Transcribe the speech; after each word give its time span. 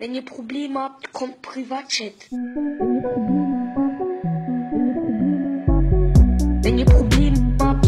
Wenn 0.00 0.14
ihr 0.14 0.24
Probleme 0.24 0.80
habt, 0.80 1.12
kommt 1.12 1.42
Privatchat. 1.42 2.14
Wenn 6.62 6.78
ihr 6.78 6.86
Probleme 6.86 7.56
habt, 7.60 7.86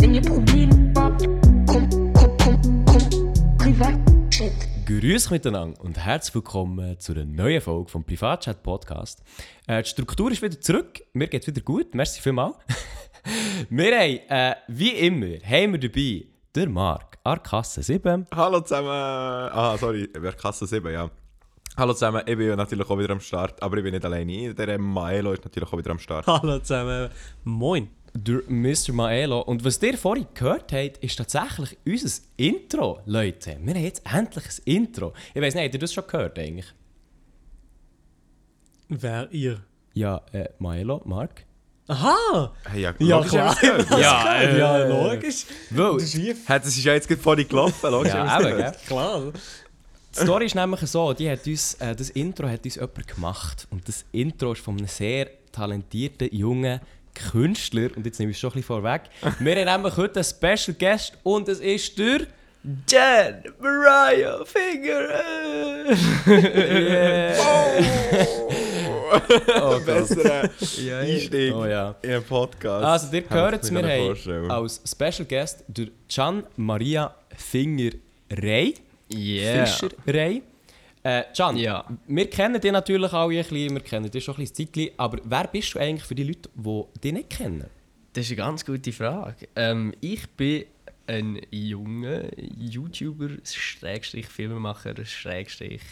wenn 0.00 0.14
ihr 0.14 0.22
Probleme 0.22 0.90
habt, 0.96 1.26
kommt, 1.66 1.92
kommt, 2.14 2.42
kommt, 2.42 2.86
kommt 2.86 3.58
Privatchat. 3.58 4.52
Grüß 4.86 5.28
miteinander 5.32 5.78
und 5.84 5.98
herzlich 5.98 6.34
willkommen 6.34 6.98
zu 6.98 7.12
einer 7.12 7.26
neuen 7.26 7.60
Folge 7.60 7.90
vom 7.90 8.04
Privatchat 8.04 8.62
Podcast. 8.62 9.22
Äh, 9.66 9.82
die 9.82 9.88
Struktur 9.90 10.30
ist 10.30 10.40
wieder 10.40 10.58
zurück, 10.58 11.02
mir 11.12 11.28
geht 11.28 11.46
wieder 11.46 11.60
gut, 11.60 11.94
merci 11.94 12.22
vielmals. 12.22 12.56
wir 13.68 13.94
haben, 13.94 14.18
äh, 14.30 14.54
wie 14.68 14.92
immer, 14.92 15.36
haben 15.44 15.72
wir 15.72 15.78
dabei 15.78 16.24
der 16.54 16.70
Marc, 16.70 17.18
Arkasse 17.22 17.82
7. 17.82 18.28
Hallo 18.34 18.62
zusammen. 18.62 18.88
Ah, 18.88 19.76
sorry, 19.76 20.08
wer 20.14 20.32
Kasse 20.32 20.66
7, 20.66 20.90
ja. 20.90 21.10
Hallo 21.76 21.92
zusammen, 21.92 22.22
ich 22.24 22.36
bin 22.36 22.54
natürlich 22.54 22.88
auch 22.88 22.98
wieder 22.98 23.10
am 23.10 23.20
Start, 23.20 23.60
aber 23.60 23.78
ich 23.78 23.82
bin 23.82 23.92
nicht 23.92 24.04
alleine. 24.04 24.54
Der 24.54 24.78
Maelo 24.78 25.32
ist 25.32 25.44
natürlich 25.44 25.68
auch 25.72 25.76
wieder 25.76 25.90
am 25.90 25.98
Start. 25.98 26.24
Hallo 26.26 26.60
zusammen. 26.60 27.10
Moin. 27.42 27.88
Der 28.16 28.42
Mr. 28.46 28.92
Maelo. 28.92 29.40
Und 29.40 29.64
was 29.64 29.82
ihr 29.82 29.98
vorhin 29.98 30.28
gehört 30.34 30.72
habt, 30.72 30.98
ist 30.98 31.16
tatsächlich 31.16 31.76
unser 31.84 32.22
Intro, 32.36 33.00
Leute. 33.06 33.58
Wir 33.60 33.74
haben 33.74 33.82
jetzt 33.82 34.02
endlich 34.08 34.44
ein 34.44 34.72
Intro. 34.72 35.14
Ich 35.34 35.42
weiß 35.42 35.54
nicht, 35.56 35.64
habt 35.64 35.74
ihr 35.74 35.80
das 35.80 35.92
schon 35.92 36.06
gehört 36.06 36.38
eigentlich? 36.38 36.66
Wer 38.88 39.28
ihr? 39.32 39.60
Ja, 39.94 40.20
äh, 40.30 40.50
Maelo, 40.60 41.02
Marc. 41.04 41.44
Aha! 41.88 42.52
Hey, 42.70 42.82
ja, 42.82 42.94
Ja, 43.00 43.16
logisch, 43.16 43.30
klar. 43.32 43.56
Ja, 43.62 43.98
ja, 43.98 44.34
äh, 44.40 44.58
ja 44.58 44.86
logisch. 44.86 45.44
Weil, 45.70 45.94
Das 45.94 46.02
ist 46.04 46.12
schief. 46.12 46.48
Hat 46.48 46.62
es 46.64 46.76
ist 46.78 46.84
ja 46.84 46.94
jetzt 46.94 47.08
gerade 47.08 47.20
vorhin 47.20 47.48
gelaufen, 47.48 47.90
logisch. 47.90 48.14
ja, 48.14 48.38
gell? 48.38 48.72
Klar. 48.86 49.32
Die 50.16 50.20
Story 50.20 50.46
ist 50.46 50.54
nämlich 50.54 50.80
so, 50.82 51.12
die 51.12 51.28
hat 51.30 51.46
uns, 51.46 51.74
äh, 51.74 51.94
das 51.94 52.10
Intro 52.10 52.48
hat 52.48 52.64
uns 52.64 52.76
jemand 52.76 53.08
gemacht. 53.08 53.66
Und 53.70 53.88
das 53.88 54.04
Intro 54.12 54.52
ist 54.52 54.60
von 54.62 54.76
einem 54.78 54.86
sehr 54.86 55.28
talentierten, 55.52 56.28
jungen 56.32 56.80
Künstler. 57.14 57.90
Und 57.96 58.06
jetzt 58.06 58.18
nehme 58.18 58.30
ich 58.30 58.36
es 58.36 58.40
schon 58.40 58.50
ein 58.50 58.54
bisschen 58.54 58.66
vorweg. 58.66 59.02
Wir 59.40 59.56
haben 59.56 59.82
nämlich 59.82 59.96
heute 59.96 60.20
einen 60.20 60.24
Special 60.56 60.76
Guest 60.78 61.18
und 61.22 61.48
es 61.48 61.60
ist 61.60 61.98
der 61.98 62.26
Jen 62.88 63.44
Mariah 63.60 64.44
Finger. 64.44 65.08
yeah. 66.26 67.34
Oh 69.60 69.80
Gott. 69.84 69.86
Besserer 69.86 70.50
Ja, 70.82 70.98
Einstieg 71.00 71.54
Oh 71.54 71.66
ja. 71.66 71.94
in 72.02 72.10
einen 72.10 72.24
Podcast. 72.24 72.84
Also, 72.84 73.14
ihr 73.14 73.22
Kann 73.22 73.38
hört 73.38 73.54
ich 73.56 73.62
es, 73.62 73.70
mir 73.70 73.82
wir 73.82 74.48
haben 74.48 74.50
als 74.50 74.80
Special 74.84 75.26
Guest 75.26 75.64
der 75.68 75.88
Can 76.12 76.44
Maria 76.56 77.14
Finger 77.36 77.90
Rey. 78.32 78.74
Yeah. 79.12 79.66
Fischerei. 79.66 80.42
Äh, 81.02 81.24
Can, 81.36 81.56
Ja. 81.58 81.84
wir 82.06 82.30
kennen 82.30 82.60
dich 82.60 82.72
natürlich 82.72 83.12
alle 83.12 83.36
ein 83.38 83.42
bisschen, 83.42 83.74
wir 83.74 83.80
kennen 83.82 84.10
dich 84.10 84.24
schon 84.24 84.34
ein 84.36 84.40
bisschen 84.40 84.72
Zeitchen, 84.72 84.90
aber 84.96 85.18
wer 85.24 85.46
bist 85.48 85.74
du 85.74 85.78
eigentlich 85.78 86.04
für 86.04 86.14
die 86.14 86.24
Leute, 86.24 86.48
die 86.54 87.00
dich 87.00 87.12
nicht 87.12 87.30
kennen? 87.30 87.66
Das 88.14 88.24
ist 88.24 88.30
eine 88.30 88.36
ganz 88.36 88.64
gute 88.64 88.92
Frage. 88.92 89.48
Ähm, 89.56 89.92
ich 90.00 90.26
bin 90.30 90.64
ein 91.06 91.40
junger 91.50 92.22
YouTuber, 92.38 93.28
Schrägstrich 93.44 94.26
Filmemacher, 94.26 95.04
Schrägstrich 95.04 95.82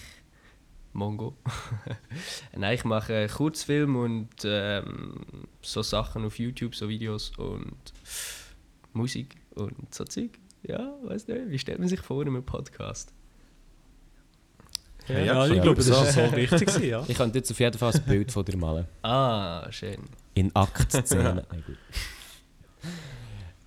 Mongo. 0.95 1.37
Nein, 2.57 2.75
ich 2.75 2.85
mache 2.85 3.27
Kurzfilme 3.29 3.99
und 3.99 4.29
ähm, 4.45 5.21
so 5.61 5.83
Sachen 5.83 6.25
auf 6.25 6.39
YouTube, 6.39 6.75
so 6.75 6.89
Videos 6.89 7.33
und 7.37 7.77
Musik 8.95 9.37
und 9.55 9.95
so 9.95 10.05
Zeug. 10.05 10.39
Ja, 10.63 10.93
weiß 11.03 11.27
nicht, 11.29 11.41
wie 11.51 11.59
stellt 11.59 11.79
man 11.79 11.89
sich 11.89 12.01
vor 12.01 12.23
in 12.23 12.29
einem 12.29 12.45
Podcast? 12.45 13.13
Ja, 15.09 15.19
Ja, 15.19 15.25
ja, 15.47 15.55
ich 15.55 15.63
glaube, 15.63 15.83
das 15.83 15.89
ist 15.89 16.13
so 16.15 16.37
wichtig. 16.37 16.67
gewesen, 16.69 16.85
Ja. 16.85 17.05
Ich 17.09 17.17
könnte 17.17 17.39
jetzt 17.39 17.51
auf 17.51 17.59
jeden 17.59 17.77
Fall 17.77 17.93
ein 17.93 18.03
Bild 18.03 18.31
von 18.31 18.45
dir 18.45 18.57
malen. 18.57 18.87
Ah, 19.03 19.67
schön. 19.71 19.99
In 20.35 20.55
Aktszenen. 20.55 21.43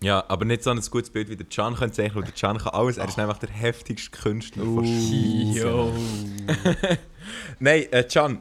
Ja, 0.02 0.24
aber 0.28 0.46
nicht 0.46 0.62
so 0.62 0.69
ein 0.69 0.80
gutes 0.92 1.09
Bild 1.09 1.30
wie 1.30 1.36
der 1.38 1.47
Can 1.47 1.74
könnte 1.74 1.96
zeichnen, 1.96 2.16
weil 2.18 2.24
der 2.25 2.34
Can 2.34 2.58
kann 2.59 2.74
alles. 2.74 2.98
Er 2.98 3.08
ist 3.08 3.18
nämlich 3.18 3.38
der 3.38 3.50
heftigste 3.50 4.12
Künstler 4.16 4.64
von 4.64 4.84
Yo. 4.86 5.92
Nein, 7.59 7.86
äh, 7.92 8.03
Can, 8.03 8.40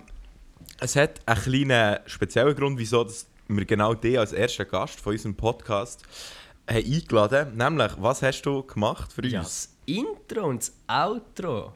es 0.80 0.94
hat 0.96 1.20
einen 1.26 1.40
kleinen 1.40 2.00
speziellen 2.06 2.54
Grund, 2.54 2.78
wieso 2.78 3.04
dass 3.04 3.28
wir 3.48 3.64
genau 3.64 3.94
dich 3.94 4.18
als 4.18 4.32
ersten 4.34 4.68
Gast 4.68 5.00
von 5.00 5.12
unserem 5.14 5.36
Podcast 5.36 6.02
haben 6.68 6.76
eingeladen. 6.76 7.56
Nämlich, 7.56 7.92
was 7.98 8.22
hast 8.22 8.42
du 8.42 8.62
gemacht 8.62 9.12
für 9.12 9.22
uns? 9.22 9.32
Ja, 9.32 9.40
das 9.40 9.68
Intro 9.86 10.46
und 10.46 10.62
das 10.62 10.72
Outro. 10.88 11.72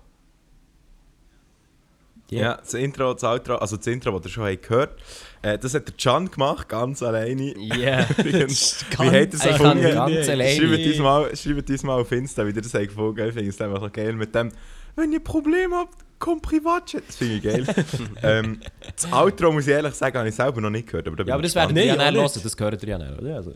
Ja, 2.31 2.57
das 2.57 2.75
Intro, 2.75 3.15
das 3.15 3.25
Outro, 3.25 3.57
also 3.57 3.79
das 3.79 3.87
Intro, 3.87 4.19
das 4.19 4.27
ihr 4.27 4.33
schon 4.33 4.45
habt 4.45 4.63
gehört 4.63 5.01
äh, 5.43 5.59
das 5.59 5.75
hat 5.75 5.87
der 5.87 5.95
Can 5.95 6.31
gemacht, 6.31 6.69
ganz 6.69 7.03
alleine. 7.03 7.55
Yeah. 7.57 8.07
Übrigens, 8.19 8.85
wie 8.91 8.97
Ganz 8.97 9.09
hat 9.09 9.15
er 9.15 9.35
es 9.35 9.45
Ich 9.45 9.57
kann 9.57 9.81
gefunden? 9.81 9.95
ganz 9.95 10.29
alleine. 10.29 10.67
Schreibt 10.67 10.87
uns, 10.87 10.99
mal, 10.99 11.37
schreibt 11.37 11.71
uns 11.71 11.83
mal 11.83 12.01
auf 12.01 12.13
Insta, 12.13 12.47
wie 12.47 12.51
ihr 12.51 12.63
das 12.63 12.75
habt 12.75 12.89
gefunden 12.89 13.21
habt. 13.21 13.29
Ich 13.29 13.35
finde 13.35 13.51
es 13.51 13.61
einfach 13.61 13.93
geil 13.93 14.13
mit 14.15 14.35
dem, 14.35 14.51
wenn 14.97 15.13
ihr 15.13 15.21
Probleme 15.21 15.77
habt, 15.77 15.95
kommt 16.19 16.43
Privatchat. 16.43 17.05
Das 17.07 17.17
finde 17.17 17.35
ich 17.37 17.43
geil. 17.43 17.65
ähm, 18.23 18.61
das 18.97 19.13
Outro, 19.13 19.53
muss 19.53 19.67
ich 19.67 19.73
ehrlich 19.73 19.95
sagen, 19.95 20.19
habe 20.19 20.29
ich 20.29 20.35
selber 20.35 20.61
noch 20.61 20.71
nicht 20.71 20.89
gehört. 20.89 21.07
Aber, 21.07 21.25
Ja, 21.25 21.35
aber 21.35 21.43
das 21.43 21.55
werden 21.55 21.77
wir 21.77 21.85
ja 21.85 21.95
auch 21.95 22.13
hören, 22.13 22.31
das 22.43 22.57
gehört 22.57 22.83
ihr 22.83 22.89
ja 22.89 22.99
nicht, 22.99 23.19
oder? 23.19 23.37
Also, 23.37 23.55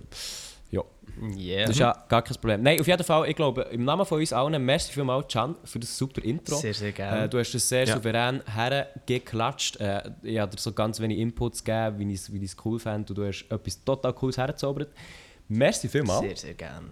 ja, 0.73 0.83
Yeah. 1.37 1.63
das 1.67 1.71
ist 1.73 1.79
ja 1.79 1.93
gar 2.09 2.23
kein 2.23 2.35
Problem. 2.35 2.63
Nein, 2.63 2.81
auf 2.81 2.87
jeden 2.87 3.05
Fall, 3.05 3.29
ich 3.29 3.37
glaube, 3.37 3.63
im 3.71 3.85
Namen 3.85 4.05
von 4.07 4.19
uns 4.19 4.33
allen, 4.33 4.65
merci 4.65 4.93
vielmals, 4.93 5.27
Can, 5.31 5.55
für 5.63 5.79
das 5.79 5.97
super 5.97 6.25
Intro. 6.25 6.57
Sehr, 6.57 6.73
sehr 6.75 6.91
gerne. 6.93 7.25
Äh, 7.25 7.29
du 7.29 7.39
hast 7.39 7.55
es 7.55 7.69
sehr 7.69 7.85
Ja. 7.87 7.95
souverän 7.95 8.43
hergeklatscht. 8.47 9.77
Äh, 9.77 10.11
ich 10.23 10.39
habe 10.39 10.57
dir 10.57 10.61
so 10.61 10.73
ganz 10.73 10.99
wenig 11.01 11.19
Inputs 11.19 11.63
gegeben, 11.63 11.99
wie 11.99 12.13
ich 12.15 12.21
es 12.21 12.33
wie 12.33 12.43
ich's 12.43 12.57
cool 12.65 12.79
fand. 12.81 13.11
Und 13.11 13.19
du 13.19 13.27
hast 13.27 13.45
etwas 13.51 13.85
total 13.85 14.13
Cooles 14.15 14.39
hergezaubert. 14.39 14.89
Merci 15.49 15.89
vielmals. 15.89 16.21
Sehr, 16.21 16.37
sehr 16.37 16.55
gerne. 16.55 16.89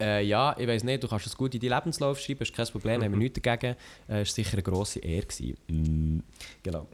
Äh, 0.00 0.24
ja, 0.24 0.56
ich 0.58 0.66
weiß 0.66 0.82
nicht, 0.84 1.02
du 1.02 1.08
kannst 1.08 1.26
es 1.26 1.36
gut 1.36 1.54
in 1.54 1.60
deinen 1.60 1.78
Lebenslauf 1.78 2.18
schreiben, 2.18 2.42
ist 2.42 2.54
kein 2.54 2.66
Problem, 2.66 3.02
haben 3.02 3.12
wir 3.12 3.18
nichts 3.18 3.40
dagegen. 3.40 3.76
Äh, 4.08 4.22
es 4.22 4.28
war 4.30 4.34
sicher 4.34 4.54
eine 4.54 4.62
grosse 4.62 4.98
Ehre. 4.98 5.26
Gewesen. 5.26 5.56
Mm, 5.68 6.20
genau. 6.62 6.88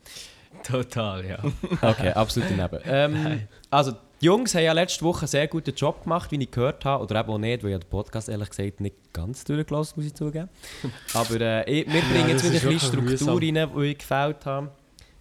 Total, 0.63 1.25
ja. 1.25 1.39
Okay, 1.83 2.11
absolut 2.11 2.51
daneben. 2.51 2.81
Ähm, 2.85 3.43
also, 3.71 3.93
die 4.21 4.27
Jungs 4.27 4.55
haben 4.55 4.65
ja 4.65 4.73
letzte 4.73 5.05
Woche 5.05 5.21
einen 5.21 5.29
sehr 5.29 5.47
guten 5.47 5.75
Job 5.75 6.05
gemacht, 6.05 6.31
wie 6.31 6.43
ich 6.43 6.51
gehört 6.51 6.85
habe. 6.85 7.05
Oder 7.05 7.21
eben 7.21 7.31
auch 7.31 7.39
nicht, 7.39 7.63
weil 7.63 7.73
ich 7.73 7.79
den 7.79 7.91
Podcast 7.91 8.29
ehrlich 8.29 8.51
gesagt 8.51 8.81
nicht 8.81 8.97
ganz 9.13 9.45
durchgelassen 9.45 9.95
muss 9.97 10.07
ich 10.07 10.15
zugeben. 10.15 10.49
Aber 11.15 11.41
äh, 11.41 11.71
ich, 11.71 11.87
wir 11.87 12.01
bringen 12.01 12.29
jetzt 12.29 12.45
das 12.45 12.53
wieder 12.53 12.69
ein 12.69 12.75
bisschen 12.79 12.93
Struktur 12.93 13.43
rein, 13.43 13.71
die 13.77 13.85
ich 13.85 13.99
gefällt 13.99 14.47
habe. 14.47 14.71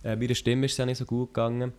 Äh, 0.03 0.15
meiner 0.15 0.35
Stimme 0.35 0.65
ist 0.67 0.73
es 0.73 0.77
ja 0.77 0.85
nicht 0.85 0.97
so 0.97 1.05
gut 1.05 1.33
gegangen. 1.33 1.73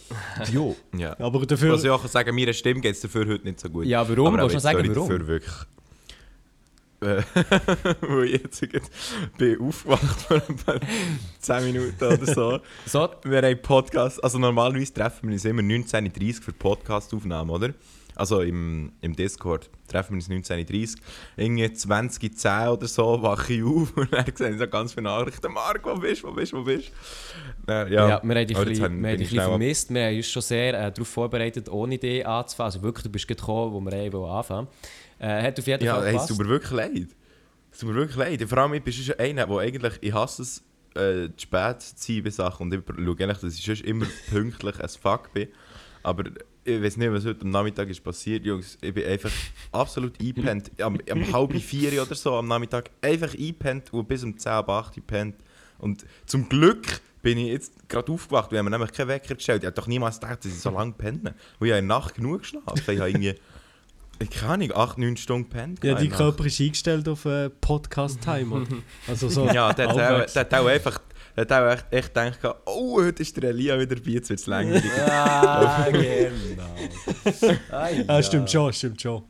jo. 0.52 0.76
Ja. 0.96 1.18
Aber 1.18 1.46
dafür. 1.46 1.74
Was 1.74 1.84
ich 1.84 1.90
auch 1.90 2.04
sagen, 2.06 2.34
meiner 2.34 2.52
Stimme 2.52 2.80
geht 2.80 2.94
es 2.94 3.00
dafür 3.00 3.26
heute 3.26 3.44
nicht 3.44 3.60
so 3.60 3.70
gut. 3.70 3.86
Ja, 3.86 4.06
warum? 4.08 4.26
Aber 4.34 4.48
du 4.48 4.52
jetzt 4.52 4.62
sagen, 4.62 4.94
warum? 4.94 5.08
Dafür 5.08 5.26
wirklich. 5.26 5.54
Äh, 7.00 7.22
weil 8.00 8.24
ich 8.24 8.42
jetzt 8.42 8.66
bin 9.36 9.60
aufgewacht 9.60 10.20
vor 10.20 10.36
etwa 10.38 10.80
10 11.40 11.64
Minuten 11.64 12.04
oder 12.04 12.26
so. 12.26 12.60
So, 12.86 13.08
Wir 13.24 13.42
haben 13.42 13.62
Podcast, 13.62 14.22
also 14.22 14.38
normalerweise 14.38 14.92
treffen 14.92 15.28
wir 15.28 15.34
uns 15.34 15.44
immer 15.44 15.62
19.30 15.62 16.38
Uhr 16.38 16.42
für 16.42 16.52
Podcastaufnahmen, 16.52 17.54
oder? 17.54 17.74
Also 18.16 18.40
im, 18.40 18.90
im 19.00 19.14
Discord 19.14 19.70
treffen 19.86 20.14
wir 20.14 20.16
uns 20.16 20.48
19.30 20.48 20.96
Uhr. 20.96 21.00
Irgendwie 21.36 21.64
20.10 21.66 22.68
oder 22.68 22.88
so 22.88 23.22
wache 23.22 23.52
ich 23.52 23.62
auf 23.62 23.92
und 23.96 24.12
dann 24.12 24.24
sehe 24.34 24.50
ich 24.50 24.58
so 24.58 24.66
ganz 24.66 24.92
viele 24.92 25.04
Nachrichten. 25.04 25.52
Marc, 25.52 25.84
wo 25.84 25.94
bist 25.94 26.24
du, 26.24 26.28
wo 26.28 26.32
bist 26.32 26.52
du, 26.52 26.56
wo 26.56 26.64
bist 26.64 26.90
du? 27.66 27.72
Äh, 27.72 27.94
ja, 27.94 28.08
ja, 28.08 28.20
wir 28.24 28.34
haben 28.34 28.46
dich 28.46 28.56
ein 28.56 28.64
bisschen, 28.64 29.02
wir 29.02 29.10
haben 29.10 29.18
dich 29.18 29.30
vermisst. 29.30 29.94
Wir 29.94 30.06
haben 30.06 30.16
uns 30.16 30.28
schon 30.28 30.42
sehr 30.42 30.74
äh, 30.74 30.90
darauf 30.90 31.06
vorbereitet, 31.06 31.68
ohne 31.68 31.96
dich 31.96 32.26
anzufangen. 32.26 32.66
Also 32.66 32.82
wirklich, 32.82 33.04
du 33.04 33.10
bist 33.10 33.28
gekommen, 33.28 33.72
wo 33.72 33.80
wir 33.80 33.96
haben 33.96 34.12
wollen 34.12 34.32
anfangen 34.32 34.68
äh, 35.18 35.42
Hat 35.42 35.58
auf 35.58 35.66
jeden 35.66 35.84
Ja, 35.84 35.96
Fall 35.96 36.06
hey, 36.06 36.16
es 36.16 36.26
tut 36.26 36.38
mir 36.38 36.48
wirklich 36.48 36.72
leid. 36.72 37.08
Es 37.70 37.78
tut 37.78 37.88
mir 37.90 37.94
wirklich 37.94 38.16
leid. 38.16 38.42
Vor 38.48 38.58
allem, 38.58 38.74
ich 38.74 38.82
bin 38.82 38.92
schon 38.92 39.18
einer, 39.18 39.46
der 39.46 39.58
eigentlich, 39.58 39.94
ich 40.00 40.12
hasse 40.12 40.42
es, 40.42 40.62
äh, 40.94 41.28
zu 41.36 41.42
spät 41.42 41.82
zu 41.82 41.94
sein 41.96 42.22
bei 42.22 42.30
Sachen. 42.30 42.64
Und 42.64 42.74
ich 42.74 42.80
schaue 42.86 43.16
eigentlich, 43.18 43.38
dass 43.38 43.54
ich 43.54 43.64
sonst 43.64 43.82
immer 43.82 44.06
pünktlich 44.30 44.82
as 44.82 44.96
fuck 44.96 45.32
bin. 45.32 45.48
Aber 46.02 46.24
ich 46.64 46.82
weiß 46.82 46.96
nicht, 46.96 47.12
was 47.12 47.24
heute 47.24 47.42
am 47.42 47.50
Nachmittag 47.50 47.88
ist 47.88 48.02
passiert, 48.02 48.44
Jungs. 48.44 48.78
Ich 48.80 48.94
bin 48.94 49.04
einfach 49.06 49.30
absolut 49.72 50.20
eingepennt. 50.20 50.70
Am, 50.80 50.98
am 51.10 51.32
halb 51.32 51.54
vier 51.60 52.02
oder 52.02 52.14
so 52.14 52.34
am 52.34 52.48
Nachmittag 52.48 52.90
einfach 53.00 53.32
eingepennt 53.32 53.92
und 53.92 54.08
bis 54.08 54.22
um 54.24 54.36
10, 54.36 54.52
ab 54.52 54.68
8 54.68 54.88
eingepennt. 54.96 55.36
Und 55.78 56.04
zum 56.26 56.48
Glück 56.48 57.00
bin 57.22 57.38
ich 57.38 57.48
jetzt 57.48 57.88
gerade 57.88 58.10
aufgewacht, 58.12 58.50
wir 58.52 58.58
haben 58.58 58.66
mir 58.66 58.70
nämlich 58.70 58.92
keinen 58.92 59.08
Wecker 59.08 59.34
gestellt. 59.34 59.62
Ich 59.62 59.66
hätte 59.66 59.80
doch 59.80 59.86
niemals 59.86 60.20
gedacht, 60.20 60.44
dass 60.44 60.52
ich 60.52 60.60
so 60.60 60.70
lange 60.70 60.92
penne. 60.92 61.34
Weil 61.58 61.68
ich 61.68 61.72
habe 61.72 61.80
in 61.80 61.88
der 61.88 61.98
Nacht 61.98 62.14
genug 62.14 62.40
geschlafen. 62.40 62.66
Ich 62.76 62.98
habe 63.00 63.10
irgendwie, 63.10 63.34
ich 64.20 64.30
keine 64.30 64.52
Ahnung, 64.54 64.72
8, 64.74 64.98
9 64.98 65.16
Stunden 65.16 65.48
gepennt. 65.48 65.84
ja, 65.84 65.92
in 65.92 66.08
dein 66.08 66.10
Körper 66.10 66.44
ist 66.44 66.60
eingestellt 66.60 67.08
auf 67.08 67.24
äh, 67.24 67.50
Podcast-Timer. 67.50 68.64
Also 69.08 69.28
so. 69.28 69.46
Ja, 69.46 69.72
der 69.72 69.88
hat, 69.88 70.34
hat 70.36 70.54
auch 70.54 70.66
einfach 70.66 71.00
der 71.36 71.42
hat 71.46 71.52
auch 71.52 71.92
echt, 71.96 72.16
echt 72.16 72.40
gedacht, 72.42 72.56
oh, 72.66 73.00
heute 73.00 73.22
ist 73.22 73.36
der 73.36 73.50
Elia 73.50 73.78
wieder 73.78 73.94
dabei, 73.94 74.10
jetzt 74.10 74.28
wird 74.28 74.40
es 74.40 74.46
länger. 74.46 74.82
Ja, 75.06 75.86
genau. 75.90 76.64
Ah, 77.70 77.88
Ja, 77.90 78.22
stimmt 78.22 78.50
schon, 78.50 78.72
stimmt 78.72 79.00
schon. 79.00 79.22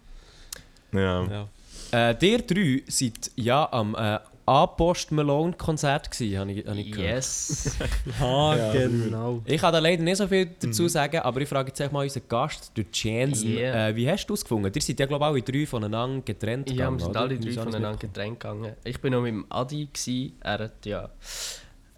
ja. 0.92 1.24
Ja. 1.24 1.48
Äh, 1.90 2.14
der 2.14 2.38
drei 2.38 2.82
seid 2.86 3.30
ja 3.36 3.68
am 3.72 3.94
äh, 3.94 4.18
A-Post 4.48 5.12
Malone 5.12 5.52
Konzert 5.52 6.10
gewesen, 6.10 6.38
habe 6.38 6.52
ich, 6.52 6.66
hab 6.66 6.74
ich 6.76 6.90
gehört. 6.90 7.10
Yes. 7.16 7.76
Ah, 8.20 8.72
genau. 8.72 9.42
Ich 9.44 9.60
kann 9.60 9.72
da 9.72 9.78
leider 9.78 10.02
nicht 10.02 10.16
so 10.16 10.26
viel 10.26 10.46
dazu 10.58 10.84
Mhm. 10.84 10.88
sagen, 10.88 11.18
aber 11.18 11.40
ich 11.42 11.48
frage 11.48 11.72
jetzt 11.76 11.92
mal 11.92 12.02
unseren 12.02 12.22
Gast, 12.28 12.72
der 12.76 12.84
Jansen. 12.92 13.50
Yeah. 13.50 13.88
Äh, 13.88 13.96
wie 13.96 14.10
hast 14.10 14.26
du 14.26 14.34
es 14.34 14.42
gefunden? 14.42 14.72
Ihr 14.74 14.80
seid 14.82 14.98
ja 15.00 15.06
glaube 15.06 15.24
ich 15.24 15.28
alle 15.30 15.42
drei 15.42 15.66
voneinander 15.66 16.22
getrennt 16.24 16.70
Ja, 16.70 16.76
gegangen, 16.76 16.98
wir 16.98 17.04
sind 17.04 17.16
alle 17.16 17.38
drei 17.38 17.52
voneinander 17.52 17.98
getrennt 17.98 18.40
gegangen. 18.40 18.72
Ich 18.84 19.00
bin 19.00 19.12
noch 19.12 19.20
mit 19.22 19.32
dem 19.34 19.44
Adi, 19.50 19.86
gewesen. 19.92 20.32
er 20.40 20.58
hat 20.58 20.86
ja 20.86 21.10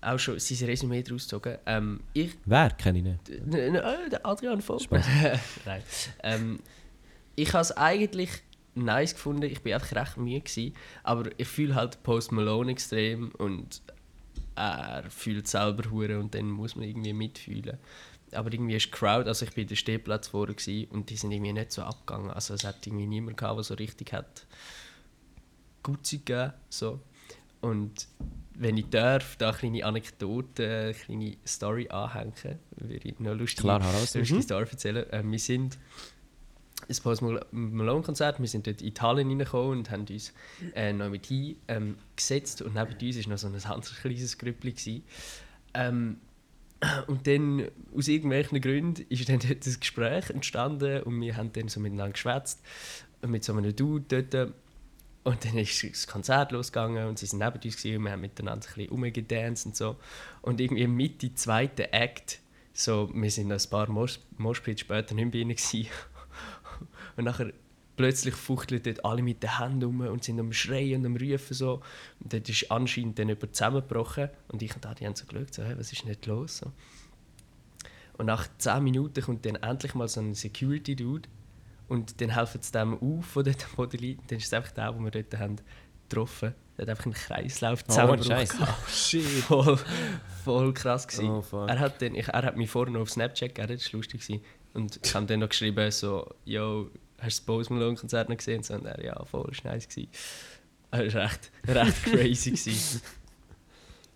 auch 0.03 0.19
schon 0.19 0.39
sein 0.39 0.67
Resümee 0.69 1.03
daraus 1.03 1.25
gezogen. 1.25 1.57
Ähm, 1.67 2.01
ich, 2.15 2.33
Wer? 2.47 2.71
Kenne 2.71 2.99
ich 2.99 3.05
nicht. 3.05 3.55
Äh, 3.55 3.71
der 4.11 4.27
Adrian 4.27 4.61
Vogt. 4.61 4.89
Nein. 5.67 5.83
Ähm, 6.23 6.59
ich 7.37 7.53
habe 7.53 7.63
es 7.63 7.77
eigentlich 7.77 8.31
nice 8.85 9.15
gefunden. 9.15 9.45
Ich 9.45 9.63
bin 9.63 9.73
einfach 9.75 9.95
recht 9.95 10.17
müde 10.17 10.41
gewesen, 10.41 10.75
aber 11.03 11.31
ich 11.39 11.49
fühle 11.49 11.75
halt 11.75 12.03
Post 12.03 12.33
Malone 12.33 12.73
extrem 12.73 13.31
und 13.39 13.83
er 14.57 15.05
fühlt 15.11 15.49
selber 15.49 15.91
hure 15.91 16.19
und 16.19 16.35
dann 16.35 16.51
muss 16.51 16.77
man 16.77 16.87
irgendwie 16.87 17.13
mitfühlen. 17.13 17.79
Aber 18.33 18.53
irgendwie 18.53 18.77
ist 18.77 18.87
die 18.87 18.91
Crowd, 18.91 19.27
also 19.29 19.45
ich 19.45 19.53
bin 19.55 19.67
der 19.67 19.75
Stehplatz 19.77 20.31
gewesen, 20.31 20.91
und 20.91 21.11
die 21.11 21.17
sind 21.17 21.33
irgendwie 21.33 21.53
nicht 21.53 21.73
so 21.73 21.83
abgegangen. 21.83 22.31
Also 22.31 22.55
es 22.55 22.65
hat 22.65 22.87
irgendwie 22.87 23.07
niemand 23.07 23.37
gehabt, 23.37 23.57
der 23.57 23.65
so 23.65 23.75
richtig 23.75 24.13
hat 24.13 24.47
gut 25.83 26.09
gegeben. 26.09 26.53
So. 26.69 27.01
Und 27.61 28.07
wenn 28.55 28.77
ich 28.77 28.89
darf, 28.91 29.37
da 29.37 29.49
eine 29.51 29.59
kleine 29.59 29.85
Anekdote, 29.85 30.69
eine 30.69 30.95
kleine 30.95 31.37
Story 31.47 31.89
anhängen, 31.89 32.59
würde 32.77 33.09
ich 33.09 33.19
noch 33.19 33.35
lustige, 33.35 33.63
Klar, 33.63 33.83
heraus. 33.83 34.15
lustige 34.15 34.39
Mhm. 34.39 34.43
Story 34.43 34.67
erzählen. 34.71 35.11
Äh, 35.11 35.23
wir 35.25 35.39
sind 35.39 35.79
ein 36.89 36.97
Post 37.03 37.23
Mal- 37.23 37.45
Malone-Konzert, 37.51 38.41
wir 38.41 38.49
sind 38.49 38.67
dort 38.67 38.83
in 38.83 38.95
Halle 39.01 39.23
reingekommen 39.23 39.79
und 39.79 39.91
haben 39.91 40.07
uns 40.09 40.33
äh, 40.75 40.93
noch 40.93 41.11
mit 41.11 41.27
hin 41.27 41.57
ähm, 41.69 41.97
gesetzt 42.17 42.63
und 42.63 42.75
neben 42.75 42.93
uns 42.93 43.25
war 43.25 43.31
noch 43.31 43.39
so 43.39 43.47
ein 43.49 43.55
anderes 43.55 43.97
kleines 44.01 44.39
Grüppli. 44.39 45.03
Ähm, 45.75 46.19
und 47.09 47.27
dann, 47.27 47.69
aus 47.95 48.09
irgendwelchen 48.09 48.61
Gründen, 48.61 49.05
ist 49.11 49.29
dann 49.29 49.39
dort 49.39 49.67
ein 49.67 49.81
Gespräch 49.81 50.31
entstanden 50.31 51.03
und 51.03 51.21
wir 51.21 51.37
haben 51.37 51.53
dann 51.53 51.69
so 51.69 51.79
miteinander 51.79 52.13
geschwätzt 52.13 52.61
mit 53.27 53.45
so 53.45 53.53
einem 53.55 53.77
Dude 53.77 54.23
dort. 54.23 54.55
Und 55.23 55.45
dann 55.45 55.59
ist 55.59 55.85
das 55.85 56.07
Konzert 56.07 56.51
losgegangen 56.53 57.07
und 57.07 57.19
sie 57.19 57.27
sind 57.27 57.41
neben 57.41 57.61
uns 57.63 57.85
und 57.85 58.05
wir 58.05 58.11
haben 58.11 58.23
miteinander 58.23 58.67
ein 58.67 58.75
bisschen 58.75 58.91
rumgedanced 58.91 59.67
und 59.67 59.77
so. 59.77 59.97
Und 60.41 60.59
irgendwie 60.61 60.87
Mitte 60.87 61.35
zweiten 61.35 61.83
Act, 61.93 62.41
so, 62.73 63.11
wir 63.13 63.31
sind 63.31 63.49
noch 63.49 63.61
ein 63.63 63.71
paar 63.71 63.91
Mosh- 63.91 64.21
Moshpits 64.39 64.81
später 64.81 65.15
nicht 65.15 65.35
mehr 65.35 65.45
bei 65.45 65.51
ihnen. 65.51 65.87
Und 67.21 67.27
nachher 67.27 67.53
plötzlich 67.97 68.35
fuchteln 68.35 68.83
dort 68.83 69.05
alle 69.05 69.23
mit 69.23 69.43
den 69.43 69.59
Händen 69.59 69.85
um 69.85 70.01
und 70.01 70.25
sind 70.25 70.41
am 70.41 70.55
Schreien 70.55 71.01
und 71.01 71.07
am 71.07 71.17
Rufen 71.17 71.53
so. 71.53 71.83
Und 72.19 72.33
dort 72.33 72.49
ist 72.49 72.71
anscheinend 72.71 73.19
dann 73.19 73.29
jemand 73.29 73.55
zusammengebrochen. 73.55 74.31
Und 74.49 74.63
ich 74.63 74.75
und 74.75 74.87
Adi 74.87 75.05
haben 75.05 75.15
so 75.15 75.27
geschaut, 75.27 75.53
so, 75.53 75.63
hey, 75.63 75.77
was 75.77 75.93
ist 75.93 76.07
nicht 76.07 76.25
los? 76.25 76.57
So. 76.57 76.73
Und 78.17 78.25
nach 78.25 78.49
10 78.57 78.83
Minuten 78.83 79.23
kommt 79.23 79.45
dann 79.45 79.57
endlich 79.57 79.95
mal 79.95 80.09
so 80.09 80.23
ein 80.23 80.33
Security-Dude 80.33 81.29
und 81.89 82.23
dann 82.23 82.31
helfen 82.31 82.63
sie 82.63 82.73
dem 82.73 82.95
auf, 82.95 83.27
von 83.27 83.45
dort 83.45 83.67
am 83.67 83.77
Boden 83.77 83.99
liegt. 83.99 84.31
Dann 84.31 84.39
ist 84.39 84.47
es 84.47 84.55
einfach 84.55 84.73
der, 84.73 84.93
den 84.93 85.05
wir 85.05 85.11
dort 85.11 85.39
haben 85.39 85.57
getroffen. 86.09 86.55
Der 86.79 86.85
hat 86.85 86.89
einfach 86.89 87.05
einen 87.05 87.13
Kreislauf 87.13 87.83
Oh, 87.83 87.91
zusammengebrochen. 87.91 88.47
Scheiße. 88.47 88.67
Shit. 88.89 89.45
voll, 89.45 89.79
voll 90.43 90.73
krass 90.73 91.07
gewesen. 91.07 91.29
Oh, 91.53 91.67
er, 91.67 91.79
hat 91.81 92.01
dann, 92.01 92.15
ich, 92.15 92.29
er 92.29 92.43
hat 92.45 92.57
mich 92.57 92.71
vorne 92.71 92.99
auf 92.99 93.11
Snapchat 93.11 93.55
gegeben, 93.55 93.75
das 93.77 93.93
war 93.93 93.99
lustig. 93.99 94.23
Gewesen. 94.23 94.43
Und 94.73 95.01
ich 95.05 95.15
habe 95.15 95.27
dann 95.27 95.41
noch 95.41 95.49
geschrieben, 95.49 95.91
so, 95.91 96.35
yo, 96.45 96.91
hast 97.21 97.39
du 97.39 97.41
das 97.41 97.41
Post 97.43 97.71
Malone 97.71 97.97
Konzert 97.97 98.29
noch 98.29 98.37
gesehen? 98.37 98.59
Und 98.59 98.65
so, 98.67 98.75
und 98.75 98.87
er, 98.87 99.05
ja, 99.05 99.25
voll, 99.25 99.47
das 99.51 99.65
war 99.65 99.73
nice. 99.73 99.89
Gewesen. 99.89 100.09
Er 100.91 101.15
war 101.15 101.23
recht, 101.23 101.51
recht 101.69 102.03
crazy. 102.05 102.51
Gewesen. 102.51 103.03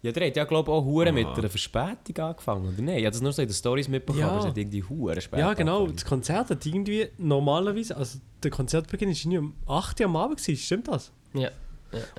Ja, 0.02 0.12
der 0.12 0.26
hat 0.26 0.36
ja 0.36 0.44
glaube 0.44 0.70
ich 0.70 0.74
auch 0.76 0.84
Hure 0.84 1.12
mit 1.12 1.24
Aha. 1.26 1.34
einer 1.34 1.48
Verspätung 1.48 2.18
angefangen, 2.24 2.68
oder 2.68 2.82
nicht? 2.82 2.98
Ich 2.98 3.04
habe 3.06 3.12
das 3.12 3.22
nur 3.22 3.32
so 3.32 3.40
in 3.40 3.48
den 3.48 3.54
Stories 3.54 3.88
mitbekommen, 3.88 4.20
Ja. 4.20 4.28
aber 4.32 4.40
es 4.40 4.44
hat 4.46 4.58
irgendwie 4.58 4.82
Hure 4.82 5.18
spät 5.20 5.38
Ja, 5.40 5.54
genau. 5.54 5.76
angefangen. 5.78 5.96
Das 5.96 6.04
Konzert 6.04 6.50
hat 6.50 6.66
irgendwie 6.66 7.08
normalerweise, 7.16 7.96
also 7.96 8.18
der 8.42 8.50
Konzertbeginn 8.50 9.08
war 9.08 9.16
irgendwie 9.16 9.38
um 9.38 9.54
8 9.66 10.00
Uhr 10.00 10.06
am 10.06 10.16
Abend, 10.16 10.36
gewesen, 10.38 10.58
stimmt 10.62 10.88
das? 10.88 11.10
Ja. 11.32 11.42
ja, 11.42 11.50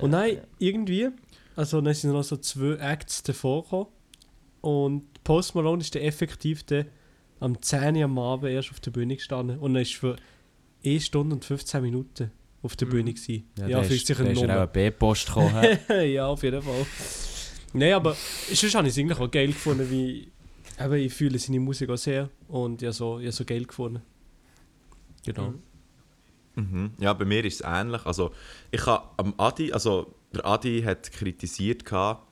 Und 0.01 0.11
dann 0.13 0.29
ja. 0.29 0.41
irgendwie, 0.57 1.09
also 1.55 1.79
dann 1.79 1.93
sind 1.93 2.11
noch 2.11 2.23
so 2.23 2.37
zwei 2.37 2.73
Acts 2.77 3.21
davor 3.21 3.63
gekommen. 3.63 3.87
Und 4.61 5.23
Post 5.23 5.53
Malone 5.53 5.81
ist 5.81 5.93
dann 5.93 6.01
effektiv 6.01 6.63
dann 6.63 6.87
am 7.39 7.61
10 7.61 7.97
Uhr 7.97 8.05
am 8.05 8.17
Abend 8.17 8.49
erst 8.51 8.71
auf 8.71 8.79
der 8.79 8.89
Bühne 8.89 9.15
gestanden. 9.15 9.59
Und 9.59 9.75
er 9.75 9.83
ist 9.83 9.93
für 9.93 10.15
1 10.85 11.05
Stunde 11.05 11.35
und 11.35 11.43
15 11.45 11.81
Minuten 11.81 12.31
auf 12.61 12.75
der 12.75 12.87
Mhm. 12.87 12.91
Bühne 12.91 13.13
gewesen. 13.13 13.49
Ja, 13.59 13.67
Ja, 13.67 13.81
ist, 13.81 14.07
sicher 14.07 14.31
ja 14.31 14.63
auch 14.63 14.67
B-Post 14.67 15.27
gekommen. 15.27 15.77
ja, 16.05 16.27
auf 16.27 16.41
jeden 16.43 16.61
Fall. 16.61 16.85
Nein, 17.73 17.93
aber 17.93 18.15
sonst 18.51 18.75
habe 18.75 18.87
ich 18.87 18.93
es 18.93 18.99
eigentlich 18.99 19.19
auch 19.19 19.29
geil 19.29 19.47
gefunden, 19.47 19.89
wie 19.89 20.31
eben, 20.79 20.93
ich 20.93 21.13
fühle 21.13 21.37
seine 21.37 21.59
Musik 21.59 21.89
auch 21.89 21.97
sehr 21.97 22.29
und 22.47 22.81
ja 22.81 22.91
so, 22.91 23.19
ja, 23.19 23.31
so 23.31 23.43
geil 23.45 23.65
gefunden. 23.65 24.01
Genau. 25.25 25.53
Mhm. 26.55 26.91
Ja, 26.99 27.13
bei 27.13 27.25
mir 27.25 27.43
ist 27.43 27.61
es 27.61 27.61
ähnlich. 27.65 28.05
Also, 28.05 28.31
ich 28.71 28.85
habe 28.85 29.09
am 29.17 29.33
Adi, 29.37 29.73
also 29.73 30.15
der 30.33 30.45
Adi 30.45 30.81
hat 30.83 31.11
kritisiert, 31.11 31.83
gehabt, 31.85 32.25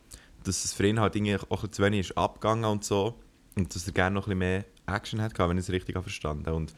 dass 0.46 0.64
es 0.64 0.74
für 0.74 0.88
ihn 0.88 1.00
halt 1.00 1.16
irgendwie 1.16 1.36
auch 1.50 1.68
zu 1.68 1.82
wenig 1.84 2.02
ist 2.10 2.18
abgegangen 2.18 2.66
und 2.66 2.84
so. 2.84 3.20
Und 3.56 3.74
dass 3.76 3.86
er 3.86 3.94
gerne 3.94 4.14
noch 4.16 4.28
ein 4.28 4.38
bisschen 4.38 4.40
mehr 4.40 4.66
Action 4.88 5.22
hat, 5.22 5.34
gehabt, 5.34 5.50
wenn 5.50 5.58
ich 5.58 5.66
es 5.66 5.72
richtig 5.72 5.96
habe 5.96 6.04
verstanden 6.04 6.46
habe. 6.46 6.56
Und 6.56 6.74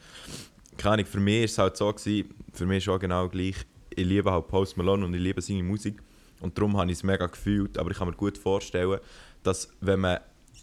keine 0.76 0.94
Ahnung, 0.94 1.06
für 1.06 1.20
mich 1.20 1.44
ist 1.44 1.52
es 1.52 1.58
halt 1.58 1.76
so, 1.76 1.92
gewesen, 1.92 2.34
für 2.52 2.66
mich 2.66 2.78
ist 2.78 2.88
auch 2.88 2.98
genau 2.98 3.28
gleich, 3.28 3.56
ich 3.90 4.04
liebe 4.04 4.30
halt 4.30 4.48
Post 4.48 4.76
Malone 4.76 5.04
und 5.06 5.14
ich 5.14 5.20
liebe 5.20 5.40
seine 5.40 5.62
Musik. 5.62 6.02
Und 6.40 6.56
darum 6.56 6.76
habe 6.76 6.90
ich 6.90 6.98
es 6.98 7.02
mega 7.02 7.26
gefühlt. 7.26 7.78
Aber 7.78 7.90
ich 7.90 7.96
kann 7.96 8.08
mir 8.08 8.14
gut 8.14 8.36
vorstellen, 8.36 9.00
dass 9.42 9.70
wenn 9.80 10.00
man 10.00 10.18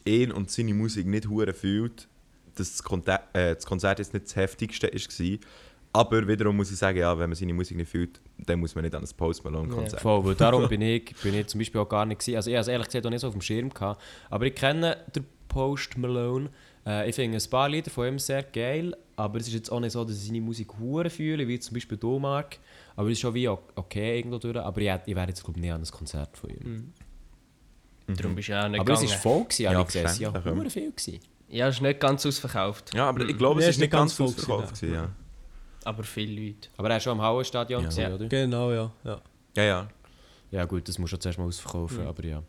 ihn 0.05 0.31
und 0.31 0.51
seine 0.51 0.73
Musik 0.73 1.07
nicht 1.07 1.27
hure 1.27 1.53
fühlt, 1.53 2.07
dass 2.55 2.71
das, 2.71 2.83
Konta 2.83 3.15
äh, 3.33 3.55
das 3.55 3.65
Konzert 3.65 3.99
jetzt 3.99 4.13
nicht 4.13 4.25
das 4.25 4.35
heftigste 4.35 4.87
war. 4.91 5.37
Aber 5.95 6.27
wiederum 6.27 6.57
muss 6.57 6.71
ich 6.71 6.77
sagen, 6.77 6.97
ja, 6.97 7.17
wenn 7.17 7.29
man 7.29 7.35
seine 7.35 7.53
Musik 7.53 7.77
nicht 7.77 7.89
fühlt, 7.89 8.19
dann 8.37 8.59
muss 8.59 8.73
man 8.73 8.83
nicht 8.83 8.95
an 8.95 9.01
das 9.01 9.13
Post 9.13 9.43
Malone 9.43 9.69
Konzert. 9.69 10.01
Voll, 10.01 10.25
weil 10.25 10.35
darum 10.35 10.67
bin 10.69 10.81
ich, 10.81 11.15
bin 11.21 11.35
ich 11.35 11.47
zum 11.47 11.59
Beispiel 11.59 11.81
auch 11.81 11.89
gar 11.89 12.05
nicht 12.05 12.19
gewesen. 12.19 12.35
Also 12.35 12.49
ich 12.49 12.55
habe 12.55 12.61
es 12.61 12.67
ehrlich 12.67 12.87
gesagt 12.87 13.05
auch 13.05 13.09
nicht 13.11 13.21
so 13.21 13.27
auf 13.27 13.33
dem 13.33 13.41
Schirm 13.41 13.69
gehabt. 13.69 14.01
Aber 14.29 14.45
ich 14.45 14.55
kenne 14.55 14.97
den 15.15 15.25
Post 15.47 15.97
Malone. 15.97 16.49
Äh, 16.85 17.09
ich 17.09 17.15
finde 17.15 17.37
ein 17.37 17.49
paar 17.49 17.69
Lieder 17.69 17.89
von 17.89 18.07
ihm 18.07 18.19
sehr 18.19 18.43
geil, 18.43 18.95
aber 19.15 19.39
es 19.39 19.47
ist 19.47 19.53
jetzt 19.53 19.71
auch 19.71 19.79
nicht 19.79 19.91
so, 19.93 20.03
dass 20.03 20.17
ich 20.17 20.27
seine 20.27 20.41
Musik 20.41 20.67
hure 20.79 21.09
fühle, 21.09 21.47
wie 21.47 21.59
zum 21.59 21.73
Beispiel 21.75 21.97
du, 21.97 22.19
Mark. 22.19 22.57
Aber 22.95 23.07
es 23.07 23.13
ist 23.13 23.19
schon 23.21 23.33
wie 23.33 23.47
okay 23.47 24.17
irgendwo 24.17 24.37
durch. 24.37 24.57
Aber 24.57 24.81
ich, 24.81 24.91
ich 25.05 25.15
wäre 25.15 25.27
jetzt 25.27 25.43
glaube 25.43 25.59
ich 25.59 25.63
nicht 25.63 25.71
an 25.73 25.81
ein 25.81 25.87
Konzert 25.91 26.37
von 26.37 26.49
ihm. 26.49 26.93
Darum 28.07 28.35
bist 28.35 28.49
du 28.49 28.51
ja 28.51 28.65
auch 28.65 28.69
nicht 28.69 28.79
Aber 28.81 28.93
es 28.93 28.99
gegangen. 28.99 29.13
war 29.15 29.21
voll, 29.21 29.43
gewesen, 29.43 29.61
Ja, 29.63 29.69
habe 29.71 29.81
ich 29.81 29.87
gesehen. 29.87 30.05
Es 30.05 30.21
waren 30.21 30.63
ja 30.63 30.69
viel. 30.69 30.91
Gewesen. 30.91 31.19
Ja, 31.49 31.67
es 31.67 31.75
ist 31.75 31.81
nicht 31.81 31.99
ganz 31.99 32.25
ausverkauft. 32.25 32.93
Ja, 32.93 33.07
aber 33.09 33.21
ich 33.29 33.37
glaube, 33.37 33.59
es 33.61 33.65
Nee, 33.65 33.69
ist 33.71 33.79
nicht 33.79 33.91
ganz 33.91 34.13
voll 34.13 34.27
ausverkauft. 34.27 34.75
gewesen, 34.81 34.93
Ja. 34.95 35.09
Aber 35.85 36.03
viele 36.03 36.41
Leute. 36.47 36.69
Aber 36.77 36.87
er 36.89 36.93
war 36.95 36.99
schon 36.99 37.11
am 37.13 37.21
Hauenstadion, 37.21 37.83
Ja. 37.83 37.89
gewesen, 37.89 38.01
Ja. 38.09 38.15
oder? 38.15 38.25
Genau, 38.27 38.71
ja. 38.71 38.91
ja. 39.03 39.21
ja, 39.55 39.63
ja. 39.63 39.87
Ja 40.51 40.65
gut, 40.65 40.87
das 40.87 40.97
muss 40.99 41.09
schon 41.09 41.19
zuerst 41.21 41.37
mal 41.39 41.45
ausverkaufen, 41.45 42.05
aber 42.05 42.23
ja. 42.25 42.43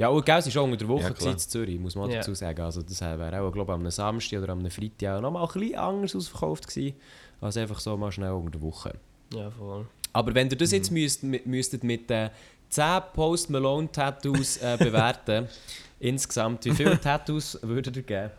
Ja, 0.00 0.08
und 0.08 0.26
es 0.26 0.54
war 0.54 0.62
auch 0.62 0.64
unter 0.64 0.78
der 0.78 0.88
Woche 0.88 1.14
Ja, 1.20 1.30
in 1.30 1.38
Zürich, 1.38 1.78
muss 1.78 1.94
man 1.94 2.10
dazu 2.10 2.32
sagen. 2.32 2.62
Also 2.62 2.80
das 2.80 3.02
wäre 3.02 3.42
auch, 3.42 3.52
glaube 3.52 3.70
ich, 3.70 3.74
am 3.74 3.90
Samstag 3.90 4.42
oder 4.42 4.54
am 4.54 4.70
Freitag 4.70 5.18
auch 5.18 5.20
noch 5.20 5.30
mal 5.30 5.42
ein 5.42 5.52
bisschen 5.52 5.74
anders 5.74 6.16
ausverkauft 6.16 6.68
gewesen, 6.68 6.96
als 7.42 7.58
einfach 7.58 7.78
so 7.78 7.98
mal 7.98 8.10
schnell 8.10 8.30
unter 8.32 8.52
der 8.52 8.62
Woche. 8.62 8.94
Ja, 9.34 9.50
voll. 9.50 9.86
Aber 10.14 10.34
wenn 10.34 10.48
ihr 10.48 10.56
das 10.56 10.70
jetzt 10.72 10.90
müsst, 10.90 11.22
mit, 11.22 11.44
müsstet 11.44 11.84
mit 11.84 12.08
den 12.08 12.30
10 12.70 13.02
Post 13.12 13.50
Malone 13.50 13.92
Tattoos 13.92 14.56
äh, 14.56 14.78
bewerten, 14.78 15.48
insgesamt, 16.00 16.64
wie 16.64 16.70
viele 16.70 16.98
Tattoos 16.98 17.58
würdet 17.60 17.94
ihr 17.98 18.02
geben? 18.02 18.30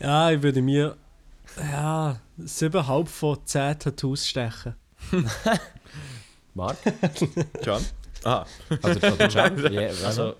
Ja, 0.00 0.30
ich 0.30 0.42
würde 0.42 0.62
mir 0.62 0.96
ja, 1.58 2.18
7,5 2.40 3.06
von 3.06 3.38
10 3.44 3.78
Tattoos 3.80 4.26
stechen. 4.26 4.74
Mark? 6.54 6.78
John? 7.62 7.84
Aha. 8.24 8.46
Also, 8.82 9.28
Cem? 9.28 9.72
Ja, 9.72 9.88
Also, 10.06 10.34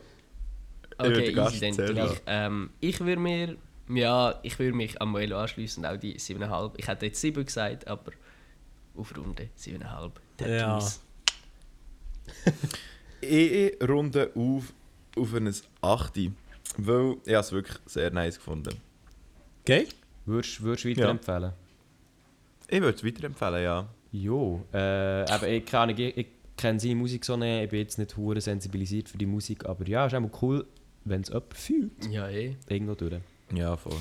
okay, 0.99 1.33
Gast 1.33 1.55
easy 1.57 1.65
dann. 1.67 1.75
zählen 1.75 1.95
gleich. 1.95 2.09
lassen. 2.11 2.21
Ähm, 2.27 2.71
ich 2.81 3.01
würde 3.01 3.21
mir, 3.21 3.57
ja, 3.89 4.39
ich 4.43 4.59
würde 4.59 4.77
mich 4.77 5.01
am 5.01 5.13
Moelo 5.13 5.39
anschließen 5.39 5.85
und 5.85 5.91
auch 5.91 5.97
die 5.99 6.17
7,5. 6.19 6.73
Ich 6.77 6.89
hätte 6.89 7.07
jetzt 7.07 7.21
7 7.21 7.45
gesagt, 7.45 7.87
aber 7.87 8.13
auf 8.97 9.17
Runde 9.17 9.49
7,5. 9.59 10.11
Ja. 10.47 10.79
Tattoos. 10.79 11.01
Ich 13.21 13.73
runde 13.89 14.31
auf 14.35 14.73
auf 15.17 15.35
ein 15.35 15.53
8. 15.81 16.17
Weil 16.79 17.17
ich 17.25 17.33
habe 17.35 17.41
es 17.41 17.53
wirklich 17.53 17.79
sehr 17.87 18.11
nice 18.11 18.37
gefunden. 18.37 18.75
Geil? 19.65 19.89
würdest 20.27 20.63
würdest 20.63 20.85
du 20.85 20.89
Ja. 20.91 20.97
weiterempfehlen? 20.99 21.53
Ich 22.69 22.81
würde 22.81 22.97
es 22.99 23.05
weiterempfehlen, 23.05 23.63
ja. 23.63 23.89
Jo, 24.13 24.65
äh, 24.73 24.77
aber 24.79 25.49
ich, 25.49 25.65
keine 25.65 25.83
Ahnung, 25.85 25.99
ich, 25.99 26.17
ich 26.17 26.27
kenne 26.57 26.79
seine 26.79 26.95
Musik 26.97 27.25
so 27.25 27.37
nicht, 27.37 27.65
ich 27.65 27.71
bin 27.71 27.79
jetzt 27.81 27.99
nicht 27.99 28.17
hure 28.17 28.41
sensibilisiert 28.41 29.09
für 29.09 29.19
die 29.19 29.27
Musik, 29.27 29.65
aber 29.67 29.87
ja, 29.89 30.07
ist 30.07 30.15
auch 30.15 30.43
cool, 30.43 30.67
wenn 31.09 31.23
es 31.23 31.29
jemand 31.29 31.55
fühlt, 31.55 32.07
Ja, 32.11 32.29
eh. 32.29 32.57
irgendwo 32.69 32.95
durch. 32.95 33.15
Ja, 33.55 33.77
voll. 33.77 33.97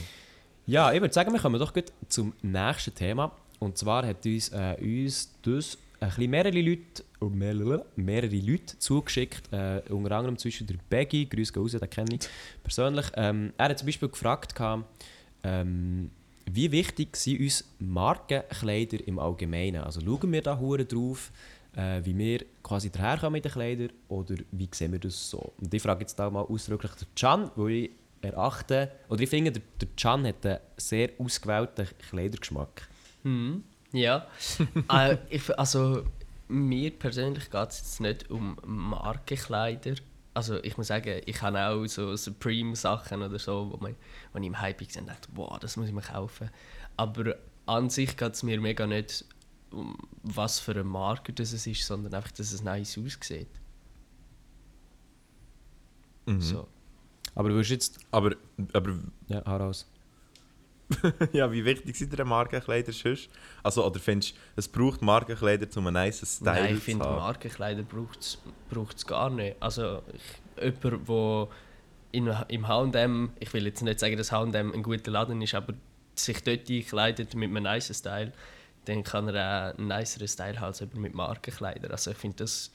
Ja, 0.68 0.92
ich 0.92 1.00
würde 1.00 1.14
sagen, 1.14 1.32
wir 1.32 1.40
kommen 1.40 1.60
doch 1.60 1.72
gleich 1.74 1.86
zum 2.10 2.34
nächsten 2.42 2.94
Thema. 2.96 3.32
Und 3.60 3.78
zwar 3.78 4.06
hat 4.06 4.26
uns, 4.26 4.50
äh, 4.50 4.76
uns 4.82 5.32
das 5.44 5.78
ein 6.00 6.10
bisschen 6.10 6.30
mehrere 6.32 6.62
Leute, 6.62 7.04
mehrere, 7.22 7.86
mehrere 7.96 8.36
Leute 8.36 8.78
zugeschickt, 8.80 9.52
äh, 9.54 9.82
unter 9.90 10.12
anderem 10.12 10.38
zwischen 10.38 10.68
der 10.68 10.76
Beggy, 10.90 11.26
Grüße 11.26 11.54
gehen 11.54 11.62
raus, 11.62 11.72
den 11.72 11.90
kenne 11.90 12.16
ich 12.16 12.28
persönlich. 12.64 13.06
Ähm, 13.16 13.54
er 13.58 13.70
hat 13.70 13.80
zum 13.80 13.86
Beispiel 13.86 14.10
gefragt, 14.10 14.56
gehabt, 14.56 14.86
ähm, 15.44 16.10
wie 16.52 16.72
wichtig 16.72 17.16
sind 17.18 17.40
uns 17.40 17.64
Markenkleider 17.80 19.08
im 19.08 19.20
Allgemeinen? 19.20 19.82
Also 19.84 20.02
schauen 20.02 20.32
wir 20.32 20.42
da 20.42 20.58
hure 20.60 20.86
drauf, 20.86 21.32
äh, 21.76 22.02
wie 22.04 22.18
wir 22.18 22.46
quasi 22.64 22.90
daherkommen 22.90 23.34
mit 23.34 23.46
den 23.46 23.52
Kleidern 23.52 23.90
oder 24.08 24.36
wie 24.52 24.70
sehen 24.72 24.92
wir 24.92 25.00
das 25.00 25.30
so? 25.30 25.54
Und 25.60 25.74
ich 25.74 25.82
frage 25.82 26.02
jetzt 26.02 26.18
da 26.18 26.30
mal 26.30 26.42
ausdrücklich 26.42 26.92
den 26.94 27.08
Can, 27.16 27.52
weil 27.56 27.72
ich 27.72 27.92
erachte, 28.22 28.92
oder 29.10 29.22
ich 29.22 29.30
finde, 29.30 29.52
der, 29.52 29.62
der 29.80 29.88
Can 29.96 30.26
hat 30.26 30.46
einen 30.46 30.60
sehr 30.78 31.10
ausgewählten 31.20 31.88
Kleidergeschmack. 32.10 32.88
Mhm. 33.24 33.64
Ja. 33.92 34.28
äh, 34.92 35.18
ich, 35.30 35.58
also, 35.58 36.04
mir 36.48 36.92
persönlich 36.92 37.50
geht 37.50 37.70
es 37.70 37.80
jetzt 37.80 38.02
nicht 38.02 38.30
um 38.30 38.58
Markenkleider. 38.66 39.96
Also 40.34 40.62
ich 40.64 40.78
muss 40.78 40.88
sagen, 40.88 41.22
ich 41.26 41.42
habe 41.42 41.66
auch 41.66 41.86
so 41.86 42.16
Supreme-Sachen 42.16 43.22
oder 43.24 43.40
so, 43.40 43.72
wo, 43.72 43.78
man, 43.78 43.96
wo 44.34 44.40
ich 44.40 44.46
im 44.46 44.60
Hype 44.60 44.82
und 44.82 45.08
dachte, 45.08 45.30
wow, 45.34 45.58
das 45.60 45.78
muss 45.78 45.88
ich 45.88 45.94
mir 45.94 46.02
kaufen. 46.02 46.50
Aber 46.98 47.36
an 47.66 47.90
sich 47.90 48.18
geht 48.18 48.34
es 48.34 48.44
mir 48.44 48.60
mega 48.60 48.86
nicht 48.86 49.26
um 49.76 49.98
was 50.24 50.60
für 50.60 50.72
eine 50.72 50.84
Marke 50.84 51.34
das 51.34 51.54
es 51.54 51.68
ist, 51.68 51.84
sondern 51.86 52.14
einfach, 52.14 52.32
dass 52.32 52.52
es 52.52 52.64
nice 52.64 52.98
aussieht. 52.98 53.48
Mhm. 56.26 56.42
So. 56.42 56.68
Aber 57.36 57.50
du 57.50 57.56
wirst 57.56 57.70
jetzt... 57.70 58.00
Aber, 58.12 58.36
aber 58.74 58.98
Ja, 59.28 59.44
hau 59.46 59.58
raus. 59.58 59.86
ja, 61.34 61.52
wie 61.52 61.66
wichtig 61.66 61.96
sind 61.96 62.14
dir 62.14 62.24
Markenkleider 62.24 62.94
sonst? 62.94 63.30
Also, 63.64 63.86
oder 63.86 64.00
findest 64.00 64.36
du, 64.36 64.40
es 64.56 64.68
braucht 64.68 65.02
Markenkleider, 65.02 65.68
um 65.78 65.88
einen 65.88 65.96
nice 65.96 66.38
Style 66.38 66.62
Nein, 66.62 66.74
ich 66.74 66.80
zu 66.80 66.82
finde, 66.82 67.06
haben? 67.06 67.16
Markenkleider 67.18 67.84
braucht 67.84 68.96
es 68.96 69.08
gar 69.08 69.30
nicht. 69.30 69.58
Also 69.60 70.04
ich, 70.14 70.64
jemand, 70.64 71.10
der 71.10 71.48
in, 72.12 72.34
im 72.48 72.68
H&M, 72.68 73.32
ich 73.40 73.54
will 73.54 73.66
jetzt 73.66 73.82
nicht 73.82 74.00
sagen, 74.00 74.16
dass 74.16 74.32
H&M 74.32 74.72
ein 74.74 74.84
guter 74.84 75.12
Laden 75.12 75.42
ist, 75.42 75.56
aber 75.56 75.74
sich 76.14 76.42
dort 76.44 76.70
einkleidet 76.70 77.36
mit 77.36 77.50
einem 77.50 77.64
nice 77.64 77.92
Style, 77.98 78.32
dann 78.86 79.04
kann 79.04 79.28
er 79.28 79.72
auch 79.74 79.78
einen 79.78 79.88
niceren 79.88 80.28
Style 80.28 80.60
haben 80.60 80.68
als 80.68 80.82
mit 80.94 81.14
Markenkleider. 81.14 81.92
Also 81.92 82.12
ich 82.12 82.18
finde, 82.18 82.38
das, 82.38 82.72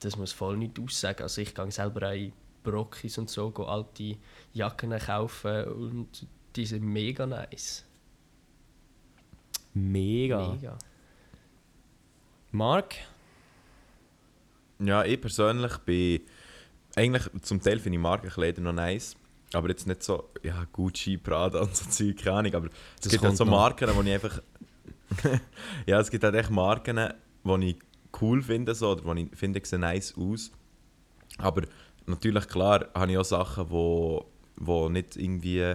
das 0.00 0.16
muss 0.16 0.32
voll 0.32 0.56
nicht 0.56 0.78
aussagen. 0.78 1.22
Also 1.22 1.40
ich 1.40 1.54
gehe 1.54 1.70
selber 1.70 2.08
auch 2.08 2.14
in 2.14 2.32
Brockis 2.62 3.18
und 3.18 3.30
so, 3.30 3.50
gehe 3.50 3.66
alte 3.66 4.16
Jacken 4.52 4.96
kaufen 4.98 5.64
und 5.64 6.26
die 6.54 6.66
sind 6.66 6.82
mega 6.82 7.26
nice. 7.26 7.84
Mega. 9.74 10.52
Mega. 10.52 10.78
Mark? 12.52 12.94
Ja, 14.78 15.04
ich 15.04 15.20
persönlich 15.20 15.76
bin. 15.78 16.20
Eigentlich 16.94 17.24
zum 17.42 17.60
Teil 17.60 17.78
finde 17.78 17.98
ich 17.98 18.02
Markenkleider 18.02 18.62
noch 18.62 18.72
nice. 18.72 19.16
Aber 19.52 19.68
jetzt 19.68 19.86
nicht 19.86 20.02
so, 20.02 20.30
ja, 20.42 20.66
Gucci, 20.72 21.18
Prada 21.18 21.60
und 21.60 21.76
so 21.76 21.88
Zeug, 21.88 22.16
keine 22.16 22.36
Ahnung. 22.38 22.54
Aber 22.54 22.66
es 22.66 23.02
Das 23.02 23.12
gibt 23.12 23.24
halt 23.24 23.36
so 23.36 23.44
noch. 23.44 23.52
Marken, 23.52 23.88
wo 23.94 24.02
ich 24.02 24.12
einfach. 24.12 24.42
ja, 25.86 26.00
es 26.00 26.10
gibt 26.10 26.24
halt 26.24 26.34
echt 26.34 26.50
Marken, 26.50 27.00
die 27.44 27.70
ich 27.70 27.78
cool 28.20 28.42
finde, 28.42 28.74
so, 28.74 28.92
oder 28.92 29.04
wo 29.04 29.14
ich 29.14 29.28
finde, 29.34 29.60
sehen 29.64 29.80
nice 29.80 30.14
aus. 30.16 30.50
Aber 31.38 31.62
natürlich, 32.06 32.48
klar, 32.48 32.88
habe 32.94 33.12
ich 33.12 33.18
auch 33.18 33.24
Sachen, 33.24 33.70
wo, 33.70 34.26
wo 34.56 34.88
nicht 34.88 35.16
irgendwie 35.16 35.74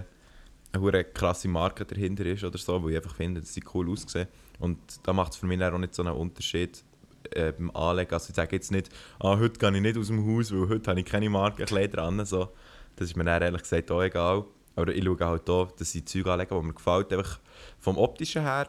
eine 0.72 1.04
krasse 1.04 1.48
Marke 1.48 1.84
dahinter 1.84 2.24
ist 2.26 2.44
oder 2.44 2.58
so, 2.58 2.82
wo 2.82 2.88
ich 2.88 2.96
einfach 2.96 3.14
finde, 3.14 3.40
dass 3.40 3.54
sie 3.54 3.62
cool 3.74 3.90
aussehen. 3.90 4.28
Und 4.58 4.78
da 5.02 5.12
macht 5.12 5.32
es 5.32 5.38
für 5.38 5.46
mich 5.46 5.62
auch 5.62 5.78
nicht 5.78 5.94
so 5.94 6.02
einen 6.02 6.14
Unterschied 6.14 6.82
äh, 7.30 7.52
beim 7.52 7.70
Anlegen. 7.72 8.12
Also 8.12 8.30
ich 8.30 8.36
sage 8.36 8.56
jetzt 8.56 8.72
nicht, 8.72 8.88
ah, 9.20 9.38
heute 9.38 9.58
gehe 9.58 9.74
ich 9.74 9.82
nicht 9.82 9.98
aus 9.98 10.06
dem 10.08 10.26
Haus, 10.26 10.52
weil 10.52 10.68
heute 10.68 10.90
habe 10.90 11.00
ich 11.00 11.06
keine 11.06 11.28
Markenkleider 11.30 12.02
an. 12.02 12.24
So. 12.24 12.48
Das 12.96 13.08
ist 13.08 13.16
mir 13.16 13.24
dann 13.24 13.42
ehrlich 13.42 13.62
gesagt 13.62 13.90
auch 13.90 14.02
egal. 14.02 14.44
Aber 14.74 14.94
ich 14.94 15.04
schaue 15.04 15.18
halt 15.20 15.50
auch, 15.50 15.70
dass 15.72 15.94
ich 15.94 16.06
Zeug 16.06 16.26
anlege, 16.26 16.54
die 16.54 16.66
mir 16.66 16.72
gefällt, 16.72 17.12
einfach 17.12 17.40
vom 17.78 17.98
Optischen 17.98 18.42
her. 18.42 18.68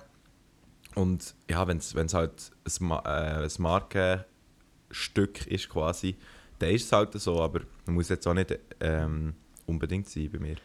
Und 0.95 1.33
ja, 1.49 1.67
wenn 1.67 1.77
es 1.77 2.13
halt 2.13 2.51
ein, 2.65 2.91
äh, 2.91 3.45
ein 3.45 3.49
Markenstück 3.57 5.47
ist 5.47 5.69
quasi, 5.69 6.15
dann 6.59 6.69
ist 6.69 6.85
es 6.85 6.91
halt 6.91 7.13
so, 7.13 7.41
aber 7.41 7.61
man 7.85 7.95
muss 7.95 8.09
jetzt 8.09 8.27
auch 8.27 8.33
nicht 8.33 8.57
ähm, 8.79 9.33
unbedingt 9.65 10.07
sein 10.07 10.29
bei 10.31 10.39
mir. 10.39 10.55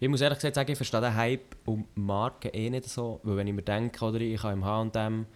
Ich 0.00 0.08
muss 0.08 0.20
ehrlich 0.20 0.38
gesagt 0.38 0.56
sagen, 0.56 0.70
ich 0.70 0.76
verstehe 0.76 1.00
den 1.00 1.14
Hype 1.14 1.56
um 1.64 1.86
Marken 1.94 2.50
eh 2.52 2.68
nicht 2.68 2.88
so. 2.88 3.20
Weil 3.22 3.38
wenn 3.38 3.46
ich 3.46 3.54
mir 3.54 3.62
denke, 3.62 4.04
oder, 4.04 4.20
ich 4.20 4.40
kann 4.40 4.54
im 4.54 4.64
H&M 4.64 5.26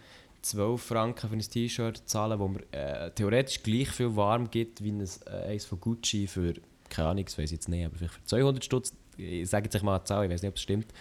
12 0.41 0.81
Franken 0.81 1.29
für 1.29 1.35
ein 1.35 1.39
T-Shirt 1.39 2.03
zahlen, 2.05 2.39
wo 2.39 2.47
mir 2.47 2.61
äh, 2.71 3.11
theoretisch 3.11 3.63
gleich 3.63 3.89
viel 3.89 4.15
warm 4.15 4.49
gibt 4.49 4.83
wie 4.83 4.91
ein, 4.91 5.01
äh, 5.01 5.51
eins 5.51 5.65
von 5.65 5.79
Gucci 5.79 6.27
für, 6.27 6.53
keine 6.89 7.09
Ahnung, 7.09 7.25
das 7.25 7.37
weiß 7.37 7.45
ich 7.45 7.51
jetzt 7.51 7.69
nicht, 7.69 7.85
aber 7.85 7.95
vielleicht 7.97 8.13
für 8.13 8.23
200 8.23 8.63
Stutz. 8.63 8.93
Ich 9.17 9.49
sage 9.49 9.69
jetzt 9.71 9.83
mal 9.83 9.95
eine 9.95 10.03
Zahl, 10.05 10.25
ich 10.25 10.31
weiß 10.31 10.41
nicht, 10.41 10.49
ob 10.49 10.55
es 10.55 10.61
stimmt. 10.61 10.93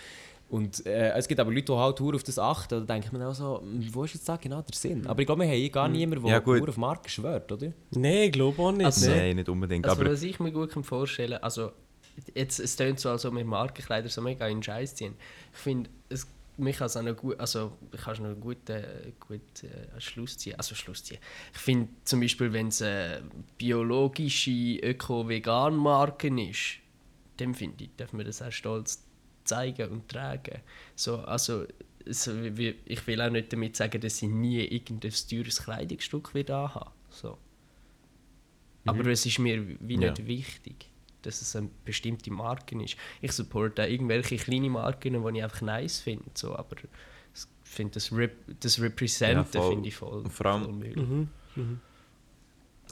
Und 0.49 0.87
äh, 0.87 1.11
es 1.11 1.29
gibt 1.29 1.41
aber 1.41 1.53
Leute, 1.53 1.67
die 1.67 1.73
halt 1.73 2.01
auf 2.01 2.23
das 2.23 2.39
achten. 2.39 2.87
Da 2.87 2.95
denke 2.95 3.07
ich 3.09 3.13
mir 3.13 3.29
auch 3.29 3.35
so, 3.35 3.61
hm, 3.61 3.87
wo 3.93 4.05
ist 4.05 4.15
jetzt 4.15 4.29
da 4.29 4.37
genau 4.37 4.63
der 4.63 4.75
Sinn? 4.75 5.07
Aber 5.07 5.21
ich 5.21 5.27
glaube, 5.27 5.43
wir 5.43 5.49
haben 5.49 5.55
eh 5.55 5.69
gar 5.69 5.89
niemanden, 5.89 6.25
der 6.25 6.43
Ja, 6.47 6.63
auf 6.69 6.77
Marken 6.79 7.09
schwört, 7.09 7.53
oder? 7.53 7.73
Nein, 7.91 8.15
ich 8.25 8.33
glaube 8.33 8.61
auch 8.63 8.73
nicht. 8.73 8.87
Also- 8.87 9.11
Nein, 9.11 9.37
nicht 9.37 9.49
unbedingt. 9.49 9.87
Also 9.87 10.01
aber 10.01 10.11
was 10.13 10.23
ich 10.23 10.41
mir 10.41 10.51
gut 10.51 10.73
vorstellen 10.87 11.33
kann, 11.33 11.43
also 11.43 11.73
jetzt, 12.35 12.61
es 12.61 12.77
klingt 12.77 12.99
so, 12.99 13.11
als 13.11 13.27
ob 13.27 13.35
wir 13.35 13.45
Markenkleider 13.45 14.09
so 14.09 14.23
mega 14.23 14.47
in 14.49 14.59
den 14.59 14.63
Scheiß 14.63 14.95
ziehen. 14.95 15.15
Ich 15.53 15.59
finde, 15.59 15.91
es 16.09 16.27
mich 16.57 16.77
kann 16.77 16.87
es 16.87 16.97
auch 16.97 17.03
noch 17.03 17.15
gut, 17.17 17.39
also 17.39 17.71
ich 17.93 18.01
kann 18.01 18.17
noch 18.17 18.25
einen 18.31 18.41
guten, 18.41 18.83
guten 19.21 19.67
äh, 19.69 20.01
Schluss 20.01 20.37
ziehen. 20.39 20.57
Also 20.59 20.75
Schluss 20.75 21.05
ziehen. 21.05 21.19
Ich 21.53 21.59
finde 21.61 21.89
zum 22.05 22.21
Beispiel, 22.21 22.53
wenn 22.53 22.69
es 22.69 22.83
eine 22.83 23.23
biologische 23.59 24.51
Öko-Vegan-Marken 24.83 26.39
ist, 26.39 26.79
dann 27.37 27.55
finde 27.55 27.85
ich, 27.85 27.91
darf 27.97 28.13
man 28.13 28.27
das 28.27 28.43
auch 28.43 28.51
stolz 28.51 29.05
zeigen 29.49 29.91
und 29.91 30.09
tragen. 30.09 30.61
So, 30.95 31.19
also 31.19 31.65
so, 32.07 32.33
wie, 32.57 32.75
ich 32.87 33.07
will 33.07 33.21
auch 33.21 33.31
nicht 33.31 33.53
damit 33.53 33.77
sagen, 33.77 34.01
dass 34.01 34.23
ich 34.23 34.29
nie 34.29 34.61
irgendein 34.65 35.13
teures 35.29 35.63
Kleidungsstück 35.63 36.35
wieder 36.35 36.75
haben. 36.75 36.91
So. 37.11 37.37
Aber 38.87 39.07
es 39.07 39.27
ist 39.27 39.39
mir 39.39 39.67
wie 39.81 39.95
Ja. 40.01 40.11
nicht 40.11 40.27
wichtig, 40.27 40.87
dass 41.23 41.43
es 41.43 41.55
eine 41.57 41.69
bestimmte 41.85 42.31
Marke 42.33 42.81
ist. 42.83 42.97
Ich 43.21 43.33
supporte 43.33 43.83
auch 43.83 43.89
irgendwelche 43.89 44.37
kleine 44.37 44.71
Marken, 44.71 45.13
die 45.23 45.39
ich 45.39 45.45
einfach 45.45 45.61
nice 45.63 46.01
finde. 46.01 46.31
So, 46.35 46.57
aber 46.57 46.77
ich 47.35 47.45
finde 47.65 47.95
das, 47.95 48.11
Rep 48.13 48.35
das 48.61 48.81
Representen 48.81 49.37
Ja, 49.39 49.45
voll. 49.45 49.71
finde 49.73 49.89
ich 49.89 49.97
voll, 49.97 50.23
Und 50.23 50.33
vor 50.33 50.47
allem- 50.47 50.65
voll 50.65 50.73
möglich. 50.73 51.07
Mhm. 51.07 51.29
Mhm. 51.57 51.81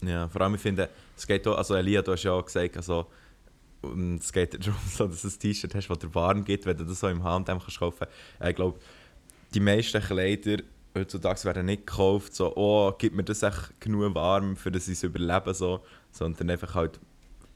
Ja, 0.03 0.29
vor 0.29 0.43
allem, 0.43 0.55
ich 0.57 0.61
finde, 0.61 0.91
es 1.17 1.27
geht 1.27 1.47
auch, 1.49 1.57
also 1.57 1.75
Elia, 1.75 2.03
du 2.03 2.13
hast 2.13 2.23
ja 2.25 2.33
auch 2.33 2.45
gesagt, 2.45 2.77
also, 2.77 3.07
um, 3.87 4.17
es 4.17 4.33
geht 4.33 4.55
darum, 4.55 4.81
so, 4.89 5.07
dass 5.07 5.23
du 5.23 5.29
ein 5.29 5.39
T-Shirt 5.39 5.75
hast, 5.75 5.89
das 5.89 5.99
dir 5.99 6.15
warm 6.15 6.45
gibt, 6.45 6.67
wenn 6.67 6.77
du 6.77 6.85
das 6.85 7.01
so 7.01 7.09
im 7.09 7.23
H&M 7.23 7.45
kannst 7.45 7.79
kaufen. 7.79 8.07
Ich 8.47 8.57
glaube, 8.57 8.79
die 9.55 9.61
meisten 9.61 10.01
Kleider 10.01 10.63
heutzutage 10.95 11.45
werden 11.45 11.67
nicht 11.67 11.87
gekauft, 11.87 12.35
so, 12.35 12.57
oh, 12.57 12.93
gibt 12.93 13.15
mir 13.15 13.25
das 13.25 13.43
echt 13.43 13.81
genug 13.81 14.15
warm, 14.15 14.57
für 14.57 14.71
das 14.71 14.89
ich 14.89 14.95
es 14.95 15.03
überlebe, 15.03 15.53
so, 15.55 15.81
sondern 16.11 16.51
einfach 16.51 16.75
halt, 16.75 16.99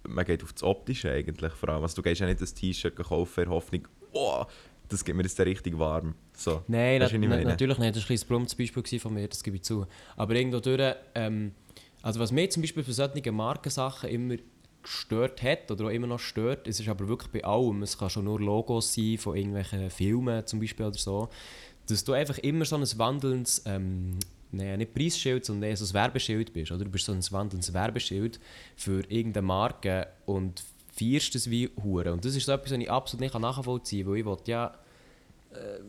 man 0.07 0.25
geht 0.25 0.43
auf 0.43 0.53
das 0.53 0.63
Optische 0.63 1.11
eigentlich 1.11 1.53
vor 1.53 1.71
allem. 1.71 1.83
Also 1.83 1.97
du 1.97 2.03
gehst 2.03 2.21
ja 2.21 2.27
nicht 2.27 2.41
ein 2.41 2.55
T-Shirt 2.55 2.97
kaufen 2.97 3.41
in 3.41 3.47
der 3.47 3.55
Hoffnung, 3.55 3.89
oh, 4.13 4.45
das 4.89 5.05
gibt 5.05 5.17
mir 5.17 5.23
jetzt 5.23 5.41
richtig 5.41 5.79
warm. 5.79 6.15
So. 6.37 6.63
Nein, 6.67 7.01
du, 7.01 7.19
na, 7.19 7.37
na, 7.37 7.45
natürlich 7.45 7.79
nicht. 7.79 7.97
Das 7.97 8.09
war 8.09 8.39
ein 8.39 8.45
bisschen 8.45 8.59
ein 8.67 8.83
Beispiel 8.83 8.99
von 8.99 9.15
mir, 9.15 9.29
das 9.29 9.43
gebe 9.43 9.57
ich 9.57 9.63
zu. 9.63 9.87
Aber 10.17 10.35
irgendwo 10.35 10.59
durch, 10.59 10.97
ähm, 11.15 11.53
also 12.03 12.19
was 12.19 12.33
mich 12.33 12.51
zum 12.51 12.63
Beispiel 12.63 12.83
für 12.83 12.93
solche 12.93 13.31
Markensachen 13.31 14.11
immer 14.11 14.37
gestört 14.83 15.43
hat 15.43 15.71
oder 15.71 15.87
auch 15.87 15.91
immer 15.91 16.07
noch 16.07 16.21
stört, 16.21 16.67
es 16.67 16.81
ist 16.81 16.89
aber 16.89 17.09
wirklich 17.09 17.31
bei 17.31 17.45
allem, 17.45 17.83
es 17.83 17.99
kann 17.99 18.11
schon 18.11 18.25
nur 18.25 18.41
Logos 18.41 18.95
sein 18.95 19.19
von 19.19 19.37
irgendwelchen 19.37 19.91
Filmen 19.91 20.47
zum 20.47 20.61
Beispiel 20.61 20.87
oder 20.87 20.99
so, 20.99 21.29
dass 21.87 22.05
du 22.05 22.13
einfach 22.13 22.39
immer 22.39 22.65
so 22.65 22.77
ein 22.77 22.99
wandelndes, 22.99 23.63
ähm, 23.67 24.19
nein, 24.53 24.79
nicht 24.79 24.95
Preisschild, 24.95 25.45
sondern 25.45 25.75
so 25.77 25.85
ein 25.85 25.95
Werbeschild 25.95 26.53
bist, 26.53 26.73
oder? 26.73 26.85
Du 26.85 26.91
bist 26.91 27.05
so 27.05 27.13
ein 27.13 27.23
wandelndes 27.31 27.73
Werbeschild 27.73 28.41
für 28.77 29.03
irgendeine 29.11 29.47
Marke 29.47 30.07
und 30.27 30.63
feierst 30.95 31.35
es 31.35 31.51
wie 31.51 31.71
Hure. 31.83 32.13
Und 32.13 32.25
das 32.25 32.35
ist 32.35 32.47
so 32.47 32.53
etwas, 32.53 32.73
was 32.73 32.79
ich 32.79 32.91
absolut 32.91 33.21
nicht 33.21 33.39
nachvollziehen 33.39 34.05
kann, 34.05 34.13
weil 34.13 34.21
ich 34.21 34.27
will 34.27 34.37
ja 34.47 34.75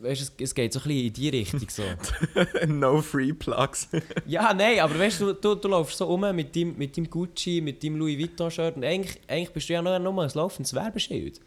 weißt, 0.02 0.20
es, 0.22 0.32
es 0.38 0.54
geht 0.54 0.72
so 0.72 0.80
ein 0.80 0.88
bisschen 0.88 1.06
in 1.06 1.12
die 1.12 1.28
Richtung. 1.28 1.60
So. 1.68 1.82
no 2.66 3.00
free 3.00 3.32
plugs. 3.32 3.88
ja, 4.26 4.52
nein, 4.52 4.80
aber 4.80 4.98
weißt 4.98 5.20
du, 5.20 5.32
du, 5.34 5.54
du 5.54 5.68
läufst 5.68 5.98
so 5.98 6.06
um 6.08 6.20
mit 6.34 6.54
deinem, 6.56 6.76
mit 6.76 6.96
deinem 6.96 7.08
Gucci, 7.08 7.60
mit 7.60 7.82
deinem 7.82 7.96
Louis 7.96 8.18
Vuitton-Shirt 8.18 8.76
und 8.76 8.84
eigentlich, 8.84 9.20
eigentlich 9.28 9.50
bist 9.52 9.68
du 9.68 9.72
ja 9.74 9.82
nur, 9.82 9.98
nur 9.98 10.22
ein 10.22 10.30
laufendes 10.34 10.74
Werbeschild. 10.74 11.40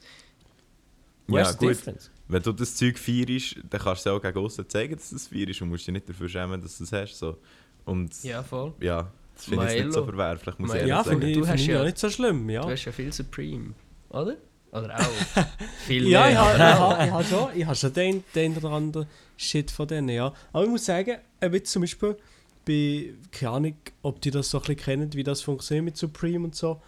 Wo 1.28 1.38
Ja, 1.38 1.44
ist 1.50 1.60
die 1.60 1.66
gut. 1.66 1.76
Difference? 1.76 2.12
Wenn 2.28 2.42
du 2.42 2.52
das 2.54 2.76
Zeug 2.76 2.98
feierst, 2.98 3.58
dann 3.70 3.82
kannst 3.82 4.06
du 4.06 4.10
es 4.10 4.16
auch 4.16 4.22
gegen 4.22 4.38
außen 4.40 4.68
zeigen, 4.70 4.96
dass 4.96 5.10
du 5.10 5.16
es 5.18 5.28
feierst 5.28 5.62
und 5.62 5.70
musst 5.70 5.86
dich 5.88 5.94
nicht 5.94 6.08
dafür 6.10 6.30
schämen, 6.30 6.62
dass 6.62 6.78
du 6.78 6.84
es 6.86 6.92
hast. 6.92 7.18
So. 7.20 7.38
Und 7.86 8.24
Ja, 8.24 8.42
voll. 8.44 8.74
ja, 8.80 9.12
das 9.36 9.46
finde 9.46 9.66
ich 9.68 9.74
jetzt 9.74 9.84
nicht 9.86 9.94
so 9.94 10.06
verwerflich, 10.06 10.58
muss 10.58 10.70
ich 10.70 10.76
ehrlich 10.78 10.90
Ja, 10.90 11.04
sagen. 11.04 11.10
finde 11.20 11.28
ich, 11.30 11.38
Du 11.38 11.44
find 11.44 11.54
hast 11.60 11.66
ja- 11.68 11.76
ja 11.78 11.84
nicht 11.84 11.98
so 12.00 12.10
schlimm, 12.10 12.50
ja. 12.50 12.62
Du 12.62 12.70
hast 12.70 12.86
ja 12.86 12.92
viel 12.92 13.12
Supreme, 13.14 13.74
oder? 14.10 14.38
Oder 14.76 15.00
auch? 15.00 15.46
viel 15.86 16.08
Ja, 16.08 16.28
ich 16.28 16.34
mehr. 16.34 16.42
habe 16.42 16.56
ich 16.58 16.62
ha, 16.62 17.06
ich 17.06 17.12
ha 17.12 17.24
schon, 17.24 17.48
ich 17.56 17.66
ha 17.66 17.76
schon 17.76 17.94
den, 17.94 18.24
den 18.34 18.58
oder 18.58 18.72
anderen 18.72 19.08
Shit 19.38 19.72
von 19.72 19.88
denen, 19.88 20.10
ja. 20.10 20.34
Aber 20.52 20.64
ich 20.64 20.70
muss 20.70 20.86
sagen, 20.86 21.18
wie 21.42 21.64
zum 21.64 21.82
Beispiel, 21.84 22.18
bin, 22.66 23.18
keine 23.32 23.52
Ahnung, 23.52 23.76
ob 24.02 24.22
die 24.22 24.32
das 24.32 24.50
so 24.50 24.58
ein 24.58 24.62
bisschen 24.62 24.78
kennen, 24.78 25.14
wie 25.14 25.24
das 25.24 25.42
funktioniert 25.42 25.86
mit 25.86 25.98
Supreme 25.98 26.46
und 26.46 26.56
so. 26.56 26.82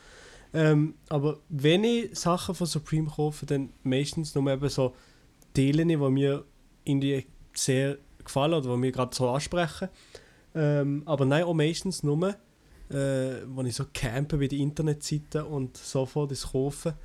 Ähm, 0.54 0.96
aber 1.10 1.40
wenn 1.50 1.84
ich 1.84 2.18
Sachen 2.18 2.56
von 2.56 2.68
Supreme 2.68 3.10
kaufe, 3.10 3.46
dann 3.46 3.70
meistens 3.84 4.34
nur 4.34 4.52
eben 4.52 4.70
so 4.70 4.96
Teile, 5.54 5.86
die 5.86 5.98
mir 5.98 6.44
irgendwie 6.84 7.26
sehr 7.54 7.98
gefallen 8.24 8.54
oder 8.54 8.72
die 8.72 8.78
mir 8.78 8.92
gerade 8.92 9.16
so 9.16 9.30
ansprechen. 9.30 9.90
Ähm, 10.56 11.04
aber 11.06 11.26
nein, 11.26 11.44
auch 11.44 11.54
meistens 11.54 12.02
nur, 12.02 12.30
äh, 12.30 12.34
wenn 12.90 13.66
ich 13.66 13.76
so 13.76 13.86
campe 13.94 14.38
bei 14.38 14.48
den 14.48 14.60
Internetseiten 14.62 15.44
und 15.44 15.78
sofort 15.78 16.32
das 16.32 16.52
kaufe. 16.52 16.96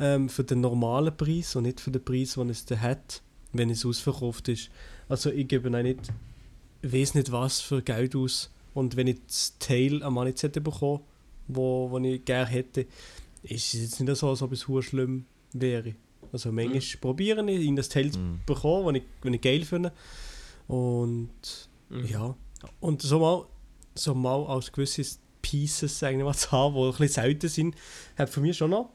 Ähm, 0.00 0.28
für 0.30 0.44
den 0.44 0.60
normalen 0.62 1.14
Preis 1.16 1.54
und 1.56 1.64
nicht 1.64 1.78
für 1.80 1.90
den 1.90 2.02
Preis, 2.02 2.34
den 2.34 2.48
es 2.48 2.64
dann 2.64 2.80
hat, 2.80 3.22
wenn 3.52 3.68
es 3.70 3.84
ausverkauft 3.84 4.48
ist. 4.48 4.70
Also 5.08 5.30
ich 5.30 5.46
gebe 5.46 5.68
auch 5.76 5.82
nicht, 5.82 6.00
weiß 6.82 7.14
nicht 7.14 7.30
was 7.30 7.60
für 7.60 7.82
Geld 7.82 8.16
aus. 8.16 8.50
Und 8.72 8.96
wenn 8.96 9.08
ich 9.08 9.18
das 9.26 9.56
Teil 9.58 10.02
am 10.02 10.14
Manizette 10.14 10.60
bekomme, 10.60 11.00
wo, 11.48 11.90
wo 11.90 11.98
ich 11.98 12.24
gerne 12.24 12.46
hätte, 12.48 12.86
ist 13.42 13.74
es 13.74 13.80
jetzt 13.82 14.00
nicht 14.00 14.16
so, 14.16 14.28
als 14.30 14.40
ob 14.42 14.52
es 14.52 14.66
schlimm 14.84 15.26
wäre. 15.52 15.94
Also 16.32 16.52
manchmal 16.52 16.80
probiere 17.00 17.50
ich, 17.50 17.66
in 17.66 17.76
das 17.76 17.88
Teil 17.88 18.10
zu 18.10 18.18
Mhm. 18.20 18.40
bekommen, 18.46 18.86
wenn 18.86 18.94
ich, 18.96 19.02
wenn 19.22 19.34
ich 19.34 19.40
geil 19.40 19.64
finde. 19.64 19.92
Und 20.68 21.68
Mhm. 21.90 22.06
ja, 22.06 22.36
und 22.78 23.02
so 23.02 23.18
mal, 23.18 23.46
so 23.94 24.14
mal 24.14 24.46
als 24.46 24.70
gewisse 24.70 25.18
Pieces 25.42 25.98
sagen 25.98 26.18
wir 26.18 26.24
mal, 26.24 26.34
zu 26.34 26.52
haben, 26.52 26.74
die 26.74 26.80
ein 26.82 26.90
bisschen 26.92 27.08
selten 27.08 27.48
sind, 27.48 27.74
hat 28.16 28.30
für 28.30 28.40
mich 28.40 28.56
schon 28.56 28.70
noch, 28.70 28.90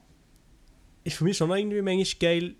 ist 1.06 1.16
für 1.16 1.24
mich 1.24 1.36
schon 1.36 1.48
noch 1.48 1.56
irgendwie 1.56 1.82
manchmal 1.82 2.18
geil, 2.20 2.54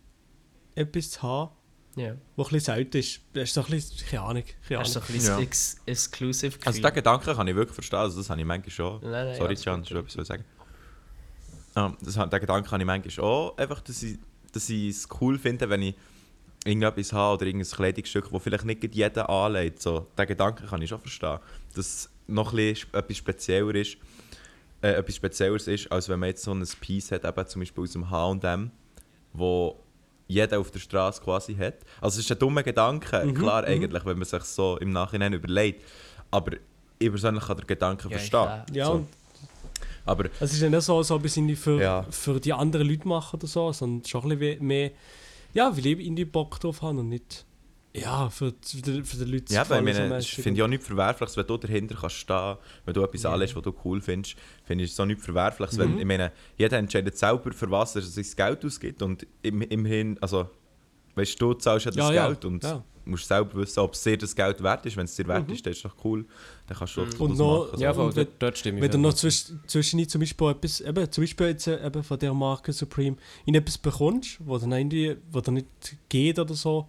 etwas 0.75 1.11
zu 1.11 1.23
haben, 1.23 1.50
Ja. 1.97 2.17
was 2.37 2.49
ein 2.49 2.53
bisschen 2.53 2.75
selten 2.75 2.97
ist. 2.99 3.21
Das 3.33 3.45
ist 3.45 3.55
so 3.55 3.62
ein 3.65 3.71
bisschen, 3.71 4.07
keine 4.07 4.23
Ahnung, 4.23 4.43
keine 4.69 4.81
Hast 4.81 4.95
du 4.95 4.99
Ahnung. 5.00 5.07
so 5.07 5.12
ein 5.12 5.17
bisschen 5.19 5.35
Ja. 5.38 5.41
ex 5.41 5.76
exclusive 5.87 6.59
Also 6.65 6.81
den 6.83 6.95
Gedanken 6.95 7.35
kann 7.35 7.49
ich 7.49 7.55
wirklich 7.55 7.75
verstehen, 7.75 7.99
also 7.99 8.19
das 8.19 8.31
habe 8.31 8.41
ich 8.41 8.47
manchmal 8.47 8.71
schon. 8.71 9.00
Nein, 9.03 9.11
nein, 9.26 9.35
Sorry, 9.37 9.49
alles 9.49 9.65
Can, 9.65 9.83
du 9.83 9.99
etwas 9.99 10.12
zu 10.12 10.23
sagen? 10.25 10.45
Ah, 11.75 11.93
das, 12.00 12.15
den 12.15 12.31
Gedanken 12.31 12.71
habe 12.71 12.83
ich 12.83 12.87
manchmal 12.87 13.26
auch, 13.26 13.57
einfach, 13.59 13.81
dass 13.83 14.03
ich, 14.03 14.19
dass 14.53 14.69
ich 14.71 14.88
es 14.91 15.09
cool 15.21 15.38
finde, 15.38 15.69
wenn 15.69 15.83
ich 15.83 15.95
irgendetwas 16.65 17.12
habe 17.12 17.35
oder 17.37 17.47
irgendein 17.47 17.71
Kleidungsstück, 17.71 18.31
das 18.31 18.43
vielleicht 18.43 18.65
nicht 18.65 18.81
gerade 18.81 18.95
jeder 18.95 19.29
anlegt. 19.31 19.83
So, 19.83 20.07
den 20.19 20.26
Gedanken 20.26 20.67
kann 20.67 20.81
ich 20.83 20.88
schon 20.88 21.00
verstehen. 21.00 21.38
Dass 21.75 21.87
es 21.87 22.11
noch 22.26 22.53
ein 22.53 22.57
bisschen 22.57 22.93
etwas 22.95 23.17
Spezieller 23.19 23.75
ist, 23.75 23.99
äh, 24.83 24.92
etwas 24.92 25.16
Spezielleres 25.16 25.66
ist, 25.68 25.90
als 25.90 26.09
wenn 26.09 26.18
man 26.21 26.28
jetzt 26.30 26.42
so 26.42 26.52
ein 26.52 26.64
Piece 26.80 27.12
hat, 27.12 27.25
eben 27.25 27.47
zum 27.47 27.61
Beispiel 27.61 27.85
aus 27.85 27.92
dem 27.92 28.11
H&M, 28.11 28.71
wo 29.33 29.76
jeder 30.28 30.59
auf 30.59 30.71
der 30.71 30.80
Straße 30.80 31.23
quasi 31.23 31.54
hat. 31.54 31.75
Also 32.00 32.18
es 32.18 32.25
ist 32.26 32.33
ein 32.33 32.38
dummer 32.38 32.62
Gedanke, 32.62 33.25
Mhm, 33.25 33.35
klar 33.35 33.62
mhm. 33.62 33.68
eigentlich, 33.68 34.04
wenn 34.04 34.18
man 34.18 34.25
sich 34.26 34.42
so 34.42 34.76
im 34.78 34.90
Nachhinein 34.90 35.33
überlegt. 35.33 35.83
Aber 36.30 36.52
ich 36.99 37.09
persönlich 37.11 37.45
kann 37.47 37.56
den 37.59 37.66
Gedanken 37.66 38.11
Ja, 38.11 38.18
verstehen. 38.18 38.62
Ja, 38.73 38.87
so. 38.87 39.06
Aber 40.04 40.26
es 40.40 40.52
ist 40.52 40.61
ja 40.62 40.68
nicht 40.68 40.83
so, 40.83 40.97
als 40.99 41.11
ob 41.11 41.25
ich 41.25 41.33
es 41.33 41.37
irgendwie 41.37 41.56
für, 41.56 41.80
Ja. 41.80 42.06
für 42.11 42.40
die 42.40 42.52
anderen 42.52 42.88
Leute 42.88 43.06
mache 43.09 43.37
oder 43.37 43.47
so, 43.47 43.73
sondern 43.73 44.04
schon 44.04 44.30
ein 44.30 44.38
bisschen 44.38 44.66
mehr, 44.66 44.90
ja, 45.52 45.71
weil 45.76 45.87
ich 45.87 45.99
irgendwie 46.00 46.25
Bock 46.25 46.59
drauf 46.61 46.83
habe 46.83 46.99
und 47.00 47.09
nicht, 47.09 47.45
ja, 48.00 48.29
für, 48.31 48.53
die- 48.53 48.76
für, 48.76 48.83
die, 48.83 49.03
für 49.05 49.17
die 49.25 49.31
Leute 49.33 49.53
Ja, 49.55 49.69
weil 49.69 49.87
ich 49.88 49.95
meine, 49.95 50.09
mäßig. 50.09 50.35
finde 50.43 50.59
ich 50.59 50.62
auch 50.62 50.69
nichts 50.69 50.87
Verwerfliches, 50.87 51.37
wenn 51.37 51.47
du 51.47 51.57
dahinter 51.57 51.97
kannst 52.00 52.17
stehen, 52.17 52.57
wenn 52.85 52.95
du 52.95 53.03
etwas 53.03 53.23
Ja. 53.23 53.33
anlegst, 53.33 53.57
was 53.57 53.62
du 53.62 53.75
cool 53.85 54.00
findest, 54.00 54.37
finde 54.65 54.85
ich 54.85 54.91
es 54.91 54.97
so 54.97 55.05
nichts 55.05 55.25
Verwerfliches. 55.25 55.76
Mhm. 55.76 55.81
Wenn, 55.83 55.99
ich 55.99 56.05
meine, 56.05 56.33
jeder 56.59 56.79
entscheidet 56.79 57.17
selber, 57.17 57.53
für 57.53 57.71
was 57.71 57.97
er 57.97 58.03
sein 58.03 58.25
Geld 58.37 58.65
ausgibt 58.65 59.03
und 59.03 59.26
im, 59.43 59.62
immerhin, 59.62 60.19
also, 60.21 60.49
weißt 61.15 61.41
du, 61.41 61.55
du 61.55 61.59
zahlst 61.59 61.87
ja 61.87 61.91
das 61.93 61.99
Ja, 61.99 62.12
ja, 62.12 62.26
Geld 62.29 62.45
und 62.45 62.62
ja. 62.65 62.85
musst 63.07 63.29
selber 63.29 63.55
wissen, 63.61 63.79
ob 63.81 63.95
es 63.95 64.03
dir 64.03 64.19
das 64.19 64.35
Geld 64.35 64.62
wert 64.62 64.85
ist. 64.85 64.97
Wenn 64.97 65.05
es 65.05 65.15
dir 65.15 65.26
wert 65.29 65.47
Mhm. 65.49 65.55
ist, 65.55 65.65
dann 65.65 65.71
ist 65.73 65.79
es 65.79 65.83
doch 65.85 65.95
cool, 66.05 66.26
dann 66.67 66.76
kannst 66.76 66.97
du 66.97 67.00
Mhm. 67.03 67.11
das 67.11 67.15
Und 67.21 67.38
noch- 67.38 67.67
machen. 67.71 67.81
Ja, 67.81 67.93
so. 67.95 68.00
voll, 68.00 68.09
und 68.11 68.17
wenn- 68.17 68.26
dort, 68.38 68.59
stimme 68.59 68.79
ich 68.79 68.83
Wenn 68.85 68.91
du 68.91 68.99
noch 68.99 69.15
zu. 69.15 69.29
zwisch, 69.29 69.45
zwischendurch 69.69 70.11
zum 70.11 70.21
Beispiel 70.21 70.49
etwas, 70.49 70.81
eben, 70.83 71.11
zum 71.12 71.23
Beispiel 71.23 71.47
jetzt 71.47 71.67
äh, 71.69 71.87
eben 71.87 72.03
von 72.03 72.19
der 72.19 72.35
Marke 72.35 72.73
Supreme, 72.73 73.17
in 73.47 73.55
etwas 73.55 73.79
bekommst, 73.79 74.38
wo 74.45 74.59
dann 74.59 74.73
irgendwie, 74.73 75.17
wo 75.31 75.41
dann 75.41 75.55
nicht 75.55 75.69
geht 76.09 76.39
oder 76.39 76.54
so, 76.54 76.89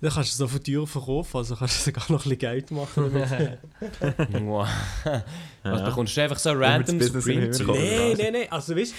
dann 0.00 0.10
kannst 0.12 0.30
du 0.30 0.32
es 0.32 0.36
so 0.36 0.48
von 0.48 0.62
teuer 0.62 0.86
verkaufen, 0.86 1.36
also 1.38 1.56
kannst 1.56 1.80
du 1.80 1.84
sogar 1.90 2.04
noch 2.12 2.26
ein 2.26 2.30
bisschen 2.30 2.38
Geld 2.38 2.70
machen 2.70 3.10
damit. 3.12 3.58
Wow. 4.42 4.68
Was 5.04 5.80
Ja. 5.80 5.88
bekommst 5.88 6.16
du 6.16 6.22
einfach 6.22 6.38
so 6.38 6.50
random 6.52 7.00
zu 7.00 7.12
Nein, 7.18 8.16
nein, 8.18 8.32
nein. 8.32 8.46
Also 8.52 8.76
weißt 8.76 8.94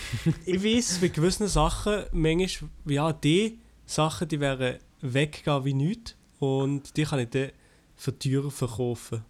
ich 0.45 0.63
weiß 0.63 0.97
bei 0.99 1.07
gewissen 1.09 1.47
Sachen, 1.47 2.03
manchmal, 2.11 2.69
ja, 2.87 3.13
die 3.13 3.59
Sachen, 3.85 4.27
die 4.27 4.39
wären 4.39 4.77
weggegangen 5.01 5.65
wie 5.65 5.73
nichts. 5.73 6.15
Und 6.39 6.95
die 6.97 7.03
kann 7.03 7.19
ich 7.19 7.29
dann 7.29 7.49
für 7.95 8.17
teurer 8.17 8.51
verkaufen. 8.51 9.23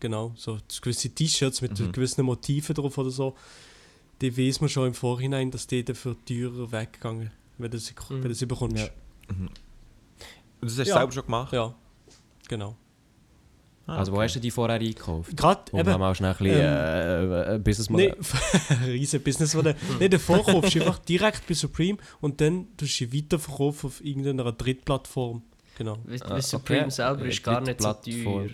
Genau. 0.00 0.32
So 0.36 0.58
gewisse 0.80 1.10
T-Shirts 1.10 1.60
mit 1.62 1.78
Mhm. 1.78 1.92
gewissen 1.92 2.24
Motiven 2.24 2.74
drauf 2.74 2.98
oder 2.98 3.10
so. 3.10 3.36
Die 4.20 4.36
weiß 4.36 4.60
man 4.60 4.68
schon 4.70 4.88
im 4.88 4.94
Vorhinein, 4.94 5.50
dass 5.50 5.66
die 5.66 5.84
dann 5.84 5.96
für 5.96 6.16
teurer 6.24 6.70
weggegangen 6.72 7.30
wenn 7.58 7.70
du 7.70 7.78
sie, 7.78 7.92
Mhm. 7.92 8.22
wenn 8.22 8.28
du 8.28 8.34
sie 8.34 8.46
bekommst. 8.46 8.76
Ja. 8.84 8.90
Und 10.62 10.70
das 10.70 10.78
hast 10.78 10.86
du 10.86 10.90
Ja. 10.90 10.96
selber 10.98 11.12
schon 11.12 11.24
gemacht? 11.24 11.52
Ja, 11.52 11.74
genau. 12.48 12.76
Ah, 13.84 13.96
Also 13.96 14.12
wo 14.12 14.16
okay. 14.16 14.24
hast 14.26 14.36
du 14.36 14.40
die 14.40 14.50
vorher 14.52 14.78
eingekauft? 14.78 15.36
Gerade 15.36 15.62
Um 15.72 15.80
eben, 15.80 15.98
mal 15.98 16.14
schnell 16.14 16.30
ein 16.30 16.36
bisschen 16.38 16.60
äh, 16.60 17.54
äh, 17.56 17.58
Business 17.58 17.90
Nee, 17.90 18.14
riesen 18.86 19.20
Business. 19.22 19.56
Wo 19.56 19.62
du, 19.62 19.74
nee, 19.98 20.08
den 20.08 20.20
verkaufst 20.20 20.74
du 20.76 20.80
einfach 20.80 20.98
direkt 21.00 21.46
bei 21.48 21.54
Supreme 21.54 21.98
und 22.20 22.40
dann 22.40 22.68
tust 22.76 23.00
du 23.00 23.12
weiterverkaufen 23.12 23.88
auf 23.88 24.04
irgendeiner 24.04 24.52
Drittplattform. 24.52 25.42
Genau. 25.76 25.98
Weil, 26.04 26.22
Ah, 26.22 26.30
weil 26.30 26.42
Supreme 26.42 26.82
okay. 26.82 26.90
selber 26.90 27.24
Äh, 27.24 27.28
ist 27.30 27.42
gar 27.42 27.60
nicht 27.60 27.80
so 27.82 27.92
teuer. 27.92 28.48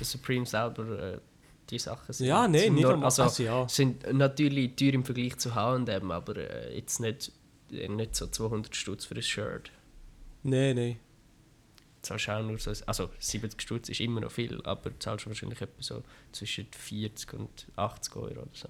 Supreme 0.00 0.46
selber 0.46 0.98
äh, 1.14 1.18
die 1.70 1.78
Sachen 1.78 2.12
sind. 2.12 2.26
Ja, 2.26 2.48
nee, 2.48 2.58
sind 2.58 2.74
nicht 2.74 2.82
nur- 2.82 3.04
also, 3.04 3.22
Also, 3.22 3.42
ja. 3.44 3.68
sind 3.68 4.12
natürlich 4.12 4.74
teuer 4.74 4.94
im 4.94 5.04
Vergleich 5.04 5.36
zu 5.38 5.54
H&M, 5.54 6.10
aber 6.10 6.36
äh, 6.36 6.74
jetzt 6.76 6.98
nicht, 6.98 7.30
äh, 7.70 7.86
nicht 7.86 8.16
so 8.16 8.26
200 8.26 8.74
Stutz 8.74 9.04
für 9.04 9.14
ein 9.14 9.22
Shirt. 9.22 9.70
Nee, 10.42 10.74
nee. 10.74 10.96
Zahlst 12.02 12.28
auch 12.28 12.42
nur 12.42 12.58
so, 12.58 12.72
also 12.86 13.10
70 13.18 13.62
Stutz 13.62 13.88
ist 13.88 14.00
immer 14.00 14.20
noch 14.20 14.32
viel, 14.32 14.60
aber 14.64 14.98
zahlst 14.98 15.26
wahrscheinlich 15.26 15.60
etwa 15.60 15.80
so 15.80 16.02
zwischen 16.32 16.66
40 16.70 17.32
und 17.34 17.66
80 17.76 18.16
Euro 18.16 18.40
oder 18.40 18.48
so. 18.52 18.68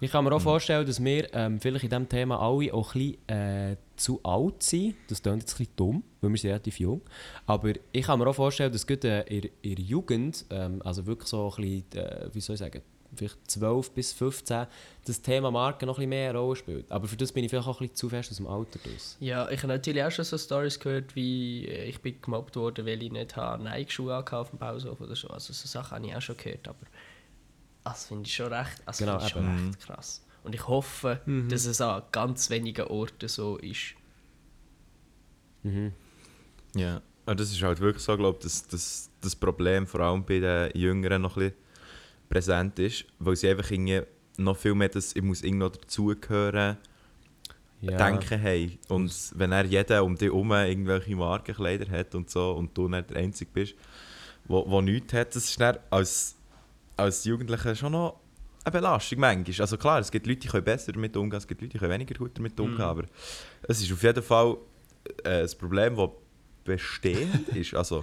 Ich 0.00 0.10
kann 0.10 0.24
mir 0.24 0.32
auch 0.32 0.40
vorstellen, 0.40 0.86
dass 0.86 1.02
wir 1.02 1.32
ähm, 1.32 1.60
vielleicht 1.60 1.84
in 1.84 1.90
diesem 1.90 2.08
Thema 2.08 2.38
alle 2.38 2.74
auch 2.74 2.94
ein 2.94 3.16
bisschen 3.26 3.28
äh, 3.28 3.76
zu 3.96 4.20
alt 4.22 4.62
sind. 4.62 4.96
Das 5.08 5.22
klingt 5.22 5.40
jetzt 5.40 5.54
ein 5.54 5.58
bisschen 5.58 5.76
dumm, 5.76 6.04
weil 6.20 6.30
wir 6.30 6.36
sind 6.36 6.50
relativ 6.50 6.78
jung. 6.78 7.00
Aber 7.46 7.72
ich 7.92 8.04
kann 8.04 8.18
mir 8.18 8.26
auch 8.26 8.34
vorstellen, 8.34 8.72
dass 8.72 8.86
gerade 8.86 9.26
äh, 9.26 9.38
in, 9.38 9.50
in 9.62 9.74
der 9.76 9.84
Jugend, 9.84 10.44
ähm, 10.50 10.82
also 10.84 11.06
wirklich 11.06 11.28
so 11.28 11.50
ein 11.56 11.62
bisschen, 11.62 11.92
äh, 11.94 12.28
wie 12.32 12.40
soll 12.40 12.54
ich 12.54 12.60
sagen, 12.60 12.82
vielleicht 13.16 13.50
12 13.50 13.90
bis 13.92 14.12
15, 14.12 14.66
das 15.04 15.20
Thema 15.22 15.50
Marke 15.50 15.86
noch 15.86 15.94
ein 15.94 16.02
bisschen 16.02 16.08
mehr 16.10 16.30
eine 16.30 16.38
Rolle 16.38 16.56
spielt. 16.56 16.90
Aber 16.90 17.06
für 17.08 17.16
das 17.16 17.32
bin 17.32 17.44
ich 17.44 17.50
vielleicht 17.50 17.66
auch 17.68 17.80
ein 17.80 17.88
bisschen 17.88 17.96
zu 17.96 18.08
fest 18.08 18.30
aus 18.30 18.36
dem 18.38 18.46
Alter 18.46 18.78
draus. 18.78 19.16
Ja, 19.20 19.48
ich 19.50 19.58
habe 19.58 19.68
natürlich 19.68 20.02
auch 20.02 20.10
schon 20.10 20.24
so 20.24 20.38
Stories 20.38 20.78
gehört, 20.80 21.14
wie 21.14 21.66
äh, 21.66 21.84
ich 21.84 22.00
bin 22.00 22.20
gemobbt 22.20 22.56
worden, 22.56 22.86
weil 22.86 23.02
ich 23.02 23.12
nicht 23.12 23.36
Nike-Schuhe 23.36 24.24
auf 24.30 24.50
dem 24.50 24.58
Pausenhof 24.58 25.00
oder 25.00 25.16
so. 25.16 25.28
Also 25.28 25.52
so 25.52 25.66
Sachen 25.68 25.96
habe 25.96 26.06
ich 26.06 26.14
auch 26.16 26.22
schon 26.22 26.36
gehört, 26.36 26.66
aber 26.68 26.86
das 27.84 28.06
finde 28.06 28.26
ich 28.26 28.34
schon 28.34 28.52
recht, 28.52 28.82
also 28.86 29.04
Genau, 29.04 29.18
ich 29.18 29.28
schon 29.28 29.42
eben. 29.44 29.68
recht 29.68 29.80
krass. 29.86 30.24
Und 30.42 30.54
ich 30.54 30.66
hoffe, 30.68 31.20
Mhm. 31.26 31.48
dass 31.48 31.64
es 31.64 31.80
an 31.80 32.02
ganz 32.12 32.50
wenigen 32.50 32.86
Orten 32.86 33.28
so 33.28 33.56
ist. 33.58 33.94
Mhm. 35.62 35.92
Ja, 36.74 37.00
und 37.26 37.40
das 37.40 37.50
ist 37.50 37.62
halt 37.62 37.80
wirklich 37.80 38.02
so, 38.04 38.16
glaube 38.16 38.38
ich, 38.38 38.44
dass, 38.44 38.66
dass 38.68 39.10
das 39.20 39.34
Problem 39.36 39.86
vor 39.86 40.00
allem 40.00 40.24
bei 40.24 40.40
den 40.40 40.70
Jüngeren 40.78 41.22
noch 41.22 41.36
ein 41.36 41.44
bisschen 41.50 41.63
präsent 42.28 42.78
ist, 42.78 43.04
weil 43.18 43.36
sie 43.36 43.48
einfach 43.48 43.70
irgendwie 43.70 44.02
noch 44.36 44.56
viel 44.56 44.74
mehr 44.74 44.88
das, 44.88 45.14
ich 45.14 45.22
muss 45.22 45.42
irgendwo 45.42 45.68
dazugehören, 45.68 46.76
Ja. 47.80 47.98
denken 47.98 48.40
haben. 48.42 48.78
Und 48.88 49.12
wenn 49.34 49.52
er 49.52 49.64
jeder 49.64 50.02
um 50.04 50.16
dich 50.16 50.28
herum 50.28 50.50
irgendwelche 50.52 51.14
Markenkleider 51.14 51.90
hat 51.90 52.14
und 52.14 52.30
so 52.30 52.52
und 52.52 52.76
du 52.76 52.88
nicht 52.88 53.10
der 53.10 53.18
Einzige 53.18 53.50
bist, 53.52 53.74
wo, 54.46 54.68
wo 54.68 54.80
nichts 54.80 55.12
hat, 55.12 55.34
das 55.36 55.44
ist 55.44 55.60
dann 55.60 55.78
als, 55.90 56.34
als 56.96 57.24
Jugendlicher 57.24 57.74
schon 57.76 57.92
noch 57.92 58.20
eine 58.64 58.72
Belastung 58.72 59.20
manchmal. 59.20 59.60
Also 59.60 59.76
klar, 59.76 59.98
es 60.00 60.10
gibt 60.10 60.26
Leute, 60.26 60.40
die 60.40 60.48
können 60.48 60.64
besser 60.64 60.92
damit 60.92 61.14
umgehen, 61.16 61.36
es 61.38 61.46
gibt 61.46 61.60
Leute, 61.60 61.72
die 61.74 61.78
können 61.78 61.92
weniger 61.92 62.14
gut 62.14 62.30
damit 62.38 62.58
umgehen, 62.58 62.76
Mhm. 62.76 62.80
aber 62.82 63.04
es 63.68 63.82
ist 63.82 63.92
auf 63.92 64.02
jeden 64.02 64.22
Fall 64.22 64.56
äh, 65.22 65.42
ein 65.42 65.50
Problem, 65.58 65.96
das 65.96 66.10
bestehend 66.64 67.48
ist. 67.50 67.74
Also, 67.74 68.02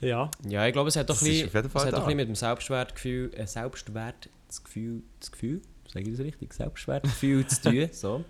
Ja. 0.00 0.30
Ja, 0.48 0.66
ich 0.66 0.72
glaube, 0.72 0.88
es 0.88 0.96
hat 0.96 1.08
doch 1.10 1.20
ein 1.20 1.26
ist 1.26 1.52
bisschen, 1.52 1.70
es 1.74 1.84
hat 1.84 1.92
doch 1.92 2.06
ein 2.06 2.16
mit 2.16 2.28
dem 2.28 2.34
Selbstwertgefühl, 2.34 3.32
äh, 3.34 3.46
Selbstwert, 3.46 4.28
das 4.48 4.64
Gefühl, 4.64 5.02
das 5.18 5.30
Gefühl, 5.30 5.60
sage 5.92 6.08
ich 6.10 6.16
das 6.16 6.24
richtig, 6.26 6.52
Selbstwertgefühl 6.54 7.46
zu 7.46 7.62
tun, 7.62 7.88
so. 7.92 8.24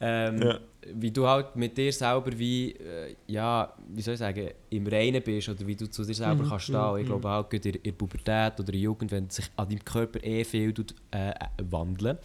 Ähm, 0.00 0.40
Ja. 0.42 0.58
Wie 0.94 1.10
du 1.10 1.26
halt 1.26 1.56
mit 1.56 1.76
dir 1.76 1.92
selber 1.92 2.30
wie, 2.38 2.70
äh, 2.70 3.16
ja, 3.26 3.74
wie 3.88 4.02
soll 4.02 4.14
ich 4.14 4.20
sagen, 4.20 4.50
im 4.70 4.86
Reinen 4.86 5.20
bist 5.20 5.48
oder 5.48 5.66
wie 5.66 5.74
du 5.74 5.90
zu 5.90 6.04
dir 6.04 6.14
selber 6.14 6.44
Mhm, 6.44 6.48
kannst 6.48 6.66
stehen. 6.66 6.92
mhm, 6.92 6.98
Ich 7.00 7.06
glaube 7.06 7.28
auch 7.28 7.48
gerade 7.48 7.68
in, 7.70 7.74
in 7.74 7.82
der 7.82 7.92
Pubertät 7.92 8.52
oder 8.60 8.68
in 8.68 8.72
der 8.72 8.80
Jugend, 8.82 9.10
wenn 9.10 9.28
sich 9.28 9.50
an 9.56 9.68
deinem 9.68 9.84
Körper 9.84 10.22
eh 10.22 10.44
viel 10.44 10.72
tut, 10.72 10.94
äh, 11.10 11.30
äh, 11.30 11.34
wandeln, 11.70 12.18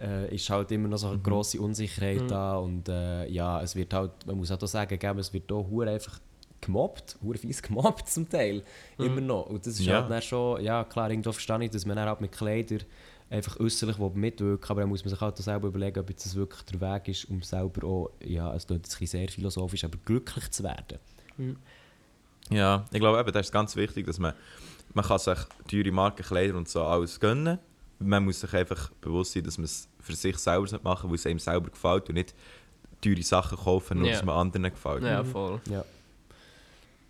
äh, 0.00 0.32
ist 0.32 0.48
halt 0.48 0.70
immer 0.70 0.86
noch 0.86 0.98
so 0.98 1.08
eine 1.08 1.18
grosse 1.18 1.60
Unsicherheit 1.60 2.22
Mhm. 2.22 2.28
da 2.28 2.56
und 2.58 2.88
äh, 2.88 3.26
ja, 3.30 3.60
es 3.62 3.74
wird 3.74 3.92
halt, 3.92 4.12
man 4.26 4.36
muss 4.36 4.50
halt 4.50 4.62
auch 4.62 4.68
sagen, 4.68 4.96
gell, 4.96 5.18
es 5.18 5.32
wird 5.32 5.50
auch 5.50 5.68
einfach 5.80 6.20
gemobbt, 6.60 7.16
hure 7.22 7.38
fies 7.38 7.62
gemobbt 7.62 8.08
zum 8.08 8.28
Teil, 8.28 8.62
immer 8.98 9.20
noch. 9.20 9.46
Und 9.46 9.66
das 9.66 9.74
ist 9.74 9.86
Ja. 9.86 10.00
halt 10.02 10.10
dann 10.10 10.22
schon, 10.22 10.62
ja 10.62 10.84
klar, 10.84 11.10
irgendwo 11.10 11.32
verstehe 11.32 11.64
ich, 11.64 11.70
dass 11.70 11.86
man 11.86 11.96
dann 11.96 12.08
halt 12.08 12.20
mit 12.20 12.32
Kleidern 12.32 12.80
einfach 13.30 13.60
äußerlich 13.60 13.98
mitwirken 13.98 14.70
aber 14.70 14.80
dann 14.80 14.88
muss 14.88 15.04
man 15.04 15.10
sich 15.10 15.20
halt 15.20 15.38
auch 15.38 15.42
selber 15.42 15.68
überlegen, 15.68 16.00
ob 16.00 16.08
jetzt 16.08 16.24
das 16.24 16.34
wirklich 16.34 16.62
der 16.62 16.80
Weg 16.80 17.08
ist, 17.08 17.26
um 17.26 17.42
selber 17.42 17.86
auch, 17.86 18.10
ja, 18.24 18.54
es 18.54 18.66
klingt 18.66 18.86
jetzt 18.86 18.96
ein 18.96 18.98
bisschen 19.00 19.20
sehr 19.20 19.28
philosophisch, 19.28 19.84
aber 19.84 19.98
glücklich 20.04 20.50
zu 20.50 20.62
werden. 20.64 20.98
Ja, 22.50 22.84
ich 22.90 22.98
glaube 23.00 23.20
eben, 23.20 23.32
das 23.32 23.46
ist 23.46 23.52
ganz 23.52 23.76
wichtig, 23.76 24.06
dass 24.06 24.18
man, 24.18 24.32
man 24.94 25.04
kann 25.04 25.18
sich 25.18 25.38
teure 25.70 25.92
Markenkleider 25.92 26.54
und 26.56 26.68
so 26.68 26.82
alles 26.82 27.20
gönnen. 27.20 27.58
Man 27.98 28.24
muss 28.24 28.40
sich 28.40 28.52
einfach 28.54 28.90
bewusst 29.00 29.32
sein, 29.32 29.42
dass 29.44 29.58
man 29.58 29.66
es 29.66 29.88
für 30.00 30.14
sich 30.14 30.38
selber 30.38 30.62
machen 30.82 30.82
sollte, 30.82 31.08
weil 31.10 31.14
es 31.16 31.26
einem 31.26 31.38
selber 31.38 31.70
gefällt 31.70 32.08
und 32.08 32.14
nicht 32.14 32.34
teure 33.02 33.22
Sachen 33.22 33.58
kaufen, 33.58 33.98
nur 33.98 34.06
Ja. 34.08 34.14
dass 34.14 34.24
man 34.24 34.36
anderen 34.36 34.70
gefällt. 34.70 35.02
Ja, 35.02 35.22
voll. 35.24 35.60
Ja. 35.70 35.84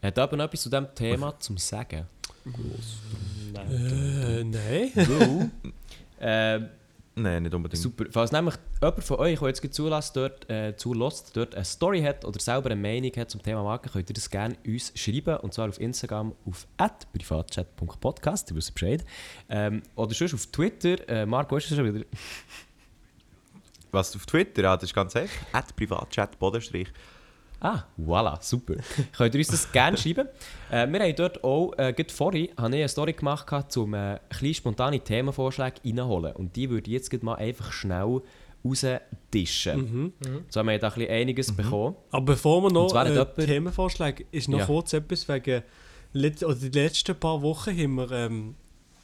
Hat 0.03 0.17
jemand 0.17 0.33
noch 0.33 0.45
etwas 0.45 0.63
zu 0.63 0.71
diesem 0.71 0.95
Thema 0.95 1.39
zum 1.41 1.59
Sagen? 1.59 2.07
Äh, 3.55 4.45
nein. 4.45 4.93
Weil, 4.95 5.51
ähm, 6.21 6.69
Nein, 7.19 7.43
nicht 7.43 7.55
unbedingt. 7.55 7.83
Super. 7.83 8.05
Falls 8.11 8.31
nämlich 8.31 8.55
jemand 8.81 9.05
von 9.05 9.19
euch, 9.19 9.39
der 9.41 9.49
jetzt 9.49 9.75
zulässt, 9.75 10.17
dort, 10.17 10.49
äh, 10.49 10.77
zulässt, 10.77 11.37
dort 11.37 11.55
eine 11.55 11.65
Story 11.65 12.01
hat 12.03 12.25
oder 12.25 12.39
selber 12.39 12.71
eine 12.71 12.81
Meinung 12.81 13.11
hat 13.17 13.31
zum 13.31 13.43
Thema 13.43 13.63
Marken, 13.63 13.91
könnt 13.91 14.09
ihr 14.09 14.15
das 14.15 14.31
gerne 14.31 14.57
uns 14.65 14.93
schreiben. 14.95 15.37
Und 15.39 15.53
zwar 15.53 15.69
auf 15.69 15.81
Instagram 15.81 16.35
auf 16.47 16.67
privatchat.podcast, 17.13 18.51
ihr 18.51 18.57
wisst 18.57 18.75
Bescheid. 18.75 19.05
Ähm, 19.49 19.83
oder 19.97 20.15
sonst 20.15 20.35
auf 20.35 20.47
Twitter. 20.47 21.09
Äh, 21.09 21.27
Marco, 21.27 21.57
ist 21.57 21.71
das 21.71 21.77
schon 21.77 21.93
wieder? 21.93 22.05
Was 23.91 24.15
auf 24.15 24.27
Twitter, 24.27 24.63
ja, 24.63 24.77
das 24.77 24.85
ist 24.85 24.95
ganz 24.95 25.17
einfach. 25.17 25.47
At 25.53 25.75
Privatchat, 25.75 26.39
Bodenstrich. 26.39 26.89
Ah, 27.61 27.85
voilà, 27.99 28.39
super. 28.41 28.75
Könnt 29.17 29.35
ihr 29.35 29.39
uns 29.41 29.49
das 29.49 29.73
gerne 29.73 29.97
schreiben. 29.99 30.29
Äh, 30.71 30.87
wir 30.89 31.01
haben 31.01 31.17
dort 31.17 31.43
auch, 31.43 31.73
äh, 31.77 31.93
gerade 31.93 32.13
vorhin, 32.13 32.49
habe 32.57 32.69
ich 32.71 32.81
eine 32.81 32.89
Story 32.89 33.13
gemacht, 33.15 33.77
um 33.77 33.95
äh, 33.95 34.21
kleine 34.31 34.55
spontane 34.55 35.01
Themenvorschläge 35.01 35.81
reinholen. 35.85 36.35
Und 36.37 36.55
die 36.55 36.71
würde 36.71 36.89
ich 36.91 36.95
jetzt 37.11 37.23
mal 37.23 37.35
einfach 37.35 37.73
schnell 37.73 38.21
rausdischen. 38.65 40.13
So 40.49 40.61
haben 40.61 40.69
wir 40.69 40.79
da 40.79 40.89
ein 40.89 40.95
bisschen 40.95 41.11
einiges 41.11 41.53
bekommen. 41.57 41.97
Aber 42.11 42.25
bevor 42.27 42.63
wir 42.63 42.71
noch 42.73 42.95
äh, 42.95 43.09
jemand- 43.11 43.35
Themenvorschläge, 43.37 44.25
ist 44.31 44.49
noch 44.49 44.59
Ja. 44.61 44.67
kurz 44.67 44.93
etwas 44.93 45.29
wegen 45.29 45.63
let 46.13 46.43
oder 46.43 46.55
die 46.55 46.69
letzten 46.71 47.19
paar 47.19 47.43
Wochen 47.43 47.71
haben 47.71 47.95
wir 47.97 48.11
ähm, 48.13 48.55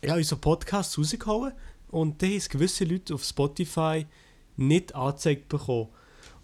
ja, 0.02 0.14
unseren 0.14 0.40
Podcast 0.40 0.96
rausgehauen 0.98 1.52
und 1.90 2.22
da 2.22 2.26
haben 2.26 2.40
gewisse 2.50 2.84
Leute 2.84 3.14
auf 3.14 3.24
Spotify 3.24 4.06
nicht 4.56 4.94
angezeigt 4.94 5.48
bekommen. 5.48 5.88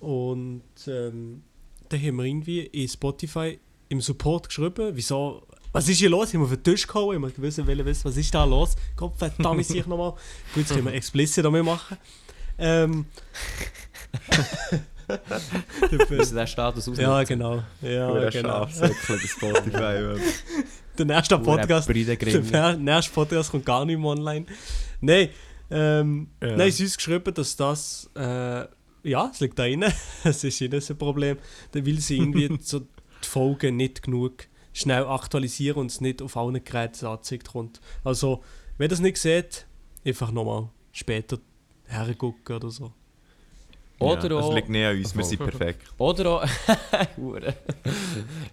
Und 0.01 0.63
ähm, 0.87 1.43
da 1.91 1.97
haben 1.97 2.17
wir 2.17 2.25
irgendwie 2.25 2.61
in 2.61 2.89
Spotify 2.89 3.59
im 3.89 4.01
Support 4.01 4.49
geschrieben, 4.49 4.93
wieso, 4.95 5.43
was 5.73 5.89
ist 5.89 5.99
hier 5.99 6.09
los? 6.09 6.33
Haben 6.33 6.41
wir 6.41 6.45
auf 6.45 6.51
den 6.51 6.63
Tisch 6.63 6.87
gehauen, 6.87 7.17
haben 7.17 7.23
wir 7.23 7.31
gewusst, 7.31 7.59
wollen 7.67 7.85
wissen, 7.85 8.05
was 8.05 8.17
ist 8.17 8.33
da 8.35 8.45
los? 8.45 8.77
Gott 8.97 9.17
verdammt 9.19 9.67
sich 9.67 9.85
nochmal. 9.87 10.13
Gut, 10.55 10.63
jetzt 10.63 10.71
können 10.71 10.87
wir 10.87 10.95
explicit 10.95 11.45
damit 11.45 11.65
machen. 11.65 11.97
Ähm, 12.59 13.07
Wir 15.91 16.07
müssen 16.09 16.37
den 16.37 16.47
Status 16.47 16.83
ausnutzen. 16.85 17.03
ja, 17.03 17.23
genau. 17.25 17.63
Ja, 17.83 18.31
genau. 18.31 18.67
Spotify. 18.69 20.21
Der 20.99 21.07
nächste 21.07 21.39
Podcast, 21.39 21.89
der 21.89 22.77
nächste 22.77 23.13
Podcast 23.13 23.51
kommt 23.51 23.65
gar 23.65 23.85
nicht 23.87 23.99
mehr 23.99 24.11
online. 24.11 24.45
Nein, 25.01 25.31
ähm, 25.71 26.29
Ja. 26.43 26.57
nein, 26.57 26.71
sie 26.71 26.83
haben 26.83 26.87
uns 26.89 26.97
geschrieben, 26.97 27.33
dass 27.35 27.57
das, 27.57 28.11
äh, 28.15 28.67
ja, 29.03 29.31
es 29.33 29.41
liegt 29.41 29.59
da 29.59 29.65
drin. 29.65 29.85
Es 30.25 30.45
ist 30.45 30.61
ihnen 30.61 30.81
ein 30.81 30.99
Problem, 30.99 31.39
weil 31.73 31.99
sie 31.99 32.19
irgendwie 32.19 32.57
so 32.61 32.81
die 32.81 33.29
Folgen 33.29 33.77
nicht 33.77 34.03
genug 34.03 34.47
schnell 34.73 35.05
aktualisieren 35.05 35.79
und 35.79 35.91
es 35.91 36.01
nicht 36.01 36.23
auf 36.23 36.37
allen 36.37 36.63
Geräten 36.63 37.07
angezeigt 37.07 37.49
kommt. 37.49 37.81
Also, 38.05 38.43
wenn 38.79 38.87
ihr 38.87 38.89
das 38.89 39.01
nicht 39.01 39.17
seht, 39.19 39.67
einfach 40.05 40.31
nochmal 40.31 40.71
später 40.93 41.39
hergucken 41.87 42.57
oder 42.57 42.71
so. 42.71 42.93
Oder 44.01 44.31
ja, 44.31 44.37
auch- 44.39 44.47
Das 44.47 44.55
liegt 44.55 44.69
nicht 44.71 44.85
an 44.85 44.97
uns, 44.97 45.15
wir 45.17 45.25
sind 45.25 45.39
perfekt. 45.39 45.83
Oder 45.99 46.31
auch. 46.31 46.45
Hure. 47.19 47.55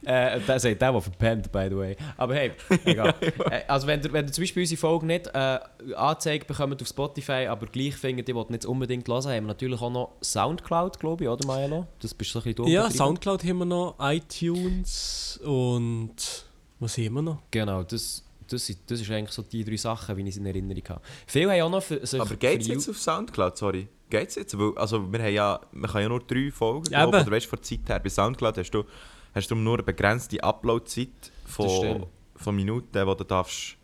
äh, 0.05 0.39
das 0.45 0.61
sagt 0.61 0.81
der, 0.81 0.91
der 0.91 1.01
verpennt, 1.01 1.51
by 1.51 1.67
the 1.69 1.77
way. 1.77 1.95
Aber 2.17 2.35
hey, 2.35 2.51
egal. 2.85 3.15
äh, 3.21 3.61
also, 3.67 3.87
wenn 3.87 4.01
ihr, 4.01 4.11
wenn 4.11 4.25
ihr 4.25 4.31
zum 4.31 4.41
Beispiel 4.43 4.63
unsere 4.63 4.79
Folge 4.79 5.05
nicht 5.05 5.27
äh, 5.27 5.59
angezeigt 5.95 6.47
bekommt 6.47 6.81
auf 6.81 6.87
Spotify, 6.87 7.47
aber 7.47 7.65
gleich 7.67 7.95
findet, 7.95 8.27
ihr 8.29 8.35
wollt 8.35 8.49
nicht 8.49 8.65
unbedingt 8.65 9.07
hören, 9.07 9.23
haben 9.23 9.43
wir 9.45 9.47
natürlich 9.47 9.81
auch 9.81 9.89
noch 9.89 10.11
Soundcloud, 10.21 10.99
glaube 10.99 11.23
ich, 11.23 11.29
oder 11.29 11.45
Majelo? 11.47 11.87
Das 11.99 12.13
bist 12.13 12.35
du 12.35 12.39
ein 12.39 12.43
bisschen 12.53 12.67
Ja. 12.67 12.89
Soundcloud 12.91 13.43
haben 13.43 13.57
wir 13.59 13.65
noch, 13.65 13.95
iTunes 13.99 15.39
und 15.43 16.15
was 16.79 16.97
haben 16.97 17.13
wir 17.13 17.21
noch? 17.21 17.37
Genau, 17.51 17.83
das, 17.83 18.23
das, 18.47 18.69
ist- 18.69 18.79
das 18.89 19.01
ist 19.01 19.09
eigentlich 19.11 19.31
so 19.31 19.41
die 19.41 19.63
drei 19.63 19.77
Sachen, 19.77 20.15
wie 20.17 20.21
ich 20.23 20.29
es 20.29 20.37
in 20.37 20.45
Erinnerung 20.45 20.83
habe. 20.89 21.01
Viele 21.25 21.51
haben 21.51 21.61
auch 21.61 21.69
noch 21.69 21.83
für 21.83 22.05
sich 22.05 22.19
Aber 22.19 22.35
geht's 22.35 22.67
für 22.67 22.73
jetzt 22.73 22.89
auf 22.89 22.97
Soundcloud, 22.97 23.57
sorry? 23.57 23.87
Geht's 24.09 24.35
jetzt? 24.35 24.57
Weil, 24.57 24.77
also 24.77 25.11
wir 25.11 25.19
haben 25.19 25.33
ja, 25.33 25.59
man 25.71 25.91
kann 25.91 26.01
ja 26.01 26.09
nur 26.09 26.21
drei 26.21 26.49
Folgen, 26.51 26.91
Ja, 26.91 27.05
oder 27.05 27.29
weißt 27.29 27.45
du, 27.45 27.49
von 27.49 27.59
der 27.59 27.63
Zeit 27.63 27.89
her. 27.89 27.99
Bei 27.99 28.09
Soundcloud 28.09 28.57
hast 28.57 28.71
du, 28.71 28.83
hast 29.33 29.51
du 29.51 29.55
nur 29.55 29.75
eine 29.75 29.83
begrenzte 29.83 30.41
Upload-Zeit 30.43 31.31
von, 31.45 32.05
von 32.35 32.55
Minuten, 32.55 32.87
die 32.93 32.99
du 33.17 33.23
darfst 33.23 33.77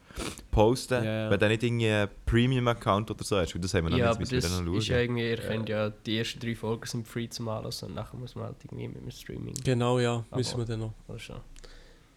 posten 0.52 1.04
Ja, 1.04 1.24
ja. 1.24 1.30
Wenn 1.32 1.40
du 1.40 1.48
nicht 1.48 1.64
irgendwie 1.64 1.90
einen 1.90 2.10
Premium-Account 2.26 3.12
oder 3.12 3.24
so 3.24 3.38
hast, 3.38 3.54
weil 3.56 3.62
das 3.62 3.74
haben 3.74 3.86
wir 3.86 3.90
noch 3.92 3.98
Ja, 3.98 4.06
nicht, 4.06 4.12
aber 4.12 4.20
müssen 4.20 4.32
wir 4.32 4.42
das 4.42 4.56
dann 4.56 4.66
noch 4.66 4.76
ist 4.76 4.88
ja 4.88 5.00
irgendwie, 5.00 5.30
ihr 5.30 5.38
könnt 5.38 5.70
ja, 5.70 5.90
die 5.90 6.18
ersten 6.18 6.40
drei 6.40 6.56
Folgen 6.56 6.86
sind 6.86 7.08
free 7.08 7.28
zum 7.28 7.48
Anlassen 7.50 7.90
und 7.90 7.96
nachher 7.96 8.18
muss 8.18 8.36
man 8.36 8.46
halt 8.46 8.58
irgendwie 8.64 8.88
mit 8.88 9.02
dem 9.02 9.12
Streaming. 9.12 9.56
Genau, 9.64 10.00
ja, 10.00 10.24
müssen 10.36 10.58
wir 10.58 10.66
dann 10.66 10.80
noch. 10.80 10.94
Schon. 11.18 11.38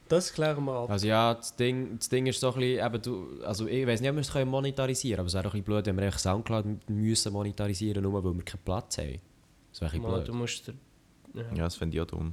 Das 0.08 0.32
klären 0.32 0.64
wir 0.64 0.72
ab. 0.72 0.90
Also 0.90 1.06
ja, 1.06 1.34
das 1.34 1.56
Ding, 1.56 1.96
das 1.98 2.08
Ding 2.08 2.26
ist 2.26 2.38
so 2.40 2.52
ein 2.52 2.58
bisschen, 2.60 2.86
eben, 2.86 3.02
du, 3.02 3.42
also 3.44 3.66
ich 3.66 3.86
weiß 3.86 4.00
nicht, 4.00 4.10
ob 4.10 4.16
wir 4.16 4.20
es 4.20 4.32
können 4.32 4.50
monetarisieren 4.50 5.16
können, 5.16 5.20
aber 5.20 5.26
es 5.28 5.34
wäre 5.34 5.44
ein 5.44 5.50
bisschen 5.50 5.64
blöd, 5.64 5.86
wenn 5.86 5.96
wir 5.96 6.04
einfach 6.04 6.18
Soundcloud 6.20 6.66
müssen 6.90 7.32
monetarisieren 7.32 8.02
nur 8.02 8.22
weil 8.24 8.34
wir 8.34 8.44
keinen 8.44 8.60
Platz 8.64 8.98
haben. 8.98 9.18
Das 9.72 9.80
wäre 9.80 9.90
ein 9.92 10.00
bisschen 10.00 10.10
Mal, 10.10 10.16
blöd. 10.18 10.28
du 10.28 10.32
musst. 10.34 10.66
dir- 10.68 10.74
Ja. 11.34 11.42
Ja, 11.54 11.64
das 11.64 11.76
finde 11.76 11.96
ich 11.96 12.00
auch 12.02 12.06
dumm. 12.06 12.32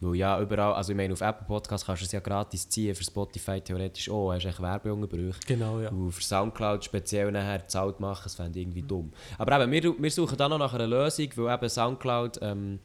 Weil 0.00 0.16
ja, 0.16 0.40
überall, 0.40 0.74
also 0.74 0.90
ich 0.90 0.96
meine, 0.96 1.12
auf 1.12 1.20
Apple 1.20 1.46
Podcasts 1.46 1.86
kannst 1.86 2.02
du 2.02 2.06
es 2.06 2.10
ja 2.10 2.18
gratis 2.18 2.68
ziehen, 2.68 2.96
für 2.96 3.04
Spotify 3.04 3.60
theoretisch 3.60 4.10
auch, 4.10 4.32
hast 4.32 4.42
du 4.42 4.48
echt 4.48 4.60
Werbeunterbrüche. 4.60 5.38
Genau, 5.46 5.78
ja. 5.78 5.88
Und 5.90 6.10
für 6.10 6.20
Soundcloud 6.20 6.84
speziell 6.84 7.30
nachher 7.30 7.68
zahlt 7.68 8.00
machen, 8.00 8.22
das 8.24 8.34
fände 8.34 8.58
ich 8.58 8.64
irgendwie 8.64 8.82
dumm. 8.82 9.12
Aber 9.38 9.62
eben, 9.62 9.70
wir, 9.70 10.02
wir 10.02 10.10
suchen 10.10 10.36
dann 10.36 10.50
noch 10.50 10.58
nach 10.58 10.74
einer 10.74 10.88
Lösung, 10.88 11.28
weil 11.36 11.54
eben 11.54 11.68
Soundcloud 11.68 12.40
ähm, 12.42 12.80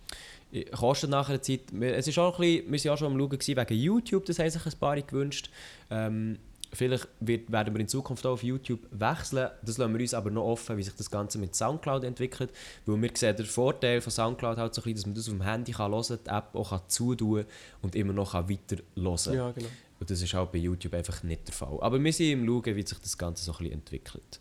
kostet 0.75 1.09
nach 1.09 1.29
einer 1.29 1.41
Zeit. 1.41 1.61
Wir, 1.71 1.95
es 1.95 2.07
ist 2.07 2.17
auch 2.17 2.39
ein 2.39 2.63
bisschen, 2.63 2.71
wir 2.71 2.83
waren 2.83 2.93
auch 2.93 2.97
schon 2.97 3.11
am 3.13 3.19
Schauen 3.19 3.29
gewesen, 3.29 3.57
wegen 3.57 3.81
YouTube, 3.81 4.25
das 4.25 4.39
haben 4.39 4.49
sich 4.49 4.65
ein 4.65 4.79
paar 4.79 5.01
gewünscht. 5.01 5.49
Ähm, 5.89 6.39
vielleicht 6.73 7.07
wird, 7.19 7.51
werden 7.51 7.73
wir 7.73 7.81
in 7.81 7.87
Zukunft 7.87 8.25
auch 8.25 8.33
auf 8.33 8.43
YouTube 8.43 8.81
wechseln. 8.91 9.49
Das 9.61 9.77
lassen 9.77 9.93
wir 9.93 10.01
uns 10.01 10.13
aber 10.13 10.29
noch 10.29 10.45
offen, 10.45 10.77
wie 10.77 10.83
sich 10.83 10.95
das 10.95 11.09
Ganze 11.09 11.37
mit 11.37 11.55
Soundcloud 11.55 12.03
entwickelt. 12.03 12.51
Weil 12.85 13.01
wir 13.01 13.11
sehen 13.13 13.35
den 13.35 13.45
Vorteil 13.45 14.01
von 14.01 14.11
Soundcloud 14.11 14.57
halt 14.57 14.73
so 14.73 14.81
ein 14.81 14.93
bisschen, 14.93 14.95
dass 14.95 15.05
man 15.05 15.15
das 15.15 15.27
auf 15.27 15.33
dem 15.33 15.41
Handy 15.41 15.71
kann 15.71 15.91
hören 15.91 16.03
kann, 16.07 16.19
die 16.25 16.29
App 16.29 16.55
auch 16.55 16.69
kann 16.69 16.81
zutun 16.87 17.45
und 17.81 17.95
immer 17.95 18.13
noch 18.13 18.31
kann 18.31 18.49
weiter 18.49 18.77
hören 18.95 19.35
Ja, 19.35 19.51
genau. 19.51 19.67
und 19.99 20.09
das 20.09 20.21
ist 20.21 20.33
halt 20.33 20.51
bei 20.51 20.59
YouTube 20.59 20.93
einfach 20.93 21.23
nicht 21.23 21.47
der 21.47 21.53
Fall. 21.53 21.77
Aber 21.81 22.01
wir 22.03 22.13
sind 22.13 22.31
im 22.31 22.45
Schauen, 22.45 22.75
wie 22.75 22.85
sich 22.85 22.99
das 22.99 23.17
Ganze 23.17 23.43
so 23.43 23.51
ein 23.53 23.57
bisschen 23.57 23.73
entwickelt. 23.73 24.39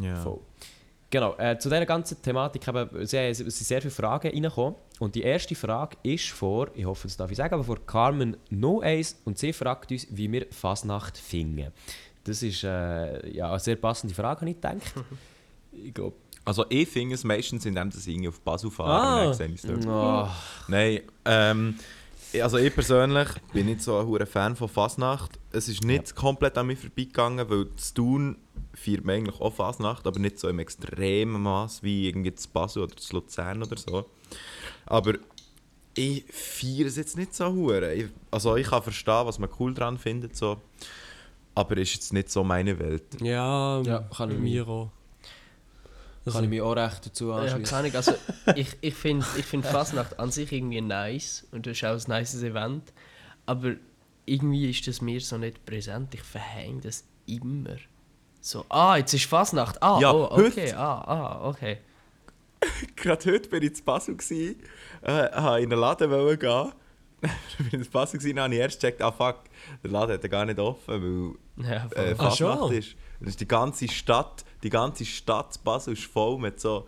Ja. 0.00 0.16
Voll. 0.16 0.40
Genau, 1.14 1.36
äh, 1.38 1.56
zu 1.56 1.68
dieser 1.68 1.86
ganzen 1.86 2.20
Thematik 2.20 2.66
haben 2.66 2.88
es 2.98 3.12
es 3.12 3.38
sind 3.38 3.52
sehr 3.52 3.80
viele 3.80 3.92
Fragen 3.92 4.30
reingekommen. 4.32 4.74
Und 4.98 5.14
die 5.14 5.22
erste 5.22 5.54
Frage 5.54 5.96
ist 6.02 6.30
vor, 6.30 6.66
ich 6.74 6.84
hoffe, 6.84 7.06
das 7.06 7.16
darf 7.16 7.30
ich 7.30 7.36
sagen, 7.36 7.54
aber 7.54 7.62
vor 7.62 7.78
Carmen 7.86 8.36
No 8.50 8.82
Ace 8.82 9.14
und 9.24 9.38
sie 9.38 9.52
fragt 9.52 9.92
uns, 9.92 10.08
wie 10.10 10.32
wir 10.32 10.46
Fasnacht 10.50 11.16
finden. 11.16 11.70
Das 12.24 12.42
ist 12.42 12.64
äh, 12.64 13.30
ja, 13.30 13.48
eine 13.48 13.60
sehr 13.60 13.76
passende 13.76 14.12
Frage, 14.12 14.40
habe 14.40 14.50
ich 14.50 14.56
gedacht. 14.56 14.82
ich 15.84 15.94
glaube, 15.94 16.16
Also 16.44 16.66
ich 16.68 16.88
finde 16.88 17.14
es 17.14 17.22
meistens, 17.22 17.64
indem 17.64 17.92
sie 17.92 18.26
auf 18.28 18.40
Basel 18.40 18.72
fahren, 18.72 18.90
Ah. 18.90 19.24
dann 19.26 19.34
sehe 19.34 19.46
ich 19.46 19.62
es 19.62 19.62
dort. 19.62 19.86
oh, 19.86 20.28
Nein, 20.66 21.00
ähm, 21.26 21.78
also 22.42 22.56
ich 22.58 22.74
persönlich 22.74 23.28
bin 23.52 23.66
nicht 23.66 23.82
so 23.82 23.98
ein 23.98 24.06
hoher 24.06 24.26
Fan 24.26 24.56
von 24.56 24.68
Fasnacht. 24.68 25.38
Es 25.52 25.68
ist 25.68 25.84
nicht 25.84 26.14
komplett 26.14 26.56
an 26.58 26.66
mir 26.66 26.76
vorbeigegangen, 26.76 27.48
weil 27.48 27.66
das 27.76 27.94
Thun 27.94 28.36
feiert 28.74 29.04
man 29.04 29.16
eigentlich 29.16 29.40
auch 29.40 29.52
Fasnacht, 29.54 30.06
aber 30.06 30.18
nicht 30.18 30.38
so 30.38 30.48
im 30.48 30.58
extremen 30.58 31.42
Maß 31.42 31.82
wie 31.82 32.08
irgendwie 32.08 32.30
das 32.32 32.46
Basel 32.46 32.82
oder 32.84 32.94
das 32.94 33.12
Luzern 33.12 33.62
oder 33.62 33.76
so. 33.76 34.06
Aber 34.86 35.14
ich 35.94 36.24
feiere 36.30 36.86
es 36.88 36.96
jetzt 36.96 37.16
nicht 37.16 37.34
so 37.34 37.52
hure. 37.52 37.94
Ich- 37.94 38.08
Also 38.30 38.56
ich 38.56 38.66
kann 38.66 38.82
verstehen, 38.82 39.26
was 39.26 39.38
man 39.38 39.48
cool 39.60 39.72
dran 39.74 39.98
findet, 39.98 40.36
so. 40.36 40.58
aber 41.54 41.76
ist 41.76 41.94
jetzt 41.94 42.12
nicht 42.12 42.30
so 42.30 42.42
meine 42.42 42.76
Welt. 42.80 43.04
Ja, 43.20 43.80
Ja, 43.82 44.00
kann 44.16 44.30
ich 44.32 44.38
mir 44.38 44.66
auch. 44.66 44.90
Also, 46.26 46.36
kann 46.38 46.44
ich 46.44 46.50
mich 46.50 46.60
auch 46.62 46.72
recht 46.74 47.04
dazu 47.06 47.28
Ja, 47.28 47.36
anschließen. 47.36 47.64
keine 47.64 47.80
Ahnung, 47.88 47.96
also 47.96 48.12
ich, 48.56 48.76
ich 48.80 48.94
finde 48.94 49.26
ich 49.36 49.44
find 49.44 49.64
Fasnacht 49.66 50.18
an 50.18 50.30
sich 50.30 50.50
irgendwie 50.52 50.80
nice 50.80 51.46
und 51.52 51.66
das 51.66 51.72
ist 51.76 51.84
auch 51.84 51.90
ein 52.12 52.18
nices 52.20 52.42
Event, 52.42 52.92
aber 53.46 53.72
irgendwie 54.26 54.70
ist 54.70 54.86
das 54.86 55.00
mir 55.02 55.20
so 55.20 55.36
nicht 55.36 55.66
präsent. 55.66 56.14
Ich 56.14 56.22
verhänge 56.22 56.80
das 56.80 57.04
immer. 57.26 57.76
So, 58.40 58.64
ah, 58.70 58.96
jetzt 58.96 59.12
ist 59.12 59.26
Fasnacht. 59.26 59.82
Ah, 59.82 59.98
Ja, 60.00 60.12
oh, 60.12 60.28
okay, 60.30 60.68
heute. 60.68 60.78
ah, 60.78 61.00
ah, 61.06 61.48
okay. 61.48 61.78
Gerade 62.96 63.30
heute 63.32 63.52
war 63.52 63.62
ich 63.62 63.76
zu 63.76 63.82
Basel, 63.84 64.16
gsi, 64.16 64.56
äh, 65.02 65.08
wollte 65.12 65.62
in 65.64 65.72
einen 65.72 65.78
Laden 65.80 66.38
gehen. 66.38 66.72
ich 67.58 67.70
bin 67.70 67.80
in 67.82 67.90
Basel 67.90 68.18
gewesen, 68.18 68.36
dann 68.36 68.44
habe 68.44 68.54
ich 68.54 68.60
erst 68.60 68.80
gecheckt, 68.80 69.02
ah 69.02 69.12
fuck, 69.12 69.40
der 69.82 69.90
Laden 69.90 70.14
hat 70.14 70.22
ja 70.22 70.28
gar 70.28 70.44
nicht 70.46 70.58
offen, 70.58 71.36
weil 71.56 71.64
Ja, 71.70 71.86
äh, 71.94 72.12
Ah, 72.12 72.14
Fasnacht 72.16 72.58
schon? 72.60 72.72
ist. 72.72 72.96
Das 73.20 73.28
ist 73.30 73.40
die 73.40 73.48
ganze 73.48 73.88
Stadt, 73.88 74.44
die 74.64 74.70
ganze 74.70 75.04
Stadt 75.04 75.62
Basel 75.62 75.92
ist 75.92 76.04
voll 76.04 76.38
mit 76.38 76.58
so 76.58 76.86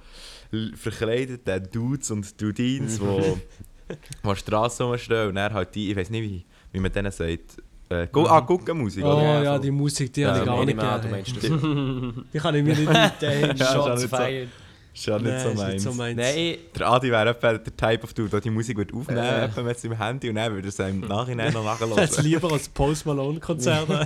verkleideten 0.74 1.68
Dudes 1.70 2.10
und 2.10 2.40
Dudins, 2.40 3.00
wo, 3.00 3.06
wo 4.22 4.30
an 4.30 4.34
der 4.34 4.36
Straße 4.36 4.82
rumstehen 4.82 5.28
und 5.28 5.34
dann 5.36 5.52
halt 5.52 5.74
die, 5.74 5.90
ich 5.90 5.96
weiß 5.96 6.10
nicht, 6.10 6.22
wie, 6.22 6.44
wie 6.72 6.80
man 6.80 6.90
denen 6.90 7.12
sagt, 7.12 7.62
äh, 7.88 8.08
Gu 8.10 8.26
ah, 8.26 8.40
Guckenmusik, 8.40 9.04
Oh 9.04 9.12
oder? 9.12 9.42
ja, 9.42 9.58
die 9.58 9.70
Musik, 9.70 10.12
die 10.12 10.22
Ja, 10.22 10.34
habe 10.44 10.68
ich 10.68 10.76
gar 10.76 10.98
nicht 10.98 11.10
meinst 11.10 11.36
das. 11.36 11.42
Die 12.32 12.38
kann 12.38 12.54
ich 12.56 12.64
mir 12.64 12.74
nicht 12.74 12.88
einteilen. 12.88 13.56
Ja, 13.56 13.72
Shots 13.72 14.04
fired. 14.06 14.48
Ist 14.96 15.04
ja 15.06 15.18
nicht 15.18 15.40
so 15.40 15.48
ist 15.50 15.56
meins. 15.58 15.72
nicht 15.74 15.82
so 15.82 15.92
meins. 15.92 16.16
Nein, 16.16 16.56
Der 16.74 16.88
Adi 16.88 17.10
wäre 17.10 17.28
etwa 17.28 17.52
der 17.52 17.76
Type 17.76 18.02
of 18.04 18.14
Dude, 18.14 18.30
der 18.30 18.40
die 18.40 18.48
Musik 18.50 18.78
würde 18.78 18.94
aufnehmen 18.94 19.22
Äh. 19.22 19.42
würde 19.54 19.62
mit 19.62 19.78
seinem 19.78 19.98
Handy 19.98 20.30
und 20.30 20.36
dann 20.36 20.54
würde 20.54 20.68
er 20.68 20.70
es 20.70 20.78
im 20.78 21.00
Nachhinein 21.00 21.52
noch 21.52 21.64
Jetzt 21.80 21.80
nachhören. 22.16 22.24
lieber 22.24 22.50
als 22.52 22.66
Post 22.70 23.04
Malone 23.04 23.38
Konzert. 23.38 23.86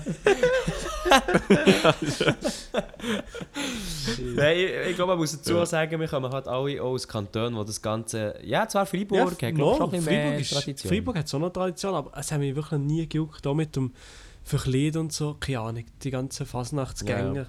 Nein, 4.34 4.56
ich, 4.56 4.70
ich 4.90 4.96
glaube, 4.96 5.12
man 5.12 5.18
muss 5.18 5.32
dazu 5.32 5.64
sagen, 5.64 6.00
wir 6.00 6.08
kommen 6.08 6.32
halt 6.32 6.48
alle 6.48 6.82
auch 6.82 6.90
aus 6.92 7.06
Kantonen, 7.06 7.56
wo 7.56 7.64
das 7.64 7.80
Ganze... 7.80 8.34
Ja, 8.42 8.66
zwar 8.68 8.86
Freiburg, 8.86 9.30
hat 9.42 9.54
glaube 9.54 9.96
ich 9.96 10.04
schon 10.04 10.14
Freiburg, 10.14 10.40
ist, 10.40 10.52
Tradition. 10.52 10.92
Freiburg 10.92 11.16
hat 11.18 11.28
so 11.28 11.36
eine 11.36 11.52
Tradition, 11.52 11.94
aber 11.94 12.10
es 12.18 12.32
hat 12.32 12.38
mich 12.40 12.54
wirklich 12.54 12.80
nie 12.80 13.08
gejuckt, 13.08 13.46
auch 13.46 13.54
mit 13.54 13.76
dem 13.76 13.92
Verkleiden 14.44 15.02
und 15.02 15.12
so, 15.12 15.36
keine 15.38 15.60
Ahnung, 15.60 15.84
die 16.02 16.10
ganzen 16.10 16.46
Fasnachtsgänger. 16.46 17.46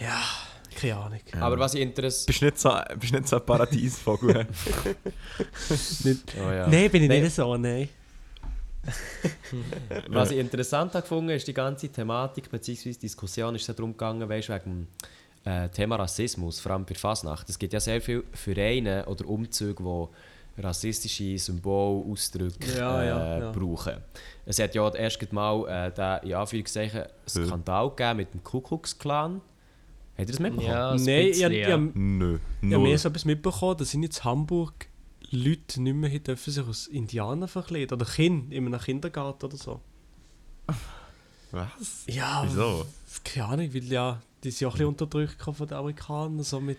Ja, 0.00 0.20
keine 0.74 0.96
Ahnung. 0.96 1.20
Aber 1.40 1.58
was 1.58 1.74
ich 1.74 1.80
interessiert... 1.80 2.26
Bist 2.26 2.42
nicht 2.42 2.58
so, 2.58 2.72
bist 2.98 3.12
nicht 3.12 3.28
so 3.28 3.36
ein 3.36 3.46
Paradiesvogel. 3.46 4.34
Nicht, 6.04 6.22
Oh, 6.38 6.50
ja. 6.50 6.66
Nein, 6.68 6.90
bin 6.90 7.02
ich 7.04 7.08
Nein. 7.08 7.22
nicht 7.22 7.34
so, 7.34 7.56
nein. 7.56 7.88
Was 10.08 10.30
ich 10.30 10.38
interessant 10.38 10.92
habe 10.92 11.02
gefunden 11.02 11.30
ist 11.30 11.46
die 11.48 11.54
ganze 11.54 11.88
Thematik 11.88 12.50
bzw. 12.50 12.92
Diskussion 12.92 13.54
ist 13.54 13.66
ja 13.66 13.74
darum 13.74 13.92
gegangen, 13.92 14.28
weißt, 14.28 14.50
wegen 14.50 14.88
dem 15.44 15.52
äh, 15.52 15.68
Thema 15.70 15.96
Rassismus, 15.96 16.60
vor 16.60 16.72
allem 16.72 16.84
bei 16.84 16.94
Fasnacht. 16.94 17.48
Es 17.48 17.58
gibt 17.58 17.72
ja 17.72 17.80
sehr 17.80 18.00
viele 18.00 18.24
Vereine 18.32 19.06
oder 19.06 19.26
Umzüge, 19.26 19.82
die 19.82 20.62
rassistische 20.62 21.38
Symbole, 21.38 22.04
Ausdrücke 22.12 22.76
Ja, 22.76 23.02
äh, 23.02 23.08
ja, 23.08 23.38
ja. 23.38 23.52
brauchen. 23.52 23.96
Es 24.46 24.58
hat 24.58 24.74
ja 24.74 24.88
erst 24.94 25.32
mal 25.32 25.66
äh, 25.66 25.90
den, 25.92 26.30
in 26.30 26.36
Anführungszeichen, 26.36 27.04
Skandal 27.28 27.90
gegeben 27.90 28.16
mit 28.18 28.34
dem 28.34 28.42
Ku 28.44 28.60
Klux 28.60 28.98
Klan. 28.98 29.40
Habt 30.16 30.20
ihr 30.20 30.26
das 30.26 30.38
mitbekommen? 30.38 30.68
Ja, 30.70 30.90
ein 30.92 31.02
Nein, 31.04 31.18
ich, 31.26 31.30
ich, 31.32 31.38
ja. 31.40 31.48
ich, 31.78 31.94
Nö. 31.94 32.38
ich 32.62 32.72
habe 32.72 32.82
mehr 32.82 32.98
so 32.98 33.08
etwas 33.08 33.24
mitbekommen, 33.24 33.76
dass 33.78 33.92
in 33.94 34.02
jetzt 34.02 34.22
Hamburg 34.24 34.86
Leute 35.30 35.82
nicht 35.82 35.94
mehr 35.96 36.18
dürfen 36.20 36.52
sich 36.52 36.64
als 36.66 36.86
Indianer 36.86 37.48
verkleiden 37.48 37.94
oder 38.00 38.06
Kinder 38.06 38.54
in 38.54 38.66
einem 38.66 38.80
Kindergarten 38.80 39.46
oder 39.46 39.56
so. 39.56 39.80
Was? 41.50 42.04
Ja, 42.06 42.44
Wieso? 42.46 42.86
keine 43.24 43.46
Ahnung, 43.46 43.74
weil 43.74 43.84
ja, 43.84 44.20
die 44.42 44.50
sind 44.50 44.60
ja 44.60 44.68
auch 44.68 44.72
ein 44.72 44.74
bisschen 44.78 44.88
unterdrückt 44.88 45.42
von 45.42 45.66
den 45.66 45.76
Amerikanern, 45.76 46.42
so 46.42 46.60
mit... 46.60 46.78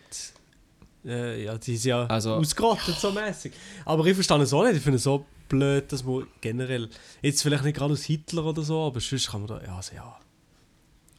Äh, 1.06 1.43
ja, 1.43 1.58
die 1.58 1.78
sind 1.78 1.89
ja 1.89 2.06
Also- 2.08 2.36
ausgerottet 2.36 2.95
so 2.95 3.12
mäßig. 3.12 3.54
Aber 3.86 4.06
ich 4.06 4.15
verstehe 4.15 4.38
es 4.41 4.54
auch 4.54 4.63
nicht, 4.63 4.78
ich 4.78 4.82
finde 4.82 4.98
es 4.98 5.04
so 5.04 5.26
blöd, 5.48 5.91
dass 5.91 6.04
man 6.04 6.26
generell, 6.41 6.89
jetzt 7.21 7.43
vielleicht 7.43 7.63
nicht 7.63 7.78
gerade 7.78 7.93
aus 7.93 8.04
Hitler 8.04 8.43
oder 8.45 8.63
so, 8.63 8.82
aber 8.86 9.00
sonst 9.00 9.30
kann 9.30 9.41
man 9.41 9.48
da, 9.48 9.63
ja, 9.63 9.76
also 9.78 9.95
ja, 9.95 10.17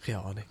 keine 0.06 0.22
Ahnung. 0.22 0.44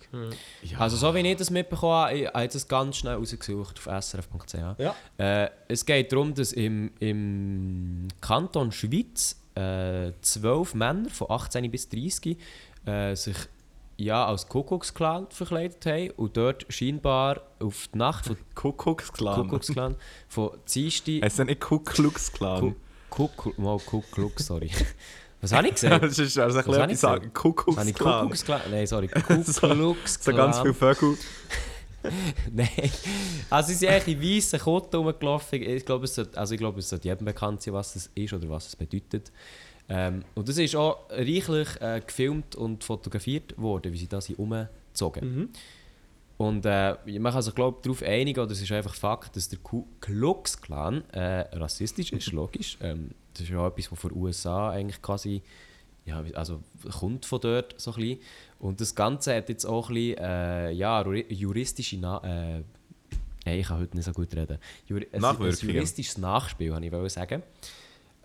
Also 0.78 0.96
so 0.96 1.14
wie 1.14 1.20
ich 1.20 1.36
das 1.36 1.50
mitbekommen 1.50 1.92
habe, 1.92 2.14
ich 2.14 2.26
habe 2.26 2.48
das 2.48 2.68
ganz 2.68 2.96
schnell 2.96 3.14
rausgesucht 3.14 3.78
auf 3.78 4.04
srf.ch. 4.04 4.54
Ja. 4.78 4.94
Äh, 5.16 5.50
es 5.68 5.84
geht 5.84 6.12
darum, 6.12 6.34
dass 6.34 6.52
im, 6.52 6.90
im 7.00 8.08
Kanton 8.20 8.70
Schweiz 8.70 9.40
äh, 9.54 10.12
zwölf 10.20 10.74
Männer 10.74 11.08
von 11.08 11.30
18 11.30 11.70
bis 11.70 11.88
30 11.88 12.38
äh, 12.84 13.14
sich 13.14 13.36
ja, 13.98 14.26
als 14.26 14.46
Kuckucksklan 14.48 15.28
verkleidet 15.30 15.86
haben 15.86 16.10
und 16.10 16.36
dort 16.36 16.66
scheinbar 16.68 17.40
auf 17.60 17.88
die 17.92 17.98
Nacht 17.98 18.26
von 18.26 18.36
Kuckucksklan. 18.54 19.42
Kuckucksklan 19.42 19.96
von 20.28 20.50
Dienstag... 20.72 21.22
Heißt 21.22 21.38
das 21.38 21.46
nicht 21.46 21.60
Kuckucksklan? 21.62 22.76
Kuckuck... 23.08 23.58
Mal 23.58 23.78
Kuckuck, 23.78 24.38
sorry. 24.38 24.70
Was 25.40 25.52
habe 25.52 25.68
ich 25.68 25.74
gesagt? 25.80 26.02
Das 26.04 26.18
ist 26.18 26.38
also 26.38 26.58
ein 26.58 26.64
bisschen 26.64 26.96
sagen. 26.96 27.32
Kuckucksklan. 27.32 27.94
Kuckucksklan? 27.94 28.60
Nein, 28.70 28.86
sorry. 28.86 29.08
So 29.44 29.68
Kuckucksklan. 29.68 30.36
ganz 30.36 30.58
viele 30.60 30.74
Vögel. 30.74 31.16
Nein. 32.52 32.68
Also 33.50 33.68
sie 33.68 33.74
sind 33.74 33.88
eigentlich 33.90 34.16
in 34.16 34.36
weißen 34.36 34.60
Kutten 34.60 34.96
rumgelaufen. 34.96 35.62
Ich 35.62 35.84
glaube, 35.84 36.04
es 36.04 36.14
sollte, 36.14 36.38
also 36.38 36.54
ich 36.54 36.58
glaube, 36.60 36.78
es 36.78 36.88
sollte 36.88 37.08
jedem 37.08 37.24
bekannt 37.24 37.62
sein, 37.62 37.74
was 37.74 37.94
das 37.94 38.10
ist 38.14 38.32
oder 38.32 38.48
was 38.48 38.68
es 38.68 38.76
bedeutet. 38.76 39.32
Ähm, 39.88 40.24
und 40.34 40.48
das 40.48 40.58
ist 40.58 40.74
auch 40.74 41.08
reichlich 41.10 41.68
äh, 41.80 42.00
gefilmt 42.04 42.56
und 42.56 42.82
fotografiert 42.82 43.56
worden, 43.56 43.92
wie 43.92 43.98
sie 43.98 44.08
da 44.08 44.20
sind 44.20 44.38
umgezogen. 44.38 45.34
Mhm. 45.36 45.48
Und 46.38 46.66
äh, 46.66 46.96
man 47.18 47.32
kann 47.32 47.42
sich 47.42 47.54
glaube 47.54 47.78
darauf 47.82 48.02
einigen, 48.02 48.40
oder 48.40 48.52
es 48.52 48.60
ist 48.60 48.70
einfach 48.72 48.94
Fakt, 48.94 49.36
dass 49.36 49.48
der 49.48 49.58
Ku 49.58 49.86
Klux 50.00 50.60
Klan 50.60 51.08
äh, 51.10 51.46
rassistisch 51.56 52.12
ist, 52.12 52.32
logisch. 52.32 52.76
Ähm, 52.86 53.10
das 53.32 53.42
ist 53.42 53.50
ja 53.50 53.58
auch 53.58 53.66
etwas, 53.66 53.92
was 53.92 53.98
von 53.98 54.10
den 54.10 54.22
USA 54.22 54.70
eigentlich 54.70 55.02
quasi, 55.02 55.42
ja, 56.04 56.22
also 56.34 56.62
kommt 56.98 57.26
von 57.26 57.40
dort 57.40 57.74
so 57.78 57.92
ein 57.92 57.96
bisschen. 57.96 58.18
Und 58.58 58.80
das 58.80 58.94
Ganze 58.94 59.34
hat 59.34 59.48
jetzt 59.48 59.66
auch 59.66 59.88
ein 59.88 59.94
bisschen, 59.94 60.18
äh, 60.18 60.70
ja, 60.72 61.06
juristische, 61.06 61.98
Na 61.98 62.22
äh, 62.24 62.62
ich 63.58 63.66
kann 63.66 63.80
heute 63.80 63.96
nicht 63.96 64.04
so 64.04 64.12
gut 64.12 64.34
reden. 64.34 64.58
Juri 64.86 65.06
ein, 65.12 65.22
juristisches 65.22 66.18
Nachspiel, 66.18 66.72
wollte 66.72 67.06
ich 67.06 67.12
sagen. 67.12 67.42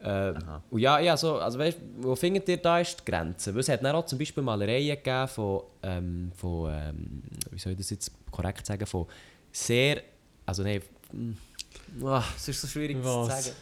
Äh, 0.04 0.34
und 0.72 0.80
ja, 0.80 1.00
ja 1.00 1.16
so, 1.16 1.38
also 1.38 1.60
weißt, 1.60 1.78
wo 2.00 2.16
findet 2.16 2.50
ihr 2.50 2.58
da 2.58 2.80
ist 2.80 3.00
die 3.00 3.12
Grenze? 3.12 3.54
Weil 3.54 3.62
es 3.62 3.70
hat 3.70 3.84
dann 3.84 3.96
auch 3.96 4.06
zum 4.06 4.18
Beispiel 4.18 4.42
Malereien 4.42 4.96
gegeben 4.98 5.28
von, 5.28 5.62
ähm, 5.84 6.32
von 6.36 6.72
ähm, 6.74 7.22
wie 7.52 7.60
soll 7.60 7.74
ich 7.74 7.78
das 7.78 7.90
jetzt 7.92 8.12
korrekt 8.32 8.66
sagen, 8.66 8.86
von 8.86 9.06
sehr, 9.52 10.02
also 10.46 10.64
nein, 10.64 10.82
mm, 11.12 12.06
ah, 12.06 12.24
es 12.36 12.48
ist 12.48 12.62
so 12.62 12.68
schwierig 12.68 12.98
Was? 13.02 13.14
zu 13.44 13.50
sagen. 13.52 13.56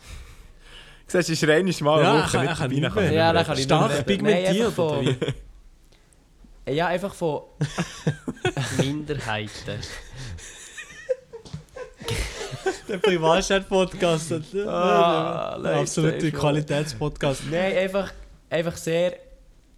Siehst 1.07 1.13
du, 1.13 1.17
es 1.33 1.41
ist 1.41 1.49
rein 1.49 1.65
mal 1.81 2.01
Ja, 2.03 2.13
eine 2.13 2.23
Woche 2.23 2.31
kann- 2.55 2.69
nicht 2.71 2.83
dabei, 2.83 3.01
kann 3.01 3.13
Ja, 3.13 3.33
dann 3.33 3.45
kann 3.45 3.57
ich 3.57 3.63
Stark. 3.63 3.91
Nein, 3.91 4.05
pigmentiert, 4.05 4.65
einfach 4.65 5.01
wie? 5.01 5.17
Ja, 6.75 6.87
einfach 6.87 7.13
von, 7.15 7.41
Minderheiten. 8.77 9.79
Der 12.89 12.97
Privatchat-Podcast. 12.97 14.33
Ah, 14.67 15.79
absolute 15.79 16.31
Qualitätspodcast. 16.31 17.43
Nein, 17.51 17.77
einfach, 17.77 18.11
einfach 18.49 18.75
sehr 18.75 19.15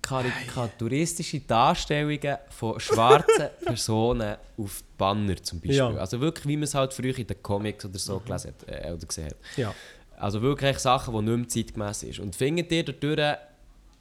karikaturistische 0.02 1.41
Darstellungen 1.41 2.38
von 2.50 2.80
schwarzen 2.80 3.50
Personen 3.65 4.38
auf 4.58 4.84
Banner 4.97 5.36
zum 5.43 5.60
Beispiel. 5.60 5.76
Ja. 5.76 5.89
Also 5.89 6.19
wirklich, 6.21 6.47
wie 6.47 6.56
man 6.56 6.63
es 6.63 6.74
halt 6.74 6.93
früher 6.93 7.17
in 7.17 7.28
den 7.28 7.41
Comics 7.43 7.86
oder 7.86 8.00
so 8.00 8.19
gelesen 8.19 8.54
hat, 8.54 8.86
äh, 8.86 8.91
oder 8.91 9.06
gesehen 9.06 9.28
hat. 9.28 9.36
Ja. 9.58 9.74
Also 10.17 10.41
wirklich 10.41 10.80
Sachen, 10.80 11.13
die 11.13 11.21
nicht 11.21 11.38
mehr 11.38 11.47
zeitgemäß 11.47 12.00
sind. 12.00 12.19
Und 12.19 12.36
findet 12.36 12.71
ihr 12.71 12.84
dadurch, 12.84 13.38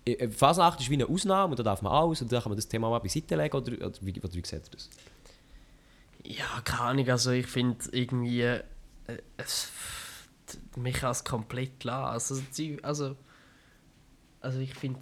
äh, 0.06 0.28
Fasnacht 0.28 0.80
ist 0.80 0.88
wie 0.88 0.94
eine 0.94 1.08
Ausnahme 1.08 1.50
und 1.50 1.58
da 1.58 1.62
darf 1.64 1.82
man 1.82 1.92
alles 1.92 2.22
und 2.22 2.32
dann 2.32 2.42
kann 2.42 2.50
man 2.50 2.56
das 2.56 2.68
Thema 2.68 2.88
mal 2.88 3.00
beiseite 3.00 3.36
legen 3.36 3.56
oder, 3.56 3.72
oder, 3.86 3.98
wie, 4.00 4.20
oder 4.20 4.34
wie 4.34 4.42
seht 4.46 4.62
ihr 4.66 4.70
das? 4.72 4.88
Ja, 6.24 6.60
keine 6.64 6.82
Ahnung, 6.82 7.08
also 7.08 7.32
ich 7.32 7.46
finde 7.46 7.78
irgendwie. 7.92 8.60
Äh, 9.16 9.22
es, 9.36 9.68
mich 10.76 10.94
kann 10.96 11.10
es 11.12 11.24
komplett 11.24 11.84
lassen. 11.84 12.42
Also, 12.52 12.76
also, 12.82 13.16
also 14.40 14.58
ich 14.58 14.74
finde 14.74 15.00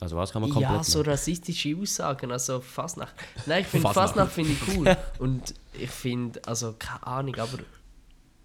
Also 0.00 0.16
was 0.16 0.32
kann 0.32 0.42
man 0.42 0.50
komplett 0.50 0.70
Ja, 0.72 0.84
so 0.84 0.98
machen? 1.00 1.10
rassistische 1.10 1.76
Aussagen, 1.76 2.32
also 2.32 2.60
Fasnacht. 2.60 3.14
Nein, 3.46 3.62
ich 3.62 3.68
finde 3.68 3.88
Fasnacht. 3.88 4.08
Fasnacht 4.10 4.32
finde 4.32 4.52
ich 4.52 4.76
cool. 4.76 4.96
Und 5.18 5.54
ich 5.74 5.90
finde, 5.90 6.40
also 6.46 6.74
keine 6.78 7.06
Ahnung, 7.06 7.36
aber 7.36 7.58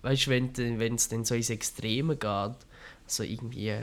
weißt 0.04 0.28
du, 0.28 0.30
wenn 0.32 0.80
wenn 0.80 0.96
es 0.96 1.10
dann 1.10 1.26
so 1.26 1.36
ins 1.36 1.50
Extreme 1.50 2.16
geht, 2.16 2.56
also 3.06 3.24
irgendwie 3.24 3.74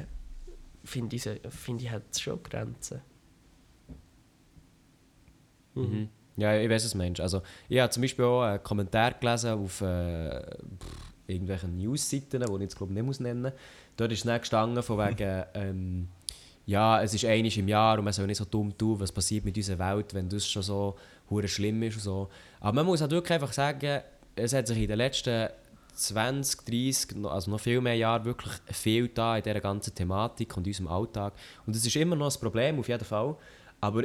finde 0.85 1.17
ich, 1.17 1.23
finde 1.49 1.85
ich 1.85 1.91
hat 1.91 2.03
es 2.11 2.21
schon 2.21 2.43
Grenzen. 2.43 3.01
Mhm. 5.75 6.09
Ja, 6.37 6.57
ich 6.57 6.69
weiß 6.69 6.85
es, 6.85 6.95
Mensch. 6.95 7.21
Also, 7.21 7.43
ich 7.69 7.79
habe 7.79 7.91
zum 7.91 8.01
Beispiel 8.03 8.25
auch 8.25 8.43
einen 8.43 8.63
Kommentar 8.63 9.13
gelesen 9.13 9.53
auf 9.53 9.81
äh, 9.81 10.41
irgendwelchen 11.27 11.77
News-Seiten, 11.77 12.41
die 12.41 12.53
ich 12.55 12.61
jetzt 12.61 12.77
glaube 12.77 12.93
nicht 12.93 13.05
muss 13.05 13.21
nennen 13.21 13.53
Dort 13.97 14.11
ist 14.13 14.27
dann 14.27 14.41
gestanden 14.41 14.83
von 14.83 14.99
wegen, 14.99 15.45
ähm, 15.55 16.09
ja, 16.67 17.01
es 17.03 17.15
ist 17.15 17.25
einiges 17.25 17.57
im 17.59 17.69
Jahr 17.69 17.99
und 17.99 18.05
man 18.05 18.13
soll 18.13 18.27
nicht 18.27 18.39
so 18.39 18.45
dumm 18.45 18.77
tun, 18.77 18.99
was 18.99 19.13
passiert 19.13 19.45
mit 19.45 19.57
unserer 19.57 19.79
Welt, 19.97 20.13
wenn 20.15 20.29
das 20.29 20.47
schon 20.49 20.63
so 20.63 20.97
hure 21.31 21.47
schlimm 21.47 21.83
ist 21.85 21.97
und 21.97 22.03
so. 22.03 22.29
Aber 22.61 22.73
man 22.75 22.87
muss 22.87 23.01
halt 23.01 23.13
wirklich 23.13 23.33
einfach 23.33 23.53
sagen, 23.53 24.01
es 24.35 24.53
hat 24.53 24.67
sich 24.67 24.79
in 24.79 24.89
den 24.89 24.99
letzten 24.99 25.49
20, 25.95 26.65
30, 26.65 27.17
no- 27.17 27.29
also 27.29 27.51
noch 27.53 27.61
viel 27.61 27.81
mehr 27.81 27.95
Jahren 27.95 28.25
wirklich 28.25 28.53
viel 28.73 29.07
da 29.09 29.37
in 29.37 29.45
dieser 29.45 29.61
ganzen 29.61 29.95
Thematik 29.95 30.57
und 30.57 30.67
unserem 30.67 30.89
Alltag. 30.89 31.35
Und 31.67 31.77
es 31.77 31.87
ist 31.87 31.95
immer 31.95 32.17
noch 32.17 32.35
ein 32.35 32.41
Problem, 32.41 32.81
auf 32.81 32.89
jeden 32.89 33.05
Fall. 33.05 33.37
Aber 33.81 34.03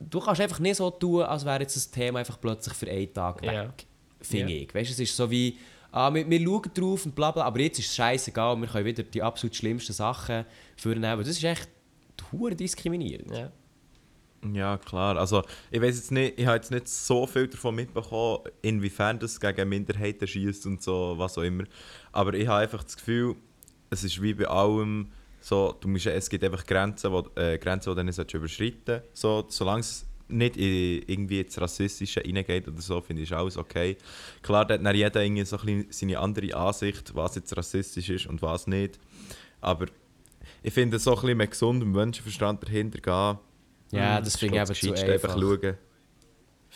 du 0.00 0.20
kannst 0.20 0.40
einfach 0.40 0.58
nicht 0.60 0.76
so 0.76 0.90
tun, 0.90 1.22
als 1.22 1.44
wäre 1.44 1.60
jetzt 1.60 1.76
das 1.76 1.90
Thema 1.90 2.18
einfach 2.20 2.40
plötzlich 2.40 2.74
für 2.74 2.88
einen 2.90 3.12
Tag 3.12 3.42
weg. 3.42 3.52
Ja. 3.52 3.72
Finde 4.20 4.52
Ja. 4.52 4.62
ich. 4.62 4.74
Weißt, 4.74 4.90
es 4.90 4.98
ist 4.98 5.16
so 5.16 5.30
wie, 5.30 5.56
ah, 5.92 6.12
wir, 6.12 6.28
wir 6.28 6.40
schauen 6.40 6.70
drauf 6.74 7.06
und 7.06 7.14
bla 7.14 7.30
bla, 7.30 7.44
aber 7.44 7.60
jetzt 7.60 7.78
ist 7.78 7.88
es 7.88 7.96
scheißegal, 7.96 8.56
wir 8.60 8.66
können 8.68 8.84
wieder 8.86 9.02
die 9.02 9.22
absolut 9.22 9.54
schlimmsten 9.54 9.92
Sachen 9.92 10.44
vornehmen. 10.76 11.18
Das 11.20 11.28
ist 11.28 11.44
echt 11.44 11.68
hure 12.32 12.54
diskriminierend. 12.54 13.30
Ja. 13.30 13.52
Ja, 14.52 14.78
klar. 14.78 15.16
Also, 15.16 15.42
ich 15.70 15.80
weiß 15.80 15.96
jetzt 15.96 16.12
nicht, 16.12 16.38
ich 16.38 16.46
habe 16.46 16.56
jetzt 16.56 16.70
nicht 16.70 16.88
so 16.88 17.26
viel 17.26 17.48
davon 17.48 17.74
mitbekommen, 17.74 18.40
inwiefern 18.62 19.18
das 19.18 19.40
gegen 19.40 19.68
Minderheiten 19.68 20.26
schießt 20.26 20.66
und 20.66 20.82
so, 20.82 21.14
was 21.16 21.36
auch 21.36 21.42
immer. 21.42 21.64
Aber 22.12 22.34
ich 22.34 22.46
habe 22.46 22.60
einfach 22.62 22.84
das 22.84 22.96
Gefühl, 22.96 23.34
es 23.90 24.04
ist 24.04 24.20
wie 24.22 24.34
bei 24.34 24.46
allem 24.46 25.10
so, 25.48 25.76
du 25.78 25.86
musst, 25.86 26.06
es 26.06 26.28
gibt 26.28 26.42
einfach 26.42 26.66
Grenzen, 26.66 27.12
wo, 27.12 27.24
äh, 27.36 27.56
Grenzen, 27.58 27.90
die 27.90 27.94
du 27.94 28.02
nicht 28.02 28.34
überschreiten. 28.34 29.02
So, 29.12 29.44
solange 29.48 29.78
es 29.78 30.04
nicht 30.26 30.56
in, 30.56 31.04
irgendwie 31.06 31.40
ins 31.40 31.60
Rassistische 31.60 32.20
reingeht 32.20 32.66
oder 32.66 32.80
so, 32.80 33.00
finde 33.00 33.22
ich 33.22 33.32
alles 33.32 33.56
okay. 33.56 33.96
Klar, 34.42 34.64
da 34.64 34.74
hat 34.74 34.84
dann 34.84 34.96
jeder 34.96 35.22
irgendwie 35.22 35.44
so 35.44 35.56
ein 35.58 35.86
seine 35.88 36.18
andere 36.18 36.52
Ansicht, 36.52 37.14
was 37.14 37.36
jetzt 37.36 37.56
rassistisch 37.56 38.08
ist 38.08 38.26
und 38.26 38.42
was 38.42 38.66
nicht. 38.66 38.98
Aber 39.60 39.86
ich 40.64 40.74
finde, 40.74 40.98
so 40.98 41.14
ein 41.14 41.20
bisschen 41.20 41.38
mit 41.38 41.50
gesundem 41.52 41.92
Menschenverstand 41.92 42.64
dahinter 42.64 42.98
gehen, 42.98 43.38
Ja, 43.96 44.18
das 44.18 44.34
ist 44.34 44.40
finde 44.40 44.56
ich 44.56 44.62
eben 44.62 44.74
zu 44.74 44.92
einfach. 45.12 45.36
einfach 45.36 45.40
schauen. 45.40 45.76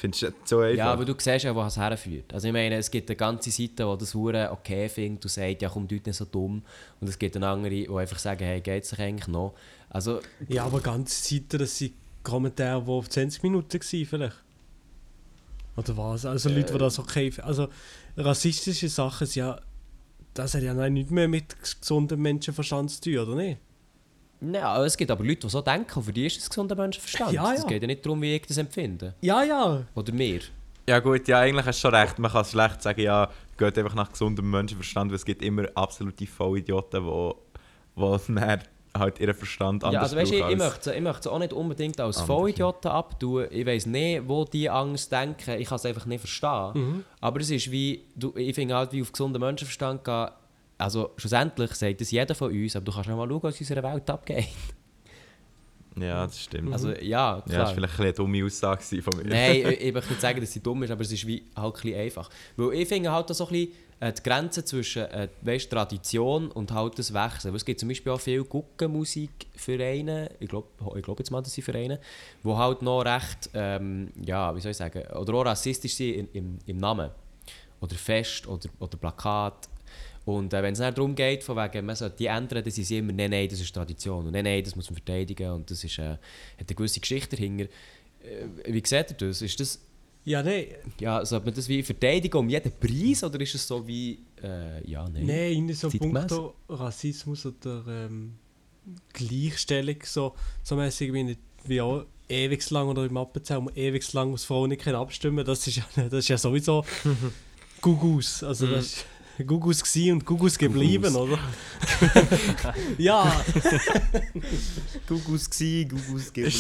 Findest 0.00 0.22
du 0.22 0.26
das 0.30 0.48
so 0.48 0.60
einfach? 0.60 0.78
Ja, 0.78 0.92
aber 0.94 1.04
du 1.04 1.14
siehst 1.18 1.44
ja, 1.44 1.54
wo 1.54 1.60
es 1.62 1.76
herführt. 1.76 2.32
Also 2.32 2.46
ich 2.46 2.54
meine, 2.54 2.76
es 2.76 2.90
gibt 2.90 3.10
eine 3.10 3.16
ganze 3.16 3.50
Seite, 3.50 3.84
die 3.84 3.98
das 3.98 4.14
hure 4.14 4.50
okay 4.50 4.88
findet 4.88 5.22
und 5.26 5.30
sagt, 5.30 5.60
ja 5.60 5.68
komm, 5.68 5.86
du 5.86 5.96
nicht 5.96 6.14
so 6.14 6.24
dumm. 6.24 6.62
Und 7.02 7.08
es 7.08 7.18
gibt 7.18 7.36
eine 7.36 7.46
andere, 7.46 7.70
die 7.70 7.90
einfach 7.90 8.18
sagen, 8.18 8.42
hey, 8.42 8.62
geht 8.62 8.84
es 8.84 8.98
eigentlich 8.98 9.28
noch? 9.28 9.52
Also, 9.90 10.20
Ja, 10.48 10.64
aber 10.64 10.80
ganze 10.80 11.22
Seiten, 11.22 11.58
das 11.58 11.76
sind 11.76 11.92
Kommentare, 12.22 12.82
die 12.82 12.90
auf 12.90 13.10
20 13.10 13.42
Minuten 13.42 13.78
waren 13.78 14.06
vielleicht. 14.06 14.36
Oder 15.76 15.96
was? 15.98 16.24
Also 16.24 16.48
Leute, 16.48 16.72
die 16.72 16.78
das 16.78 16.98
okay 16.98 17.30
finden. 17.30 17.48
Also 17.48 17.68
rassistische 18.16 18.88
Sachen 18.88 19.26
sind 19.26 19.40
ja... 19.42 19.60
Das 20.32 20.54
hat 20.54 20.62
ja 20.62 20.72
nein, 20.72 20.94
nichts 20.94 21.10
mehr 21.10 21.28
mit 21.28 21.56
gesundem 21.60 22.22
Menschenverstand 22.22 22.90
zu 22.90 23.02
tun, 23.02 23.18
oder 23.18 23.34
nicht? 23.34 23.60
Ja, 24.40 24.84
es 24.84 24.96
gibt 24.96 25.10
aber 25.10 25.24
Leute, 25.24 25.40
die 25.40 25.48
so 25.48 25.60
denken, 25.60 25.98
und 25.98 26.02
für 26.02 26.12
die 26.12 26.26
ist 26.26 26.38
es 26.38 26.48
gesunder 26.48 26.74
Menschenverstand. 26.74 27.32
Ja, 27.32 27.52
Es 27.52 27.62
ja. 27.62 27.68
geht 27.68 27.82
ja 27.82 27.86
nicht 27.86 28.04
darum, 28.04 28.20
wie 28.22 28.36
ich 28.36 28.46
das 28.46 28.56
empfinde. 28.56 29.14
Ja, 29.20 29.42
ja. 29.42 29.82
Oder 29.94 30.12
mir. 30.12 30.40
Ja 30.88 30.98
gut, 30.98 31.28
ja 31.28 31.40
eigentlich 31.40 31.66
hast 31.66 31.78
du 31.78 31.88
schon 31.88 31.94
recht. 31.94 32.18
Man 32.18 32.32
kann 32.32 32.44
schlecht 32.44 32.82
sagen, 32.82 33.00
ja, 33.00 33.28
geht 33.56 33.78
einfach 33.78 33.94
nach 33.94 34.10
gesundem 34.10 34.50
Menschenverstand, 34.50 35.10
weil 35.10 35.16
es 35.16 35.24
gibt 35.24 35.42
immer 35.42 35.66
absolute 35.74 36.26
Vollidioten, 36.26 37.04
die, 37.04 37.32
die 37.96 38.34
dann 38.34 38.62
halt 38.96 39.20
ihren 39.20 39.34
Verstand 39.34 39.84
anders 39.84 39.94
Ja, 39.94 40.00
also 40.00 40.16
weißt, 40.16 40.32
du, 40.32 40.36
ich, 40.36 40.52
ich, 40.52 40.56
möchte, 40.58 40.92
ich 40.92 41.00
möchte 41.00 41.20
es 41.20 41.26
auch 41.28 41.38
nicht 41.38 41.52
unbedingt 41.52 42.00
als 42.00 42.18
andere. 42.18 42.36
Vollidioten 42.36 42.90
abtun. 42.90 43.46
Ich 43.50 43.64
weiß 43.64 43.86
nicht, 43.86 44.26
wo 44.26 44.44
die 44.44 44.68
Angst 44.68 45.12
denken. 45.12 45.60
Ich 45.60 45.68
kann 45.68 45.76
es 45.76 45.86
einfach 45.86 46.06
nicht 46.06 46.20
verstehen. 46.20 46.72
Mhm. 46.74 47.04
Aber 47.20 47.40
es 47.40 47.50
ist 47.50 47.70
wie, 47.70 48.04
du, 48.16 48.34
ich 48.36 48.54
finde 48.54 48.74
halt, 48.74 48.92
wie 48.92 49.02
auf 49.02 49.12
gesunden 49.12 49.40
Menschenverstand 49.40 50.04
gehen. 50.04 50.28
Also 50.80 51.10
schlussendlich 51.16 51.72
sagt 51.74 52.00
das 52.00 52.10
jeder 52.10 52.34
von 52.34 52.50
uns, 52.50 52.76
aber 52.76 52.84
du 52.84 52.92
kannst 52.92 53.10
auch 53.10 53.16
mal 53.16 53.28
schauen, 53.28 53.42
was 53.42 53.54
in 53.54 53.60
unserer 53.60 53.82
Welt 53.82 54.10
abgeht. 54.10 54.48
Ja, 55.96 56.26
das 56.26 56.40
stimmt. 56.40 56.72
Also 56.72 56.90
ja, 56.90 56.96
ja, 57.00 57.42
klar. 57.42 57.42
das 57.44 57.56
war 57.56 57.74
vielleicht 57.74 58.00
eine 58.00 58.12
dumme 58.12 58.44
Aussage 58.44 59.02
von 59.02 59.16
mir. 59.16 59.24
Nein, 59.24 59.56
ich, 59.72 59.80
ich 59.80 59.92
möchte 59.92 60.10
nicht 60.10 60.20
sagen, 60.20 60.40
dass 60.40 60.52
sie 60.52 60.60
dumm 60.60 60.82
ist, 60.82 60.90
aber 60.90 61.02
es 61.02 61.12
ist 61.12 61.26
wie 61.26 61.42
halt 61.56 61.74
ein 61.74 61.80
bisschen 61.82 62.00
einfach. 62.00 62.30
Weil 62.56 62.74
ich 62.74 62.88
finde 62.88 63.10
halt 63.10 63.28
so 63.28 63.44
ein 63.46 63.50
bisschen 63.50 63.72
äh, 64.00 64.12
die 64.12 64.22
Grenze 64.22 64.64
zwischen 64.64 65.02
äh, 65.02 65.28
weißt, 65.42 65.70
Tradition 65.70 66.50
und 66.50 66.72
halt 66.72 66.98
das 66.98 67.12
Wechseln. 67.12 67.52
Weil 67.52 67.56
es 67.56 67.64
gibt 67.64 67.80
zum 67.80 67.88
Beispiel 67.88 68.12
auch 68.12 68.20
viele 68.20 68.44
Guckenmusikvereine, 68.44 70.30
ich 70.38 70.48
glaube 70.48 70.68
ich 70.96 71.02
glaub 71.02 71.18
jetzt 71.18 71.30
mal, 71.30 71.42
das 71.42 71.52
sind 71.52 71.64
Vereine, 71.64 72.00
die 72.44 72.48
halt 72.48 72.82
noch 72.82 73.02
recht, 73.02 73.50
ähm, 73.54 74.10
ja, 74.24 74.54
wie 74.54 74.60
soll 74.60 74.70
ich 74.70 74.76
sagen, 74.76 75.02
oder 75.14 75.34
auch 75.34 75.44
rassistisch 75.44 75.94
sind 75.94 76.14
in, 76.14 76.28
im, 76.32 76.58
im 76.66 76.76
Namen. 76.76 77.10
Oder 77.80 77.94
Fest 77.96 78.46
oder, 78.46 78.68
oder 78.78 78.96
Plakat. 78.96 79.69
Und 80.36 80.52
äh, 80.54 80.62
wenn 80.62 80.72
es 80.72 80.78
dann 80.78 80.94
darum 80.94 81.14
geht, 81.14 81.44
von 81.44 81.56
wegen, 81.56 81.86
man 81.86 81.96
sollte 81.96 82.16
die 82.16 82.26
ändern, 82.26 82.62
dann 82.62 82.70
sind 82.70 82.84
sie 82.84 82.98
immer, 82.98 83.12
nein, 83.12 83.30
nein, 83.30 83.48
das 83.48 83.60
ist 83.60 83.74
Tradition. 83.74 84.26
Und 84.26 84.32
nein, 84.32 84.44
nein, 84.44 84.62
das 84.62 84.76
muss 84.76 84.90
man 84.90 84.96
verteidigen. 84.96 85.50
Und 85.50 85.70
das 85.70 85.84
ist, 85.84 85.98
äh, 85.98 86.12
hat 86.12 86.20
eine 86.58 86.74
gewisse 86.74 87.00
Geschichte 87.00 87.36
dahinter. 87.36 87.64
Äh, 87.64 88.72
wie 88.72 88.82
seht 88.84 89.10
ihr 89.10 89.16
das? 89.28 89.42
Ist 89.42 89.60
das 89.60 89.80
Ja, 90.24 90.42
nein. 90.42 90.66
ja, 91.00 91.24
sollte 91.24 91.46
man 91.46 91.54
das 91.54 91.68
wie 91.68 91.82
verteidigen 91.82 92.36
um 92.36 92.48
jeden 92.48 92.72
Preis 92.78 93.24
oder 93.24 93.40
ist 93.40 93.54
es 93.54 93.66
so 93.66 93.86
wie, 93.86 94.20
äh, 94.42 94.88
ja, 94.88 95.08
nein? 95.08 95.26
Nein, 95.26 95.52
in 95.52 95.74
so 95.74 95.88
puncto 95.88 96.54
Rassismus 96.68 97.46
oder 97.46 97.84
ähm, 97.88 98.34
Gleichstellung, 99.12 99.96
so, 100.04 100.34
so 100.62 100.76
mäßig 100.76 101.12
wie, 101.12 101.22
nicht, 101.22 101.40
wie 101.64 101.80
auch 101.80 102.04
ewig 102.28 102.68
lang 102.70 102.88
oder 102.88 103.04
im 103.04 103.16
Appenzell, 103.16 103.64
wo 103.64 103.70
ewig 103.70 104.12
lang 104.12 104.30
muss 104.30 104.44
Frauen 104.44 104.70
nicht 104.70 104.86
abstimmen 104.86 105.44
das 105.44 105.66
ist 105.66 105.76
ja, 105.76 105.84
das 105.96 106.20
ist 106.20 106.28
ja 106.28 106.38
sowieso 106.38 106.84
Gugus. 107.80 108.42
Also 108.42 108.66
das 108.66 108.86
ist 108.86 109.06
Gugus 109.44 109.82
gsi 109.82 110.12
und 110.12 110.24
Gugus 110.24 110.58
geblieben, 110.58 111.14
oder? 111.14 111.38
ja, 112.98 113.44
Gugus 115.06 115.48
gsi, 115.50 115.86
Gugus 115.88 116.32
der 116.32 116.50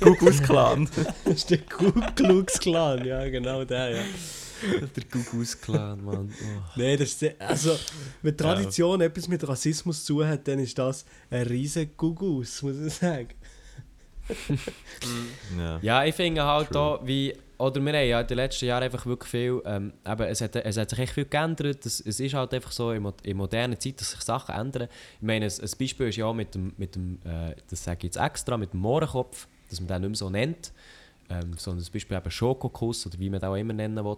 Gugus-Clan. 0.00 0.88
das 1.24 1.34
ist 1.34 1.50
der 1.50 1.58
Klan, 1.58 3.04
ja 3.06 3.28
genau 3.28 3.64
der, 3.64 3.90
ja. 3.90 4.02
Der 4.62 5.04
Gugus 5.10 5.60
Clan, 5.60 6.02
Mann. 6.04 6.32
Oh. 6.32 6.62
Nein, 6.76 6.98
das 6.98 7.22
ist 7.22 7.40
also 7.40 7.78
wenn 8.22 8.36
Tradition 8.36 9.00
etwas 9.00 9.28
mit 9.28 9.46
Rassismus 9.46 10.04
zu 10.04 10.26
hat, 10.26 10.48
dann 10.48 10.58
ist 10.58 10.78
das 10.78 11.04
ein 11.30 11.46
riesen 11.46 11.90
Gugus, 11.96 12.62
muss 12.62 12.76
ich 12.78 12.94
sagen. 12.94 13.28
ja. 15.58 15.78
Ja, 15.82 16.04
ich 16.04 16.14
finde 16.14 16.42
halt 16.42 16.70
True. 16.70 16.80
auch, 16.80 17.06
wie, 17.06 17.34
oder 17.58 17.80
wir 17.84 17.92
haben 17.92 18.08
ja 18.08 18.20
in 18.20 18.26
den 18.26 18.36
letzten 18.36 18.66
Jahren 18.66 18.82
einfach 18.82 19.06
wirklich 19.06 19.30
viel, 19.30 19.62
ähm, 19.64 19.92
eben, 20.06 20.22
es, 20.22 20.40
hat, 20.40 20.56
es 20.56 20.76
hat 20.76 20.90
sich 20.90 20.98
echt 20.98 21.12
viel 21.14 21.24
geändert. 21.24 21.84
Es, 21.86 22.00
es 22.00 22.20
ist 22.20 22.34
halt 22.34 22.52
einfach 22.54 22.72
so 22.72 22.92
in, 22.92 23.02
mo- 23.02 23.14
in 23.22 23.36
moderner 23.36 23.78
Zeit, 23.78 24.00
dass 24.00 24.10
sich 24.12 24.20
Sachen 24.20 24.54
ändern. 24.54 24.88
Ich 25.16 25.22
meine, 25.26 25.46
ein, 25.46 25.50
ein 25.52 25.70
Beispiel 25.78 26.08
ist 26.08 26.16
ja 26.16 26.26
auch 26.26 26.34
mit 26.34 26.54
dem, 26.54 26.72
mit 26.76 26.94
dem 26.94 27.18
äh, 27.24 27.54
das 27.70 27.84
sage 27.84 27.98
ich 27.98 28.04
jetzt 28.04 28.16
extra, 28.18 28.56
mit 28.56 28.72
dem 28.72 28.80
Mohrenkopf, 28.80 29.48
dass 29.70 29.80
man 29.80 29.88
den 29.88 30.00
nicht 30.02 30.08
mehr 30.10 30.16
so 30.16 30.30
nennt. 30.30 30.72
Ähm, 31.28 31.54
sondern 31.56 31.82
zum 31.82 31.92
Beispiel 31.92 32.16
eben 32.16 32.30
Schokokuss 32.30 33.04
oder 33.04 33.18
wie 33.18 33.28
man 33.28 33.40
das 33.40 33.50
auch 33.50 33.56
immer 33.56 33.72
nennen 33.72 34.04
will. 34.04 34.16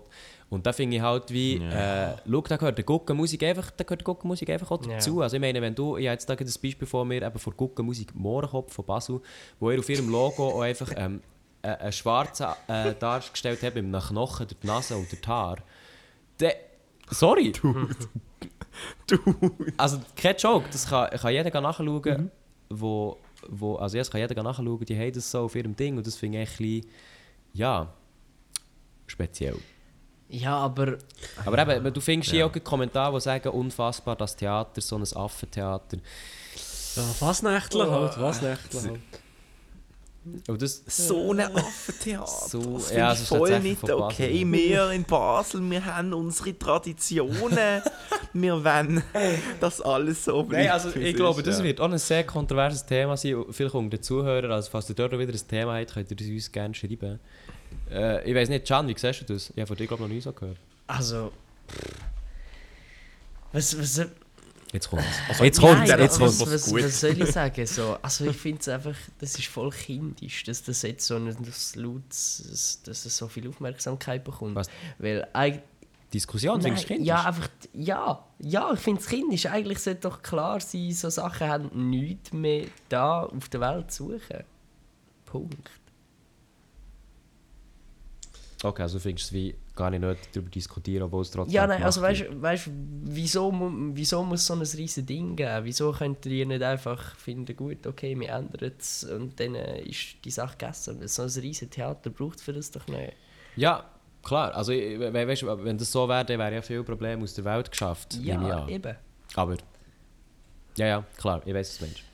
Und 0.51 0.67
da 0.67 0.75
finde 0.75 0.97
ich 0.97 1.03
halt 1.03 1.31
wie, 1.33 1.57
Ja. 1.57 2.11
äh, 2.11 2.17
schau, 2.31 2.41
da 2.43 2.57
gehört 2.59 2.77
die 2.77 2.83
Guckenmusik 2.83 3.43
einfach, 3.45 3.71
da 3.71 3.83
gehört 3.85 4.03
die 4.03 4.05
Guckenmusik 4.05 4.51
einfach 4.51 4.71
auch 4.71 4.77
dazu. 4.77 5.23
Also 5.23 5.37
ich 5.37 5.41
meine, 5.41 5.63
wenn 5.63 5.75
du, 5.75 5.97
ich 5.97 6.07
habe 6.07 6.13
jetzt 6.13 6.29
da 6.29 6.35
ein 6.35 6.45
Beispiel 6.45 6.87
vor 6.87 7.07
mir, 7.07 7.23
eben 7.23 7.39
von 7.39 7.57
Guckenmusik 7.57 8.15
Mohrenkopf 8.15 8.75
von 8.75 8.85
Basel, 8.85 9.21
wo 9.59 9.71
er 9.71 9.79
auf 9.79 9.89
ihrem 9.89 10.11
Logo 10.11 10.49
auch 10.51 10.61
einfach 10.61 10.93
ähm, 10.97 11.23
äh, 11.63 11.69
einen 11.69 11.93
Schwarzen 11.93 12.47
äh, 12.69 12.95
dargestellt 12.95 13.63
hat 13.63 13.75
mit 13.75 13.85
einem 13.85 14.01
Knochen 14.01 14.47
durch 14.47 14.61
die 14.61 14.67
Nase 14.67 14.97
und 14.97 15.11
durch 15.11 15.21
die 15.21 15.29
Haare. 15.29 15.63
Der, 16.41 16.55
sorry! 17.11 17.53
Also 19.77 20.01
kein 20.15 20.37
Joke, 20.37 20.69
das 20.71 20.87
kann, 20.87 21.11
kann 21.11 21.33
jeder 21.33 21.61
nachschauen, 21.61 22.31
wo, 22.69 23.17
wo, 23.49 23.77
also 23.77 23.97
ja, 23.97 24.03
das 24.03 24.11
kann 24.11 24.21
jeder 24.21 24.41
nachschauen, 24.43 24.85
die 24.85 24.97
haben 24.97 25.13
das 25.13 25.31
so 25.31 25.41
auf 25.41 25.55
ihrem 25.57 25.75
Ding 25.75 25.97
und 25.97 26.07
das 26.07 26.17
finde 26.17 26.43
ich 26.43 26.49
ein 26.51 26.57
bisschen, 26.57 26.91
ja, 27.55 27.93
speziell. 29.07 29.57
Ja, 30.29 30.57
aber 30.59 30.99
Aber 31.45 31.77
eben, 31.77 31.93
du 31.93 32.01
findest 32.01 32.31
hier 32.31 32.41
Ja. 32.41 32.47
auch 32.47 32.65
Kommentare, 32.65 33.15
die 33.15 33.21
sagen, 33.21 33.49
unfassbar, 33.49 34.15
das 34.15 34.37
Theater, 34.37 34.81
so 34.81 34.97
ein 34.97 35.03
Affentheater. 35.15 35.97
Ja, 36.97 37.03
Fasnächtler 37.03 37.91
halt, 37.91 38.15
Fasnächtler 38.15 38.83
halt. 38.91 39.01
Und 40.47 40.63
das, 40.63 40.83
So 40.87 41.33
ein 41.33 41.41
Affentheater. 41.41 42.27
So, 42.27 42.75
das 42.75 42.91
ja, 42.91 42.95
finde 42.95 43.01
das 43.01 43.17
ich 43.17 43.23
ist 43.23 43.29
voll 43.29 43.61
nicht 43.61 43.91
okay. 43.91 44.47
Wir 44.47 44.91
in 44.91 45.05
Basel, 45.05 45.71
wir 45.71 45.85
haben 45.85 46.13
unsere 46.13 46.59
Traditionen. 46.59 47.83
wir 48.33 48.65
wollen, 48.65 49.03
dass 49.61 49.81
alles 49.81 50.25
so 50.25 50.43
bleibt. 50.43 50.65
Nein, 50.65 50.73
also 50.73 50.91
ich 50.99 51.17
glaube, 51.17 51.43
das 51.43 51.59
ja. 51.59 51.65
wird 51.65 51.81
auch 51.81 51.91
ein 51.91 51.99
sehr 51.99 52.25
kontroverses 52.25 52.85
Thema 52.87 53.17
sein, 53.17 53.45
vielleicht 53.51 53.75
unter 53.75 53.97
den 53.97 54.03
Zuhörern. 54.03 54.53
Also 54.53 54.71
falls 54.71 54.89
ihr 54.89 54.95
dort 54.95 55.13
wieder 55.19 55.33
ein 55.33 55.49
Thema 55.49 55.79
habt, 55.79 55.95
könnt 55.95 56.11
ihr 56.11 56.17
das 56.17 56.27
uns 56.27 56.53
gerne 56.53 56.75
schreiben. 56.75 57.19
Äh, 57.91 58.29
ich 58.29 58.35
weiß 58.35 58.49
nicht, 58.49 58.67
Can, 58.67 58.89
wie 58.89 58.97
siehst 58.97 59.29
du 59.29 59.35
das? 59.35 59.51
Ich 59.51 59.57
habe 59.57 59.67
von 59.67 59.77
dir 59.77 59.87
glaube 59.87 60.03
ich 60.03 60.09
noch 60.09 60.15
nie 60.15 60.21
so 60.21 60.33
gehört. 60.33 60.57
also. 60.87 61.33
Was, 63.53 63.79
was, 63.79 64.07
Jetzt 64.73 64.91
kommt 64.91 65.03
es. 65.03 65.29
Also, 65.29 65.45
jetzt 65.45 65.61
kommt 65.61 65.89
jetzt 65.89 66.21
was, 66.21 66.39
kommt 66.39 66.53
was, 66.53 66.67
gut. 66.67 66.85
was 66.85 67.01
soll 67.01 67.23
ich 67.23 67.33
sagen? 67.33 67.67
So, 67.67 67.97
also 68.03 68.27
ich 68.27 68.37
finde 68.37 68.61
es 68.61 68.69
einfach, 68.69 68.97
das 69.19 69.39
ist 69.39 69.49
voll 69.49 69.71
kindisch, 69.71 70.45
dass 70.45 70.63
das 70.63 70.83
jetzt 70.83 71.07
so 71.07 71.17
ein 71.17 71.27
das 71.27 72.83
dass 72.85 73.07
es 73.07 73.17
so 73.17 73.29
viel 73.29 73.49
Aufmerksamkeit 73.49 74.25
bekommt. 74.25 74.55
Was? 74.55 74.69
Weil 74.99 75.27
eigentlich 75.33 75.63
Diskussion, 76.13 76.61
findest 76.61 76.85
du 76.85 76.95
Nein, 76.95 76.97
kindisch? 76.99 77.09
Ja, 77.09 77.25
einfach, 77.25 77.49
ja, 77.75 78.25
ja, 78.39 78.73
ich 78.73 78.81
finde 78.81 79.01
es 79.01 79.07
kindisch. 79.07 79.47
Eigentlich 79.47 79.79
sollte 79.79 80.01
doch 80.01 80.23
klar 80.23 80.61
sein, 80.61 80.93
so 80.93 81.11
Sachen 81.11 81.49
haben 81.49 81.91
nichts 81.91 82.33
mehr 82.33 82.67
da 82.89 83.25
auf 83.25 83.49
der 83.49 83.61
Welt 83.61 83.91
zu 83.91 84.13
suchen. 84.13 84.45
Punkt. 85.27 85.71
Okay, 88.63 88.83
also 88.83 88.99
findest 88.99 89.31
du 89.31 89.37
es 89.37 89.41
wie 89.41 89.55
gar 89.79 89.91
nicht 89.91 90.01
nötig 90.01 90.29
darüber 90.33 90.51
diskutieren, 90.51 91.05
obwohl 91.05 91.23
es 91.23 91.31
trotzdem 91.31 91.55
Ja, 91.55 91.67
nein, 91.67 91.83
also 91.83 92.03
weißt 92.03 92.23
du, 92.23 92.43
weißt, 92.43 92.69
wieso, 93.05 93.53
wieso 93.95 94.25
muss 94.25 94.45
so 94.45 94.55
ein 94.55 94.61
riesen 94.61 95.07
Ding 95.07 95.37
geben? 95.37 95.65
Wieso 95.65 95.93
könnt 95.93 96.27
ihr 96.27 96.45
nicht 96.45 96.63
einfach 96.63 97.15
finden, 97.17 97.57
gut, 97.57 97.87
okay, 97.87 98.19
wir 98.19 98.29
ändern 98.31 98.73
es 98.77 99.05
und 99.05 99.39
dann 99.39 99.55
äh, 99.55 99.81
ist 99.83 100.17
die 100.25 100.31
Sache 100.31 100.59
gegessen? 100.59 101.07
So 101.07 101.23
ein 101.23 101.31
riesen 101.31 101.71
Theater 101.71 102.11
braucht 102.11 102.41
für 102.41 102.53
das 102.53 102.71
doch 102.73 102.87
nicht. 102.89 103.13
Ja, 103.57 103.85
klar. 104.23 104.55
Also, 104.55 104.73
we 104.73 105.13
weißt, 105.13 105.47
wenn 105.47 105.79
das 105.79 105.93
so 105.93 106.09
wäre, 106.09 106.25
dann 106.25 106.39
wäre 106.39 106.55
ja 106.55 106.63
viel 106.63 106.83
Probleme 106.83 107.23
aus 107.23 107.35
der 107.35 107.45
Welt 107.45 107.71
geschafft. 107.71 108.15
Ja, 108.21 108.67
eben. 108.69 108.97
Aber. 109.35 109.57
Ja, 110.77 110.87
ja, 110.87 111.05
klar, 111.17 111.41
ich 111.45 111.55
weiß 111.55 111.71
es, 111.71 111.81
Mensch. 111.81 112.05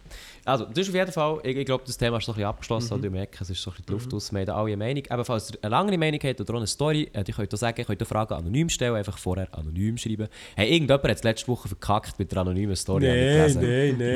Also, 0.45 0.67
das 0.67 0.79
ist 0.79 0.89
auf 0.91 0.95
jeden 0.95 1.13
Fall, 1.13 1.39
ich, 1.43 1.57
ich 1.57 1.65
glaube, 1.65 1.85
das 1.87 1.97
Thema 1.97 2.19
ist 2.19 2.27
so 2.27 2.33
ein 2.33 2.37
bisschen 2.37 2.49
abgeschlossen. 2.49 3.01
Mhm. 3.01 3.13
merken, 3.13 3.39
es 3.41 3.51
ist 3.51 3.63
so 3.63 3.71
ein 3.71 3.73
bisschen 3.73 3.87
die 3.87 3.93
Luft 3.93 4.15
aus, 4.15 4.33
wir 4.33 4.41
haben 4.41 4.51
alle 4.51 4.67
eine 4.67 4.77
Meinung. 4.77 5.05
Eben, 5.11 5.25
falls 5.25 5.51
ihr 5.51 5.59
eine 5.63 5.71
lange 5.71 5.97
Meinung 5.97 6.21
habt 6.23 6.41
oder 6.41 6.55
auch 6.55 6.59
eine 6.59 6.67
Story, 6.67 7.11
äh, 7.13 7.25
ihr 7.27 7.35
könnt 7.35 7.55
auch 7.55 7.59
sagen, 7.59 7.77
ihr 7.79 7.85
könnt 7.85 8.03
auch 8.03 8.07
Fragen 8.07 8.35
anonym 8.35 8.69
stellen, 8.69 8.95
einfach 8.95 9.17
vorher 9.19 9.49
anonym 9.53 9.97
schreiben. 9.97 10.29
Hey, 10.57 10.73
irgendjemand 10.73 11.05
hat 11.05 11.17
es 11.17 11.23
letzte 11.25 11.49
Woche 11.49 11.69
verkackt 11.69 12.19
mit 12.19 12.31
der 12.31 12.39
anonymen 12.39 12.77
Story. 12.77 13.07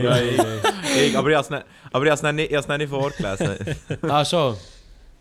nein, 0.03 0.37
nein. 0.37 0.61
Ich, 0.99 1.17
aber 1.17 1.31
ich 1.31 1.37
habe 1.37 1.45
es 1.45 1.51
nicht, 1.51 1.65
aber 1.93 2.33
nicht, 2.33 2.69
nicht 2.79 2.89
vorgelesen. 2.91 3.57
Ah, 4.03 4.25
schon? 4.25 4.57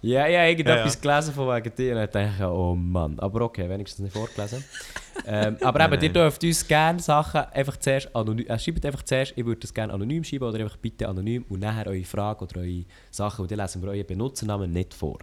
Ja, 0.02 0.22
habe 0.24 0.32
irgendetwas 0.32 0.94
Ja, 0.94 1.00
gelesen 1.02 1.34
von 1.34 1.48
wegen 1.56 1.76
dir 1.76 1.96
und 1.96 2.04
ich 2.04 2.10
dachte, 2.12 2.46
oh 2.48 2.76
Mann. 2.76 3.18
Aber 3.20 3.42
okay, 3.42 3.68
wenigstens 3.68 4.00
nicht 4.04 4.14
vorgelesen. 4.14 4.64
ähm, 5.26 5.58
aber 5.62 5.80
eben, 5.86 5.94
Nein, 5.96 6.04
ihr 6.04 6.14
dürft 6.14 6.44
uns 6.44 6.68
gerne 6.68 7.00
Sachen 7.00 7.42
einfach 7.52 7.78
zuerst 7.78 8.16
anonym, 8.16 8.46
äh, 8.46 8.60
schreibt 8.60 8.86
einfach 8.86 9.02
zuerst, 9.04 9.34
ich 9.36 9.44
würde 9.46 9.62
das 9.62 9.74
gerne 9.74 9.92
anonym 9.94 10.24
schreiben 10.24 10.46
oder 10.46 10.60
einfach 10.60 10.78
bitte 10.78 11.08
anonym 11.10 11.46
und 11.50 11.60
nachher 11.62 11.88
eure 11.88 12.04
Frage 12.04 12.44
oder 12.46 12.62
eure 12.62 12.86
Sachen 13.10 13.42
und 13.42 13.52
dann 13.52 13.58
lesen 13.60 13.82
wir 13.82 13.90
euren 13.90 14.06
Benutzernamen 14.06 14.72
nicht 14.72 14.94
vor. 14.94 15.18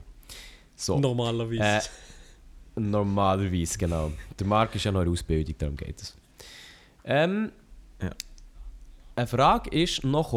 So, 0.75 0.99
Normalerweise. 0.99 1.89
äh, 2.77 2.81
normalerweise, 2.81 3.79
genau. 3.79 4.11
Der 4.39 4.47
Marc 4.47 4.75
ist 4.75 4.85
ja 4.85 4.91
noch 4.91 5.03
in 5.03 5.09
Ausbildung, 5.09 5.55
darum 5.57 5.77
geht 5.77 6.01
es. 6.03 6.16
Ähm, 7.05 7.53
Ja. 8.03 8.11
Eine 9.16 9.27
Frage 9.29 9.70
ist 9.70 10.03
noch 10.03 10.31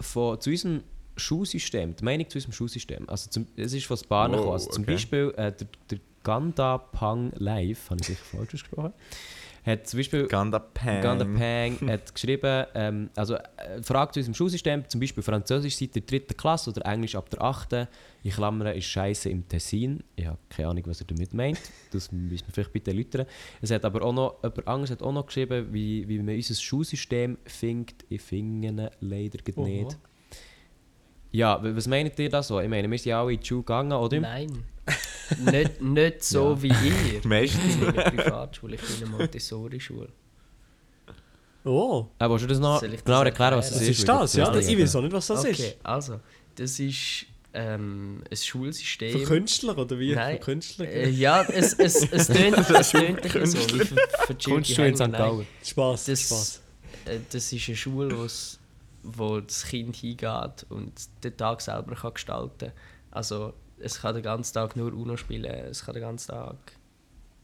von, 0.00 0.40
zu 0.40 0.50
unserem 0.50 0.82
Schulsystem, 1.18 1.94
die 1.96 2.04
Meinung 2.04 2.28
zu 2.28 2.38
unserem 2.38 2.52
Schulsystem. 2.52 3.08
Also 3.08 3.30
zum, 3.30 3.46
es 3.56 3.72
ist 3.72 3.86
von 3.86 3.96
den 3.96 4.08
Bahnen 4.08 4.34
Wow, 4.34 4.38
gekommen. 4.38 4.52
Also 4.54 4.70
zum 4.70 4.82
okay. 4.84 4.92
Beispiel 4.92 5.34
äh, 5.36 5.52
der, 5.52 5.68
der 5.90 5.98
Ganda 6.22 6.78
Pang 6.78 7.32
Live, 7.36 7.90
habe 7.90 8.00
ich 8.00 8.08
sicher 8.08 8.24
falsch 8.24 8.54
ausgesprochen, 8.54 8.92
hat 9.64 9.86
zum 9.86 9.98
Beispiel 9.98 10.26
Ganda 10.26 10.58
Pang. 10.58 11.02
Ganda 11.02 11.24
Pang 11.24 11.88
hat 11.88 12.14
geschrieben, 12.14 12.66
ähm, 12.74 13.10
also 13.16 13.34
äh, 13.34 13.82
Frage 13.82 14.12
zu 14.12 14.20
unserem 14.20 14.34
Schulsystem, 14.34 14.88
zum 14.88 15.00
Beispiel 15.00 15.22
Französisch 15.22 15.76
seit 15.76 15.94
der 15.94 16.02
dritten 16.02 16.36
Klasse 16.36 16.70
oder 16.70 16.84
Englisch 16.86 17.14
ab 17.14 17.28
der 17.30 17.42
achten. 17.42 17.86
In 18.22 18.30
Klammern 18.30 18.66
ist 18.76 18.86
Scheiße 18.86 19.28
im 19.30 19.48
Tessin. 19.48 20.02
Ich 20.16 20.26
habe 20.26 20.38
keine 20.48 20.68
Ahnung, 20.68 20.84
was 20.86 21.00
er 21.00 21.06
damit 21.06 21.32
meint. 21.34 21.60
Das 21.92 22.10
müssen 22.10 22.46
wir 22.46 22.52
vielleicht 22.52 22.72
bitte 22.72 22.90
erläutern. 22.90 23.26
Es 23.60 23.70
hat 23.70 23.84
aber 23.84 24.02
auch 24.02 24.12
noch, 24.12 24.42
jemand 24.42 24.68
anderes 24.68 24.90
hat 24.90 25.02
auch 25.02 25.12
noch 25.12 25.26
geschrieben, 25.26 25.72
wie, 25.72 26.08
wie 26.08 26.18
man 26.18 26.34
unser 26.34 26.54
Schulsystem 26.54 27.38
findet. 27.44 28.04
Ich 28.08 28.22
finde 28.22 28.68
ihn 28.68 28.90
leider 29.00 29.38
nicht. 29.62 29.98
Ja, 31.32 31.60
was 31.62 31.86
meint 31.86 32.18
ihr 32.18 32.28
da 32.30 32.42
so? 32.42 32.60
Ich 32.60 32.68
meine, 32.68 32.90
wir 32.90 32.98
sind 32.98 33.10
ja 33.10 33.20
alle 33.22 33.32
in 33.34 33.40
die 33.40 33.46
Schule 33.46 33.60
gegangen, 33.62 33.92
oder? 33.92 34.20
Nein. 34.20 34.64
nicht, 35.44 35.80
nicht 35.82 36.24
so 36.24 36.52
Ja. 36.52 36.62
wie 36.62 36.68
ihr. 36.68 37.20
Meistens. 37.24 37.74
Ich 37.74 37.80
bin 37.80 37.88
in 37.90 37.98
einer 37.98 38.10
Privatschule, 38.10 38.74
ich 38.76 38.80
bin 38.80 38.96
in 38.96 39.08
einer 39.08 39.16
Montessori-Schule. 39.18 40.08
oh, 41.64 42.06
Aber 42.18 42.34
willst 42.34 42.44
du 42.44 42.48
das 42.48 42.58
noch 42.58 42.80
genau 42.80 43.22
erklären, 43.22 43.56
was 43.58 43.68
das 43.70 43.82
ist? 43.82 43.88
was 43.88 43.98
ist 43.98 44.08
das? 44.08 44.34
ich 44.34 44.38
Ja, 44.38 44.50
das 44.50 44.66
ich 44.68 44.78
weiß 44.80 44.96
auch 44.96 45.02
nicht, 45.02 45.12
was 45.12 45.26
das 45.26 45.40
okay, 45.40 45.50
ist. 45.50 45.76
also, 45.82 46.20
das 46.54 46.80
ist 46.80 47.26
ähm, 47.54 48.22
ein 48.30 48.36
Schulsystem. 48.36 49.18
Für 49.20 49.24
Künstler 49.26 49.76
oder 49.76 49.98
wie? 49.98 50.14
Nein. 50.14 50.36
Für 50.38 50.44
Künstler? 50.44 50.86
Äh, 50.88 51.10
ja, 51.10 51.42
es, 51.42 51.72
es, 51.74 52.10
es 52.10 52.26
tönt 52.28 52.56
es 52.58 52.90
tönt 52.90 53.18
ein 53.22 53.32
bisschen 53.32 53.46
so. 53.46 53.58
Wie 53.74 53.78
für, 53.84 53.96
für 54.26 54.34
die 54.34 54.50
Kunstschule 54.50 54.88
in 54.88 54.96
St. 54.96 55.12
Gallen. 55.12 55.46
Spaß, 55.64 56.04
Das, 56.06 56.20
Spaß. 56.22 56.60
äh, 57.06 57.18
das 57.30 57.52
ist 57.52 57.68
eine 57.68 57.76
Schule, 57.76 58.16
wo's, 58.18 58.58
wo 59.02 59.40
das 59.40 59.64
Kind 59.64 59.96
hingeht 59.96 60.66
und 60.68 60.92
den 61.22 61.36
Tag 61.36 61.60
selber 61.60 61.94
kann 61.94 62.14
gestalten 62.14 62.58
kann. 62.58 62.72
Also, 63.10 63.54
es 63.78 64.00
kann 64.00 64.14
den 64.14 64.22
ganzen 64.22 64.54
Tag 64.54 64.76
nur 64.76 64.92
UNO 64.92 65.16
spielen, 65.16 65.44
es 65.44 65.84
kann 65.84 65.94
den 65.94 66.02
ganzen 66.02 66.32
Tag 66.32 66.56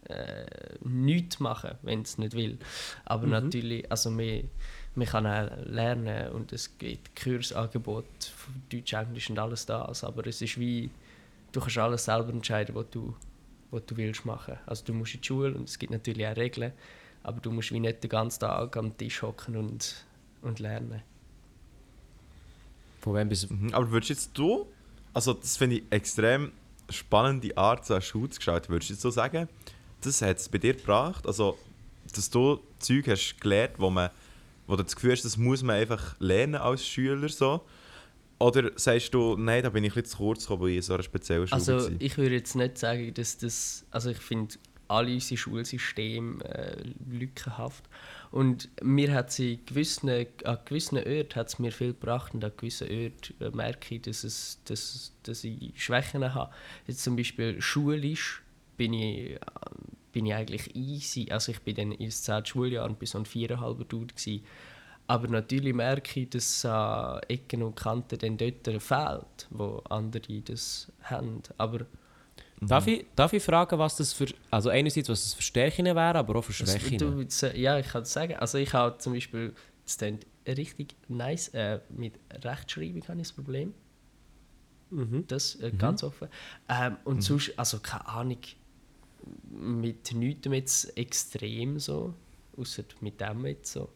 äh, 0.08 0.44
nichts 0.82 1.40
machen, 1.40 1.72
wenn 1.82 2.02
es 2.02 2.18
nicht 2.18 2.34
will. 2.34 2.58
Aber 3.04 3.26
natürlich, 3.26 3.90
also 3.90 4.10
man, 4.10 4.50
man 4.94 5.06
kann 5.06 5.26
auch 5.26 5.50
lernen 5.64 6.30
und 6.32 6.52
es 6.52 6.76
gibt 6.78 7.20
Kursangebote 7.20 8.06
Deutsch, 8.70 8.92
Englisch 8.92 9.30
und 9.30 9.38
alles 9.38 9.66
das. 9.66 10.04
Aber 10.04 10.26
es 10.26 10.42
ist 10.42 10.58
wie, 10.58 10.90
du 11.52 11.60
kannst 11.60 11.78
alles 11.78 12.04
selber 12.04 12.30
entscheiden, 12.30 12.74
was 12.74 12.86
du, 12.90 13.14
was 13.70 13.86
du 13.86 13.96
willst 13.96 14.26
machen. 14.26 14.58
Also 14.66 14.84
du 14.84 14.92
musst 14.92 15.14
in 15.14 15.20
die 15.20 15.26
Schule 15.26 15.54
und 15.54 15.68
es 15.68 15.78
gibt 15.78 15.92
natürlich 15.92 16.26
auch 16.26 16.36
Regeln, 16.36 16.72
aber 17.22 17.40
du 17.40 17.50
musst 17.50 17.72
wie 17.72 17.80
nicht 17.80 18.02
den 18.02 18.10
ganzen 18.10 18.40
Tag 18.40 18.76
am 18.76 18.96
Tisch 18.96 19.22
hocken 19.22 19.56
und, 19.56 20.04
und 20.42 20.58
lernen. 20.58 21.02
Von 23.04 23.14
wem 23.14 23.28
bis... 23.28 23.48
Mhm, 23.50 23.74
Aber 23.74 23.90
würdest 23.90 24.08
jetzt 24.08 24.30
du, 24.32 24.66
also 25.12 25.34
das 25.34 25.58
finde 25.58 25.76
ich 25.76 25.82
extrem 25.90 26.52
spannende 26.88 27.56
Art, 27.56 27.84
so 27.84 27.92
eine 27.92 28.00
Schule 28.02 28.30
zu 28.30 28.38
gestalten, 28.38 28.70
würdest 28.70 28.88
du 28.88 28.94
jetzt 28.94 29.02
so 29.02 29.10
sagen, 29.10 29.46
das 30.00 30.22
hat 30.22 30.38
es 30.38 30.48
bei 30.48 30.56
dir 30.56 30.72
gebracht, 30.72 31.26
also 31.26 31.58
dass 32.14 32.30
du 32.30 32.60
Zeug 32.78 33.08
hast 33.08 33.38
gelernt, 33.40 33.74
wo, 33.76 33.90
man, 33.90 34.08
wo 34.66 34.74
du 34.76 34.82
das 34.82 34.94
Gefühl 34.94 35.12
hast, 35.12 35.24
das 35.24 35.36
muss 35.36 35.62
man 35.62 35.76
einfach 35.76 36.16
lernen 36.18 36.54
als 36.56 36.86
Schüler 36.86 37.28
so? 37.28 37.60
Oder 38.38 38.72
sagst 38.76 39.12
du, 39.12 39.36
nein, 39.36 39.62
da 39.62 39.68
bin 39.68 39.84
ich 39.84 39.92
ein 39.92 40.02
bisschen 40.02 40.16
zu 40.18 40.24
kurz 40.24 40.42
gekommen, 40.42 40.62
weil 40.62 40.70
ich 40.70 40.76
in 40.76 40.82
so 40.82 40.94
einer 40.94 41.02
speziellen 41.02 41.46
Schule 41.46 41.56
Also 41.56 41.90
war? 41.90 41.96
ich 41.98 42.16
würde 42.16 42.34
jetzt 42.36 42.56
nicht 42.56 42.78
sagen, 42.78 43.12
dass 43.12 43.36
das, 43.36 43.84
also 43.90 44.10
ich 44.10 44.18
finde 44.18 44.54
alle 44.88 45.12
unsere 45.12 45.36
Schulsysteme 45.36 46.42
äh, 46.44 46.82
lückenhaft 47.10 47.84
und 48.34 48.68
mir 48.82 49.14
hat 49.14 49.30
sie 49.30 49.60
gewissen, 49.64 50.10
an 50.10 50.58
gewissen 50.64 50.98
Orten 50.98 51.36
hat 51.36 51.60
mir 51.60 51.70
viel 51.70 51.92
gebracht 51.92 52.34
und 52.34 52.44
an 52.44 52.50
gewissen 52.56 52.88
Orten 52.88 53.34
äh, 53.40 53.50
merke 53.50 53.94
ich, 53.94 54.02
dass, 54.02 54.24
es, 54.24 54.58
dass, 54.64 55.12
dass 55.22 55.44
ich 55.44 55.72
Schwächen 55.80 56.34
habe. 56.34 56.52
Jetzt 56.88 57.04
zum 57.04 57.14
Beispiel 57.14 57.62
schulisch 57.62 58.42
bin 58.76 58.92
ich, 58.92 59.36
äh, 59.36 59.38
bin 60.10 60.26
ich 60.26 60.34
eigentlich 60.34 60.74
easy, 60.74 61.30
also 61.30 61.52
ich 61.52 61.60
bin 61.60 61.76
dann 61.76 61.92
ins 61.92 62.24
10. 62.24 62.44
Schuljahr 62.44 62.88
bin 62.88 63.06
so 63.06 63.18
ein 63.18 63.24
viereinhalber 63.24 63.84
Dude. 63.84 64.12
Aber 65.06 65.28
natürlich 65.28 65.72
merke 65.72 66.18
ich, 66.22 66.30
dass 66.30 66.64
an 66.64 67.20
Ecken 67.28 67.62
und 67.62 67.76
Kanten 67.76 68.18
dann 68.18 68.36
dort 68.36 68.82
fehlt, 68.82 69.46
wo 69.50 69.80
andere 69.88 70.40
das 70.40 70.90
haben. 71.02 71.40
Aber 71.56 71.86
Darf, 72.66 72.86
ich, 72.86 73.04
darf 73.14 73.32
ich 73.32 73.42
fragen, 73.42 73.78
was 73.78 73.96
das 73.96 74.12
für... 74.12 74.26
Also 74.50 74.70
einerseits, 74.70 75.08
was 75.08 75.22
das 75.22 75.34
für 75.34 75.42
Stärken 75.42 75.86
wären, 75.86 76.16
aber 76.16 76.36
auch 76.36 76.44
für 76.44 76.64
das, 76.64 76.80
Schwächen? 76.80 77.28
ja, 77.54 77.78
ich 77.78 77.88
kann 77.88 78.02
es 78.02 78.12
sagen. 78.12 78.34
Also 78.36 78.58
ich 78.58 78.72
habe 78.72 78.98
zum 78.98 79.12
Beispiel, 79.12 79.54
das 79.84 79.98
klingt 79.98 80.26
richtig 80.46 80.94
nice, 81.08 81.48
äh, 81.48 81.80
mit 81.90 82.18
Rechtschreibung 82.42 83.02
habe 83.08 83.20
ich 83.20 83.28
das 83.28 83.32
Problem. 83.32 83.74
Mhm. 84.90 85.24
Das 85.26 85.56
äh, 85.56 85.72
ganz 85.72 86.04
offen. 86.04 86.28
Ähm, 86.68 86.96
und 87.04 87.22
sonst, 87.22 87.52
also 87.58 87.78
keine 87.80 88.06
Ahnung, 88.06 88.38
mit 89.50 90.12
nichts 90.12 90.46
jetzt 90.46 90.98
extrem 90.98 91.78
so, 91.78 92.14
außer 92.56 92.84
mit 93.00 93.20
dem 93.20 93.46
jetzt 93.46 93.72
so. 93.72 93.88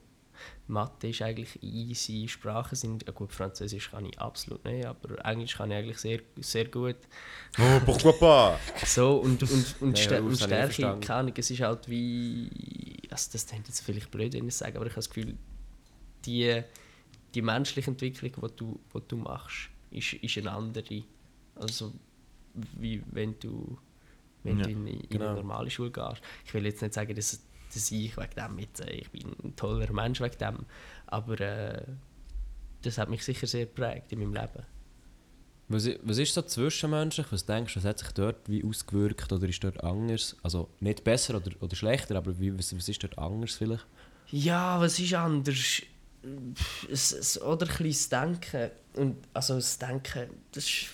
Mathe 0.67 1.09
ist 1.09 1.23
eigentlich 1.23 1.63
easy, 1.63 2.27
Sprachen 2.29 2.77
sind, 2.77 3.07
ja 3.07 3.13
gut, 3.13 3.33
Französisch 3.33 3.91
kann 3.91 4.05
ich 4.05 4.19
absolut 4.21 4.65
nicht, 4.65 4.85
aber 4.87 5.25
Englisch 5.25 5.57
kann 5.57 5.71
ich 5.71 5.77
eigentlich 5.79 5.99
sehr, 5.99 6.21
sehr 6.41 6.67
gut. 6.67 6.97
Oh, 7.59 7.81
pourquoi 7.85 8.13
pas? 8.13 8.59
So, 8.87 9.17
und, 9.17 9.43
und, 9.43 9.75
und, 9.81 9.97
Ja, 9.99 10.05
Stär 10.05 10.23
und 10.23 10.37
Stärke, 10.37 10.83
keine 11.01 11.15
Ahnung, 11.21 11.35
es 11.37 11.51
ist 11.51 11.61
halt 11.61 11.89
wie, 11.89 12.99
also 13.11 13.31
das 13.33 13.47
klingt 13.47 13.67
jetzt 13.69 13.81
vielleicht 13.81 14.11
blöd, 14.11 14.33
wenn 14.35 14.45
ich 14.45 14.49
es 14.55 14.59
sage, 14.59 14.77
aber 14.77 14.87
ich 14.87 14.93
habe 14.93 14.99
das 14.99 15.09
Gefühl, 15.11 15.37
die, 16.25 16.63
die 17.35 17.43
menschliche 17.43 17.91
Entwicklung, 17.91 18.33
die 18.33 18.57
du, 18.57 18.81
die 18.95 19.01
du 19.09 19.17
machst, 19.17 19.71
ist, 19.91 20.13
ist 20.15 20.39
eine 20.39 20.53
andere. 20.53 21.03
Also, 21.55 21.93
wie 22.77 23.03
wenn 23.11 23.39
du, 23.41 23.79
wenn 24.43 24.59
Ja, 24.59 24.65
du 24.65 24.71
in, 24.71 24.87
in 24.87 25.09
genau. 25.09 25.27
eine 25.27 25.35
normale 25.37 25.71
Schule 25.71 25.91
gehst. 25.91 26.23
Ich 26.45 26.53
will 26.55 26.65
jetzt 26.67 26.83
nicht 26.83 26.95
sagen, 26.95 27.15
dass, 27.15 27.43
dass 27.79 27.91
ich 27.93 28.17
wegen 28.17 28.35
dem 28.37 28.59
jetzt, 28.59 28.81
äh, 28.81 28.91
ich 28.91 29.11
bin 29.11 29.35
ein 29.43 29.57
toller 29.57 29.93
Mensch 29.93 30.21
wegen 30.21 30.39
dem, 30.39 30.67
aber 31.07 31.41
äh, 31.41 31.83
das 32.83 32.99
hat 32.99 33.09
mich 33.09 33.25
sicher 33.25 33.47
sehr 33.47 33.67
geprägt 33.67 34.13
in 34.13 34.19
meinem 34.21 34.35
Leben. 34.35 34.67
Was, 35.71 35.85
ist 35.85 36.33
so 36.33 36.41
zwischenmenschlich? 36.41 37.27
Was 37.31 37.45
denkst 37.45 37.75
du, 37.75 37.81
was 37.81 37.85
hat 37.85 37.99
sich 37.99 38.11
dort 38.13 38.49
wie 38.49 38.65
ausgewirkt 38.65 39.31
oder 39.33 39.47
ist 39.47 39.63
dort 39.63 39.85
anders? 39.85 40.35
Also 40.43 40.71
nicht 40.81 41.05
besser 41.05 41.37
oder, 41.37 41.51
oder 41.61 41.77
schlechter, 41.77 42.17
aber 42.17 42.39
wie, 42.41 42.59
was, 42.59 42.75
was 42.75 42.89
ist 42.89 43.03
dort 43.03 43.19
anders 43.19 43.55
vielleicht? 43.55 43.87
Ja, 44.31 44.81
was 44.81 44.99
ist 44.99 45.13
anders? 45.13 45.83
Es, 46.91 47.13
es, 47.13 47.41
oder 47.43 47.67
ein 47.67 47.77
bisschen 47.77 47.91
das 47.91 48.09
Denken. 48.09 48.71
Und, 48.95 49.29
also 49.35 49.57
das 49.57 49.79
Denken, 49.79 50.31
das 50.53 50.65
ist, 50.65 50.87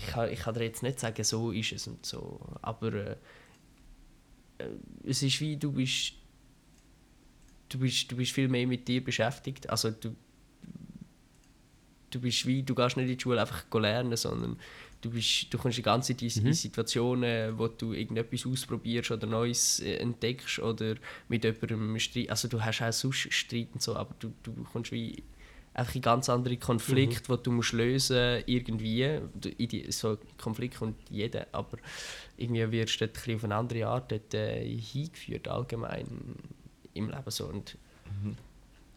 ich, 0.00 0.06
kann, 0.08 0.32
ich 0.32 0.40
kann 0.40 0.54
dir 0.54 0.64
jetzt 0.64 0.82
nicht 0.82 1.00
sagen, 1.00 1.22
so 1.22 1.52
ist 1.52 1.72
es 1.72 1.86
und 1.86 2.04
so. 2.06 2.40
Aber 2.62 2.94
äh, 2.94 3.16
äh, 4.58 4.68
es 5.04 5.22
ist 5.22 5.40
wie, 5.40 5.56
du 5.56 5.72
bist, 5.72 6.14
du 7.68 7.78
bist, 7.78 8.10
du 8.10 8.16
bist 8.16 8.32
viel 8.32 8.48
mehr 8.48 8.66
mit 8.66 8.86
dir 8.88 9.02
beschäftigt. 9.02 9.68
Also 9.70 9.90
du, 9.90 10.14
du 12.10 12.20
bist 12.20 12.46
wie, 12.46 12.62
du 12.62 12.74
gehst 12.74 12.96
nicht 12.96 13.08
in 13.10 13.16
die 13.16 13.22
Schule 13.22 13.40
einfach 13.40 13.64
lernen, 13.74 14.16
sondern 14.16 14.56
du, 15.00 15.10
bist, 15.10 15.52
du 15.52 15.58
kommst 15.58 15.78
die 15.78 15.82
ganze 15.82 16.16
Zeit 16.16 16.22
in, 16.22 16.46
in 16.46 16.52
Situationen, 16.54 17.58
wo 17.58 17.68
du 17.68 17.92
irgendetwas 17.92 18.46
ausprobierst 18.46 19.10
oder 19.10 19.26
Neues 19.26 19.80
äh, 19.80 19.96
entdeckst 19.96 20.58
oder 20.60 20.94
mit 21.28 21.44
jemandem 21.44 21.98
Streit. 21.98 22.30
Also 22.30 22.48
du 22.48 22.62
hast 22.64 22.82
auch 22.82 22.92
sonst 22.92 23.32
Streit 23.32 23.68
und 23.72 23.82
so, 23.82 23.96
aber 23.96 24.14
du, 24.18 24.32
du 24.42 24.52
kommst 24.72 24.92
wie 24.92 25.22
einfach 25.74 25.96
in 25.96 26.02
ganz 26.02 26.28
andere 26.28 26.56
Konflikte, 26.56 27.36
die 27.36 27.42
du 27.42 27.50
musst 27.50 27.72
lösen 27.72 28.44
irgendwie. 28.46 29.18
Du- 29.34 29.48
In 29.48 29.68
die, 29.68 29.90
so 29.90 30.16
Konflikt 30.38 30.76
kommt 30.78 30.96
jeder, 31.10 31.48
aber 31.50 31.78
irgendwie 32.36 32.70
wirst 32.70 33.00
du 33.00 33.08
dort 33.08 33.26
ein 33.26 33.34
auf 33.34 33.44
eine 33.44 33.56
andere 33.56 33.86
Art 33.88 34.12
dort, 34.12 34.32
äh, 34.34 34.64
hingeführt, 34.64 35.48
allgemein 35.48 36.06
im 36.94 37.08
Leben 37.10 37.30
so. 37.30 37.46
Und, 37.46 37.76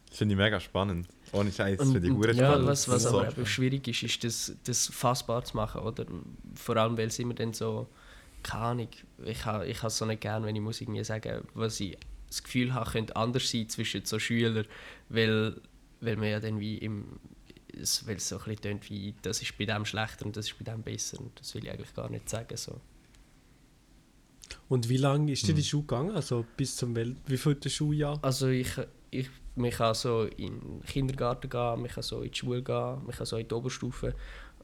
Das 0.08 0.18
finde 0.18 0.34
ich 0.34 0.38
mega 0.38 0.58
spannend. 0.60 1.08
Ohne 1.32 1.52
Scheiß, 1.52 1.78
finde 1.80 2.06
ich 2.06 2.12
hure 2.12 2.32
ja, 2.32 2.50
spannend. 2.50 2.66
was, 2.66 2.88
was 2.88 3.02
So 3.02 3.20
aber 3.20 3.28
eben 3.28 3.46
schwierig 3.46 3.86
ist, 3.88 4.02
ist 4.02 4.24
das, 4.24 4.52
das 4.64 4.86
fassbar 4.86 5.44
zu 5.44 5.56
machen, 5.56 5.82
oder? 5.82 6.06
Vor 6.54 6.76
allem, 6.76 6.96
weil 6.96 7.08
es 7.08 7.18
immer 7.18 7.34
dann 7.34 7.52
so, 7.52 7.86
keine 8.42 8.64
Ahnung, 8.64 8.88
ich 9.24 9.44
habe 9.44 9.66
ich 9.66 9.82
ha 9.82 9.90
so 9.90 10.06
nicht 10.06 10.22
gern, 10.22 10.44
wenn 10.44 10.56
ich 10.56 10.62
muss 10.62 10.80
irgendwie 10.80 11.04
sagen, 11.04 11.46
was 11.54 11.80
ich 11.80 11.98
das 12.28 12.42
Gefühl 12.42 12.74
habe, 12.74 12.90
könnte 12.90 13.16
anders 13.16 13.50
sein 13.50 13.68
zwischen 13.68 14.04
so 14.04 14.18
Schülern, 14.18 14.66
weil, 15.08 15.60
weil 16.00 16.16
man 16.16 16.28
ja 16.28 16.40
dann 16.40 16.60
wie 16.60 16.78
im 16.78 17.18
es, 17.80 18.06
weil 18.06 18.16
es 18.16 18.28
so 18.28 18.36
ein 18.38 18.44
bisschen 18.44 18.62
tönt 18.62 18.90
wie, 18.90 19.14
das 19.22 19.42
ist 19.42 19.56
bei 19.56 19.64
dem 19.64 19.84
schlechter 19.84 20.26
und 20.26 20.36
das 20.36 20.48
ist 20.48 20.58
bei 20.58 20.64
dem 20.64 20.82
besser 20.82 21.20
und 21.20 21.38
das 21.38 21.54
will 21.54 21.64
ich 21.64 21.70
eigentlich 21.70 21.94
gar 21.94 22.10
nicht 22.10 22.28
sagen, 22.28 22.56
so. 22.56 22.80
Und 24.68 24.88
wie 24.88 24.96
lange 24.96 25.32
ist 25.32 25.44
dir 25.44 25.48
Hm. 25.48 25.56
die 25.56 25.64
Schule 25.64 25.82
gegangen? 25.84 26.10
Also 26.12 26.44
bis 26.56 26.76
zum 26.76 26.94
Welt 26.94 27.16
wie 27.26 27.36
viel 27.36 27.56
Schuljahr? 27.68 28.18
Also 28.22 28.48
ich, 28.48 28.70
ich 29.10 29.28
man 29.56 29.70
kann 29.70 29.94
so 29.94 30.22
in 30.22 30.60
den 30.60 30.82
Kindergarten 30.82 31.48
gehen, 31.50 31.80
man 31.80 31.88
kann 31.88 32.02
so 32.02 32.22
in 32.22 32.30
die 32.30 32.38
Schule 32.38 32.62
gehen, 32.62 33.04
man 33.04 33.10
kann 33.10 33.26
so 33.26 33.36
in 33.36 33.48
die 33.48 33.54
Oberstufe. 33.54 34.14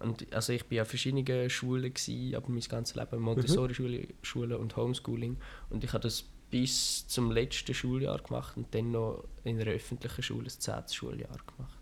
Und 0.00 0.32
also 0.32 0.52
ich 0.52 0.64
bin 0.66 0.80
an 0.80 0.86
verschiedenen 0.86 1.50
Schulen 1.50 1.92
gsi, 1.92 2.34
aber 2.36 2.48
mein 2.48 2.60
ganzes 2.60 2.96
Leben 2.96 3.20
Montessori-Schule 3.20 4.08
Schule 4.22 4.58
und 4.58 4.76
Homeschooling. 4.76 5.36
Und 5.70 5.84
ich 5.84 5.92
habe 5.92 6.02
das 6.02 6.24
bis 6.50 7.06
zum 7.08 7.30
letzten 7.32 7.74
Schuljahr 7.74 8.18
gemacht 8.18 8.56
und 8.56 8.72
dann 8.74 8.92
noch 8.92 9.24
in 9.44 9.60
einer 9.60 9.70
öffentlichen 9.70 10.22
Schule 10.22 10.44
das 10.44 10.58
10. 10.58 10.88
Schuljahr 10.92 11.36
gemacht. 11.46 11.78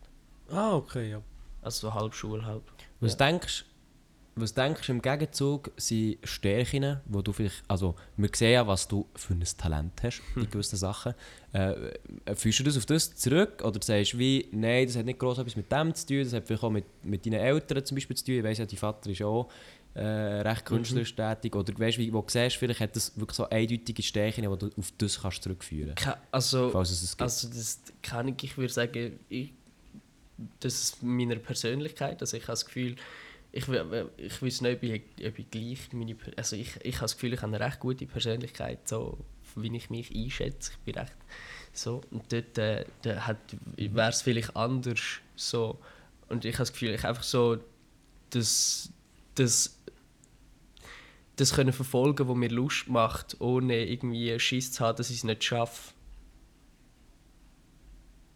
Ah, 0.51 0.75
okay, 0.75 1.11
ja. 1.11 1.23
Also 1.63 1.89
so 1.89 1.95
halb 1.95 2.15
Schule, 2.15 2.45
halb. 2.45 2.63
Was 3.01 3.17
denkst 3.17 3.65
was 4.35 4.55
denkst 4.55 4.87
du 4.87 4.93
im 4.93 5.03
Gegenzug 5.03 5.71
sind 5.77 6.17
Stärken, 6.25 7.01
wo 7.07 7.21
du 7.21 7.33
vielleicht, 7.33 7.63
also 7.69 7.95
wir 8.17 8.31
sehen 8.35 8.53
ja, 8.53 8.67
was 8.67 8.89
du 8.89 9.07
für 9.15 9.35
ein 9.35 9.45
Talent 9.59 9.93
hast 10.03 10.23
in 10.37 10.49
gewissen 10.51 10.77
Sachen. 10.77 11.15
Äh, 11.53 11.75
fühlst 12.35 12.61
du 12.61 12.65
das 12.65 12.79
auf 12.79 12.87
das 12.87 13.15
zurück 13.15 13.63
oder 13.63 13.79
sagst 13.83 14.15
du 14.15 14.19
wie, 14.19 14.49
nein, 14.53 14.87
das 14.87 14.97
hat 14.97 15.05
nicht 15.05 15.19
groß 15.19 15.39
etwas 15.39 15.57
mit 15.57 15.71
dem 15.71 15.95
zu 15.95 16.07
tun, 16.07 16.25
das 16.25 16.33
hat 16.33 16.47
vielleicht 16.47 16.63
auch 16.63 16.71
mit, 16.71 16.85
mit 17.05 17.27
deinen 17.27 17.41
Eltern 17.41 17.85
zum 17.85 17.95
Beispiel 17.97 18.17
zu 18.17 18.25
tun. 18.25 18.35
Ich 18.37 18.45
weiss 18.45 18.59
ja, 18.59 18.65
dein 18.65 18.79
Vater 18.79 19.11
ist 19.11 19.21
auch 19.23 19.51
äh, 19.95 20.01
recht 20.01 20.65
künstlerisch 20.65 21.15
tätig. 21.15 21.55
Oder 21.55 21.79
weißt, 21.79 21.99
wie, 21.99 22.11
wo 22.11 22.23
du 22.23 22.31
siehst, 22.31 22.57
vielleicht 22.57 22.81
hat 22.81 22.97
das 22.97 23.13
wirklich 23.19 23.37
so 23.37 23.47
eindeutige 23.51 24.03
Stärken, 24.03 24.51
die 24.51 24.59
du 24.59 24.71
auf 24.79 24.93
das 24.97 25.21
kannst 25.21 25.43
zurückführen 25.43 25.95
Ke- 25.95 26.17
Also, 26.31 26.71
falls 26.71 26.91
es 26.91 27.03
es 27.03 27.11
gibt. 27.11 27.23
Also 27.23 27.49
das 27.49 27.81
kann 28.01 28.29
ich, 28.29 28.43
ich 28.43 28.57
würde 28.57 28.73
sagen, 28.73 29.21
ich, 29.29 29.53
das 30.61 30.75
ist 30.83 31.03
meiner 31.03 31.37
Persönlichkeit. 31.37 32.23
Also 32.23 32.39
ich 32.39 32.45
habe 32.45 32.53
das 32.53 32.65
Gefühl, 32.65 32.97
ich, 33.53 33.69
ich 34.17 34.43
weiß 34.43 34.63
nicht, 34.63 34.77
ob 34.77 34.83
ich, 34.83 35.03
ob 35.27 35.39
ich 35.39 35.51
gleich 35.51 35.93
meine, 35.93 36.17
also 36.37 36.57
ich, 36.57 36.77
ich 36.83 36.97
habe 36.97 37.05
das 37.05 37.15
Gefühl, 37.15 37.35
ich 37.35 37.43
habe 37.43 37.55
eine 37.55 37.65
recht 37.65 37.81
gute 37.81 38.07
Persönlichkeit, 38.07 38.89
so 38.89 39.19
wie 39.57 39.75
ich 39.77 39.91
mich 39.91 40.15
einschätze. 40.15 40.73
Ich 40.73 40.79
bin 40.79 40.95
recht 40.95 41.15
so 41.75 42.01
und 42.11 42.33
dort 42.33 42.59
äh, 42.59 42.85
wäre 43.05 44.09
es 44.11 44.23
vielleicht 44.23 44.57
anders 44.57 45.21
so 45.37 45.79
und 46.29 46.45
ich 46.45 46.55
habe 46.55 46.63
das 46.63 46.73
Gefühl, 46.73 46.95
ich 46.95 47.05
einfach 47.05 47.23
so 47.23 47.59
das 48.31 48.91
das 49.35 49.79
das 51.37 51.55
können 51.55 51.73
verfolgen, 51.73 52.29
was 52.29 52.37
mir 52.37 52.51
Lust 52.51 52.89
macht, 52.89 53.41
ohne 53.41 53.87
irgendwie 53.87 54.39
Schiss 54.39 54.73
zu 54.73 54.85
haben, 54.85 54.97
dass 54.97 55.11
ich 55.11 55.19
es 55.19 55.25
nicht 55.25 55.43
schaffe. 55.43 55.95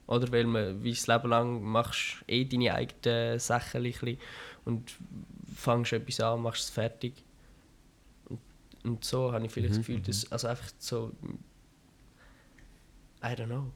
Oder 0.06 0.30
weil 0.32 0.44
man 0.44 0.82
wie 0.82 0.92
das 0.92 1.06
Leben 1.06 1.28
lang 1.28 1.62
machst 1.62 2.24
eh 2.26 2.44
deine 2.44 2.74
eigenen 2.74 3.38
Sachen 3.38 3.82
und 4.66 4.94
fängst 5.54 5.92
etwas 5.94 6.20
an, 6.20 6.42
machst 6.42 6.64
es 6.64 6.70
fertig. 6.70 7.14
Und, 8.28 8.40
und 8.84 9.04
so 9.04 9.32
habe 9.32 9.46
ich 9.46 9.52
vielleicht 9.52 9.72
das 9.72 9.78
Gefühl, 9.78 10.00
dass, 10.00 10.30
also 10.30 10.48
einfach 10.48 10.68
so, 10.78 11.12
I 13.22 13.28
don't 13.28 13.46
know. 13.46 13.72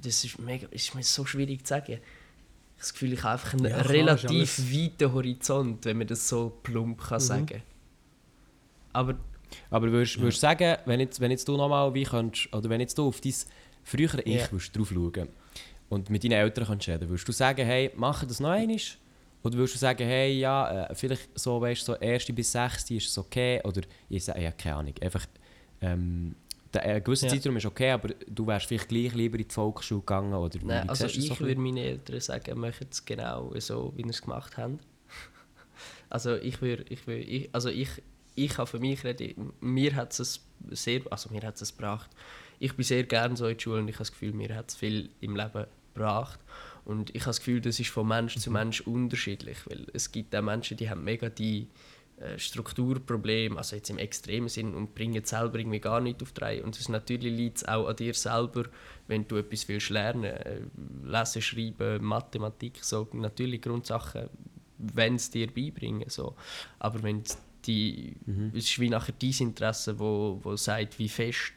Das 0.00 0.24
ist, 0.24 0.38
mega, 0.38 0.66
ist 0.68 0.94
mir 0.94 1.02
so 1.02 1.26
schwierig 1.26 1.66
zu 1.66 1.70
sagen. 1.70 1.92
Ich 1.92 1.98
habe 1.98 2.04
das 2.78 2.92
Gefühl, 2.92 3.12
ich 3.12 3.22
habe 3.22 3.32
einfach 3.32 3.52
einen 3.54 3.66
Ja, 3.66 3.80
relativ 3.82 4.58
weiten 4.72 5.12
Horizont, 5.12 5.84
wenn 5.84 5.98
man 5.98 6.06
das 6.06 6.28
so 6.28 6.50
plump 6.62 7.00
kann 7.00 7.20
sagen 7.20 7.62
Aber 8.92 9.16
Aber 9.70 9.90
würdest 9.90 10.16
du 10.16 10.30
sagen, 10.30 10.76
wenn 10.84 11.00
jetzt, 11.00 11.20
wenn 11.20 11.30
jetzt 11.30 11.48
du 11.48 11.56
nochmal 11.56 11.92
wie 11.94 12.04
könntest, 12.04 12.52
oder 12.54 12.68
wenn 12.68 12.80
jetzt 12.80 12.98
du 12.98 13.08
auf 13.08 13.20
dein 13.20 13.34
frühere 13.84 14.22
Ich 14.22 14.42
Ja. 14.42 14.52
würdest 14.52 14.76
drauf 14.76 14.90
schauen 14.92 15.28
und 15.88 16.10
mit 16.10 16.24
deinen 16.24 16.32
Eltern 16.32 16.78
reden, 16.80 17.08
würdest 17.08 17.28
du 17.28 17.32
sagen, 17.32 17.64
hey, 17.64 17.90
mach 17.96 18.24
das 18.24 18.40
noch 18.40 18.50
einmal? 18.50 18.76
Oder 19.46 19.58
würdest 19.58 19.76
du 19.76 19.78
sagen, 19.78 20.04
hey, 20.04 20.40
ja, 20.40 20.86
äh, 20.86 20.94
vielleicht 20.96 21.38
so, 21.38 21.60
weißt 21.60 21.82
du, 21.82 21.92
so 21.92 21.98
erste 21.98 22.32
bis 22.32 22.50
sechste 22.50 22.94
ist 22.94 23.08
es 23.08 23.16
okay? 23.16 23.60
Oder 23.62 23.82
ich 24.08 24.24
sage, 24.24 24.42
ja, 24.42 24.50
keine 24.50 24.76
Ahnung, 24.76 24.94
einfach, 25.00 25.24
ähm, 25.80 26.34
der, 26.74 26.82
ein 26.82 27.04
gewisser 27.04 27.28
Ja. 27.28 27.32
Zeitraum 27.32 27.56
ist 27.56 27.66
okay, 27.66 27.92
aber 27.92 28.08
du 28.26 28.44
wärst 28.44 28.66
vielleicht 28.66 28.88
gleich 28.88 29.14
lieber 29.14 29.38
in 29.38 29.46
die 29.46 29.54
Volksschule 29.54 30.00
gegangen, 30.00 30.34
oder 30.34 30.58
Nein, 30.64 30.88
also 30.88 31.06
so 31.06 31.16
ich 31.16 31.30
ein 31.30 31.46
würde 31.46 31.60
meinen 31.60 31.76
Eltern 31.76 32.20
sagen, 32.20 32.58
machen 32.58 32.88
es 32.90 33.04
genau 33.04 33.54
so, 33.60 33.92
wie 33.94 34.02
sie 34.02 34.08
es 34.08 34.20
gemacht 34.20 34.56
haben. 34.56 34.80
also 36.10 36.34
ich 36.34 36.60
würde, 36.60 36.84
ich 36.88 37.06
würde, 37.06 37.22
ich, 37.22 37.48
also 37.52 37.68
ich, 37.68 38.02
ich 38.34 38.50
kann 38.50 38.66
für 38.66 38.80
mich 38.80 39.04
reden, 39.04 39.52
mir 39.60 39.94
hat 39.94 40.18
es 40.18 40.44
sehr, 40.70 41.02
also 41.08 41.30
mir 41.30 41.42
hat 41.42 41.60
es 41.62 41.76
gebracht. 41.76 42.10
Ich 42.58 42.74
bin 42.74 42.84
sehr 42.84 43.04
gerne 43.04 43.36
so 43.36 43.46
in 43.46 43.54
der 43.54 43.62
Schule 43.62 43.78
und 43.78 43.86
ich 43.86 43.94
habe 43.94 44.02
das 44.02 44.10
Gefühl, 44.10 44.32
mir 44.32 44.52
hat 44.56 44.70
es 44.70 44.74
viel 44.74 45.10
im 45.20 45.36
Leben 45.36 45.66
gebracht. 45.94 46.40
Und 46.86 47.10
ich 47.10 47.22
habe 47.22 47.30
das 47.30 47.40
Gefühl, 47.40 47.60
das 47.60 47.80
ist 47.80 47.90
von 47.90 48.06
Mensch 48.06 48.38
zu 48.38 48.50
Mensch 48.50 48.80
unterschiedlich, 48.80 49.58
weil 49.66 49.86
es 49.92 50.12
gibt 50.12 50.34
auch 50.34 50.42
Menschen, 50.42 50.76
die 50.76 50.88
haben 50.88 51.02
mega 51.02 51.28
die 51.28 51.66
äh, 52.18 52.38
Strukturprobleme, 52.38 53.58
also 53.58 53.74
jetzt 53.74 53.90
im 53.90 53.98
extremen 53.98 54.48
Sinn, 54.48 54.72
und 54.72 54.94
bringen 54.94 55.24
selber 55.24 55.58
irgendwie 55.58 55.80
gar 55.80 56.00
nicht 56.00 56.22
auf 56.22 56.30
die 56.30 56.40
Reihe. 56.40 56.62
Und 56.62 56.78
es 56.78 56.88
natürlich 56.88 57.36
liegt 57.36 57.56
es 57.58 57.68
auch 57.68 57.88
an 57.88 57.96
dir 57.96 58.14
selber, 58.14 58.66
wenn 59.08 59.26
du 59.26 59.36
etwas 59.36 59.66
willst 59.68 59.90
lernen, 59.90 60.24
äh, 60.24 60.60
lesen, 61.04 61.42
schreiben, 61.42 62.04
Mathematik, 62.04 62.78
so 62.82 63.08
natürlich 63.12 63.62
Grundsachen, 63.62 64.30
wenn 64.78 65.16
es 65.16 65.28
dir 65.28 65.48
beibringen, 65.48 66.08
so. 66.08 66.36
Aber 66.78 67.02
wenn 67.02 67.22
es 67.22 67.36
die, 67.66 68.14
es 68.54 68.64
ist 68.64 68.78
wie 68.78 68.88
nachher 68.88 69.14
dein 69.18 69.34
Interesse, 69.40 69.98
wo, 69.98 70.38
wo 70.42 70.56
sagt, 70.56 70.98
wie 71.00 71.08
fest 71.08 71.52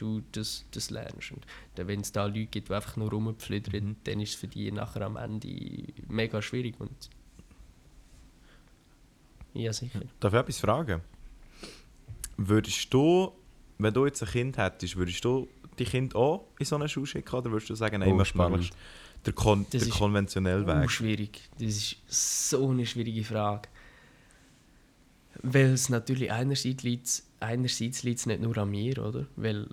du 0.00 0.22
das, 0.32 0.64
das 0.70 0.90
lernst. 0.90 1.32
Und 1.32 1.44
wenn 1.76 2.00
es 2.00 2.12
da 2.12 2.26
Leute 2.26 2.46
gibt, 2.46 2.68
die 2.68 2.74
einfach 2.74 2.96
nur 2.96 3.10
rumpflüdern, 3.10 3.96
dann 4.04 4.20
ist 4.20 4.30
es 4.30 4.34
für 4.36 4.48
die 4.48 4.70
nachher 4.72 5.02
am 5.02 5.16
Ende 5.16 5.48
mega 6.08 6.40
schwierig. 6.42 6.74
Und 6.78 7.10
ja, 9.54 9.72
sicher. 9.72 10.00
Darf 10.20 10.32
ich 10.32 10.38
etwas 10.40 10.60
fragen? 10.60 11.00
Würdest 12.36 12.92
du, 12.94 13.32
wenn 13.78 13.92
du 13.92 14.06
jetzt 14.06 14.22
ein 14.22 14.28
Kind 14.28 14.56
hättest, 14.58 14.96
würdest 14.96 15.24
du 15.24 15.48
die 15.78 15.84
Kind 15.84 16.14
auch 16.14 16.46
in 16.58 16.66
so 16.66 16.76
eine 16.76 16.88
Schule 16.88 17.06
schicken 17.06 17.34
oder 17.34 17.50
würdest 17.50 17.70
du 17.70 17.74
sagen, 17.74 18.00
nein, 18.00 18.12
Oh, 18.12 18.24
spannend. 18.24 18.70
der, 19.26 19.32
kon 19.32 19.62
Das 19.70 19.82
der 19.82 19.82
ist 19.82 19.90
konventionelle 19.90 20.66
Weg? 20.66 20.90
schwierig. 20.90 21.48
Das 21.58 21.68
ist 21.68 21.96
so 22.08 22.70
eine 22.70 22.86
schwierige 22.86 23.24
Frage. 23.24 23.68
Weil 25.42 25.72
es 25.72 25.88
natürlich 25.88 26.30
einerseits 26.30 26.82
liegt 26.82 27.22
einerseits 27.40 28.02
liegt 28.02 28.20
es 28.20 28.26
nicht 28.26 28.40
nur 28.42 28.56
an 28.58 28.70
mir, 28.70 28.98
oder? 29.04 29.26
Weil 29.36 29.66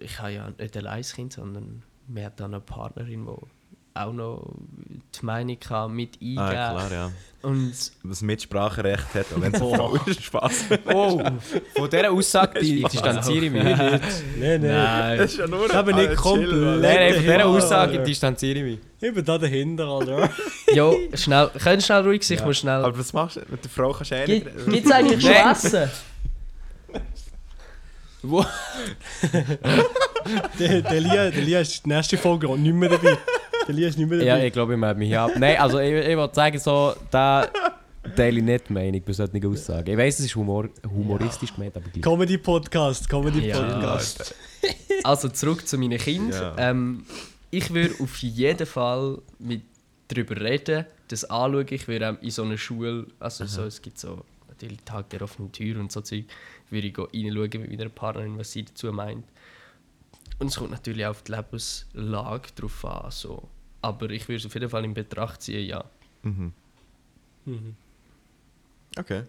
ich 0.00 0.18
habe 0.20 0.32
ja 0.32 0.48
nicht 0.58 0.76
allein 0.76 0.98
das 1.00 1.12
Kind, 1.14 1.32
sondern 1.32 1.82
wir 2.06 2.26
hat 2.26 2.38
dann 2.40 2.54
eine 2.54 2.60
Partnerin, 2.60 3.26
die 3.26 3.46
auch 3.94 4.12
noch 4.12 4.52
die 5.20 5.26
Meinung 5.26 5.58
kann 5.58 5.92
mit 5.92 6.14
eingeben 6.22 6.38
Ah, 6.38 6.50
klar, 6.50 6.92
ja. 6.92 7.10
Und 7.42 7.72
Das 8.04 8.22
Mitspracherecht 8.22 9.12
hat, 9.14 9.26
auch 9.34 9.40
wenn 9.40 9.52
es 9.52 9.58
Frau 9.76 9.94
ist. 10.06 10.22
Spaß. 10.22 10.64
Oh, 10.92 11.20
von 11.76 11.90
dieser 11.90 12.12
Aussage 12.12 12.60
di- 12.60 12.82
distanziere 12.84 13.46
ich 13.46 13.50
mich. 13.50 13.62
Nein, 13.64 14.00
nein. 14.38 14.60
nein, 14.60 15.18
Das 15.18 15.32
ist 15.32 15.38
ja 15.38 15.48
nur 15.48 15.66
Ich 15.66 15.74
habe 15.74 15.92
nicht 15.94 16.14
komplett-. 16.14 16.80
Nein, 16.80 16.80
nein, 16.80 17.14
von 17.14 17.22
dieser 17.24 17.46
Aussage 17.46 17.94
ja. 17.96 18.02
distanziere 18.04 18.58
ich 18.60 18.64
mich. 18.64 18.78
Ich 19.00 19.14
bin 19.14 19.24
da 19.24 19.36
dahinter, 19.36 19.86
Alter. 19.88 20.30
jo, 20.72 20.96
schnell, 21.14 21.50
könnt 21.58 21.82
schnell 21.82 22.02
ruhig 22.02 22.22
sein, 22.24 22.38
ich 22.38 22.44
muss 22.44 22.58
schnell... 22.58 22.84
Aber 22.84 22.96
was 22.98 23.12
machst 23.12 23.36
du? 23.36 23.40
Mit 23.48 23.64
der 23.64 23.70
Frau 23.70 23.92
kannst 23.92 24.12
du 24.12 24.14
eh 24.16 24.26
nicht 24.26 24.46
Gibt 24.66 24.86
es 24.86 24.92
eigentlich 24.92 25.22
schon. 25.22 25.32
Essen? 25.32 25.90
Wo? 28.22 28.44
der, 30.58 30.82
der, 30.82 31.00
Lia, 31.00 31.30
der 31.30 31.42
Lia 31.42 31.60
ist 31.60 31.84
die 31.84 31.88
nächste 31.88 32.18
Folge 32.18 32.48
auch 32.48 32.56
nicht 32.56 32.74
mehr 32.74 32.88
dabei. 32.88 33.16
Der 33.66 33.74
Lia 33.74 33.88
ist 33.88 33.98
nicht 33.98 34.08
mehr 34.08 34.18
Ja, 34.22 34.34
dabei. 34.34 34.46
ich 34.48 34.52
glaube, 34.52 34.72
ich 34.74 34.78
melde 34.78 34.98
mich 34.98 35.08
hier 35.08 35.22
ab. 35.22 35.30
Nein, 35.38 35.56
also 35.58 35.78
ich, 35.78 35.92
ich 36.06 36.16
wollte 36.16 36.34
sagen, 36.34 36.58
so, 36.58 36.94
da 37.10 37.48
teile 38.16 38.38
ich 38.38 38.44
nicht 38.44 38.68
die 38.68 38.72
Meinung 38.72 39.02
bei 39.04 39.12
solchen 39.12 39.46
Aussagen. 39.46 39.90
Ich 39.90 39.96
weiss, 39.98 40.18
es 40.18 40.26
ist 40.26 40.36
Humor, 40.36 40.68
humoristisch 40.90 41.54
gemeint, 41.54 41.76
aber 41.76 41.88
gleich. 41.90 42.02
Comedy-Podcast, 42.02 43.04
Ja. 43.04 43.08
Comedy-Podcast. 43.08 44.34
Also 45.04 45.28
zurück 45.28 45.66
zu 45.66 45.78
meinen 45.78 45.98
Kindern. 45.98 46.54
Ja. 46.58 46.70
Ähm, 46.70 47.04
ich 47.50 47.72
würde 47.72 47.94
auf 48.02 48.16
jeden 48.18 48.66
Fall 48.66 49.18
mit 49.38 49.62
darüber 50.08 50.40
reden, 50.40 50.86
das 51.08 51.24
anschauen. 51.24 51.66
Ich 51.70 51.86
würde 51.88 52.18
in 52.20 52.30
so 52.30 52.42
einer 52.42 52.58
Schule, 52.58 53.06
also 53.20 53.44
so, 53.46 53.62
es 53.64 53.80
gibt 53.80 53.98
so 53.98 54.24
natürlich 54.48 54.78
Tag 54.84 55.08
der 55.10 55.22
offenen 55.22 55.52
Tür 55.52 55.78
und 55.78 55.92
so 55.92 56.00
Zeug, 56.00 56.24
würde 56.70 56.86
ich 56.86 56.94
go 56.94 57.04
reinschauen 57.04 57.60
mit 57.62 57.70
meiner 57.78 57.88
Partnerin, 57.90 58.38
was 58.38 58.52
sie 58.52 58.64
dazu 58.64 58.92
meint. 58.92 59.24
Und 60.38 60.48
es 60.48 60.56
kommt 60.56 60.70
natürlich 60.70 61.04
auch 61.06 61.10
auf 61.10 61.22
die 61.22 61.32
Lebenslage 61.32 62.48
drauf 62.54 62.84
an. 62.84 63.10
So. 63.10 63.48
Aber 63.82 64.10
ich 64.10 64.28
würde 64.28 64.36
es 64.36 64.46
auf 64.46 64.54
jeden 64.54 64.68
Fall 64.68 64.84
in 64.84 64.94
Betracht 64.94 65.42
ziehen, 65.42 65.66
ja. 65.66 65.84
Mhm. 66.22 66.52
Mhm. 67.44 67.76
Okay. 68.96 69.22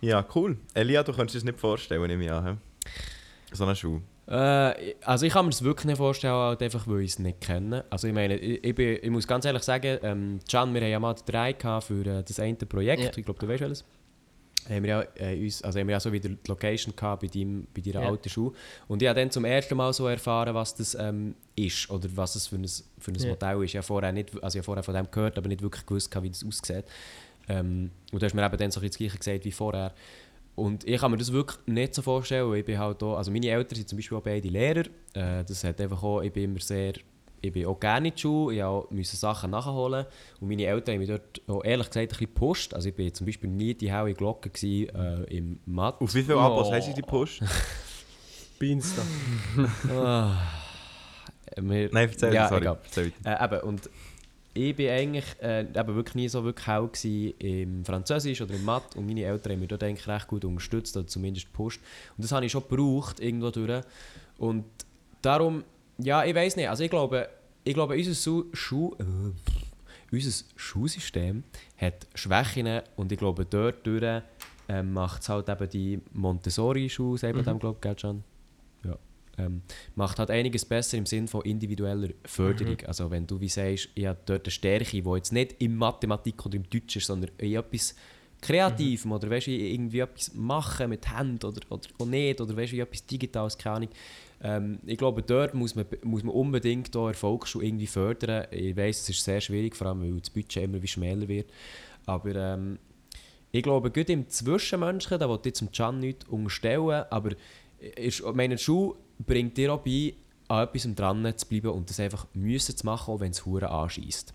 Ja, 0.00 0.24
cool. 0.34 0.56
Elia, 0.74 1.02
du 1.02 1.12
könntest 1.12 1.34
dir 1.34 1.38
das 1.38 1.44
nicht 1.44 1.58
vorstellen, 1.58 2.06
nehme 2.06 2.24
ich 2.24 2.30
an. 2.30 2.60
So 3.52 3.64
eine 3.64 3.74
Schuh. 3.74 4.00
Äh, 4.28 4.94
also 5.04 5.24
ich 5.26 5.32
kann 5.32 5.46
mir 5.46 5.50
das 5.50 5.64
wirklich 5.64 5.86
nicht 5.86 5.96
vorstellen, 5.96 6.34
halt 6.34 6.62
einfach 6.62 6.86
weil 6.86 7.00
ich 7.00 7.12
es 7.12 7.18
nicht 7.18 7.40
kenne. 7.40 7.84
Also 7.90 8.06
ich 8.06 8.14
meine, 8.14 8.36
ich, 8.36 8.62
ich, 8.62 8.74
bin, 8.74 8.98
ich 9.02 9.10
muss 9.10 9.26
ganz 9.26 9.44
ehrlich 9.46 9.62
sagen, 9.62 9.98
ähm, 10.02 10.38
Can, 10.48 10.74
wir 10.74 10.82
haben 10.82 10.90
ja 10.90 11.00
mal 11.00 11.14
drei 11.26 11.54
gehabt 11.54 11.86
für 11.86 12.04
äh, 12.06 12.22
das 12.22 12.38
eine 12.38 12.54
Projekt, 12.56 13.02
Ja. 13.02 13.10
ich 13.16 13.24
glaube, 13.24 13.40
du 13.40 13.48
weißt 13.48 13.60
welches. 13.62 13.84
Haben 14.68 14.82
wir 14.82 14.88
ja, 14.90 15.04
äh, 15.16 15.42
uns, 15.42 15.62
also 15.62 15.78
haben 15.78 15.86
wir 15.86 15.92
ja 15.92 16.00
so 16.00 16.12
wieder 16.12 16.28
die 16.28 16.36
Location 16.46 16.94
gehabt 16.94 17.22
bei, 17.22 17.28
deinem, 17.28 17.66
bei 17.74 17.80
deiner 17.80 18.02
Ja. 18.02 18.08
alten 18.10 18.28
Schule. 18.28 18.52
Und 18.86 19.00
ich 19.02 19.08
habe 19.08 19.18
dann 19.20 19.30
zum 19.30 19.44
ersten 19.44 19.76
Mal 19.76 19.92
so 19.92 20.06
erfahren, 20.06 20.54
was 20.54 20.74
das 20.74 20.94
ähm, 20.94 21.34
ist 21.56 21.88
oder 21.90 22.08
was 22.14 22.34
es 22.34 22.48
für 22.48 22.56
ein, 22.56 22.66
für 22.98 23.10
ein 23.12 23.14
Ja. 23.14 23.28
Modell 23.30 23.64
ist. 23.64 23.70
Ich 23.70 23.76
habe 23.76 23.86
vorher, 23.86 24.12
nicht, 24.12 24.42
also 24.42 24.58
ich 24.58 24.64
vorher 24.64 24.82
von 24.82 24.94
dem 24.94 25.10
gehört, 25.10 25.38
aber 25.38 25.48
nicht 25.48 25.62
wirklich 25.62 25.86
gewusst, 25.86 26.14
wie 26.22 26.28
das 26.28 26.44
aussieht. 26.44 26.84
Ähm, 27.48 27.90
und 28.12 28.20
du 28.20 28.26
hast 28.26 28.34
mir 28.34 28.44
eben 28.44 28.56
dann 28.58 28.70
so 28.70 28.80
das 28.80 28.96
gleiche 28.96 29.16
gesagt 29.18 29.44
wie 29.44 29.52
vorher. 29.52 29.94
Und 30.54 30.84
ich 30.86 31.00
kann 31.00 31.12
mir 31.12 31.18
das 31.18 31.32
wirklich 31.32 31.58
nicht 31.66 31.94
so 31.94 32.02
vorstellen, 32.02 32.50
weil 32.50 32.58
ich 32.58 32.64
bin 32.64 32.78
halt 32.78 33.02
auch, 33.02 33.16
also 33.16 33.30
meine 33.30 33.48
Eltern 33.48 33.76
sind 33.76 33.88
zum 33.88 33.96
Beispiel 33.96 34.18
auch 34.18 34.22
beide 34.22 34.48
Lehrer. 34.48 34.84
Äh, 35.14 35.44
das 35.44 35.62
hat 35.64 35.80
einfach 35.80 36.02
auch, 36.02 36.20
ich 36.20 36.32
bin 36.32 36.44
immer 36.44 36.60
sehr, 36.60 36.94
ich 37.40 37.52
bin 37.52 37.66
auch 37.66 37.78
gerne 37.78 38.08
in 38.08 38.14
die 38.14 38.20
Schule, 38.20 38.56
ich 38.56 38.62
auch 38.62 38.90
musste 38.90 39.16
Sachen 39.16 39.50
nachholen. 39.50 40.06
Und 40.40 40.48
meine 40.48 40.64
Eltern 40.64 40.94
haben 40.94 41.00
mich 41.00 41.08
dort 41.08 41.40
auch 41.48 41.64
ehrlich 41.64 41.86
gesagt 41.88 42.04
ein 42.04 42.08
bisschen 42.08 42.26
gepusht. 42.26 42.74
Also 42.74 42.88
ich 42.88 42.94
bin 42.94 43.12
zum 43.14 43.26
Beispiel 43.26 43.50
nie 43.50 43.74
die 43.74 43.92
helle 43.92 44.14
Glocke 44.14 44.50
gewesen, 44.50 44.88
äh, 44.94 45.22
im 45.36 45.58
Mathe. 45.66 46.04
Auf 46.04 46.14
wie 46.14 46.22
viele 46.22 46.36
Oh. 46.36 46.40
Abos 46.40 46.70
hast 46.72 46.88
du 46.88 46.94
die 46.94 47.02
Push? 47.02 47.40
Binsta. 48.58 49.02
Ah, 49.90 50.36
wir, 51.56 51.88
Nein, 51.92 52.08
erzähl, 52.08 52.34
Ja, 52.34 52.48
sorry. 52.48 52.62
egal. 52.62 52.78
Erzähl 52.84 53.12
weiter. 53.24 53.40
Äh, 53.40 53.44
eben, 53.56 53.68
und 53.68 53.90
ich 54.54 54.74
bin 54.74 54.88
eigentlich 54.88 55.24
äh, 55.40 55.60
eben 55.60 55.94
wirklich 55.94 56.14
nie 56.16 56.28
so 56.28 56.42
wirklich 56.44 56.66
hell 56.66 56.90
im 57.38 57.84
Französisch 57.84 58.40
oder 58.40 58.54
im 58.54 58.64
Mathe 58.64 58.98
und 58.98 59.06
meine 59.06 59.22
Eltern 59.22 59.52
haben 59.52 59.60
mich 59.60 59.68
dort 59.68 59.84
eigentlich 59.84 60.08
recht 60.08 60.26
gut 60.26 60.44
unterstützt 60.44 60.96
oder 60.96 61.06
zumindest 61.06 61.46
gepusht. 61.46 61.80
Und 62.16 62.24
das 62.24 62.32
habe 62.32 62.44
ich 62.44 62.52
schon 62.52 62.64
gebraucht, 62.68 63.20
irgendwo 63.20 63.50
durch. 63.50 63.82
Und 64.38 64.64
darum, 65.22 65.62
ja, 65.98 66.24
ich 66.24 66.34
weiß 66.34 66.56
nicht, 66.56 66.68
also 66.68 66.84
ich 66.84 66.90
glaube, 66.90 67.28
ich 67.64 67.74
glaube 67.74 67.94
unser 67.94 68.14
Su 68.14 68.46
Schu 68.52 68.94
äh, 68.98 69.32
unser 70.10 70.44
Schulsystem 70.56 71.44
hat 71.76 72.06
Schwächen 72.14 72.80
und 72.96 73.12
ich 73.12 73.18
glaube, 73.18 73.44
dort 73.44 73.86
durch 73.86 74.22
ähm, 74.68 74.92
macht 74.92 75.22
es 75.22 75.28
halt 75.28 75.48
eben 75.48 75.68
die 75.68 76.00
Montessori-Schule, 76.12 77.18
sagt 77.18 77.34
man 77.34 77.44
dem, 77.44 77.58
glaube 77.58 77.78
ich, 77.82 77.96
Can? 77.96 78.22
Ja. 78.84 78.98
Ähm, 79.38 79.62
macht 79.94 80.18
halt 80.18 80.30
einiges 80.30 80.64
besser 80.64 80.98
im 80.98 81.06
Sinne 81.06 81.28
von 81.28 81.42
individueller 81.42 82.08
Förderung. 82.24 82.76
Also 82.86 83.10
wenn 83.10 83.26
du 83.26 83.40
wie 83.40 83.48
sagst, 83.48 83.88
ich 83.94 84.06
habe 84.06 84.18
dort 84.26 84.44
eine 84.44 84.50
Stärke, 84.50 85.02
die 85.02 85.10
jetzt 85.10 85.32
nicht 85.32 85.52
in 85.58 85.76
Mathematik 85.76 86.44
oder 86.44 86.56
im 86.56 86.68
Deutsch 86.68 86.96
ist, 86.96 87.06
sondern 87.06 87.30
in 87.38 87.54
etwas 87.54 87.94
Kreativem 88.40 89.12
oder 89.12 89.30
weißt, 89.30 89.46
du, 89.48 89.50
irgendwie 89.50 90.00
etwas 90.00 90.34
machen 90.34 90.90
mit 90.90 91.10
Händen 91.16 91.44
oder, 91.46 91.60
oder 91.70 91.88
auch 91.98 92.06
nicht 92.06 92.40
oder 92.40 92.56
weißt, 92.56 92.72
du, 92.72 92.80
etwas 92.80 93.06
Digitales, 93.06 93.56
keine 93.56 93.76
Ahnung. 93.76 93.88
Ähm, 94.42 94.78
ich 94.86 94.98
glaube, 94.98 95.22
dort 95.22 95.54
muss 95.54 95.74
man, 95.74 95.86
muss 96.02 96.22
man 96.22 96.34
unbedingt 96.34 96.94
auch 96.96 97.08
Erfolgsschule 97.08 97.66
irgendwie 97.66 97.86
fördern. 97.86 98.46
Ich 98.50 98.76
weiß, 98.76 99.00
es 99.00 99.08
ist 99.08 99.24
sehr 99.24 99.40
schwierig, 99.40 99.74
vor 99.74 99.88
allem 99.88 100.02
weil 100.02 100.20
das 100.20 100.30
Budget 100.30 100.64
immer 100.64 100.82
wie 100.82 100.86
schmäler 100.86 101.26
wird. 101.26 101.50
Aber 102.06 102.34
ähm, 102.34 102.78
ich 103.50 103.62
glaube, 103.62 103.90
gerade 103.90 104.12
im 104.12 104.28
Zwischenmenschlichen, 104.28 105.18
da 105.18 105.28
wollte 105.28 105.48
ich 105.48 105.54
zum 105.54 105.72
Can 105.72 106.00
nichts 106.00 106.26
unterstellen, 106.26 107.04
aber 107.10 107.30
ist, 107.96 108.22
meine 108.34 108.58
Schule 108.58 108.96
bringt 109.18 109.56
dir 109.56 109.72
auch 109.74 109.80
bei, 109.80 110.14
an 110.48 110.64
etwas 110.64 110.94
dran 110.94 111.34
zu 111.36 111.46
bleiben 111.46 111.70
und 111.70 111.90
das 111.90 112.00
einfach 112.00 112.26
müssen 112.34 112.76
zu 112.76 112.86
machen, 112.86 113.14
auch 113.14 113.20
wenn 113.20 113.32
es 113.32 113.44
Huren 113.44 113.68
anschießt. 113.68 114.34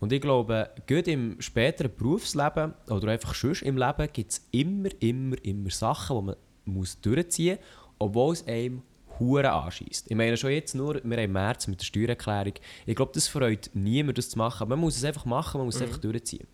Und 0.00 0.12
ich 0.12 0.20
glaube, 0.20 0.70
gerade 0.86 1.10
im 1.10 1.40
späteren 1.40 1.90
Berufsleben 1.96 2.74
oder 2.88 3.08
einfach 3.08 3.34
sonst 3.34 3.62
im 3.62 3.76
Leben 3.76 4.08
gibt 4.12 4.32
es 4.32 4.46
immer, 4.52 4.90
immer, 5.00 5.36
immer 5.44 5.70
Sachen, 5.70 6.16
die 6.18 6.22
man 6.22 6.36
muss 6.64 7.00
durchziehen 7.00 7.56
muss, 7.56 7.96
obwohl 7.98 8.32
es 8.34 8.46
einem 8.46 8.82
Huren 9.18 9.46
anschießt. 9.46 10.10
Ich 10.10 10.16
meine 10.16 10.36
schon 10.36 10.50
jetzt 10.50 10.74
nur, 10.74 10.94
wir 10.94 11.16
haben 11.16 11.24
im 11.24 11.32
März 11.32 11.66
mit 11.66 11.80
der 11.80 11.84
Steuererklärung. 11.84 12.54
Ich 12.86 12.96
glaube, 12.96 13.12
das 13.14 13.28
freut 13.28 13.70
niemand, 13.74 14.18
das 14.18 14.30
zu 14.30 14.38
machen. 14.38 14.68
Man 14.68 14.78
muss 14.78 14.96
es 14.96 15.04
einfach 15.04 15.24
machen, 15.24 15.58
man 15.58 15.66
muss 15.66 15.76
es 15.76 15.82
einfach 15.82 15.98
durchziehen. 15.98 16.46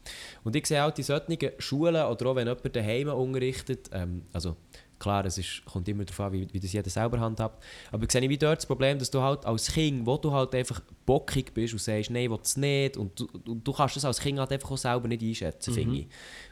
Und 0.43 0.57
ich 0.57 0.67
sehe 0.67 0.85
auch 0.85 0.91
die 0.91 1.03
solchen 1.03 1.37
Schulen 1.59 2.05
oder 2.05 2.27
auch 2.27 2.37
wenn 2.37 2.47
jemand 2.47 2.77
daheim 2.77 3.09
unterrichtet, 3.09 3.91
ähm, 3.93 4.23
also 4.33 4.57
klar, 5.05 5.25
es 5.27 5.39
ist, 5.39 5.65
kommt 5.65 5.89
immer 5.89 6.05
darauf 6.05 6.21
an, 6.21 6.33
wie, 6.33 6.49
wie 6.53 6.59
das 6.61 6.73
jeder 6.73 6.91
selber 6.91 7.21
handhabt, 7.21 7.63
aber 7.93 8.05
ich 8.05 8.11
sehe 8.13 8.29
wie 8.29 8.37
dort 8.39 8.59
das 8.59 8.67
Problem, 8.67 8.99
dass 8.99 9.11
du 9.11 9.21
halt 9.21 9.45
als 9.47 9.69
Kind, 9.73 10.05
wo 10.07 10.17
du 10.17 10.33
halt 10.33 10.55
einfach 10.55 10.81
bockig 11.07 11.53
bist 11.55 11.73
und 11.75 11.79
sagst, 11.81 12.11
nein, 12.11 12.25
ich 12.25 12.31
will 12.31 12.39
es 12.43 12.57
nicht 12.57 12.97
und 12.97 13.19
du, 13.21 13.27
du, 13.45 13.55
du 13.55 13.73
kannst 13.73 13.97
das 13.97 14.05
als 14.05 14.19
Kind 14.21 14.39
halt 14.39 14.51
einfach 14.53 14.71
auch 14.71 14.79
selber 14.79 15.07
nicht 15.09 15.23
einschätzen, 15.23 15.75
finde 15.75 15.97
ich. 15.99 16.07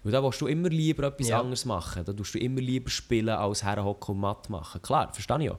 Weil 0.05 0.13
da 0.13 0.23
willst 0.23 0.41
du 0.41 0.47
immer 0.47 0.69
lieber 0.69 1.05
etwas 1.09 1.29
Ja. 1.29 1.41
anderes 1.41 1.65
machen, 1.65 2.05
da 2.05 2.13
tust 2.13 2.35
du 2.35 2.39
immer 2.39 2.61
lieber 2.61 2.91
spielen, 2.91 3.31
als 3.31 3.65
herhocken 3.65 4.15
und 4.15 4.21
Matt 4.21 4.49
machen. 4.51 4.81
Klar, 4.83 5.13
verstehe 5.13 5.43
ich 5.45 5.51
auch. 5.51 5.59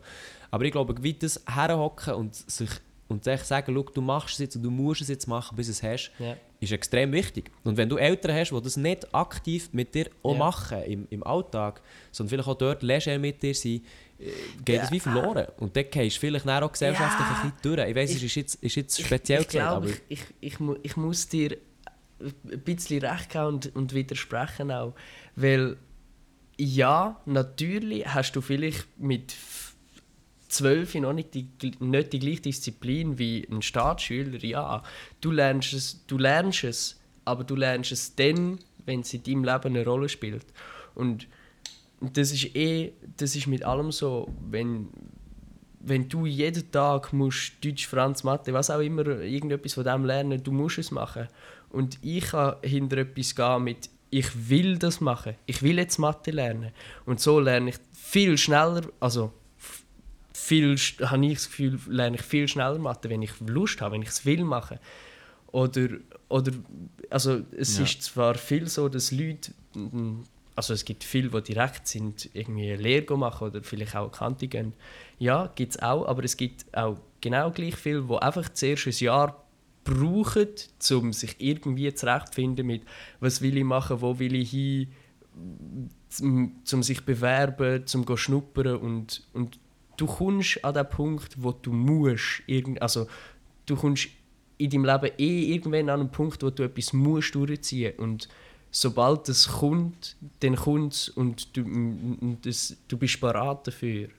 Aber 0.51 0.63
ich 0.65 0.71
glaube, 0.71 0.95
wie 1.01 1.13
das 1.13 1.41
herhocken 1.47 2.13
und 2.13 2.35
sich 2.35 2.69
und 3.09 3.23
sagen, 3.25 3.41
schau, 3.67 3.83
du 3.93 4.01
machst 4.01 4.35
es 4.35 4.39
jetzt 4.39 4.55
und 4.55 4.63
du 4.63 4.71
musst 4.71 5.01
es 5.01 5.07
jetzt 5.09 5.27
machen, 5.27 5.55
bis 5.55 5.67
es 5.67 5.83
hast, 5.83 6.11
Ja. 6.19 6.35
Ist 6.63 6.71
extrem 6.71 7.11
wichtig. 7.11 7.51
Und 7.63 7.77
wenn 7.77 7.89
du 7.89 7.97
Eltern 7.97 8.35
hast, 8.35 8.51
die 8.51 8.61
das 8.61 8.77
nicht 8.77 9.13
aktiv 9.13 9.69
mit 9.73 9.93
dir 9.95 10.07
auch 10.23 10.33
Ja. 10.33 10.37
machen 10.39 10.83
im, 10.83 11.07
im 11.09 11.23
Alltag, 11.25 11.81
sondern 12.11 12.29
vielleicht 12.29 12.49
auch 12.49 12.57
dort 12.57 12.83
leger 12.83 13.17
mit 13.19 13.41
dir 13.43 13.53
sein, 13.55 13.81
äh, 14.19 14.29
geht 14.63 14.81
das 14.81 14.91
wie 14.91 14.99
verloren. 14.99 15.47
Und 15.57 15.75
dann 15.75 15.85
gehst 15.89 16.17
du 16.17 16.19
vielleicht 16.21 16.47
auch 16.47 16.71
gesellschaftlich 16.71 17.27
Ja. 17.27 17.41
ein 17.43 17.51
bisschen 17.51 17.75
durch. 17.75 17.89
Ich 17.89 17.95
weiss, 17.95 18.09
es 18.11 18.15
Ich- 18.17 18.23
ist 18.25 18.35
jetzt, 18.35 18.55
ist 18.63 18.75
jetzt 18.75 19.01
speziell 19.01 19.41
ich 19.41 19.47
gesagt, 19.47 19.69
glaube, 19.69 19.87
aber 19.87 19.95
ich, 20.09 20.21
ich, 20.41 20.53
ich, 20.59 20.67
ich 20.83 20.97
muss 20.97 21.27
dir 21.27 21.57
ein 22.19 22.59
bisschen 22.61 23.03
recht 23.03 23.29
geben 23.31 23.45
und, 23.45 23.75
und 23.75 23.93
widersprechen 23.93 24.71
auch. 24.71 24.93
Weil, 25.35 25.75
ja, 26.57 27.19
natürlich 27.25 28.07
hast 28.07 28.33
du 28.35 28.41
vielleicht 28.41 28.87
mit 28.99 29.33
f- 30.53 30.63
12 30.63 30.95
noch 30.95 31.13
nicht 31.13 31.33
die, 31.33 31.47
nicht 31.79 32.13
die 32.13 32.19
gleiche 32.19 32.41
Disziplin 32.41 33.17
wie 33.17 33.47
ein 33.51 33.61
Staatsschüler. 33.61 34.43
Ja, 34.43 34.83
du 35.21 35.31
lernst 35.31 35.73
es, 35.73 36.05
du 36.07 36.17
lernst 36.17 36.63
es 36.63 36.99
aber 37.25 37.43
du 37.45 37.55
lernst 37.55 37.91
es 37.91 38.15
dann, 38.15 38.59
wenn 38.85 38.99
es 38.99 39.13
in 39.13 39.23
deinem 39.23 39.43
Leben 39.45 39.67
eine 39.75 39.85
Rolle 39.85 40.09
spielt. 40.09 40.45
Und 40.93 41.27
das 42.01 42.31
ist 42.33 42.53
eh, 42.55 42.91
das 43.15 43.35
ist 43.35 43.47
mit 43.47 43.63
allem 43.63 43.91
so, 43.93 44.29
wenn, 44.49 44.89
wenn 45.79 46.09
du 46.09 46.25
jeden 46.25 46.69
Tag 46.71 47.13
musst 47.13 47.53
Deutsch, 47.63 47.87
Franz, 47.87 48.23
Mathe, 48.25 48.53
was 48.53 48.69
auch 48.69 48.79
immer, 48.81 49.07
irgendetwas 49.07 49.73
von 49.75 49.85
dem 49.85 50.03
lernen, 50.03 50.43
du 50.43 50.51
musst 50.51 50.79
es 50.79 50.91
machen. 50.91 51.27
Und 51.69 51.97
ich 52.01 52.25
kann 52.25 52.55
hinter 52.61 52.97
etwas 52.97 53.35
gehen 53.35 53.63
mit, 53.63 53.89
ich 54.09 54.49
will 54.49 54.77
das 54.77 54.99
machen, 54.99 55.35
ich 55.45 55.63
will 55.63 55.77
jetzt 55.77 55.97
Mathe 55.97 56.31
lernen. 56.31 56.71
Und 57.05 57.21
so 57.21 57.39
lerne 57.39 57.69
ich 57.69 57.77
viel 57.93 58.37
schneller, 58.37 58.81
also 58.99 59.31
viel, 60.43 60.77
habe 60.77 61.25
ich 61.25 61.33
das 61.35 61.47
Gefühl, 61.47 61.79
lerne 61.87 62.15
ich 62.17 62.21
viel 62.21 62.47
schneller 62.47 62.77
Mathe, 62.79 63.09
wenn 63.09 63.21
ich 63.21 63.31
Lust 63.45 63.81
habe, 63.81 63.95
wenn 63.95 64.01
ich 64.01 64.09
es 64.09 64.25
will 64.25 64.43
machen. 64.43 64.79
Oder, 65.47 65.87
oder 66.29 66.51
also 67.09 67.41
es 67.55 67.77
Ja. 67.77 67.83
ist 67.83 68.01
zwar 68.03 68.35
viel 68.35 68.67
so, 68.67 68.89
dass 68.89 69.11
Leute, 69.11 69.51
mm, 69.75 70.21
also 70.55 70.73
es 70.73 70.83
gibt 70.85 71.03
viele, 71.03 71.29
die 71.29 71.53
direkt 71.53 71.87
sind, 71.87 72.29
irgendwie 72.33 72.71
eine 72.73 72.81
Lehre 72.81 73.17
machen 73.17 73.47
oder 73.47 73.63
vielleicht 73.63 73.95
auch 73.95 74.11
Kante 74.11 74.47
gehen. 74.47 74.73
Ja, 75.19 75.51
gibt 75.55 75.73
es 75.75 75.81
auch, 75.81 76.05
aber 76.07 76.23
es 76.23 76.37
gibt 76.37 76.65
auch 76.75 76.97
genau 77.21 77.51
gleich 77.51 77.75
viele, 77.75 78.01
die 78.01 78.15
einfach 78.15 78.49
zuerst 78.49 78.87
ein 78.87 78.93
Jahr 78.93 79.43
brauchen, 79.83 80.47
um 80.91 81.13
sich 81.13 81.35
irgendwie 81.39 81.93
zurechtzufinden 81.93 82.65
mit, 82.65 82.83
was 83.19 83.41
will 83.41 83.57
ich 83.57 83.63
machen, 83.63 84.01
wo 84.01 84.17
will 84.19 84.35
ich 84.35 84.51
hin, 84.51 84.87
zum, 86.09 86.55
zum 86.63 86.83
sich 86.83 87.03
bewerben, 87.05 87.85
zum 87.87 88.05
go 88.05 88.15
schnuppern 88.17 88.77
und, 88.77 89.23
und 89.33 89.59
du 89.97 90.05
kommst 90.05 90.63
an 90.63 90.73
den 90.73 90.89
Punkt, 90.89 91.41
wo 91.41 91.51
du 91.51 91.71
musst, 91.71 92.43
irgend, 92.47 92.81
also 92.81 93.07
du 93.65 93.75
kommst 93.75 94.07
in 94.57 94.69
deinem 94.69 94.85
Leben 94.85 95.11
eh 95.17 95.53
irgendwann 95.53 95.89
an 95.89 95.99
einen 96.01 96.11
Punkt, 96.11 96.41
wo 96.43 96.49
du 96.49 96.63
etwas 96.63 96.93
musst 96.93 97.35
durchziehen 97.35 97.93
und 97.97 98.27
sobald 98.71 99.29
es 99.29 99.47
kommt, 99.47 100.15
dann 100.39 100.55
kommt 100.55 100.93
es 100.93 101.09
und 101.09 101.55
du, 101.55 102.37
das, 102.41 102.75
du 102.87 102.97
bist 102.97 103.21
parat 103.21 103.67
dafür. 103.67 104.09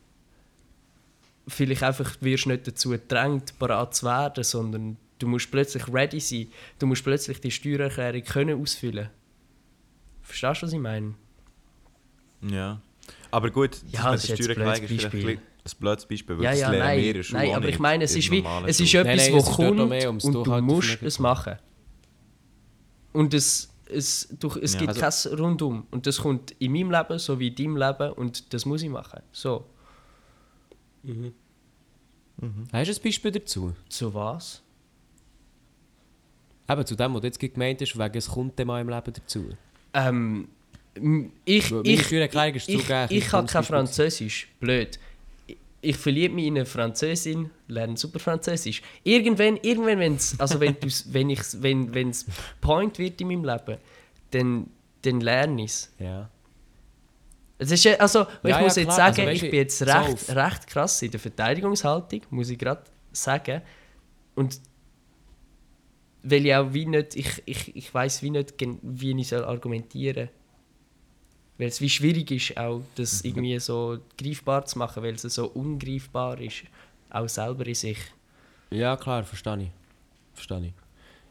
Vielleicht 1.47 1.83
einfach 1.83 2.17
wirst 2.21 2.47
du 2.47 2.51
nicht 2.51 2.67
dazu 2.67 2.91
gedrängt, 2.91 3.59
parat 3.59 3.95
zu 3.95 4.07
werden, 4.07 4.45
sondern 4.45 4.97
du 5.19 5.27
musst 5.27 5.51
plötzlich 5.51 5.87
ready 5.93 6.21
sein. 6.21 6.47
Du 6.79 6.87
musst 6.87 7.05
plötzlich 7.05 7.41
die 7.41 7.51
Steuererklärung 7.51 8.23
können 8.23 8.61
ausfüllen. 8.61 9.11
Verstehst 10.23 10.63
du, 10.63 10.67
was 10.67 10.73
ich 10.73 10.79
meine? 10.79 11.15
Ja. 12.41 12.81
Aber 13.31 13.51
gut, 13.51 13.83
Ja, 13.91 14.13
das 14.13 14.23
das 14.23 14.25
ist 14.25 14.39
jetzt 14.39 14.53
vielleicht 14.53 14.89
Beispiel. 14.89 15.39
Ein 15.65 15.79
blödes 15.79 16.07
Beispiel, 16.07 16.37
weil 16.37 16.45
Ja, 16.45 16.51
das 16.51 16.61
ja, 16.61 16.71
lernen 16.71 17.03
wir 17.03 17.07
in 17.17 17.23
der 17.23 17.33
nein, 17.33 17.47
nein 17.47 17.57
aber 17.57 17.69
ich 17.69 17.79
meine, 17.79 18.05
es 18.05 18.15
ist 18.15 18.31
wie, 18.31 18.45
es 18.67 18.81
ist. 18.81 18.93
Nein, 18.95 19.07
etwas, 19.07 19.27
nein, 19.29 19.37
es 19.39 19.47
was 19.47 19.57
kommt 19.57 19.89
mehr 19.89 20.11
und 20.11 20.23
du 20.25 20.31
Durchhalten 20.33 20.67
musst 20.67 21.03
es 21.03 21.19
machen. 21.19 21.57
Und 23.13 23.33
es, 23.33 23.71
es, 23.87 24.29
du, 24.39 24.49
es 24.61 24.75
Ja. 24.75 24.81
gibt 24.81 24.97
kein 24.97 25.13
Rundum. 25.39 25.87
Und 25.91 26.07
das 26.07 26.19
kommt 26.19 26.51
in 26.59 26.73
meinem 26.73 26.91
Leben 26.91 27.19
so 27.19 27.39
wie 27.39 27.49
in 27.49 27.55
deinem 27.55 27.77
Leben 27.77 28.13
und 28.13 28.53
das 28.53 28.67
muss 28.67 28.83
ich 28.83 28.91
machen. 28.91 29.23
So, 29.33 29.65
hast 32.73 32.91
du 32.91 32.93
ein 32.97 33.03
Beispiel 33.03 33.31
dazu? 33.31 33.75
so 33.89 34.13
was? 34.13 34.63
Eben 36.69 36.87
zu 36.87 36.97
dem, 36.97 37.15
was 37.15 37.21
du 37.21 37.27
jetzt 37.27 37.39
gemeint 37.39 37.81
hast, 37.81 37.99
wegen 37.99 38.17
es 38.17 38.29
kommt 38.29 38.65
mal 38.65 38.81
im 38.81 38.89
Leben 38.89 39.13
dazu. 39.13 39.51
Ähm, 39.93 40.49
ich, 41.45 41.71
meine 41.71 41.83
ich, 41.85 42.13
ist 42.13 42.69
ich, 42.69 42.79
zugegeben. 42.79 43.07
ich 43.11 43.27
kann 43.27 43.47
kein. 43.47 43.65
Französisch. 43.65 44.49
Blöd. 44.61 44.99
Ich- 45.85 45.97
verliebe 45.97 46.35
mich 46.35 46.47
in 46.47 46.57
eine 46.57 46.67
Französin, 46.67 47.51
lerne 47.69 47.97
super 47.97 48.19
Französisch. 48.19 48.83
Irgendwann, 49.03 49.57
irgendwann 49.63 49.99
wenn's, 49.99 50.39
also 50.41 50.59
wenn, 50.61 50.79
du's- 50.81 51.07
wenn 51.13 51.31
es 51.31 51.63
wenn, 51.63 51.93
wenn's 51.95 52.27
Point 52.61 52.99
wird 52.99 53.21
in 53.21 53.29
meinem 53.29 53.45
Leben, 53.45 53.79
dann, 54.31 54.67
dann 55.03 55.21
lerne 55.21 55.63
ich 55.65 55.71
es. 55.71 55.93
Ja. 55.99 56.29
Es 57.59 57.71
ist, 57.71 57.85
ja- 57.85 57.95
also, 57.97 58.23
ich 58.43 58.51
Ja, 58.51 58.57
ja, 58.59 58.61
muss 58.63 58.77
jetzt 58.77 58.85
klar. 58.87 58.97
sagen, 59.15 59.29
Also, 59.29 59.45
ich 59.45 59.51
bin 59.51 59.55
jetzt 59.61 59.79
so 59.79 59.85
recht, 59.85 59.97
auf- 59.97 60.29
recht 60.37 60.67
krass 60.67 61.03
in 61.03 61.11
der 61.13 61.21
Verteidigungshaltung, 61.21 62.21
muss 62.31 62.51
ich 62.51 62.59
gerade 62.59 62.83
sagen. 63.13 63.63
Und 64.35 64.61
weil 66.23 66.47
ich 66.47 66.55
auch 66.55 66.73
wie 66.73 66.87
nicht, 66.87 67.15
ich, 67.17 67.43
ich, 67.47 67.77
ich 67.77 67.93
weiß 67.95 68.23
wie 68.23 68.31
nicht, 68.31 68.55
wie 68.83 69.19
ich 69.21 69.29
soll 69.29 69.45
argumentieren 69.45 70.29
Weil 71.59 71.69
es 71.69 71.81
wie 71.81 71.89
schwierig 71.89 72.31
ist, 72.31 72.57
auch 72.57 72.81
das 72.97 73.23
Mhm. 73.23 73.29
irgendwie 73.31 73.59
so 73.61 73.99
greifbar 74.19 74.65
zu 74.65 74.79
machen, 74.79 75.03
weil 75.03 75.15
es 75.15 75.23
so 75.23 75.47
ungreifbar 75.47 76.41
ist, 76.41 76.65
auch 77.11 77.29
selber 77.29 77.67
in 77.67 77.75
sich. 77.75 77.99
Ja, 78.71 78.97
klar, 78.97 79.23
verstehe 79.25 79.63
ich. 79.63 79.69
Verstehe 80.35 80.67
ich. 80.67 80.73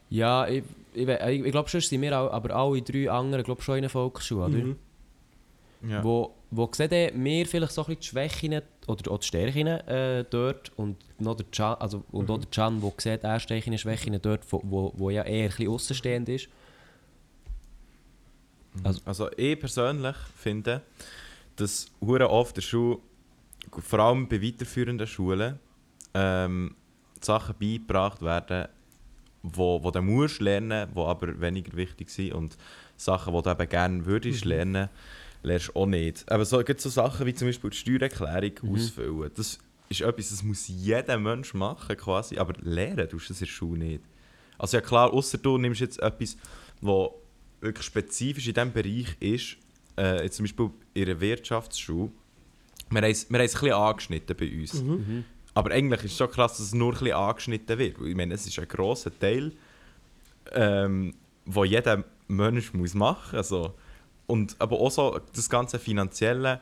Ja, 0.10 0.48
ich, 0.48 0.64
ich, 0.94 1.08
ich, 1.08 1.46
ich 1.46 1.52
glaube, 1.52 1.70
sonst 1.70 1.90
sind 1.90 2.02
wir 2.02 2.18
auch, 2.18 2.32
aber 2.32 2.56
alle 2.56 2.82
drei 2.82 3.10
anderen 3.10 3.44
glaub, 3.44 3.62
schon 3.62 3.76
in 3.78 3.82
der 3.82 3.90
Volksschule, 3.90 4.46
oder? 4.46 4.58
Mhm. 4.58 4.76
Ja. 5.90 6.02
Wo, 6.02 6.34
wo 6.52 6.70
sehen 6.72 7.24
wir 7.26 7.46
vielleicht 7.46 7.74
so 7.74 7.82
ein 7.82 7.88
bisschen 7.88 8.00
die 8.00 8.08
Schwächen 8.08 8.62
oder 8.88 9.12
auch 9.12 9.18
die 9.18 9.28
Stärken 9.28 9.68
äh, 9.68 10.24
dort 10.30 10.72
und 10.78 10.96
noch 11.20 11.36
der 11.36 11.46
Can, 11.52 11.76
also, 11.80 12.06
und 12.12 12.30
auch 12.32 12.38
der 12.38 12.50
Can, 12.50 12.80
der 12.80 12.92
sieht 12.98 13.24
er 13.26 13.40
Stärken, 13.42 13.78
Schwächen 13.78 14.18
dort, 14.22 14.50
wo, 14.50 14.62
wo, 14.64 14.94
wo 14.96 15.10
ja 15.10 15.24
eher 15.24 15.44
ein 15.44 15.50
bisschen 15.50 15.68
außenstehend 15.68 16.30
ist. 16.30 16.48
Also 19.06 19.30
ich 19.38 19.60
persönlich 19.60 20.16
finde, 20.36 20.82
dass 21.56 21.88
hure 22.02 22.30
oft 22.30 22.56
der 22.56 22.62
Schule, 22.62 23.00
vor 23.70 24.00
allem 24.00 24.28
bei 24.28 24.42
weiterführenden 24.42 25.08
Schulen, 25.08 25.60
ähm, 26.14 26.76
Sachen 27.22 27.56
beigebracht 27.60 28.22
werden, 28.22 28.68
wo, 29.44 29.84
wo 29.84 29.92
du 29.92 30.02
musst 30.02 30.42
lernen, 30.42 30.90
die 30.96 31.00
aber 31.00 31.40
weniger 31.40 31.76
wichtig 31.76 32.10
sind 32.10 32.34
und 32.34 32.58
Sachen, 32.98 33.34
die 33.34 33.42
du 33.42 33.50
eben 33.50 33.70
gerne 33.70 34.06
würdest 34.06 34.46
lernen, 34.46 34.90
lernst 35.44 35.70
du 35.70 35.80
auch 35.80 35.86
nicht. 35.86 36.30
Aber 36.32 36.46
so, 36.46 36.64
gibt 36.64 36.82
so 36.82 36.90
Sachen 36.90 37.26
wie 37.26 37.34
zum 37.34 37.48
Beispiel 37.48 37.70
die 37.70 37.78
Steuererklärung 37.78 38.74
ausfüllen. 38.74 39.32
Das 39.36 39.60
ist 39.90 40.02
etwas, 40.02 40.30
das 40.30 40.44
muss 40.44 40.68
jeder 40.68 41.20
Mensch 41.20 41.54
machen 41.54 41.98
quasi, 41.98 42.38
aber 42.38 42.54
lernen 42.62 43.10
tust 43.10 43.30
du 43.30 43.34
das 43.34 43.42
in 43.42 43.46
der 43.46 43.52
Schule 43.52 43.80
nicht. 43.80 44.04
Also 44.58 44.78
ja 44.78 44.82
klar, 44.82 45.12
außer 45.12 45.38
du 45.38 45.58
nimmst 45.58 45.82
jetzt 45.82 46.00
etwas, 46.00 46.38
wo 46.80 47.23
wirklich 47.64 47.86
spezifisch 47.86 48.48
in 48.48 48.54
diesem 48.54 48.72
Bereich 48.72 49.16
ist, 49.20 49.58
äh, 49.98 50.24
jetzt 50.24 50.38
zum 50.38 50.44
Beispiel 50.44 50.70
in 50.94 51.10
einer 51.10 51.20
Wirtschaftsschule, 51.20 52.12
wir 52.90 53.02
haben 53.02 53.12
es 53.12 53.30
wir 53.30 53.40
haben 53.40 53.46
es 53.46 53.56
ein 53.56 53.62
bisschen 53.62 53.76
angeschnitten 53.76 54.38
bei 54.38 54.52
uns. 54.52 54.74
Mhm. 54.74 55.26
Aber 55.56 55.72
eigentlich 55.72 56.04
ist 56.04 56.12
es 56.12 56.18
schon 56.18 56.32
krass, 56.32 56.58
dass 56.58 56.68
es 56.68 56.74
nur 56.74 56.94
ein 56.94 57.00
bisschen 57.00 57.16
angeschnitten 57.16 57.78
wird. 57.78 58.02
Ich 58.02 58.16
meine, 58.16 58.34
es 58.34 58.46
ist 58.46 58.58
ein 58.60 58.68
grosser 58.68 59.18
Teil, 59.18 59.52
ähm, 60.52 61.14
wo 61.46 61.64
jeder 61.64 62.04
Mensch 62.28 62.74
muss 62.74 62.94
machen 62.94 63.38
muss. 63.38 63.52
Also, 63.52 63.74
und 64.26 64.56
aber 64.60 64.80
auch 64.80 64.92
so 64.92 65.20
das 65.36 65.50
ganze 65.50 65.80
finanzielle 65.80 66.60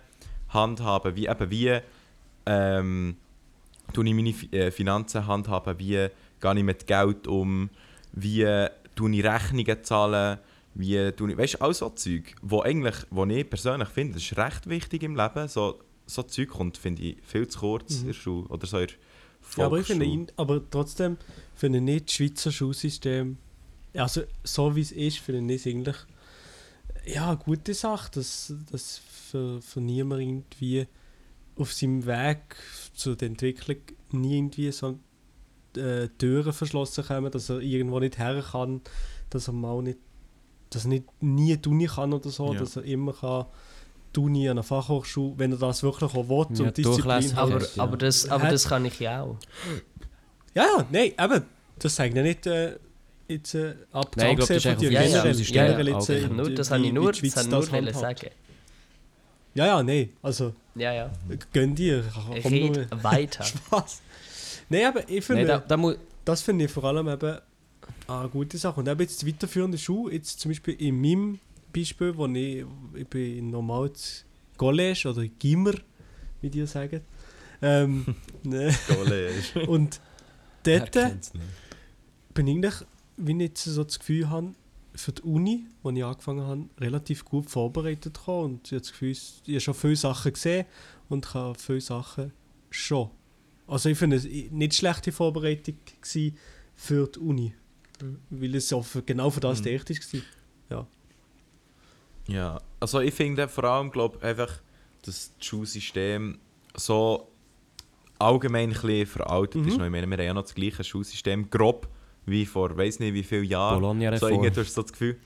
Handhaben, 0.49 1.15
wie 1.15 1.27
eben 1.27 1.51
wie 1.51 1.79
ähm, 2.45 3.15
tue 3.93 4.05
ich 4.07 4.13
meine 4.13 4.33
äh, 4.51 4.71
Finanzen 4.71 5.27
handhaben, 5.27 5.79
wie 5.79 6.07
gehe 6.39 6.57
ich 6.57 6.63
mit 6.63 6.87
Geld 6.87 7.27
um, 7.27 7.69
wie 8.11 8.67
tue 8.95 9.15
ich 9.15 9.23
Rechnungen 9.23 9.83
zahlen, 9.83 10.39
wie 10.73 10.97
ich, 10.97 11.19
weißt 11.19 11.55
du, 11.55 11.61
all 11.61 11.73
so 11.73 11.89
Zeug, 11.89 12.35
wo 12.41 12.61
eigentlich, 12.61 12.95
wo 13.09 13.25
ich 13.25 13.49
persönlich 13.49 13.89
finde, 13.89 14.13
das 14.15 14.23
ist 14.23 14.37
recht 14.37 14.67
wichtig 14.69 15.03
im 15.03 15.15
Leben, 15.15 15.47
so, 15.47 15.79
so 16.05 16.23
Zeug 16.23 16.49
kommt, 16.49 16.77
finde 16.77 17.01
ich, 17.03 17.17
viel 17.23 17.47
zu 17.47 17.59
kurz 17.59 18.01
in 18.01 18.07
der 18.07 18.13
Schule 18.13 18.47
oder 18.47 18.65
so 18.67 18.77
in 18.79 18.87
der 18.87 18.95
Ja, 19.57 19.65
aber 19.65 19.79
ich 19.79 19.87
finde, 19.87 20.05
Volksschule. 20.05 20.23
ihn- 20.29 20.31
aber 20.37 20.69
trotzdem 20.69 21.17
finde 21.55 21.79
ich 21.79 21.83
nicht 21.83 22.05
das 22.07 22.13
Schweizer 22.13 22.51
Schulsystem, 22.51 23.37
also 23.93 24.21
so 24.43 24.75
wie 24.75 24.81
es 24.81 24.91
ist, 24.91 25.17
finde 25.19 25.53
ich 25.53 25.65
es 25.65 25.67
eigentlich 25.71 25.97
ja, 27.05 27.29
eine 27.29 27.37
gute 27.37 27.73
Sache, 27.73 28.11
dass, 28.13 28.53
dass 28.71 28.99
für, 29.31 29.61
für 29.61 29.81
niemand 29.81 30.21
irgendwie 30.21 30.87
auf 31.55 31.73
seinem 31.73 32.05
Weg 32.05 32.55
zu 32.93 33.15
der 33.15 33.27
Entwicklung 33.29 33.77
nie 34.11 34.37
irgendwie 34.37 34.71
so 34.71 34.99
äh, 35.75 36.07
Türen 36.17 36.53
verschlossen 36.53 37.03
kommen, 37.03 37.31
dass 37.31 37.49
er 37.49 37.59
irgendwo 37.59 37.99
nicht 37.99 38.17
her 38.19 38.43
kann, 38.51 38.81
dass 39.31 39.47
er 39.47 39.53
mal 39.53 39.81
nicht, 39.81 39.97
dass 40.71 40.85
er 40.85 40.89
nicht 40.89 41.05
nie 41.21 41.55
die 41.57 41.69
Uni 41.69 41.85
kann 41.85 42.11
oder 42.13 42.29
so, 42.29 42.53
Ja. 42.53 42.59
dass 42.59 42.75
er 42.77 42.83
immer 42.83 43.13
kann 43.13 43.45
die 44.15 44.19
Uni 44.19 44.47
an 44.49 44.53
einer 44.57 44.63
Fachhochschule, 44.63 45.35
wenn 45.37 45.51
er 45.53 45.57
das 45.57 45.83
wirklich 45.83 46.09
auch 46.13 46.27
will 46.27 46.57
Ja, 46.57 46.65
und 46.65 46.77
Disziplin 46.77 46.83
Durchlässigkeit. 46.83 47.37
hat. 47.37 47.51
Aber, 47.53 47.61
ja. 47.61 47.83
aber, 47.83 47.97
das, 47.97 48.29
aber 48.29 48.43
Hat- 48.45 48.51
das 48.53 48.67
kann 48.67 48.83
ich 48.85 48.99
ja 48.99 49.21
auch. 49.23 49.37
Ja, 50.53 50.63
ja, 50.63 50.85
nein, 50.91 51.11
eben. 51.17 51.45
Das 51.79 51.95
sage 51.95 52.09
ich 52.09 52.15
nicht 52.15 52.45
äh, 52.45 52.77
jetzt 53.29 53.55
äh, 53.55 53.73
ab 53.93 54.15
Nein, 54.17 54.31
ich 54.31 54.35
glaub, 54.37 54.47
das 54.49 54.57
ist 54.57 54.67
von 54.67 54.77
dir 54.77 54.91
Ja, 54.91 55.01
ja. 55.01 55.07
generell. 55.07 55.21
Schulsystem 55.33 55.53
generell 55.55 55.77
allgemein. 55.79 55.99
jetzt, 55.99 56.09
äh, 56.09 56.17
Ich 56.19 56.29
nur, 56.29 56.45
die- 56.49 56.55
das 56.55 56.69
wie- 56.69 56.73
habe 56.73 56.85
ich 56.85 56.93
nur, 56.93 57.13
Schweiz 57.13 57.33
das 57.33 57.45
habe 57.47 57.63
ich 57.63 57.71
nur 57.71 57.77
handhabt. 57.93 58.19
sagen. 58.19 58.31
Ja, 59.53 59.65
ja, 59.65 59.83
nein. 59.83 60.09
Also, 60.21 60.53
Ja, 60.75 60.93
ja. 60.93 61.11
gönn 61.53 61.73
dir. 61.75 62.03
Komm 62.43 62.53
nur. 62.59 62.87
weiter. 63.03 63.43
Spaß. 63.45 64.01
Nein, 64.69 64.85
aber 64.85 65.09
ich 65.09 65.23
finde, 65.25 65.43
Nein, 65.45 65.61
da, 65.67 65.77
da 65.77 65.93
das 66.25 66.41
finde 66.41 66.65
ich 66.65 66.71
vor 66.71 66.83
allem 66.85 67.07
eben 67.09 67.37
eine 68.07 68.29
gute 68.29 68.57
Sache. 68.57 68.79
Und 68.79 68.87
eben 68.87 69.01
jetzt 69.01 69.25
weiterführende 69.25 69.77
Schule, 69.77 70.13
jetzt 70.13 70.39
zum 70.39 70.51
Beispiel 70.51 70.75
in 70.75 70.99
meinem 70.99 71.39
Beispiel, 71.73 72.15
wo 72.15 72.27
ich, 72.27 72.65
ich 72.95 73.07
bin 73.07 73.37
in 73.37 73.49
normales 73.49 74.25
College 74.57 75.09
oder 75.09 75.27
Gimmer, 75.27 75.73
wie 76.41 76.49
die 76.49 76.65
sagen. 76.65 77.01
Ähm, 77.61 78.05
ne, 78.43 78.73
College. 78.87 79.67
und 79.67 79.99
dort 80.63 80.91
bin 82.33 82.47
ich 82.47 82.55
eigentlich, 82.55 82.75
wie 83.17 83.31
ich 83.33 83.39
jetzt 83.39 83.63
so 83.63 83.83
das 83.83 83.99
Gefühl 83.99 84.29
habe, 84.29 84.53
für 84.93 85.11
die 85.13 85.21
Uni, 85.21 85.65
wo 85.83 85.89
ich 85.89 86.03
angefangen 86.03 86.45
habe, 86.45 86.65
relativ 86.79 87.23
gut 87.25 87.49
vorbereitet 87.49 88.15
gekommen. 88.15 88.55
Und 88.55 88.67
ich 88.67 88.73
habe 88.73 88.81
das 88.81 88.91
Gefühl, 88.91 89.11
ich 89.11 89.41
habe 89.47 89.59
schon 89.59 89.73
viele 89.73 89.95
Sachen 89.95 90.33
gesehen 90.33 90.65
und 91.09 91.25
kann 91.25 91.55
viele 91.55 91.81
Sachen 91.81 92.33
schon. 92.69 93.09
Also 93.67 93.89
ich 93.89 93.97
finde 93.97 94.17
es 94.17 94.25
nicht 94.25 94.73
schlechte 94.73 95.11
Vorbereitung 95.11 95.75
für 96.75 97.07
die 97.07 97.19
Uni. 97.19 97.53
Weil 98.29 98.55
es 98.55 98.71
auch 98.73 98.85
für, 98.85 99.01
genau 99.01 99.29
für 99.29 99.39
das 99.39 99.61
Mhm. 99.61 99.65
gedacht 99.65 99.89
war. 100.69 100.87
Ja, 102.27 102.61
also 102.79 102.99
ich 102.99 103.13
finde 103.13 103.47
vor 103.47 103.63
allem, 103.63 103.91
glaube 103.91 104.21
einfach, 104.23 104.61
dass 105.01 105.33
das 105.37 105.45
Schulsystem 105.45 106.37
so 106.75 107.27
allgemein 108.19 108.71
ein 108.73 109.05
veraltet 109.07 109.65
ist. 109.65 109.73
Mhm. 109.73 109.79
noch. 109.79 109.85
Ich 109.85 109.91
meine, 109.91 110.07
wir 110.07 110.17
haben 110.17 110.23
ja 110.25 110.33
noch 110.33 110.43
das 110.43 110.53
gleiche 110.53 110.83
Schulsystem, 110.83 111.49
grob, 111.49 111.87
wie 112.27 112.45
vor, 112.45 112.77
weiß 112.77 112.99
nicht 112.99 113.13
wie 113.15 113.23
vielen 113.23 113.45
Jahren. 113.45 113.75
So 113.75 113.81
Bologna-Reform. 113.81 114.31
irgendwie, 114.31 114.51
du 114.51 114.61
hast 114.61 114.73
so 114.73 114.81
das 114.83 114.91
Gefühl. 114.91 115.17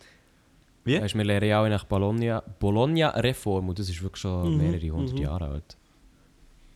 Wie? 0.85 1.01
Weißt, 1.01 1.15
wir 1.15 1.23
lernen 1.25 1.49
ja 1.49 1.63
auch 1.63 1.67
nach 1.69 1.83
Bologna, 1.83 2.41
Bologna-Reform 2.59 3.69
und 3.69 3.77
das 3.77 3.89
ist 3.89 4.01
wirklich 4.01 4.21
schon 4.21 4.51
Mhm, 4.53 4.57
mehrere 4.57 4.89
hundert 4.91 5.15
mhm. 5.15 5.21
Jahre 5.21 5.47
alt. 5.49 5.77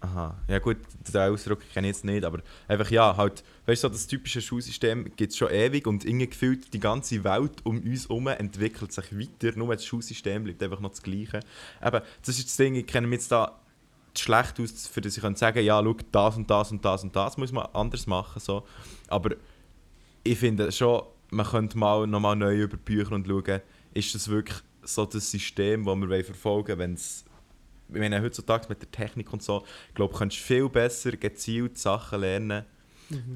Aha, 0.02 0.34
ja 0.47 0.60
gut, 0.60 0.78
den 1.14 1.22
Ausdruck 1.22 1.60
kenne 1.74 1.89
ich 1.89 1.97
jetzt 1.97 2.06
nicht, 2.06 2.24
aber 2.24 2.39
einfach 2.70 2.89
ja, 2.89 3.18
halt, 3.18 3.43
weißt 3.66 3.84
du, 3.84 3.89
das 3.89 4.08
typische 4.08 4.41
Schulsystem 4.41 5.12
gibt 5.18 5.34
es 5.34 5.38
schon 5.38 5.52
ewig 5.52 5.88
und 5.88 6.06
irgendwie 6.06 6.28
gefühlt 6.28 6.74
die 6.74 6.80
ganze 6.80 7.22
Welt 7.26 7.66
um 7.66 7.82
uns 7.82 8.08
herum 8.08 8.28
entwickelt 8.28 8.93
sich 8.93 9.12
weiter, 9.12 9.58
nur 9.58 9.74
das 9.74 9.86
Schulsystem 9.86 10.45
bleibt 10.45 10.64
einfach 10.64 10.80
noch 10.80 10.91
das 10.91 11.04
Gleiche. 11.04 11.41
Aber 11.82 12.02
das 12.26 12.39
ist 12.39 12.47
das 12.47 12.56
Ding, 12.56 12.76
ich 12.76 12.88
kenne 12.88 13.08
mich 13.08 13.20
jetzt 13.20 13.32
da 13.34 13.60
schlecht 14.18 14.60
aus, 14.62 14.88
für 14.88 15.02
das 15.02 15.18
ich 15.18 15.22
kann 15.22 15.36
sagen 15.36 15.66
ja, 15.66 15.82
schau, 15.84 15.95
das 16.12 16.38
und 16.38 16.50
das 16.50 16.72
und 16.72 16.86
das 16.86 17.04
und 17.04 17.16
das 17.16 17.38
muss 17.38 17.52
man 17.52 17.68
anders 17.74 18.08
machen, 18.08 18.39
so. 18.39 18.66
aber 19.10 19.36
ich 20.24 20.39
finde 20.39 20.72
schon, 20.72 21.04
man 21.32 21.45
könnte 21.45 21.78
mal 21.78 22.08
nochmal 22.08 22.38
neu 22.38 22.62
über 22.62 22.78
Bücher 22.78 23.12
und 23.12 23.28
schauen, 23.28 23.62
ist 23.93 24.16
das 24.16 24.30
wirklich 24.30 24.60
so 24.84 25.06
das 25.06 25.30
System, 25.30 25.86
das 25.86 25.97
wir 25.97 26.24
verfolgen 26.24 26.68
wollen, 26.70 26.80
wenn 26.80 26.93
es 26.93 27.26
meine, 27.90 28.22
heutzutage 28.22 28.68
mit 28.70 28.82
der 28.82 28.92
Technik 28.92 29.32
und 29.34 29.42
so, 29.42 29.64
ich 29.90 29.96
glaube, 29.96 30.14
du 30.14 30.20
kannst 30.20 30.38
viel 30.38 30.70
besser 30.70 31.12
gezielt 31.12 31.78
Sachen 31.78 32.22
lernen, 32.22 32.66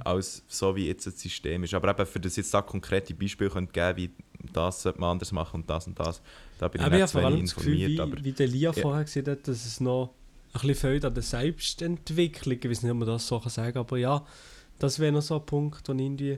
als 0.04 0.44
so 0.48 0.76
wie 0.76 0.88
jetzt 0.88 1.08
das 1.08 1.20
System 1.20 1.64
ist. 1.64 1.74
Aber 1.74 1.90
eben, 1.90 2.06
für 2.06 2.20
das 2.20 2.36
jetzt 2.36 2.54
da 2.54 2.62
konkrete 2.62 3.14
Beispiele 3.16 3.50
könnt 3.50 3.74
geben, 3.74 3.98
wie 3.98 4.12
das 4.54 4.84
sollte 4.84 5.00
man 5.00 5.12
anders 5.12 5.32
machen 5.32 5.62
und 5.62 5.70
das 5.70 5.88
und 5.88 6.00
das, 6.00 6.22
da 6.60 6.68
bin 6.68 6.82
ich 6.82 6.86
Aber 6.86 6.96
ich 6.96 7.02
nicht 7.02 7.10
zu 7.10 7.18
vor 7.18 7.26
allem 7.26 7.38
wenig 7.38 7.50
das 7.50 7.56
Gefühl, 7.56 7.82
informiert. 7.82 8.20
wie, 8.20 8.26
wie 8.26 8.32
der 8.34 8.48
Lia 8.48 8.72
Ja. 8.72 8.82
vorher 8.82 9.04
gesehen 9.04 9.26
hat, 9.26 9.48
dass 9.48 9.66
es 9.66 9.80
noch 9.80 10.14
ein 10.54 10.62
bisschen 10.62 10.76
fehlt 10.76 11.06
an 11.06 11.14
der 11.14 11.24
Selbstentwicklung. 11.24 12.60
Ich 12.62 12.70
weiß 12.70 12.84
nicht, 12.84 12.92
ob 12.92 12.98
man 12.98 13.08
das 13.08 13.26
so 13.26 13.40
kann 13.40 13.50
sagen 13.50 13.78
aber 13.80 13.98
ja, 13.98 14.24
das 14.80 15.00
wäre 15.00 15.12
noch 15.12 15.22
so 15.22 15.40
ein 15.40 15.46
Punkt, 15.46 15.88
wo, 15.88 15.94
irgendwie, 15.94 16.38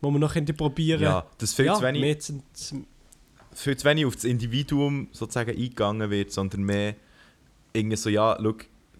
wo 0.00 0.10
man 0.10 0.20
noch 0.20 0.32
könnte 0.32 0.52
probieren 0.52 1.02
ja, 1.02 1.26
das 1.38 1.54
viel, 1.54 1.66
ja, 1.66 1.74
zu 1.74 1.82
wenig, 1.82 2.00
mehr 2.00 2.18
zu, 2.18 2.42
zu, 2.52 2.84
viel 3.54 3.76
zu 3.76 3.84
wenig 3.84 4.06
auf 4.06 4.14
das 4.14 4.24
Individuum 4.24 5.08
sozusagen 5.10 5.50
eingegangen 5.50 6.10
wird, 6.10 6.30
sondern 6.30 6.62
mehr 6.62 6.94
irgendwie 7.72 7.96
so, 7.96 8.08
ja, 8.10 8.36
schau, 8.40 8.54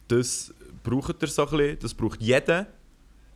das 0.09 0.53
braucht 0.83 1.23
ihr 1.23 1.29
so 1.29 1.45
ein 1.47 1.51
bisschen, 1.57 1.79
das 1.81 1.95
braucht 1.95 2.21
jeder, 2.21 2.67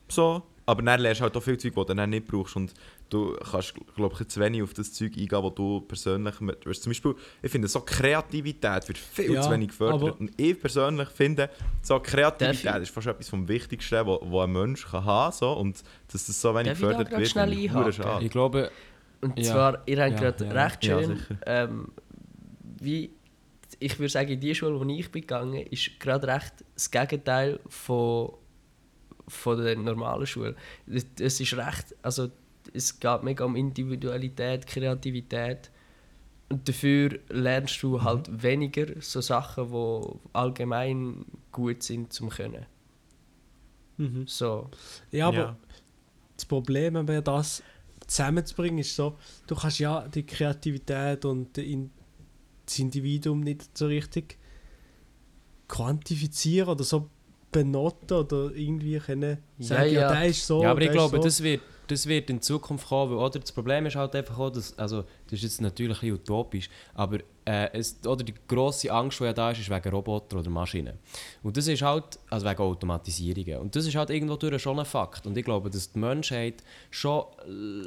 so, 0.08 0.42
Aber 0.68 0.82
dann 0.82 1.00
lernst 1.00 1.20
du 1.20 1.22
halt 1.24 1.36
auch 1.36 1.42
viel 1.42 1.56
Zeug, 1.58 1.74
das 1.76 1.86
du 1.86 1.94
dann 1.94 2.10
nicht 2.10 2.26
brauchst. 2.26 2.56
Und 2.56 2.74
du 3.08 3.36
kannst, 3.52 3.72
glaube 3.94 4.16
ich, 4.20 4.26
zu 4.26 4.40
wenig 4.40 4.62
auf 4.64 4.74
das 4.74 4.92
Zeug 4.92 5.12
eingehen, 5.16 5.42
was 5.44 5.54
du 5.54 5.80
persönlich... 5.82 6.40
mit- 6.40 6.66
Weißt, 6.66 6.82
zum 6.82 6.90
Beispiel, 6.90 7.14
ich 7.40 7.52
finde, 7.52 7.68
so 7.68 7.80
Kreativität 7.82 8.88
wird 8.88 8.98
viel 8.98 9.32
Ja, 9.34 9.42
zu 9.42 9.50
wenig 9.52 9.68
gefördert. 9.68 10.18
Und 10.18 10.32
ich 10.36 10.60
persönlich 10.60 11.08
finde, 11.10 11.50
so 11.82 12.00
Kreativität 12.00 12.82
ist 12.82 12.90
fast 12.90 13.06
etwas 13.06 13.28
vom 13.28 13.46
Wichtigsten, 13.46 14.04
was 14.06 14.18
was 14.22 14.44
ein 14.44 14.52
Mensch 14.52 14.84
kann 14.86 15.04
haben 15.04 15.30
kann. 15.30 15.38
So. 15.38 15.52
Und 15.52 15.84
dass 16.12 16.26
das 16.26 16.40
so 16.40 16.52
wenig 16.52 16.72
gefördert 16.72 17.10
wird, 17.12 17.28
finde 17.28 18.24
ich 18.24 18.30
glaube, 18.30 18.70
Und 19.20 19.38
Ja. 19.38 19.44
zwar, 19.52 19.82
ihr 19.86 20.02
habt 20.02 20.12
Ja, 20.20 20.30
gerade 20.30 20.44
ja. 20.46 20.64
recht 20.64 20.84
Ja, 20.84 21.02
schön, 21.02 21.20
ähm, 21.46 21.88
wie, 22.80 23.10
ich 23.78 23.98
würde 23.98 24.08
sagen, 24.10 24.38
die 24.40 24.54
Schule, 24.54 24.78
wo 24.80 24.84
ich 24.88 25.10
bin 25.10 25.22
gegangen 25.22 25.66
ist 25.70 25.98
gerade 26.00 26.26
recht 26.28 26.52
das 26.74 26.90
Gegenteil 26.90 27.60
von, 27.68 28.32
von 29.28 29.62
der 29.62 29.76
normalen 29.76 30.26
Schule. 30.26 30.54
Es- 30.86 31.40
ist 31.40 31.54
recht, 31.56 31.94
also 32.02 32.30
es 32.72 32.98
geht 32.98 33.22
mega 33.22 33.44
um 33.44 33.56
Individualität, 33.56 34.66
Kreativität 34.66 35.70
und 36.48 36.68
dafür 36.68 37.18
lernst 37.28 37.82
du 37.82 38.02
halt 38.02 38.42
weniger 38.42 38.86
so 39.00 39.20
Sachen, 39.20 39.70
die 39.72 40.18
allgemein 40.32 41.24
gut 41.52 41.82
sind 41.82 42.12
zum 42.12 42.28
Können. 42.28 42.66
Mhm. 43.96 44.26
So. 44.26 44.70
Ja, 45.10 45.28
aber 45.28 45.36
Ja. 45.36 45.56
das 46.36 46.44
Problem, 46.44 46.94
wenn 46.94 47.08
wir 47.08 47.22
das 47.22 47.62
zusammenzubringen, 48.06 48.78
ist 48.78 48.94
so, 48.94 49.16
du 49.46 49.56
kannst 49.56 49.78
ja 49.80 50.06
die 50.06 50.24
Kreativität 50.24 51.24
und 51.24 51.56
die 51.56 51.72
In- 51.72 51.90
das 52.66 52.78
Individuum 52.78 53.40
nicht 53.40 53.76
so 53.76 53.86
richtig 53.86 54.38
quantifizieren 55.68 56.68
oder 56.70 56.84
so 56.84 57.08
benoten 57.52 58.16
oder 58.16 58.52
irgendwie 58.54 58.98
können 58.98 59.38
Ja, 59.58 59.66
sagen, 59.66 59.92
ja, 59.92 60.00
ja. 60.00 60.12
der 60.12 60.26
ist 60.26 60.46
so, 60.46 60.62
ja, 60.62 60.70
aber 60.70 60.82
ich 60.82 60.90
glaube, 60.90 61.16
so. 61.16 61.22
das, 61.22 61.42
wird, 61.42 61.62
das 61.86 62.06
wird 62.06 62.30
in 62.30 62.42
Zukunft 62.42 62.88
kommen. 62.88 63.12
Weil, 63.12 63.18
oder 63.18 63.38
das 63.38 63.52
Problem 63.52 63.86
ist 63.86 63.96
halt 63.96 64.14
einfach 64.14 64.38
auch, 64.38 64.50
dass, 64.50 64.78
also, 64.78 65.02
das 65.24 65.34
ist 65.34 65.42
jetzt 65.42 65.60
natürlich 65.60 65.98
ein 65.98 66.10
bisschen 66.12 66.14
utopisch, 66.16 66.70
aber 66.94 67.18
äh, 67.46 67.70
es, 67.72 67.98
oder 68.04 68.24
die 68.24 68.34
grosse 68.48 68.92
Angst, 68.92 69.20
die 69.20 69.24
ja 69.24 69.32
da 69.32 69.52
ist, 69.52 69.60
ist 69.60 69.70
wegen 69.70 69.88
Roboter 69.88 70.38
oder 70.38 70.50
Maschinen. 70.50 70.98
Und 71.42 71.56
das 71.56 71.68
ist 71.68 71.82
halt, 71.82 72.18
also 72.28 72.44
wegen 72.44 72.60
Automatisierungen. 72.60 73.58
Und 73.58 73.76
das 73.76 73.86
ist 73.86 73.94
halt 73.94 74.10
irgendwo 74.10 74.36
durch 74.36 74.60
schon 74.60 74.78
ein 74.78 74.84
Fakt. 74.84 75.26
Und 75.26 75.36
ich 75.36 75.44
glaube, 75.44 75.70
dass 75.70 75.92
die 75.92 75.98
Menschheit 75.98 76.62
schon 76.90 77.24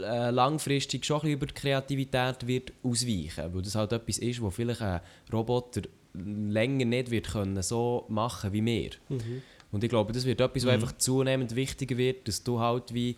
äh, 0.01 0.29
langfristig 0.31 1.05
schon 1.05 1.17
ein 1.17 1.21
bisschen 1.21 1.33
über 1.33 1.45
die 1.47 1.53
Kreativität 1.53 2.47
wird 2.47 2.71
ausweichen. 2.83 3.53
Weil 3.53 3.61
das 3.61 3.75
halt 3.75 3.91
etwas 3.91 4.17
ist, 4.17 4.41
wo 4.41 4.49
vielleicht 4.49 4.81
ein 4.81 5.01
Roboter 5.31 5.81
länger 6.13 6.85
nicht 6.85 7.11
wird 7.11 7.29
können 7.29 7.61
so 7.61 8.05
machen 8.07 8.53
wie 8.53 8.65
wir. 8.65 8.91
Mhm. 9.09 9.41
Und 9.71 9.83
ich 9.83 9.89
glaube, 9.89 10.13
das 10.13 10.25
wird 10.25 10.41
etwas, 10.41 10.65
was 10.65 10.73
einfach 10.73 10.97
zunehmend 10.97 11.55
wichtiger 11.55 11.97
wird, 11.97 12.27
dass 12.27 12.43
du 12.43 12.59
halt 12.59 12.93
wie... 12.93 13.17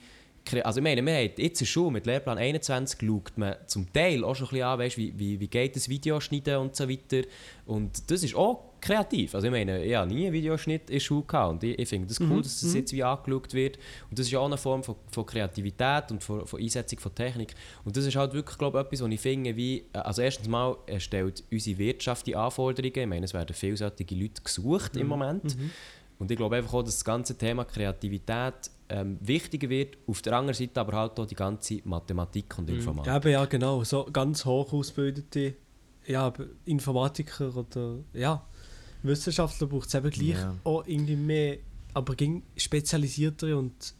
Also 0.63 0.79
ich 0.79 0.83
meine, 0.83 1.05
wir 1.05 1.13
haben 1.13 1.31
jetzt 1.37 1.39
in 1.39 1.53
der 1.53 1.65
Schule 1.65 1.91
mit 1.91 2.05
Lehrplan 2.05 2.37
21 2.37 2.99
schaut 2.99 3.37
man 3.37 3.55
zum 3.67 3.91
Teil 3.93 4.23
auch 4.23 4.35
schon 4.35 4.47
ein 4.47 4.49
bisschen 4.49 4.65
an, 4.65 4.79
weißt, 4.79 4.97
wie, 4.97 5.13
wie, 5.17 5.39
wie 5.39 5.47
geht 5.47 5.75
das 5.75 5.87
Videoschneiden 5.87 6.57
und 6.57 6.75
so 6.75 6.89
weiter. 6.89 7.21
Und 7.65 8.09
das 8.11 8.23
ist 8.23 8.35
auch 8.35 8.71
kreativ. 8.81 9.35
Also 9.35 9.47
ich 9.47 9.51
meine, 9.51 9.85
ich 9.85 9.95
habe 9.95 10.11
nie 10.11 10.25
einen 10.25 10.33
Videoschnitt 10.33 10.89
in 10.89 10.95
der 10.95 10.99
Schule 10.99 11.23
gehabt. 11.23 11.51
Und 11.51 11.63
ich, 11.63 11.79
ich 11.79 11.87
finde 11.87 12.07
das 12.07 12.19
cool, 12.19 12.41
dass 12.41 12.61
das 12.61 12.73
jetzt 12.73 12.91
wie 12.91 13.03
angeschaut 13.03 13.53
wird. 13.53 13.77
Und 14.09 14.19
das 14.19 14.27
ist 14.27 14.35
auch 14.35 14.45
eine 14.45 14.57
Form 14.57 14.83
von, 14.83 14.95
von 15.11 15.25
Kreativität 15.25 16.11
und 16.11 16.23
von, 16.23 16.45
von 16.45 16.59
Einsetzung 16.59 16.99
von 16.99 17.13
Technik. 17.13 17.53
Und 17.85 17.95
das 17.95 18.05
ist 18.05 18.15
halt 18.15 18.33
wirklich, 18.33 18.57
glaube 18.57 18.79
ich, 18.79 18.85
etwas, 18.85 19.01
was 19.03 19.09
ich 19.09 19.19
finde, 19.19 19.55
wie... 19.55 19.85
Also 19.93 20.21
erstens 20.21 20.47
mal 20.47 20.75
stellt 20.97 21.43
unsere 21.51 21.77
Wirtschaft 21.77 22.27
die 22.27 22.35
Anforderungen. 22.35 22.93
Ich 22.95 23.07
meine, 23.07 23.25
es 23.25 23.33
werden 23.33 23.53
vielseitige 23.53 24.15
Leute 24.15 24.41
gesucht 24.41 24.97
im 24.97 25.07
Moment. 25.07 25.55
Und 26.21 26.29
ich 26.29 26.37
glaube 26.37 26.55
einfach 26.57 26.73
auch, 26.75 26.83
dass 26.83 26.95
das 26.97 27.03
ganze 27.05 27.35
Thema 27.35 27.65
Kreativität 27.65 28.53
ähm, 28.89 29.17
wichtiger 29.21 29.67
wird. 29.69 29.97
Auf 30.05 30.21
der 30.21 30.33
anderen 30.33 30.53
Seite 30.55 30.79
aber 30.79 30.93
halt 30.95 31.19
auch 31.19 31.25
die 31.25 31.33
ganze 31.33 31.81
Mathematik 31.83 32.57
und 32.59 32.69
Informatik. 32.69 33.07
Ja, 33.07 33.17
eben, 33.17 33.31
ja, 33.31 33.45
genau. 33.45 33.83
So 33.83 34.05
ganz 34.13 34.45
hoch 34.45 34.71
ausgebildete 34.71 35.55
ja, 36.05 36.31
Informatiker 36.65 37.55
oder 37.55 37.97
ja, 38.13 38.45
Wissenschaftler 39.01 39.65
braucht 39.65 39.87
es 39.87 39.95
eben 39.95 40.11
gleich 40.11 40.29
Ja. 40.37 40.55
auch 40.63 40.85
irgendwie 40.85 41.15
mehr, 41.15 41.57
aber 41.95 42.15
ging 42.15 42.43
spezialisiertere 42.55 43.57
und 43.57 43.95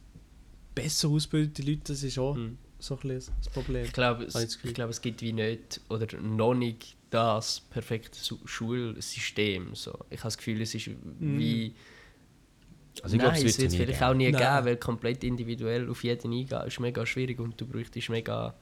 besser 0.76 1.09
ausgebildete 1.09 1.63
Leute, 1.63 1.82
das 1.86 2.03
ist 2.03 2.19
auch 2.19 2.36
Mhm. 2.36 2.57
so 2.78 2.95
ein 2.95 2.99
bisschen 3.07 3.34
das 3.43 3.49
Problem. 3.51 3.86
Ich 3.86 3.93
glaube, 3.93 4.26
es, 4.26 4.36
ich 4.63 4.74
glaube, 4.76 4.91
es 4.91 5.01
gibt 5.01 5.22
wie 5.24 5.34
nicht 5.34 5.82
oder 5.89 6.05
noch 6.22 6.53
nicht 6.53 6.97
das 7.09 7.61
perfekte 7.61 8.17
Schulsystem. 8.45 9.74
So. 9.76 9.91
Ich 10.09 10.19
habe 10.19 10.28
das 10.28 10.38
Gefühl, 10.38 10.61
es 10.61 10.76
ist 10.76 10.89
wie. 11.19 11.74
Also 13.04 13.16
Nein, 13.18 13.28
es 13.36 13.44
es 13.44 13.58
wird 13.60 13.70
es 13.70 13.76
vielleicht 13.76 14.00
geben. 14.00 14.12
auch 14.12 14.14
nie 14.14 14.32
Nein. 14.32 14.42
geben, 14.42 14.66
weil 14.66 14.78
komplett 14.78 15.24
individuell 15.24 15.89
auf 15.89 16.04
jeden 16.04 16.32
eingehen 16.34 16.62
ist 16.68 16.80
mega 16.80 17.06
schwierig 17.06 17.39
und 17.39 17.60
du 17.60 17.66
bräuchtest 17.66 18.10
mega 18.10 18.54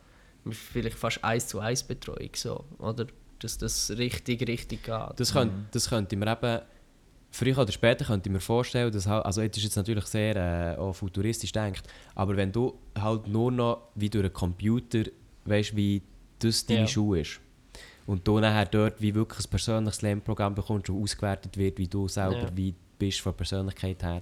vielleicht 0.51 0.97
fast 0.97 1.23
eins 1.23 1.47
zu 1.47 1.59
eins 1.59 1.83
Betreuung 1.83 2.29
so 2.35 2.63
oder 2.77 3.07
dass 3.39 3.57
das 3.57 3.91
richtig 3.97 4.47
richtig 4.47 4.83
geht. 4.83 4.95
Das, 5.19 5.33
könnte, 5.33 5.55
das 5.71 5.89
könnte 5.89 6.15
mir 6.15 6.31
eben... 6.31 6.61
Früher 7.31 7.59
oder 7.59 7.71
später 7.71 8.05
könnte 8.05 8.27
ich 8.27 8.33
mir 8.33 8.39
vorstellen, 8.39 8.91
dass 8.91 9.05
halt, 9.05 9.23
also 9.23 9.41
jetzt 9.43 9.55
ist 9.57 9.63
jetzt 9.63 9.75
natürlich 9.75 10.05
sehr 10.05 10.35
äh, 10.35 10.79
auch 10.79 10.93
futuristisch 10.93 11.51
denkt, 11.51 11.83
aber 12.15 12.35
wenn 12.35 12.51
du 12.51 12.79
halt 12.99 13.27
nur 13.27 13.51
noch 13.51 13.89
wie 13.93 14.09
durch 14.09 14.25
einen 14.25 14.33
Computer 14.33 15.03
weißt, 15.45 15.75
wie 15.75 16.01
das 16.39 16.65
deine 16.65 16.81
Ja. 16.81 16.87
Schule 16.87 17.21
ist 17.21 17.39
und 18.07 18.27
du 18.27 18.39
nachher 18.39 18.65
dort 18.65 18.99
wie 18.99 19.13
wirklich 19.13 19.45
ein 19.45 19.49
persönliches 19.51 20.01
Lernprogramm 20.01 20.55
bekommst, 20.55 20.89
das 20.89 20.95
ausgewertet 20.95 21.55
wird, 21.55 21.77
wie 21.77 21.87
du 21.87 22.07
selber 22.07 22.41
Ja. 22.41 22.49
wie 22.55 22.73
bist 22.99 23.21
von 23.21 23.31
der 23.31 23.37
Persönlichkeit 23.37 24.03
her. 24.03 24.21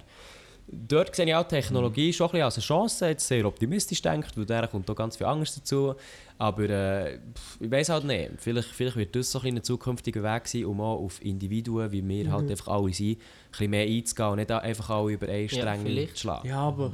Dort 0.70 1.16
sehe 1.16 1.24
ich 1.24 1.34
auch 1.34 1.44
die 1.44 1.54
Technologie 1.54 2.12
schon 2.12 2.26
ein 2.26 2.30
bisschen 2.32 2.44
als 2.44 2.56
eine 2.56 2.62
Chance, 2.62 3.08
jetzt 3.08 3.26
sehr 3.26 3.46
optimistisch 3.46 4.02
denkt, 4.02 4.36
weil 4.36 4.44
da 4.44 4.66
kommt 4.66 4.88
auch 4.90 4.94
ganz 4.94 5.16
viel 5.16 5.26
Anderes 5.26 5.54
dazu. 5.54 5.94
Aber 6.36 6.68
äh, 6.68 7.14
ich 7.58 7.70
weiß 7.70 7.88
halt 7.88 8.04
nicht, 8.04 8.32
vielleicht, 8.36 8.68
vielleicht 8.68 8.96
wird 8.96 9.16
das 9.16 9.30
so 9.32 9.38
ein, 9.38 9.44
bisschen 9.44 9.62
zukünftiger 9.64 10.22
Weg 10.22 10.46
sein, 10.46 10.66
um 10.66 10.80
auch 10.82 10.98
auf 11.02 11.24
Individuen, 11.24 11.90
wie 11.90 12.06
wir 12.06 12.30
halt 12.30 12.50
einfach 12.50 12.68
alle 12.68 12.92
sind, 12.92 13.12
ein 13.12 13.18
bisschen 13.50 13.70
mehr 13.70 13.86
einzugehen 13.86 14.28
und 14.28 14.36
nicht 14.36 14.50
einfach 14.50 14.90
alle 14.90 15.12
über 15.12 15.26
einen 15.26 15.48
Ja, 15.48 15.48
Strang 15.48 15.82
vielleicht. 15.82 16.16
zu 16.16 16.20
schlagen. 16.20 16.48
Ja, 16.48 16.60
aber 16.60 16.92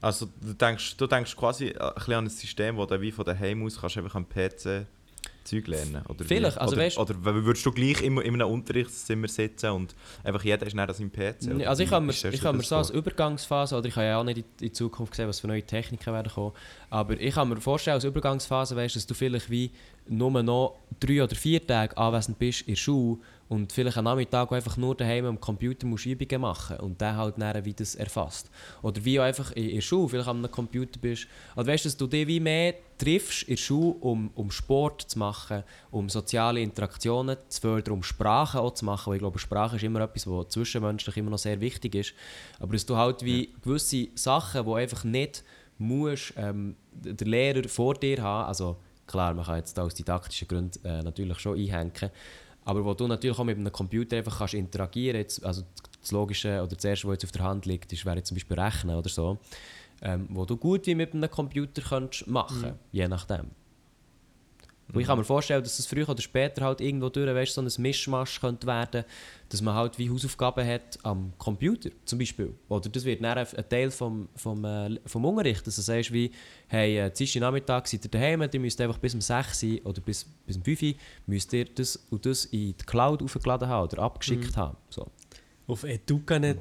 Also 0.00 0.26
du 0.42 0.52
denkst, 0.54 0.96
du 0.96 1.06
denkst 1.06 1.36
quasi 1.36 1.66
äh, 1.68 1.78
ein 1.78 1.94
bisschen 1.94 2.14
an 2.14 2.24
ein 2.24 2.30
System, 2.30 2.76
wo 2.76 2.86
du 2.86 3.00
wie 3.00 3.12
von 3.12 3.24
daheim 3.24 3.64
aus 3.64 3.80
kannst 3.80 3.96
einfach 3.98 4.16
am 4.16 4.28
PC 4.28 4.84
Zeug 5.46 5.66
lernen 5.68 6.02
oder 6.08 6.20
wie? 6.20 6.24
Vielleicht, 6.24 6.58
also 6.58 6.76
oder, 6.76 6.84
weißt- 6.84 6.98
oder 6.98 7.44
würdest 7.44 7.64
du 7.64 7.72
gleich 7.72 8.02
immer 8.02 8.22
in 8.22 8.34
einem 8.34 8.48
Unterrichtszimmer 8.48 9.28
sitzen 9.28 9.70
und 9.70 9.94
einfach 10.22 10.44
jeder 10.44 10.66
ist 10.66 10.74
näher 10.74 10.88
an 10.88 10.94
seinem 10.94 11.10
PC? 11.10 11.66
Also 11.66 11.82
ich 11.82 11.90
kann 11.90 12.04
mir, 12.04 12.12
ich 12.12 12.40
kann 12.40 12.56
mir 12.56 12.62
so 12.62 12.76
als? 12.76 12.90
Übergangsphase, 12.90 13.76
oder 13.76 13.86
ich 13.88 13.96
habe 13.96 14.06
ja 14.06 14.20
auch 14.20 14.24
nicht 14.24 14.38
in 14.38 14.66
in 14.66 14.74
Zukunft 14.74 15.12
gesehen, 15.12 15.28
was 15.28 15.40
für 15.40 15.46
neue 15.46 15.62
Techniken 15.62 16.12
werden 16.12 16.30
kommen, 16.32 16.52
aber 16.90 17.20
ich 17.20 17.34
kann 17.34 17.48
mir 17.48 17.56
vorstellen, 17.60 17.94
als 17.94 18.04
Übergangsphase 18.04 18.76
weißt, 18.76 18.96
dass 18.96 19.06
du 19.06 19.14
vielleicht 19.14 19.50
wie 19.50 19.70
nur 20.08 20.30
noch 20.42 20.76
drei 21.00 21.22
oder 21.22 21.34
vier 21.34 21.66
Tage 21.66 21.96
anwesend 21.96 22.38
bist 22.38 22.62
in 22.62 22.74
der 22.74 22.76
Schule 22.76 23.18
und 23.48 23.72
vielleicht 23.72 23.96
am 23.96 24.04
Nachmittag 24.04 24.50
einfach 24.50 24.76
nur 24.76 24.96
daheim 24.96 25.26
am 25.26 25.40
Computer 25.40 25.86
musst 25.86 26.06
Übungen 26.06 26.40
machen 26.40 26.78
und 26.78 27.00
der 27.00 27.16
halt 27.16 27.34
dann 27.38 27.64
wie 27.64 27.74
das 27.74 27.94
erfasst. 27.94 28.50
Oder 28.82 29.04
wie 29.04 29.20
auch 29.20 29.24
einfach 29.24 29.52
in 29.52 29.66
in 29.66 29.74
der 29.76 29.82
Schule 29.82 30.08
vielleicht 30.08 30.28
am 30.28 30.50
Computer 30.50 30.98
bist. 31.00 31.28
Oder 31.54 31.66
weißt 31.68 31.84
du, 31.84 31.88
dass 31.88 31.96
du 31.96 32.06
dich 32.06 32.26
wie 32.26 32.40
mehr 32.40 32.74
triffst 32.98 33.42
in 33.44 33.56
der 33.56 33.62
Schule, 33.62 33.96
um, 34.00 34.30
um 34.34 34.50
Sport 34.50 35.02
zu 35.02 35.18
machen, 35.18 35.62
um 35.90 36.08
soziale 36.08 36.60
Interaktionen 36.60 37.36
zu 37.48 37.60
fördern, 37.60 37.94
um 37.94 38.02
Sprache 38.02 38.60
auch 38.60 38.74
zu 38.74 38.84
machen, 38.84 39.10
weil 39.10 39.16
ich 39.16 39.20
glaube, 39.20 39.38
Sprache 39.38 39.76
ist 39.76 39.82
immer 39.82 40.00
etwas, 40.00 40.26
was 40.26 40.48
zwischenmenschlich 40.48 41.16
immer 41.16 41.30
noch 41.30 41.38
sehr 41.38 41.60
wichtig 41.60 41.94
ist. 41.94 42.14
Aber 42.58 42.72
dass 42.72 42.86
du 42.86 42.96
halt 42.96 43.24
wie 43.24 43.54
gewisse 43.62 44.08
Sachen, 44.14 44.64
die 44.64 44.72
einfach 44.72 45.04
nicht 45.04 45.44
musst, 45.78 46.32
ähm, 46.36 46.76
der 46.92 47.26
Lehrer 47.26 47.68
vor 47.68 47.94
dir 47.94 48.22
haben, 48.22 48.48
also 48.48 48.78
klar, 49.06 49.34
man 49.34 49.44
kann 49.44 49.58
jetzt 49.58 49.76
da 49.76 49.82
aus 49.82 49.94
didaktischen 49.94 50.48
Gründen 50.48 50.84
äh, 50.84 51.02
natürlich 51.02 51.38
schon 51.38 51.58
einhängen, 51.58 52.10
aber 52.66 52.84
wo 52.84 52.94
du 52.94 53.06
natürlich 53.06 53.38
auch 53.38 53.44
mit 53.44 53.56
einem 53.56 53.72
Computer 53.72 54.16
einfach 54.16 54.38
kannst 54.38 54.54
interagieren 54.54 55.16
jetzt, 55.16 55.42
also 55.44 55.62
das 56.00 56.10
Logische 56.10 56.60
oder 56.60 56.74
das 56.74 56.84
Erste, 56.84 57.06
was 57.06 57.14
jetzt 57.14 57.24
auf 57.24 57.32
der 57.32 57.44
Hand 57.44 57.64
liegt, 57.64 57.92
ist, 57.92 58.04
wäre 58.04 58.16
jetzt 58.16 58.28
zum 58.28 58.34
Beispiel 58.34 58.58
Rechnen 58.58 58.96
oder 58.96 59.08
so, 59.08 59.38
ähm, 60.02 60.26
wo 60.30 60.44
du 60.44 60.56
gut 60.56 60.84
wie 60.86 60.96
mit 60.96 61.14
einem 61.14 61.30
Computer 61.30 61.80
kannst 61.80 62.26
machen, 62.26 62.74
je 62.90 63.06
nachdem. 63.06 63.52
Und 64.92 65.00
ich 65.00 65.06
kann 65.06 65.18
mir 65.18 65.24
vorstellen, 65.24 65.62
dass 65.62 65.76
das 65.76 65.86
früher 65.86 66.08
oder 66.08 66.22
später 66.22 66.64
halt 66.64 66.80
irgendwo 66.80 67.08
durch 67.08 67.26
weißt, 67.26 67.54
so 67.54 67.60
ein 67.60 67.70
Mischmasch 67.78 68.40
könnte 68.40 68.66
werden 68.66 69.04
dass 69.48 69.62
man 69.62 69.74
halt 69.74 69.98
wie 69.98 70.10
Hausaufgaben 70.10 70.66
hat 70.66 70.98
am 71.04 71.32
Computer 71.38 71.90
zum 72.04 72.18
Beispiel. 72.18 72.54
Oder 72.68 72.88
das 72.88 73.04
wird 73.04 73.22
dann 73.22 73.38
ein 73.38 73.68
Teil 73.68 73.90
vom, 73.90 74.28
vom, 74.34 74.64
äh, 74.64 74.98
vom 75.06 75.24
Unterricht, 75.24 75.66
dass 75.66 75.76
du 75.76 75.82
sagst 75.82 76.12
wie, 76.12 76.32
hey, 76.68 76.98
äh, 76.98 77.10
Dienstag 77.10 77.40
Nachmittag 77.40 77.86
seid 77.86 78.04
ihr 78.04 78.10
daheim, 78.10 78.42
ihr 78.42 78.60
müsst 78.60 78.80
einfach 78.80 78.98
bis 78.98 79.14
um 79.14 79.20
6 79.20 79.62
Uhr 79.62 79.86
oder 79.86 80.00
bis, 80.00 80.24
bis 80.24 80.56
um 80.56 80.64
5 80.64 80.82
Uhr 80.82 80.94
müsst 81.26 81.52
ihr 81.52 81.64
das 81.66 81.96
und 82.10 82.26
das 82.26 82.46
in 82.46 82.76
die 82.76 82.84
Cloud 82.84 83.22
aufgeladen 83.22 83.68
haben 83.68 83.84
oder 83.84 84.02
abgeschickt 84.02 84.56
haben. 84.56 84.76
So. 84.90 85.06
auf 85.66 85.84
Educanet 85.84 86.58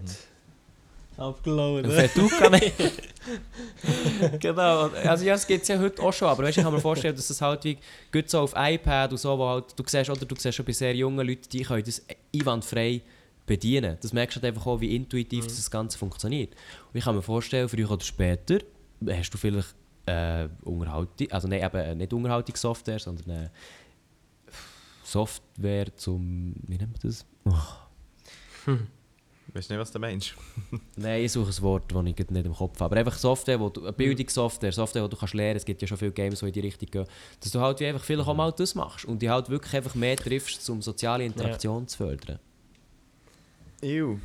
abgeladen. 1.18 1.86
Auf 1.86 1.98
Educa 1.98 2.50
nicht. 2.50 2.74
genau. 4.40 4.88
Also 4.88 5.26
ja, 5.26 5.34
das 5.34 5.48
gibt 5.48 5.64
es 5.64 5.68
ja 5.68 5.80
heute 5.80 6.02
auch 6.02 6.14
schon, 6.14 6.28
aber 6.28 6.44
weißt, 6.44 6.58
ich 6.58 6.64
kann 6.64 6.74
mir 6.74 6.80
vorstellen, 6.80 7.16
dass 7.16 7.28
das 7.28 7.42
halt 7.42 7.64
wie 7.64 7.78
gut 8.12 8.30
so 8.30 8.40
auf 8.40 8.54
iPad 8.56 9.12
und 9.12 9.18
so, 9.18 9.38
wo 9.38 9.48
halt, 9.48 9.78
du 9.78 9.84
siehst, 9.86 10.10
oder 10.10 10.26
du 10.26 10.36
siehst 10.36 10.56
schon 10.56 10.66
bei 10.66 10.72
sehr 10.72 10.96
jungen 10.96 11.26
Leuten, 11.26 11.50
die 11.52 11.64
können 11.64 11.84
das 11.84 12.02
einwandfrei 12.34 13.02
bedienen. 13.46 13.98
Das 14.02 14.14
merkst 14.14 14.38
du 14.38 14.42
halt 14.42 14.54
einfach 14.54 14.66
auch, 14.66 14.82
wie 14.82 14.96
intuitiv 14.96 15.46
das 15.46 15.70
Ganze 15.70 15.98
funktioniert. 15.98 16.52
Und 16.92 16.98
ich 16.98 17.04
kann 17.04 17.16
mir 17.16 17.22
vorstellen, 17.22 17.70
früher 17.70 17.90
oder 17.90 18.04
später 18.04 18.60
hast 19.08 19.30
du 19.32 19.38
vielleicht 19.38 19.76
äh, 20.06 20.48
Unterhaltung, 20.64 21.32
also 21.32 21.48
nein, 21.48 21.64
eben 21.64 21.78
äh, 21.78 21.96
nicht 21.96 22.14
Unterhaltungssoftware, 22.14 23.00
sondern 23.00 23.30
äh, 23.30 23.50
Software 25.04 25.96
zum, 25.96 26.56
wie 26.68 26.78
nennt 26.78 26.92
man 26.92 27.02
das? 27.02 27.26
Oh. 27.46 28.74
Weißt 29.56 29.70
du 29.70 29.74
nicht, 29.74 29.82
was 29.82 29.92
du 29.92 30.00
meinst? 30.00 30.34
Nein, 30.98 31.24
ich 31.24 31.32
suche 31.32 31.50
ein 31.50 31.62
Wort, 31.62 31.84
das 31.90 32.06
ich 32.06 32.30
nicht 32.30 32.46
im 32.46 32.54
Kopf 32.54 32.76
habe. 32.82 32.86
Aber 32.92 32.98
einfach 32.98 33.18
Software, 33.18 33.58
wo 33.58 33.70
du, 33.70 33.84
eine 33.84 33.94
Bildungssoftware, 33.94 34.74
Software, 34.74 35.04
wo 35.04 35.08
du 35.08 35.16
kannst 35.16 35.34
lernen 35.34 35.56
Es 35.56 35.64
gibt 35.64 35.82
ja 35.82 35.88
schon 35.88 35.98
viele 35.98 36.12
Games, 36.12 36.40
die 36.42 36.46
in 36.48 36.52
die 36.52 36.60
Richtung 36.60 36.90
gehen. 36.92 37.06
Dass 37.40 37.52
du 37.52 37.62
halt 37.62 37.80
wie 37.80 37.86
einfach 37.86 38.04
vielleicht 38.04 38.28
auch 38.28 38.36
mal 38.36 38.52
das 38.52 38.76
machst 38.76 39.06
und 39.06 39.22
die 39.22 39.30
halt 39.30 39.50
wirklich 39.50 39.74
einfach 39.74 39.96
mehr 39.96 40.18
triffst, 40.18 40.70
um 40.70 40.82
soziale 40.82 41.24
Interaktion 41.24 41.88
zu 41.88 41.98
fördern. 41.98 42.40
Ew. 43.82 44.18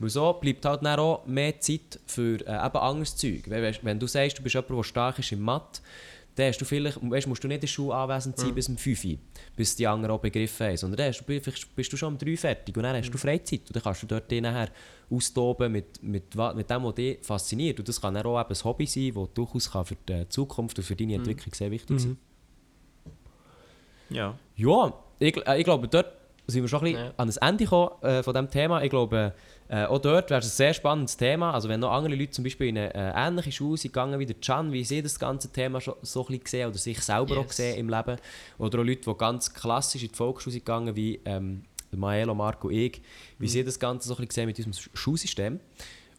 Weil 0.00 0.10
so 0.10 0.32
bleibt 0.32 0.64
halt 0.64 0.84
dann 0.84 0.98
auch 0.98 1.24
mehr 1.26 1.60
Zeit 1.60 2.00
für 2.06 2.40
äh, 2.46 2.66
eben 2.66 2.76
anderes 2.76 3.16
Zeug. 3.16 3.42
Wenn, 3.46 3.62
wenn- 3.62 3.76
wenn 3.82 4.00
du 4.00 4.06
sagst, 4.08 4.38
du 4.38 4.42
bist 4.42 4.54
jemand, 4.56 4.70
der 4.76 4.82
stark 4.82 5.18
ist 5.20 5.30
im 5.32 5.40
Mathe, 5.40 5.80
dann 6.38 6.48
hast 6.48 6.58
du 6.60 6.64
vielleicht, 6.64 6.98
weißt, 7.02 7.26
musst 7.26 7.42
du 7.42 7.48
nicht 7.48 7.56
in 7.56 7.60
der 7.62 7.66
Schule 7.66 7.94
anwesend 7.94 8.38
sein 8.38 8.54
bis 8.54 8.68
um 8.68 8.76
5 8.76 9.04
Uhr, 9.04 9.18
bis 9.56 9.74
die 9.74 9.86
anderen 9.86 10.14
auch 10.14 10.20
begriffen 10.20 10.66
haben. 10.68 10.76
Sondern 10.76 10.98
dann 10.98 11.08
hast 11.08 11.20
du, 11.20 11.24
vielleicht 11.24 11.74
bist 11.76 11.92
du 11.92 11.96
schon 11.96 12.12
um 12.14 12.18
3 12.18 12.30
Uhr 12.30 12.36
fertig 12.36 12.76
und 12.76 12.82
dann 12.84 12.96
hast 12.96 13.10
du 13.10 13.18
Freizeit. 13.18 13.62
Und 13.66 13.74
dann 13.74 13.82
kannst 13.82 14.02
du 14.02 14.06
dort 14.06 14.30
dich 14.30 14.40
nachher 14.40 14.68
austoben 15.10 15.72
mit, 15.72 16.02
mit, 16.02 16.34
mit 16.34 16.70
dem, 16.70 16.84
was 16.84 16.94
dich 16.94 17.18
fasziniert. 17.22 17.78
Und 17.80 17.88
das 17.88 18.00
kann 18.00 18.14
dann 18.14 18.24
auch 18.26 18.40
eben 18.40 18.50
ein 18.54 18.64
Hobby 18.64 18.86
sein, 18.86 19.12
das 19.14 19.28
durchaus 19.34 19.70
kann 19.72 19.84
für 19.84 19.96
die 20.08 20.28
Zukunft 20.28 20.78
und 20.78 20.84
für 20.84 20.94
deine 20.96 21.14
Entwicklung 21.14 21.52
sehr 21.54 21.70
wichtig 21.70 21.98
sein 22.00 22.16
Ja. 24.10 24.38
ja, 24.56 24.94
ich, 25.18 25.36
äh, 25.46 25.58
ich 25.58 25.64
glaube, 25.64 25.88
dort 25.88 26.12
sind 26.46 26.62
wir 26.62 26.68
schon 26.68 26.80
ein 26.80 26.84
bisschen 26.92 27.04
Ja. 27.06 27.12
an 27.16 27.26
das 27.26 27.36
Ende 27.36 27.64
gekommen 27.64 27.90
äh, 28.02 28.22
von 28.22 28.32
diesem 28.32 28.50
Thema. 28.50 28.82
Ich 28.82 28.90
glaube, 28.90 29.34
äh, 29.36 29.40
auch 29.86 29.98
dort 29.98 30.30
wäre 30.30 30.40
es 30.40 30.46
ein 30.46 30.50
sehr 30.56 30.74
spannendes 30.74 31.16
Thema. 31.16 31.52
Also 31.52 31.68
wenn 31.68 31.80
noch 31.80 31.90
andere 31.92 32.14
Leute 32.14 32.30
zum 32.30 32.44
Beispiel 32.44 32.68
in 32.68 32.78
eine 32.78 32.94
äh, 32.94 33.12
ähnliche 33.14 33.52
Schule 33.52 33.76
sind 33.76 33.92
gegangen 33.92 34.18
wie 34.18 34.26
der 34.26 34.36
Can, 34.36 34.72
wie 34.72 34.82
sie 34.84 35.02
das 35.02 35.18
ganze 35.18 35.50
Thema 35.52 35.80
schon 35.80 35.94
so 36.02 36.20
ein 36.22 36.26
bisschen 36.26 36.44
gesehen 36.44 36.68
oder 36.68 36.78
sich 36.78 37.00
selber 37.00 37.34
auch 37.36 37.42
Yes. 37.42 37.48
gesehen 37.48 37.76
im 37.78 37.88
Leben. 37.88 38.16
Oder 38.58 38.78
auch 38.80 38.84
Leute, 38.84 39.02
die 39.10 39.14
ganz 39.18 39.52
klassisch 39.52 40.02
in 40.02 40.08
die 40.08 40.14
Volksschule 40.14 40.52
sind 40.52 40.64
gegangen, 40.64 40.96
wie 40.96 41.20
ähm, 41.26 41.64
Maelo, 41.90 42.34
Marco, 42.34 42.70
ich, 42.70 43.00
wie 43.38 43.44
Mhm. 43.46 43.48
sie 43.48 43.64
das 43.64 43.78
Ganze 43.78 44.08
so 44.08 44.14
ein 44.14 44.26
bisschen 44.26 44.30
sehen 44.32 44.46
mit 44.46 44.58
unserem 44.58 44.72
Sch- 44.72 44.90
Schulsystem. 44.96 45.60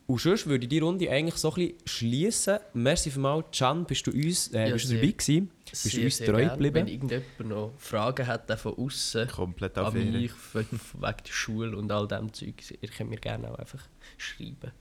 Und 0.09 0.19
sonst 0.19 0.47
würde 0.47 0.63
ich 0.65 0.69
die 0.69 0.79
Runde 0.79 1.07
eigentlich 1.11 1.35
so 1.35 1.49
ein 1.49 1.53
bisschen 1.53 1.73
schließen. 1.85 2.57
Merci 2.73 3.11
vielmals, 3.11 3.45
Can, 3.55 3.85
bist 3.85 4.07
du 4.07 4.11
uns 4.11 4.47
äh, 4.47 4.65
Ja, 4.67 4.73
bist 4.73 4.85
du 4.85 4.89
sehr- 4.89 4.97
dabei 5.01 5.11
gewesen? 5.11 5.51
Bist 5.69 5.85
du 5.85 5.89
Sehr, 5.89 6.03
uns 6.05 6.17
sehr 6.17 6.27
treu 6.27 6.37
gern. 6.39 6.49
geblieben? 6.49 6.75
Wenn 6.75 6.87
irgendjemand 6.87 7.39
noch 7.41 7.73
Fragen 7.77 8.25
hat, 8.25 8.51
auch 8.51 8.57
von 8.57 8.73
außen 8.75 9.27
Komplett 9.27 9.77
an 9.77 9.85
auf 9.85 9.93
mich, 9.93 10.31
von- 10.31 10.65
von- 10.65 11.01
wegen 11.03 11.17
der 11.27 11.31
Schule 11.31 11.77
und 11.77 11.91
all 11.91 12.07
dem 12.07 12.33
Zeug, 12.33 12.55
ihr 12.81 12.89
könnt 12.89 13.11
mir 13.11 13.17
gerne 13.17 13.51
auch 13.51 13.59
einfach 13.59 13.83
schreiben. 14.17 14.71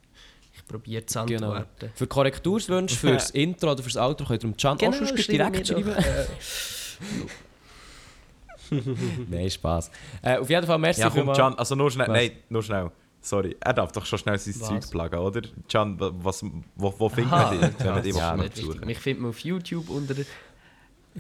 Ich 0.55 0.67
probiere 0.67 1.05
zu 1.05 1.23
Genau. 1.27 1.51
antworten. 1.53 1.93
Für 1.95 2.07
Korrekturswünsche, 2.07 2.97
für 2.97 3.13
das 3.13 3.29
Intro 3.31 3.73
oder 3.73 3.83
für 3.83 3.91
das 3.91 3.99
Outro 3.99 4.25
könnt 4.27 4.43
ihr 4.45 4.51
dem 4.51 4.57
Can 4.57 4.79
auch 4.79 4.95
sonst 4.95 5.11
schreibt 5.11 5.29
direkt 5.31 5.69
schreiben. 5.69 5.93
doch, 5.95 5.99
äh, 5.99 6.27
Nein, 9.29 9.51
Spaß. 9.51 9.91
Äh, 10.23 10.39
auf 10.39 10.49
jeden 10.49 10.67
Fall, 10.67 10.79
merci 10.79 11.01
Ja, 11.03 11.09
komm, 11.09 11.17
vielmals. 11.19 11.39
Can, 11.39 11.55
also 11.59 11.75
nur 11.75 11.91
schnell. 11.91 12.09
Was? 12.09 12.17
Nein, 12.17 12.31
nur 12.49 12.63
schnell. 12.63 12.91
Sorry, 13.29 13.57
er 13.61 13.75
darf 13.75 13.93
doch 13.93 14.07
schon 14.07 14.19
schnell 14.19 14.39
sein 14.39 14.55
Was? 14.59 14.69
Zeug 14.69 14.91
plagen, 14.91 15.19
oder? 15.19 15.43
Can, 15.71 16.01
wa- 16.01 16.13
was, 16.23 16.43
wo, 16.77 16.95
wo 16.99 17.09
findet 17.11 17.33
Aha, 17.33 17.51
man 17.53 17.61
dich, 17.61 17.79
wenn 17.79 17.87
man 17.93 18.03
dich 18.03 18.15
wichtig. 18.17 18.67
besuchen 18.67 18.87
Mich 18.87 18.99
findet 18.99 19.21
man 19.23 19.31
auf 19.31 19.39
YouTube 19.41 19.91
unter. 19.91 20.15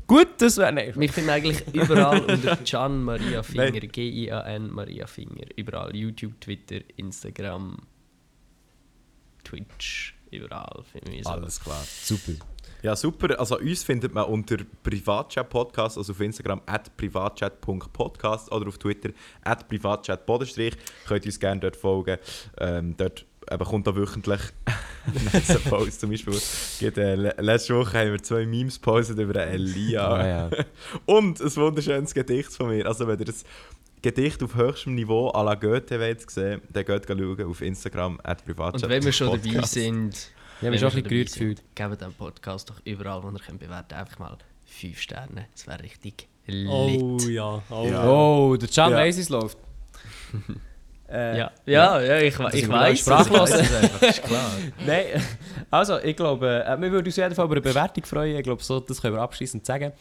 Gut, 0.06 0.28
das 0.38 0.56
wäre 0.56 0.72
nicht. 0.72 0.96
Mich 0.96 1.10
findet 1.12 1.26
man 1.26 1.36
eigentlich 1.36 1.74
überall 1.74 2.20
unter 2.34 2.56
Gian 2.56 3.02
Maria 3.04 3.42
Finger, 3.42 3.72
Nein. 3.72 3.88
G-I-A-N 3.92 4.70
Maria 4.70 5.06
Finger. 5.06 5.44
Überall. 5.56 5.94
YouTube, 5.94 6.40
Twitter, 6.40 6.80
Instagram, 6.96 7.76
Twitch, 9.44 10.14
überall. 10.30 10.82
Finde 10.90 11.12
ich 11.12 11.24
so. 11.24 11.30
Alles 11.30 11.60
klar. 11.60 11.82
Super. 11.84 12.32
Ja, 12.82 12.94
super. 12.94 13.38
Also 13.40 13.58
uns 13.58 13.82
findet 13.82 14.14
man 14.14 14.24
unter 14.26 14.56
Privatchat 14.82 15.48
Podcast, 15.48 15.98
also 15.98 16.12
auf 16.12 16.20
Instagram 16.20 16.60
at 16.66 16.96
privatchat.podcast 16.96 18.52
oder 18.52 18.68
auf 18.68 18.78
Twitter 18.78 19.10
at 19.42 19.68
privatchat 19.68 20.24
Könnt 20.26 21.24
ihr 21.24 21.28
uns 21.28 21.40
gerne 21.40 21.60
dort 21.60 21.76
folgen. 21.76 22.18
Ähm, 22.58 22.94
dort 22.96 23.26
eben 23.50 23.64
kommt 23.64 23.86
da 23.86 23.96
wöchentlich 23.96 24.40
ein 25.06 25.60
Post 25.68 26.00
zum 26.00 26.10
Beispiel. 26.10 26.38
Geht, 26.78 26.98
äh, 26.98 27.14
le- 27.16 27.34
letzte 27.38 27.74
Woche 27.74 27.98
haben 27.98 28.12
wir 28.12 28.22
zwei 28.22 28.46
Memes 28.46 28.76
gepostet 28.76 29.18
über 29.18 29.34
Elia. 29.46 30.08
Ah, 30.08 30.26
ja. 30.26 30.50
Und 31.06 31.40
ein 31.40 31.56
wunderschönes 31.56 32.14
Gedicht 32.14 32.52
von 32.52 32.68
mir. 32.68 32.86
Also 32.86 33.08
wenn 33.08 33.18
ihr 33.18 33.24
das 33.24 33.44
Gedicht 34.02 34.40
auf 34.44 34.54
höchstem 34.54 34.94
Niveau 34.94 35.30
à 35.30 35.42
la 35.44 35.54
Goethe 35.56 35.98
wollt 35.98 36.30
sehen, 36.30 36.62
dann 36.72 36.84
geht 36.84 37.06
schauen 37.08 37.42
auf 37.44 37.60
Instagram 37.60 38.20
at 38.22 38.44
privatchat 38.44 38.84
Und 38.84 38.90
wenn 38.90 39.04
wir 39.04 39.12
schon 39.12 39.28
dabei 39.30 39.66
sind, 39.66 40.30
Ich 40.60 40.62
habe 40.66 40.70
mich 40.70 40.80
schon 40.80 40.90
ein 40.90 40.96
wir 40.96 41.02
bisschen 41.02 41.08
gerührt 41.08 41.32
gefühlt. 41.32 41.62
Gebt 41.74 42.00
dem 42.02 42.12
Podcast 42.14 42.68
doch 42.70 42.80
überall, 42.84 43.22
wo 43.22 43.28
ihr 43.30 43.38
könnt 43.38 43.60
bewerten 43.60 43.94
einfach 43.94 44.18
mal 44.18 44.36
5 44.66 45.00
Sterne. 45.00 45.46
Das 45.52 45.66
wäre 45.66 45.82
richtig 45.82 46.28
lit. 46.46 46.68
Oh 46.68 47.18
ja, 47.28 47.62
oh 47.70 47.86
Ja. 47.86 48.08
Oh, 48.10 48.56
der 48.56 48.68
Can 48.68 48.90
Ja. 48.90 48.96
weiss, 48.98 49.18
es 49.18 49.28
läuft. 49.28 49.58
äh, 51.10 51.38
Ja, 51.38 51.50
ja, 51.66 52.00
ja, 52.00 52.18
ich, 52.18 52.38
ich 52.38 52.54
ist 52.62 52.68
weiß. 52.68 52.98
sprachlos. 53.00 53.50
Das 53.50 53.74
einfach, 53.74 54.02
ist 54.08 54.22
klar. 54.24 54.50
Nein, 54.86 55.04
also 55.70 55.98
ich 56.00 56.16
glaube, 56.16 56.64
äh, 56.66 56.80
wir 56.80 56.90
würden 56.92 57.06
uns 57.06 57.14
auf 57.18 57.22
jeden 57.22 57.34
Fall 57.34 57.44
über 57.46 57.54
eine 57.54 57.60
Bewertung 57.62 58.04
freuen. 58.04 58.36
Ich 58.36 58.42
glaube, 58.42 58.62
so, 58.62 58.80
das 58.80 59.00
können 59.00 59.14
wir 59.14 59.22
abschließend 59.22 59.64
sagen. 59.64 59.92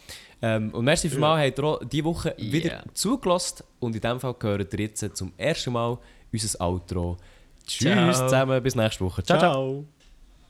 Ähm, 0.42 0.70
und 0.74 0.84
merci 0.84 1.08
vielmals, 1.08 1.46
habt 1.46 1.58
ihr 1.58 1.64
auch 1.64 1.80
diese 1.84 2.04
Woche 2.04 2.34
Ja. 2.36 2.52
wieder 2.52 2.84
zugelassen. 2.94 3.64
Und 3.80 3.94
in 3.94 4.00
diesem 4.00 4.20
Fall 4.20 4.34
gehört 4.38 4.72
ihr 4.74 4.80
jetzt 4.80 5.16
zum 5.16 5.32
ersten 5.36 5.72
Mal 5.72 5.98
unser 6.32 6.60
Outro. 6.60 7.16
Tschüss 7.66 7.92
Ciao. 7.92 8.12
zusammen, 8.12 8.62
bis 8.62 8.74
nächste 8.74 9.04
Woche. 9.04 9.22
Ciao, 9.22 9.38
ciao. 9.38 9.52
Ciao. 9.52 9.97